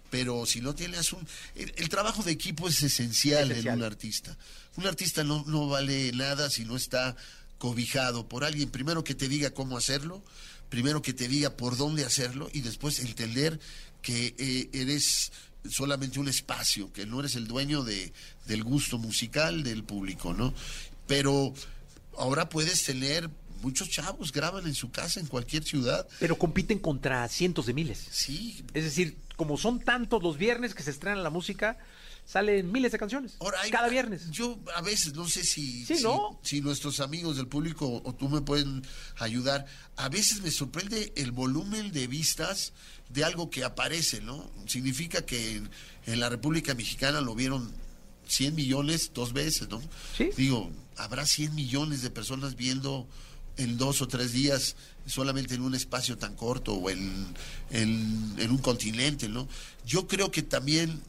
pero 0.10 0.46
si 0.46 0.62
no 0.62 0.74
tienes 0.74 1.14
un... 1.14 1.28
El, 1.56 1.74
el 1.78 1.90
trabajo 1.90 2.24
de 2.24 2.32
equipo 2.32 2.68
es 2.68 2.82
esencial, 2.82 3.52
Esencial. 3.52 3.76
en 3.76 3.82
un 3.82 3.86
artista. 3.86 4.38
Un 4.78 4.88
artista 4.88 5.24
no, 5.24 5.44
no 5.48 5.68
vale 5.68 6.12
nada 6.14 6.50
si 6.50 6.66
no 6.66 6.76
está 6.76 7.16
cobijado 7.58 8.28
por 8.28 8.44
alguien, 8.44 8.70
primero 8.70 9.04
que 9.04 9.16
te 9.16 9.28
diga 9.28 9.50
cómo 9.52 9.78
hacerlo, 9.78 10.24
primero 10.70 11.02
que 11.02 11.14
te 11.14 11.28
diga 11.28 11.58
por 11.58 11.76
dónde 11.78 12.06
hacerlo 12.06 12.50
y 12.54 12.62
después 12.62 13.00
entender 13.00 13.60
que 14.02 14.36
eh, 14.38 14.70
eres 14.74 15.32
solamente 15.70 16.20
un 16.20 16.28
espacio, 16.30 16.94
que 16.94 17.06
no 17.06 17.20
eres 17.20 17.36
el 17.36 17.48
dueño 17.48 17.84
de, 17.84 18.14
del 18.46 18.64
gusto 18.64 18.98
musical 19.00 19.64
del 19.64 19.84
público, 19.84 20.34
¿no? 20.34 20.54
Pero 21.08 21.54
ahora 22.18 22.48
puedes 22.48 22.84
tener, 22.84 23.30
muchos 23.62 23.89
chavos 23.89 24.32
graban 24.32 24.66
en 24.68 24.76
su 24.76 24.91
casa, 24.91 25.20
en 25.20 25.28
cualquier 25.28 25.64
ciudad. 25.64 26.08
Pero 26.20 26.38
compiten 26.38 26.80
contra 26.80 27.28
cientos 27.28 27.66
de 27.66 27.74
miles. 27.74 28.05
Sí. 28.12 28.64
Es 28.74 28.84
decir, 28.84 29.18
como 29.36 29.58
son 29.58 29.80
tantos 29.80 30.22
los 30.24 30.38
viernes 30.38 30.74
que 30.74 30.84
se 30.84 30.91
estrena 30.91 31.22
la 31.22 31.30
música, 31.30 31.78
salen 32.26 32.72
miles 32.72 32.91
de 32.91 32.99
canciones. 32.99 33.36
Ahora 33.39 33.62
hay- 33.62 33.72
cada 33.72 33.88
viernes. 33.88 34.30
Yo 34.32 34.60
a 34.76 34.82
veces 34.82 35.14
no 35.14 35.28
sé 35.30 35.43
si, 35.43 35.86
Sí, 35.86 35.97
si, 35.97 36.03
¿no? 36.03 36.39
si 36.43 36.60
nuestros 36.62 36.99
amigos 36.99 37.38
del 37.38 37.47
público 37.47 38.01
o 38.03 38.14
tú 38.16 38.28
me 38.30 38.41
pueden 38.41 38.84
ayudar. 39.18 39.66
A 39.95 40.10
veces 40.10 40.41
me 40.41 40.51
sorprende 40.51 41.14
el 41.16 41.32
volumen 41.32 41.91
de 41.91 42.08
vistas 42.08 42.74
de 43.10 43.24
algo 43.24 43.49
que 43.49 43.64
aparece, 43.64 44.20
¿no? 44.22 44.51
Significa 44.66 45.26
que 45.26 45.55
en, 45.58 45.70
en 46.05 46.20
la 46.20 46.28
República 46.30 46.74
Mexicana 46.76 47.22
lo 47.22 47.34
vieron 47.36 47.72
100 48.28 48.55
millones 48.55 49.12
dos 49.14 49.32
veces, 49.32 49.70
¿no? 49.70 49.82
Sí. 50.18 50.30
Digo, 50.36 50.70
habrá 50.97 51.26
100 51.26 51.55
millones 51.55 52.01
de 52.01 52.10
personas 52.10 52.55
viendo 52.58 53.08
en 53.58 53.78
dos 53.78 54.01
o 54.01 54.08
tres 54.08 54.34
días 54.34 54.76
solamente 55.05 55.55
en 55.55 55.62
un 55.62 55.76
espacio 55.76 56.18
tan 56.18 56.36
corto 56.36 56.74
o 56.74 56.89
en, 56.89 57.26
en, 57.72 58.36
en 58.38 58.51
un 58.51 58.58
continente, 58.58 59.30
¿no? 59.30 59.47
Yo 59.86 60.08
creo 60.08 60.32
que 60.32 60.43
también 60.43 61.01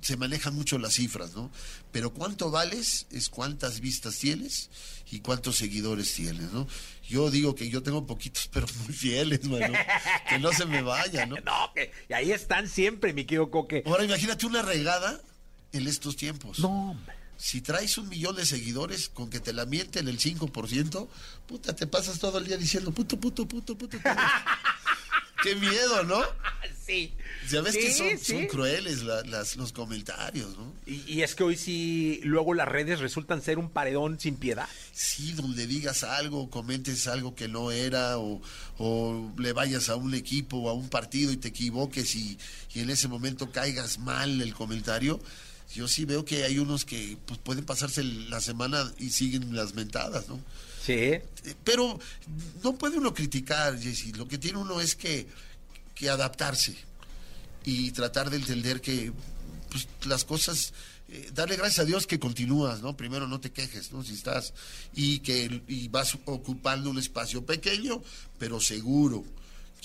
se 0.00 0.16
manejan 0.16 0.54
mucho 0.54 0.78
las 0.78 0.94
cifras, 0.94 1.34
¿no? 1.34 1.50
Pero 1.92 2.12
cuánto 2.12 2.50
vales 2.50 3.06
es 3.10 3.28
cuántas 3.28 3.80
vistas 3.80 4.18
tienes 4.18 4.70
y 5.10 5.20
cuántos 5.20 5.56
seguidores 5.56 6.12
tienes, 6.14 6.52
¿no? 6.52 6.66
Yo 7.08 7.30
digo 7.30 7.54
que 7.54 7.68
yo 7.68 7.82
tengo 7.82 8.06
poquitos, 8.06 8.48
pero 8.52 8.66
muy 8.84 8.94
fieles, 8.94 9.44
mano. 9.44 9.74
Que 10.28 10.38
no 10.38 10.52
se 10.52 10.66
me 10.66 10.82
vaya, 10.82 11.26
¿no? 11.26 11.36
No, 11.36 11.72
que 11.74 11.92
y 12.08 12.12
ahí 12.12 12.32
están 12.32 12.68
siempre, 12.68 13.12
mi 13.12 13.24
querido 13.24 13.50
Coque. 13.50 13.82
Ahora 13.86 14.04
imagínate 14.04 14.46
una 14.46 14.62
regada 14.62 15.20
en 15.72 15.86
estos 15.86 16.16
tiempos. 16.16 16.58
No, 16.58 16.90
hombre. 16.90 17.19
Si 17.40 17.62
traes 17.62 17.96
un 17.98 18.08
millón 18.08 18.36
de 18.36 18.44
seguidores 18.44 19.08
con 19.08 19.30
que 19.30 19.40
te 19.40 19.52
la 19.54 19.64
mienten 19.64 20.08
el 20.08 20.18
5%, 20.18 21.08
puta, 21.46 21.74
te 21.74 21.86
pasas 21.86 22.18
todo 22.18 22.36
el 22.38 22.46
día 22.46 22.56
diciendo 22.58 22.92
puto, 22.92 23.18
puto, 23.18 23.48
puto, 23.48 23.76
puto. 23.78 23.96
puto. 23.98 24.10
Qué 25.42 25.54
miedo, 25.54 26.04
¿no? 26.04 26.20
Sí. 26.86 27.14
Ya 27.48 27.62
ves 27.62 27.74
que 27.74 27.94
son, 27.94 28.08
sí. 28.18 28.34
son 28.34 28.46
crueles 28.46 29.02
la- 29.04 29.22
las, 29.22 29.56
los 29.56 29.72
comentarios, 29.72 30.54
¿no? 30.58 30.74
Y, 30.84 31.02
y 31.10 31.22
es 31.22 31.34
que 31.34 31.42
hoy 31.44 31.56
sí, 31.56 32.20
luego 32.24 32.52
las 32.52 32.68
redes 32.68 33.00
resultan 33.00 33.40
ser 33.40 33.58
un 33.58 33.70
paredón 33.70 34.20
sin 34.20 34.36
piedad. 34.36 34.68
Sí, 34.92 35.32
donde 35.32 35.66
digas 35.66 36.04
algo, 36.04 36.50
comentes 36.50 37.06
algo 37.06 37.34
que 37.34 37.48
no 37.48 37.70
era, 37.70 38.18
o, 38.18 38.42
o 38.76 39.32
le 39.38 39.54
vayas 39.54 39.88
a 39.88 39.96
un 39.96 40.12
equipo 40.14 40.58
o 40.58 40.68
a 40.68 40.74
un 40.74 40.90
partido 40.90 41.32
y 41.32 41.38
te 41.38 41.48
equivoques 41.48 42.14
y, 42.16 42.38
y 42.74 42.80
en 42.80 42.90
ese 42.90 43.08
momento 43.08 43.50
caigas 43.50 43.98
mal 43.98 44.42
el 44.42 44.52
comentario. 44.52 45.22
Yo 45.74 45.86
sí 45.86 46.04
veo 46.04 46.24
que 46.24 46.44
hay 46.44 46.58
unos 46.58 46.84
que 46.84 47.16
pues, 47.26 47.38
pueden 47.38 47.64
pasarse 47.64 48.02
la 48.02 48.40
semana 48.40 48.92
y 48.98 49.10
siguen 49.10 49.54
las 49.54 49.74
mentadas, 49.74 50.28
¿no? 50.28 50.40
Sí. 50.84 50.92
Eh, 50.94 51.22
Pero 51.64 51.98
no 52.64 52.74
puede 52.76 52.98
uno 52.98 53.14
criticar, 53.14 53.78
Jesse. 53.78 54.16
Lo 54.16 54.26
que 54.26 54.38
tiene 54.38 54.58
uno 54.58 54.80
es 54.80 54.96
que, 54.96 55.26
que 55.94 56.08
adaptarse 56.10 56.74
y 57.64 57.90
tratar 57.92 58.30
de 58.30 58.36
entender 58.38 58.80
que 58.80 59.12
pues, 59.70 59.86
las 60.06 60.24
cosas, 60.24 60.72
eh, 61.08 61.30
darle 61.34 61.56
gracias 61.56 61.80
a 61.80 61.84
Dios 61.84 62.06
que 62.06 62.18
continúas, 62.18 62.80
¿no? 62.82 62.96
Primero 62.96 63.28
no 63.28 63.38
te 63.40 63.52
quejes, 63.52 63.92
¿no? 63.92 64.02
Si 64.02 64.14
estás 64.14 64.52
y 64.94 65.20
que 65.20 65.62
y 65.68 65.86
vas 65.88 66.16
ocupando 66.24 66.90
un 66.90 66.98
espacio 66.98 67.44
pequeño, 67.46 68.02
pero 68.38 68.58
seguro. 68.60 69.24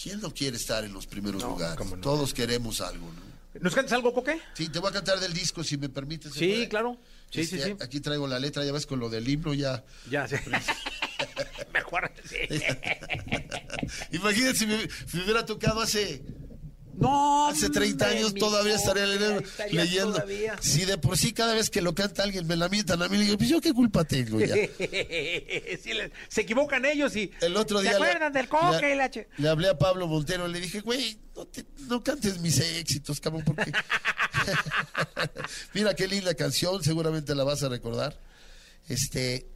¿Quién 0.01 0.19
no 0.19 0.33
quiere 0.33 0.57
estar 0.57 0.83
en 0.83 0.93
los 0.93 1.05
primeros 1.07 1.41
No, 1.43 1.49
lugares? 1.49 1.85
no. 1.89 1.97
Todos 1.97 2.33
queremos 2.33 2.81
algo, 2.81 3.05
¿no? 3.13 3.34
¿Nos 3.61 3.73
cantas 3.73 3.93
algo, 3.93 4.13
Coque? 4.13 4.39
Sí, 4.53 4.69
te 4.69 4.79
voy 4.79 4.89
a 4.89 4.93
cantar 4.93 5.19
del 5.19 5.33
disco, 5.33 5.63
si 5.63 5.77
me 5.77 5.89
permites. 5.89 6.33
¿se 6.33 6.39
Sí, 6.39 6.67
claro. 6.67 6.97
Sí, 7.29 7.41
Este, 7.41 7.57
sí, 7.57 7.63
sí. 7.63 7.75
Aquí 7.81 7.99
traigo 8.01 8.27
la 8.27 8.39
letra, 8.39 8.63
ya 8.65 8.71
ves, 8.71 8.85
con 8.85 8.99
lo 8.99 9.09
del 9.09 9.27
himno 9.27 9.53
ya. 9.53 9.83
Ya, 10.09 10.27
sí. 10.27 10.35
Mejor, 11.73 12.11
sí. 12.23 12.37
Imagínate 14.11 14.55
si 14.55 14.67
me, 14.67 14.77
si 15.07 15.17
me 15.17 15.23
hubiera 15.23 15.45
tocado 15.45 15.81
hace 15.81 16.21
No, 16.97 17.49
Hace 17.49 17.69
30 17.69 18.05
hombre, 18.05 18.19
años 18.19 18.33
todavía 18.33 18.75
estaría 18.75 19.05
leyendo. 19.71 20.13
todavía. 20.13 20.55
Si 20.61 20.85
de 20.85 20.97
por 20.97 21.17
sí 21.17 21.33
cada 21.33 21.53
vez 21.53 21.69
que 21.69 21.81
lo 21.81 21.93
canta 21.93 22.23
alguien 22.23 22.47
me 22.47 22.55
la 22.55 22.69
mientan 22.69 23.01
a 23.01 23.09
mí, 23.09 23.17
le 23.17 23.25
digo, 23.25 23.37
pues 23.37 23.49
yo 23.49 23.59
qué 23.59 23.73
culpa 23.73 24.05
tengo 24.05 24.39
ya. 24.39 24.55
Le- 24.75 26.11
se 26.27 26.41
equivocan 26.41 26.85
ellos 26.85 27.15
y. 27.15 27.31
El 27.41 27.55
otro 27.57 27.81
día 27.81 27.93
¿Se 27.93 27.99
le- 27.99 28.05
acuerdan 28.05 28.33
del 28.33 28.47
Coque 28.47 28.81
le, 28.81 28.93
y 28.93 28.97
la 28.97 29.09
che- 29.11 29.27
le 29.37 29.49
hablé 29.49 29.69
a 29.69 29.77
Pablo 29.77 30.07
Montero, 30.07 30.47
le 30.47 30.59
dije, 30.59 30.81
güey, 30.81 31.17
no, 31.35 31.45
te- 31.45 31.65
no 31.87 32.03
cantes 32.03 32.39
mis 32.39 32.59
éxitos, 32.59 33.19
cabrón, 33.19 33.43
porque... 33.45 33.71
Mira 35.73 35.93
qué 35.95 36.07
linda 36.07 36.33
canción, 36.35 36.83
seguramente 36.83 37.35
la 37.35 37.43
vas 37.43 37.63
a 37.63 37.69
recordar. 37.69 38.17
Este, 38.87 39.47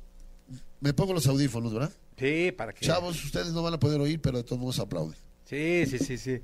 me 0.80 0.94
pongo 0.94 1.14
los 1.14 1.28
audífonos, 1.28 1.74
¿verdad? 1.74 1.92
Sí, 2.18 2.52
para 2.52 2.74
que. 2.74 2.86
Chavos, 2.86 3.24
ustedes 3.24 3.48
no 3.54 3.62
van 3.64 3.74
a 3.76 3.80
poder 3.80 4.00
oír, 4.02 4.20
pero 4.22 4.38
de 4.38 4.44
todos 4.44 4.60
modos 4.60 4.80
aplauden. 4.80 5.16
Sí, 5.46 5.86
sí, 5.90 6.00
sí, 6.00 6.18
sí. 6.18 6.42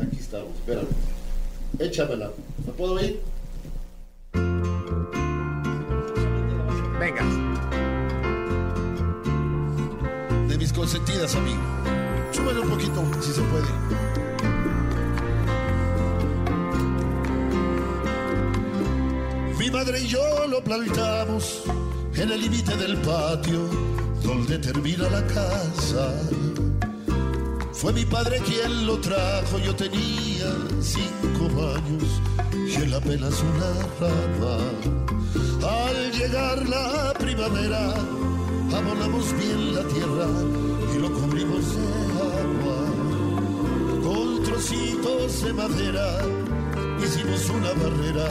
Aquí 0.00 0.16
estamos, 0.18 0.54
espérame. 0.56 0.88
Échamela. 1.78 2.30
¿Me 2.66 2.72
puedo 2.72 2.94
oír? 2.94 3.20
Venga. 6.98 7.24
de 10.48 10.58
mis 10.58 10.72
consentidas, 10.72 11.34
amigo. 11.34 11.58
Súbele 12.32 12.60
un 12.60 12.70
poquito, 12.70 13.04
si 13.20 13.32
se 13.32 13.42
puede. 13.42 13.66
Mi 19.58 19.70
madre 19.70 20.00
y 20.00 20.06
yo 20.06 20.46
lo 20.48 20.62
plantamos 20.62 21.64
en 22.14 22.30
el 22.30 22.40
límite 22.40 22.76
del 22.76 22.96
patio 22.98 23.68
donde 24.22 24.58
termina 24.58 25.08
la 25.10 25.26
casa. 25.26 26.12
Fue 27.74 27.92
mi 27.92 28.04
padre 28.04 28.40
quien 28.40 28.86
lo 28.86 28.98
trajo, 28.98 29.58
yo 29.58 29.74
tenía 29.74 30.46
cinco 30.80 31.44
años 31.74 32.20
y 32.54 32.74
él 32.76 32.94
apenas 32.94 33.42
una 33.42 33.72
rama. 34.00 34.58
Al 35.62 36.12
llegar 36.12 36.68
la 36.68 37.12
primavera, 37.18 37.94
abonamos 38.72 39.32
bien 39.38 39.74
la 39.74 39.82
tierra 39.88 40.26
y 40.94 40.98
lo 40.98 41.12
cubrimos 41.12 41.76
de 41.76 41.82
agua. 42.38 42.78
Con 44.02 44.42
trocitos 44.44 45.42
de 45.42 45.52
madera 45.52 46.08
hicimos 47.04 47.50
una 47.50 47.72
barrera 47.72 48.28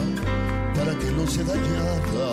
para 0.76 0.98
que 0.98 1.12
no 1.12 1.28
se 1.28 1.44
dañara. 1.44 2.32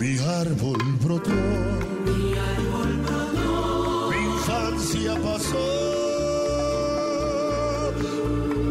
Mi 0.00 0.18
árbol 0.18 0.82
brotó. 1.02 1.30
Mi 1.30 2.34
árbol 2.34 2.96
brotó. 3.06 3.33
Infancia 4.54 5.14
pasó. 5.20 5.66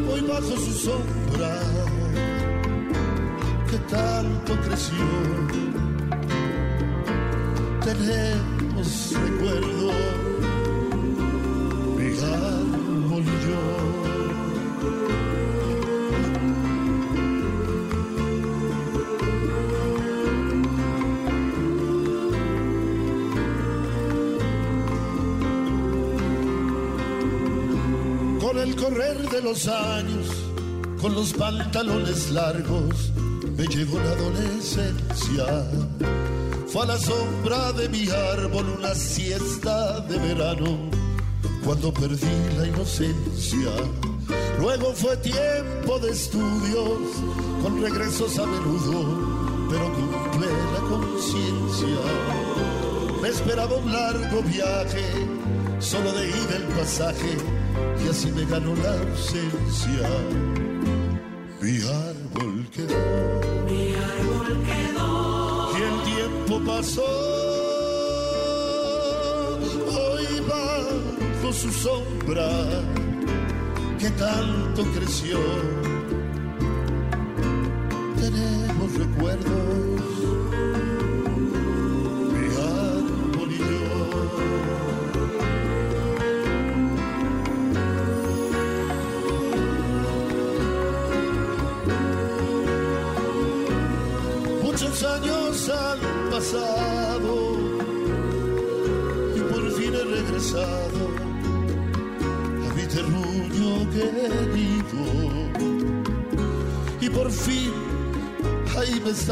Hoy 0.09 0.21
bajo 0.21 0.55
su 0.57 0.73
sombra 0.86 1.59
que 3.69 3.77
tanto 3.89 4.53
creció. 4.61 5.05
Tenemos 7.84 9.13
recuerdo, 9.25 9.82
el 28.64 28.76
correr 28.78 29.18
de 29.30 29.41
los 29.41 29.68
años, 29.68 30.28
con 31.01 31.14
los 31.14 31.34
pantalones 31.34 32.32
largos, 32.32 33.11
me 33.57 33.68
llegó 33.68 33.97
la 33.99 34.11
adolescencia. 34.11 35.45
Fue 36.68 36.84
a 36.84 36.86
la 36.86 36.97
sombra 36.97 37.74
de 37.74 37.89
mi 37.89 38.09
árbol 38.09 38.66
una 38.80 38.95
siesta 38.95 39.99
de 40.01 40.18
verano, 40.18 40.78
cuando 41.66 41.93
perdí 41.93 42.55
la 42.57 42.68
inocencia. 42.68 43.70
Luego 44.59 44.93
fue 44.93 45.18
tiempo 45.18 45.99
de 45.99 46.11
estudios, 46.11 46.99
con 47.61 47.82
regresos 47.82 48.39
a 48.39 48.45
menudo, 48.45 49.68
pero 49.70 49.91
cumple 49.91 50.47
la 50.74 50.80
conciencia. 50.88 52.01
Me 53.22 53.28
esperaba 53.28 53.76
un 53.76 53.91
largo 53.91 54.41
viaje, 54.43 55.28
solo 55.80 56.14
de 56.14 56.30
ida 56.30 56.55
el 56.55 56.64
pasaje, 56.80 57.38
y 58.03 58.09
así 58.09 58.32
me 58.32 58.45
ganó 58.45 58.76
la 58.76 58.93
ausencia. 58.99 60.09
Mi 61.61 61.78
árbol 61.82 62.67
quedó. 62.71 62.95
Mi 63.67 63.93
árbol 63.93 64.63
quedó. 64.69 65.71
Y 65.78 65.82
el 65.82 65.97
tiempo 66.15 66.59
pasó. 66.65 67.09
Hoy 69.95 70.28
bajo 70.47 71.53
su 71.53 71.71
sombra, 71.71 72.49
que 73.99 74.09
tanto 74.11 74.84
creció. 74.95 75.39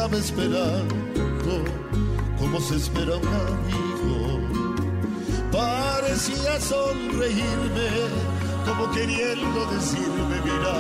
Estaba 0.02 0.18
esperando, 0.18 1.64
como 2.40 2.60
se 2.60 2.76
espera 2.78 3.18
un 3.18 3.28
amigo. 3.28 4.40
Parecía 5.52 6.60
sonreírme, 6.60 7.90
como 8.66 8.90
queriendo 8.94 9.60
decirme, 9.72 10.42
mira, 10.44 10.76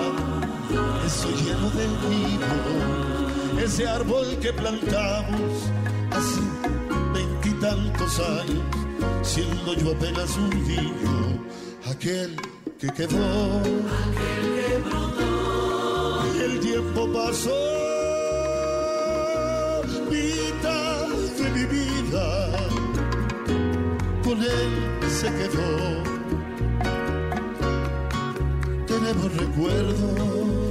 estoy 1.06 1.36
lleno 1.36 1.70
de 1.70 1.86
vivo, 2.10 3.64
ese 3.64 3.88
árbol 3.88 4.26
que 4.42 4.54
plantamos 4.54 5.70
hace 6.10 6.42
veintitantos 7.14 8.20
años, 8.20 8.64
siendo 9.22 9.76
yo 9.76 9.92
apenas 9.92 10.36
un 10.36 10.50
niño, 10.68 11.46
aquel 11.92 12.36
que 12.80 12.88
quedó, 12.88 13.62
y 16.36 16.42
el 16.42 16.60
tiempo 16.60 17.08
pasó, 17.14 17.91
vida 20.12 21.08
de 21.40 21.50
mi 21.56 21.66
vida, 21.78 22.28
con 24.24 24.38
él 24.44 24.72
se 25.10 25.28
quedó. 25.40 26.04
Tenemos 28.88 29.38
recuerdos 29.38 30.71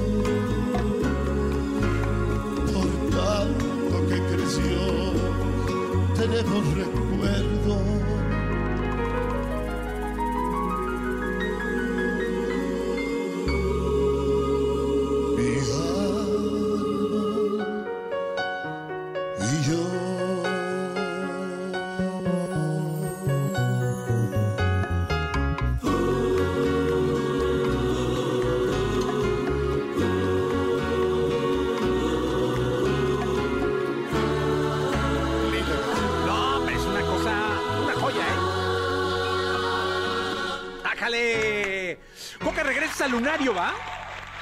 lunario, 43.10 43.54
¿va? 43.54 43.74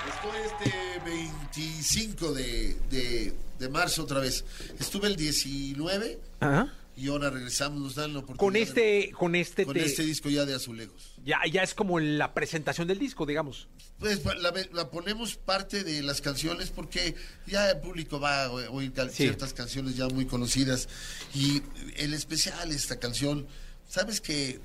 Estoy 0.09 0.40
este 0.69 1.01
25 1.05 2.32
de, 2.32 2.77
de, 2.90 3.35
de 3.59 3.69
marzo 3.69 4.03
otra 4.05 4.20
vez. 4.20 4.45
Estuve 4.78 5.09
el 5.09 5.16
19 5.16 6.19
Ajá. 6.40 6.73
y 6.97 7.09
ahora 7.09 7.31
regresamos, 7.31 7.81
nos 7.81 7.95
dan 7.95 8.12
la 8.15 8.20
oportunidad. 8.20 8.39
Con 8.39 8.53
de- 8.55 8.62
este, 8.62 9.12
con 9.12 9.35
este, 9.35 9.65
con 9.66 9.74
te- 9.74 9.85
este 9.85 10.03
disco 10.05 10.28
ya 10.31 10.45
de 10.47 10.55
Azulejos. 10.55 11.15
ya, 11.24 11.40
ya 11.51 11.62
es 11.62 11.74
como 11.74 12.01
la 12.01 12.32
presentación 12.35 12.89
del 12.89 12.99
disco, 12.99 13.27
digamos. 13.27 13.69
Pues 13.99 14.24
la, 14.24 14.53
la 14.73 14.90
ponemos 14.90 15.35
parte 15.36 15.82
de 15.85 16.03
las 16.03 16.20
canciones 16.20 16.70
porque 16.70 17.15
ya 17.47 17.69
el 17.70 17.81
público 17.81 18.20
va 18.20 18.45
a 18.45 18.51
oír 18.51 18.93
Sí. 18.97 19.11
ciertas 19.12 19.53
canciones 19.53 19.97
ya 19.97 20.07
muy 20.09 20.24
conocidas 20.27 20.89
y 21.35 21.62
el 21.97 22.15
especial 22.15 22.70
esta 22.70 22.99
canción, 22.99 23.47
sabes 23.89 24.20
que 24.20 24.61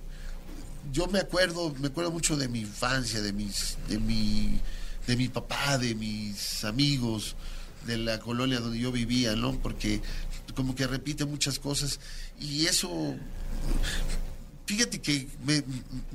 yo 0.91 1.07
me 1.07 1.19
acuerdo, 1.19 1.73
me 1.79 1.87
acuerdo 1.87 2.11
mucho 2.11 2.35
de 2.37 2.47
mi 2.47 2.61
infancia, 2.61 3.21
de 3.21 3.33
mis, 3.33 3.77
de 3.87 3.99
mi, 3.99 4.59
de 5.07 5.15
mi 5.15 5.29
papá, 5.29 5.77
de 5.77 5.95
mis 5.95 6.63
amigos, 6.63 7.35
de 7.87 7.97
la 7.97 8.19
colonia 8.19 8.59
donde 8.59 8.79
yo 8.79 8.91
vivía, 8.91 9.35
¿no? 9.35 9.59
Porque 9.59 10.01
como 10.55 10.75
que 10.75 10.85
repite 10.87 11.25
muchas 11.25 11.57
cosas 11.59 11.99
y 12.39 12.65
eso 12.67 13.15
fíjate 14.65 15.01
que 15.01 15.27
me, 15.45 15.63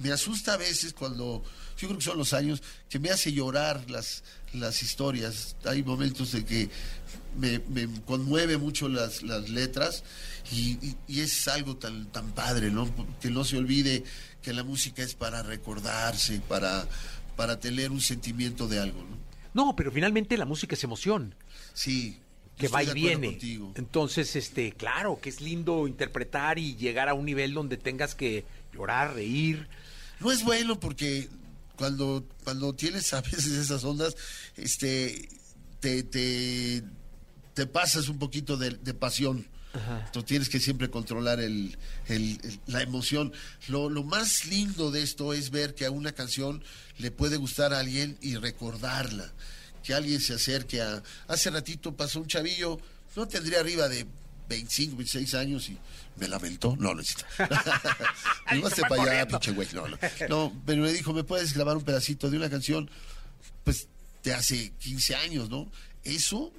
me 0.03 0.13
asusta 0.13 0.55
a 0.55 0.57
veces 0.57 0.93
cuando, 0.95 1.45
yo 1.77 1.89
creo 1.89 1.99
que 1.99 2.05
son 2.05 2.19
los 2.19 2.33
años, 2.33 2.63
que 2.89 2.99
me 2.99 3.11
hace 3.11 3.33
llorar 3.33 3.91
las, 3.91 4.23
las 4.55 4.83
historias. 4.83 5.57
Hay 5.65 5.83
momentos 5.83 6.33
de 6.33 6.45
que 6.45 6.71
me, 7.39 7.59
me 7.69 7.89
conmueve 8.07 8.57
mucho 8.57 8.89
las, 8.89 9.23
las 9.23 9.49
letras 9.51 10.03
y, 10.51 10.79
y- 10.87 10.97
y 11.07 11.21
es 11.21 11.47
algo 11.49 11.77
tan, 11.77 12.07
tan 12.07 12.33
padre, 12.33 12.71
¿no? 12.71 12.89
Que 13.21 13.31
no 13.31 13.45
se 13.45 13.59
olvide 13.59 14.03
que 14.43 14.53
la 14.53 14.65
música 14.65 15.03
es 15.03 15.15
para 15.15 15.43
recordarse, 15.43 16.41
para, 16.49 16.87
para 17.37 17.59
tener 17.59 17.91
un 17.91 18.01
sentimiento 18.01 18.69
de 18.69 18.81
algo, 18.81 19.03
¿no? 19.03 19.19
No, 19.55 19.75
pero 19.75 19.91
finalmente 19.91 20.37
la 20.37 20.45
música 20.45 20.75
es 20.75 20.85
emoción. 20.85 21.35
Sí. 21.75 22.21
Que 22.57 22.69
va 22.69 22.83
y 22.83 22.93
viene. 22.93 23.29
contigo. 23.29 23.73
Entonces, 23.77 24.35
este, 24.37 24.73
claro, 24.73 25.21
que 25.21 25.29
es 25.31 25.41
lindo 25.41 25.87
interpretar 25.87 26.59
y 26.59 26.77
llegar 26.77 27.09
a 27.09 27.15
un 27.15 27.25
nivel 27.25 27.55
donde 27.55 27.77
tengas 27.77 28.15
que 28.15 28.45
llorar, 28.73 29.15
reír. 29.15 29.69
No 30.21 30.33
es 30.33 30.43
bueno 30.43 30.81
porque 30.81 31.29
cuando, 31.77 32.25
cuando 32.45 32.75
tienes 32.75 33.13
a 33.15 33.21
veces 33.21 33.47
esas 33.47 33.85
ondas, 33.85 34.17
este, 34.57 35.29
te, 35.81 36.03
te, 36.03 36.83
te 37.55 37.67
pasas 37.67 38.09
un 38.09 38.19
poquito 38.19 38.57
de, 38.57 38.71
de 38.71 38.95
pasión. 38.95 39.47
Tú 40.13 40.23
tienes 40.23 40.49
que 40.49 40.61
siempre 40.61 40.91
controlar 40.91 41.41
el, 41.41 41.77
el- 42.09 42.39
el- 42.43 42.61
la 42.67 42.83
emoción. 42.83 43.33
Lo, 43.69 43.89
lo 43.91 44.03
más 44.05 44.47
lindo 44.47 44.91
de 44.91 45.03
esto 45.03 45.33
es 45.33 45.51
ver 45.51 45.75
que 45.75 45.87
a 45.87 45.91
una 45.91 46.13
canción 46.13 46.63
le 46.99 47.11
puede 47.11 47.37
gustar 47.37 47.73
a 47.73 47.81
alguien 47.81 48.17
y 48.21 48.37
recordarla. 48.37 49.33
Que 49.83 49.95
alguien 49.95 50.21
se 50.21 50.35
acerque 50.35 50.81
a... 50.83 51.03
Hace 51.29 51.51
ratito 51.51 51.97
pasó 51.97 52.21
un 52.21 52.27
chavillo, 52.27 52.79
no 53.17 53.27
tendría 53.29 53.61
arriba 53.61 53.89
de 53.89 54.07
25, 54.49 54.97
26 54.97 55.35
años 55.35 55.69
y 55.69 55.79
me 56.17 56.27
lamentó. 56.29 56.75
No, 56.79 56.95
no 56.95 57.03
se 58.71 58.83
fue 58.87 58.89
para 58.89 59.03
allá, 59.13 59.29
pinche 59.29 59.53
güey. 59.53 59.69
No, 59.73 59.87
no. 59.89 59.99
No, 60.29 60.63
pero 60.67 60.83
me 60.83 60.93
dijo, 60.93 61.13
¿me 61.13 61.25
puedes 61.25 61.53
grabar 61.55 61.77
un 61.77 61.85
pedacito 61.85 62.31
de 62.31 62.37
una 62.37 62.51
canción? 62.51 62.91
Pues 63.65 63.89
de 64.25 64.35
hace 64.35 64.73
15 64.81 65.15
años, 65.17 65.49
¿no? 65.51 65.71
Eso 66.05 66.53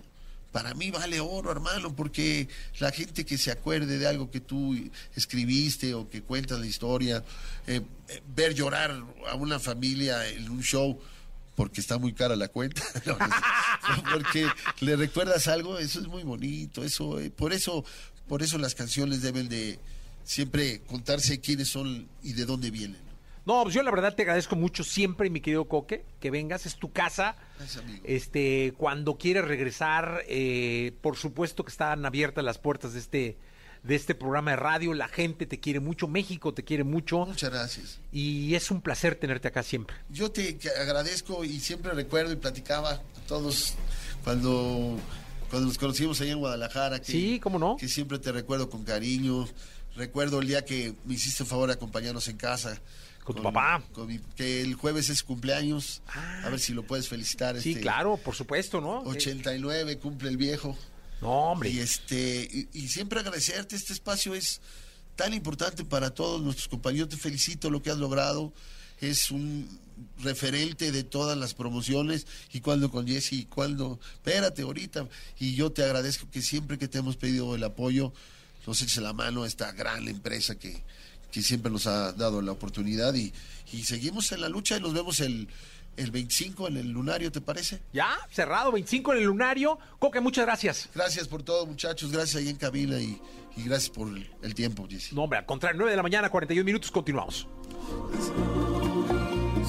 para 0.51 0.73
mí 0.73 0.89
vale 0.91 1.19
oro, 1.19 1.51
hermano, 1.51 1.95
porque 1.95 2.47
la 2.79 2.91
gente 2.91 3.25
que 3.25 3.37
se 3.37 3.51
acuerde 3.51 3.97
de 3.97 4.07
algo 4.07 4.31
que 4.31 4.39
tú 4.39 4.75
escribiste 5.15 5.93
o 5.93 6.09
que 6.09 6.21
cuentas 6.21 6.59
la 6.59 6.65
historia, 6.65 7.23
eh, 7.67 7.81
eh, 8.07 8.21
ver 8.35 8.53
llorar 8.53 9.03
a 9.29 9.35
una 9.35 9.59
familia 9.59 10.27
en 10.27 10.49
un 10.49 10.63
show 10.63 10.99
porque 11.55 11.81
está 11.81 11.97
muy 11.97 12.13
cara 12.13 12.37
la 12.37 12.47
cuenta, 12.47 12.81
porque 14.13 14.47
le 14.79 14.95
recuerdas 14.95 15.47
algo, 15.49 15.77
eso 15.77 15.99
es 15.99 16.07
muy 16.07 16.23
bonito, 16.23 16.83
eso, 16.85 17.19
eh, 17.19 17.29
por 17.29 17.51
eso, 17.51 17.83
por 18.29 18.41
eso 18.41 18.57
las 18.57 18.75
canciones 18.75 19.21
deben 19.21 19.49
de 19.49 19.77
siempre 20.23 20.81
contarse 20.87 21.41
quiénes 21.41 21.67
son 21.67 22.07
y 22.23 22.33
de 22.33 22.45
dónde 22.45 22.71
vienen. 22.71 23.08
No, 23.49 23.63
pues 23.63 23.73
yo 23.73 23.81
la 23.81 23.89
verdad 23.89 24.13
te 24.13 24.21
agradezco 24.21 24.55
mucho 24.55 24.83
siempre, 24.83 25.27
mi 25.31 25.41
querido 25.41 25.67
Coque, 25.67 26.05
que 26.19 26.29
vengas, 26.29 26.67
es 26.67 26.75
tu 26.75 26.91
casa. 26.91 27.35
Gracias, 27.57 27.83
amigo. 27.83 28.03
Este, 28.05 28.75
cuando 28.77 29.17
quieres 29.17 29.43
regresar, 29.43 30.23
eh, 30.27 30.95
por 31.01 31.17
supuesto 31.17 31.65
que 31.65 31.71
están 31.71 32.05
abiertas 32.05 32.43
las 32.43 32.59
puertas 32.59 32.93
de 32.93 32.99
este, 32.99 33.37
de 33.81 33.95
este 33.95 34.13
programa 34.13 34.51
de 34.51 34.57
radio. 34.57 34.93
La 34.93 35.07
gente 35.07 35.47
te 35.47 35.59
quiere 35.59 35.79
mucho, 35.79 36.07
México 36.07 36.53
te 36.53 36.63
quiere 36.63 36.83
mucho. 36.83 37.25
Muchas 37.25 37.49
gracias. 37.49 37.99
Y 38.11 38.53
es 38.53 38.69
un 38.69 38.81
placer 38.81 39.15
tenerte 39.15 39.47
acá 39.47 39.63
siempre. 39.63 39.95
Yo 40.09 40.29
te 40.29 40.59
agradezco 40.79 41.43
y 41.43 41.59
siempre 41.59 41.91
recuerdo 41.93 42.31
y 42.31 42.35
platicaba 42.35 42.91
a 42.91 43.01
todos 43.27 43.73
cuando, 44.23 44.95
cuando 45.49 45.69
nos 45.69 45.79
conocimos 45.79 46.21
allá 46.21 46.33
en 46.33 46.37
Guadalajara. 46.37 46.99
Que, 46.99 47.11
Sí, 47.11 47.39
cómo 47.39 47.57
no. 47.57 47.77
Que 47.77 47.87
siempre 47.87 48.19
te 48.19 48.31
recuerdo 48.31 48.69
con 48.69 48.83
cariño. 48.83 49.47
Recuerdo 49.95 50.39
el 50.39 50.47
día 50.47 50.63
que 50.65 50.93
me 51.05 51.15
hiciste 51.15 51.41
el 51.41 51.49
favor 51.49 51.69
de 51.69 51.73
acompañarnos 51.73 52.27
en 52.27 52.37
casa. 52.37 52.79
Con 53.23 53.35
tu 53.35 53.43
papá. 53.43 53.83
con 53.93 54.07
mi- 54.07 54.19
que 54.35 54.61
el 54.61 54.73
jueves 54.75 55.09
es 55.09 55.21
cumpleaños. 55.23 56.01
a 56.07 56.49
ver 56.49 56.59
si 56.59 56.73
lo 56.73 56.83
puedes 56.83 57.07
felicitar. 57.07 57.59
Sí, 57.61 57.69
este, 57.71 57.81
claro, 57.81 58.17
por 58.17 58.35
supuesto, 58.35 58.81
¿no? 58.81 58.99
89 59.01 59.97
cumple 59.99 60.29
el 60.29 60.37
viejo. 60.37 60.77
No, 61.21 61.51
hombre. 61.51 61.69
Y 61.69 61.79
este 61.79 62.47
y, 62.51 62.69
y 62.73 62.87
siempre 62.87 63.19
agradecerte, 63.19 63.75
este 63.75 63.93
espacio 63.93 64.33
es 64.35 64.61
tan 65.15 65.33
importante 65.33 65.83
para 65.83 66.11
todos 66.11 66.41
nuestros 66.41 66.67
compañeros. 66.69 67.09
Te 67.09 67.17
felicito 67.17 67.69
lo 67.69 67.81
que 67.81 67.91
has 67.91 67.97
logrado. 67.97 68.53
Es 69.01 69.29
un 69.31 69.79
referente 70.19 70.91
de 70.91 71.03
todas 71.03 71.37
las 71.37 71.53
promociones 71.53 72.25
y 72.51 72.61
cuando 72.61 72.89
con 72.89 73.05
Jesse 73.07 73.33
y 73.33 73.45
cuando 73.45 73.99
espérate 74.13 74.61
ahorita 74.61 75.07
y 75.39 75.55
yo 75.55 75.71
te 75.71 75.83
agradezco 75.83 76.29
que 76.31 76.41
siempre 76.41 76.77
que 76.77 76.87
te 76.87 76.99
hemos 76.99 77.17
pedido 77.17 77.53
el 77.55 77.63
apoyo 77.63 78.13
nos 78.65 78.81
eches 78.81 78.97
la 79.03 79.11
mano 79.13 79.43
a 79.43 79.47
esta 79.47 79.71
gran 79.73 80.07
empresa 80.07 80.55
que, 80.55 80.83
que 81.31 81.41
siempre 81.41 81.71
nos 81.71 81.87
ha 81.87 82.11
dado 82.13 82.41
la 82.41 82.51
oportunidad 82.51 83.13
y, 83.13 83.33
y 83.71 83.83
seguimos 83.83 84.31
en 84.31 84.41
la 84.41 84.49
lucha 84.49 84.77
y 84.77 84.81
nos 84.81 84.93
vemos 84.93 85.19
el, 85.19 85.47
el 85.97 86.11
25 86.11 86.67
en 86.69 86.77
el 86.77 86.89
lunario, 86.89 87.31
¿te 87.31 87.41
parece? 87.41 87.81
Ya, 87.93 88.17
cerrado, 88.31 88.71
25 88.71 89.13
en 89.13 89.19
el 89.19 89.25
lunario. 89.25 89.77
Coque, 89.99 90.19
muchas 90.21 90.45
gracias. 90.45 90.89
Gracias 90.95 91.27
por 91.27 91.43
todo, 91.43 91.65
muchachos. 91.65 92.11
Gracias 92.11 92.37
ahí 92.41 92.49
en 92.49 92.55
cabina 92.55 92.99
y, 92.99 93.21
y 93.57 93.63
gracias 93.63 93.89
por 93.89 94.07
el, 94.07 94.29
el 94.41 94.55
tiempo, 94.55 94.87
Jesse. 94.89 95.13
No, 95.13 95.23
hombre, 95.23 95.39
al 95.39 95.45
contrario, 95.45 95.77
9 95.77 95.91
de 95.91 95.97
la 95.97 96.03
mañana, 96.03 96.29
41 96.29 96.63
minutos, 96.65 96.89
continuamos. 96.89 97.47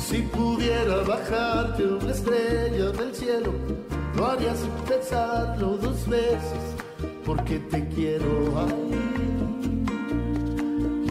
Si 0.08 0.18
pudiera 0.22 0.96
bajarte 0.96 1.84
una 1.84 2.10
estrella 2.10 2.90
del 2.90 3.14
cielo, 3.14 3.52
lo 4.16 4.26
haría 4.26 4.54
sin 4.56 4.70
pensarlo 4.88 5.76
dos 5.76 6.08
veces, 6.08 6.40
porque 7.24 7.58
te 7.58 7.86
quiero 7.88 8.58
ahí. 8.60 9.29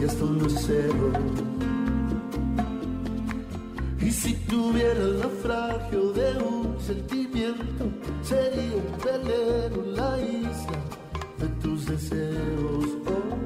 Y 0.00 0.02
no 0.02 0.46
es 0.46 0.54
cero. 0.66 1.12
Y 4.00 4.10
si 4.10 4.34
tuviera 4.46 4.92
el 4.92 5.18
naufragio 5.18 6.12
de 6.12 6.42
un 6.42 6.80
sentimiento, 6.80 7.84
sería 8.22 8.76
un 8.76 8.98
velero 9.04 9.82
la 9.92 10.18
isla 10.22 10.80
de 11.38 11.48
tus 11.60 11.84
deseos, 11.84 12.86
oh, 13.08 13.36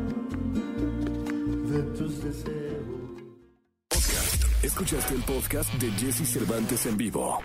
de 1.73 1.83
tus 1.99 2.23
deseos. 2.23 2.55
Escuchaste 4.63 5.15
el 5.15 5.23
podcast 5.23 5.75
de 5.75 5.91
Jesse 5.91 6.25
Cervantes 6.25 6.87
en 6.87 6.97
vivo. 6.97 7.41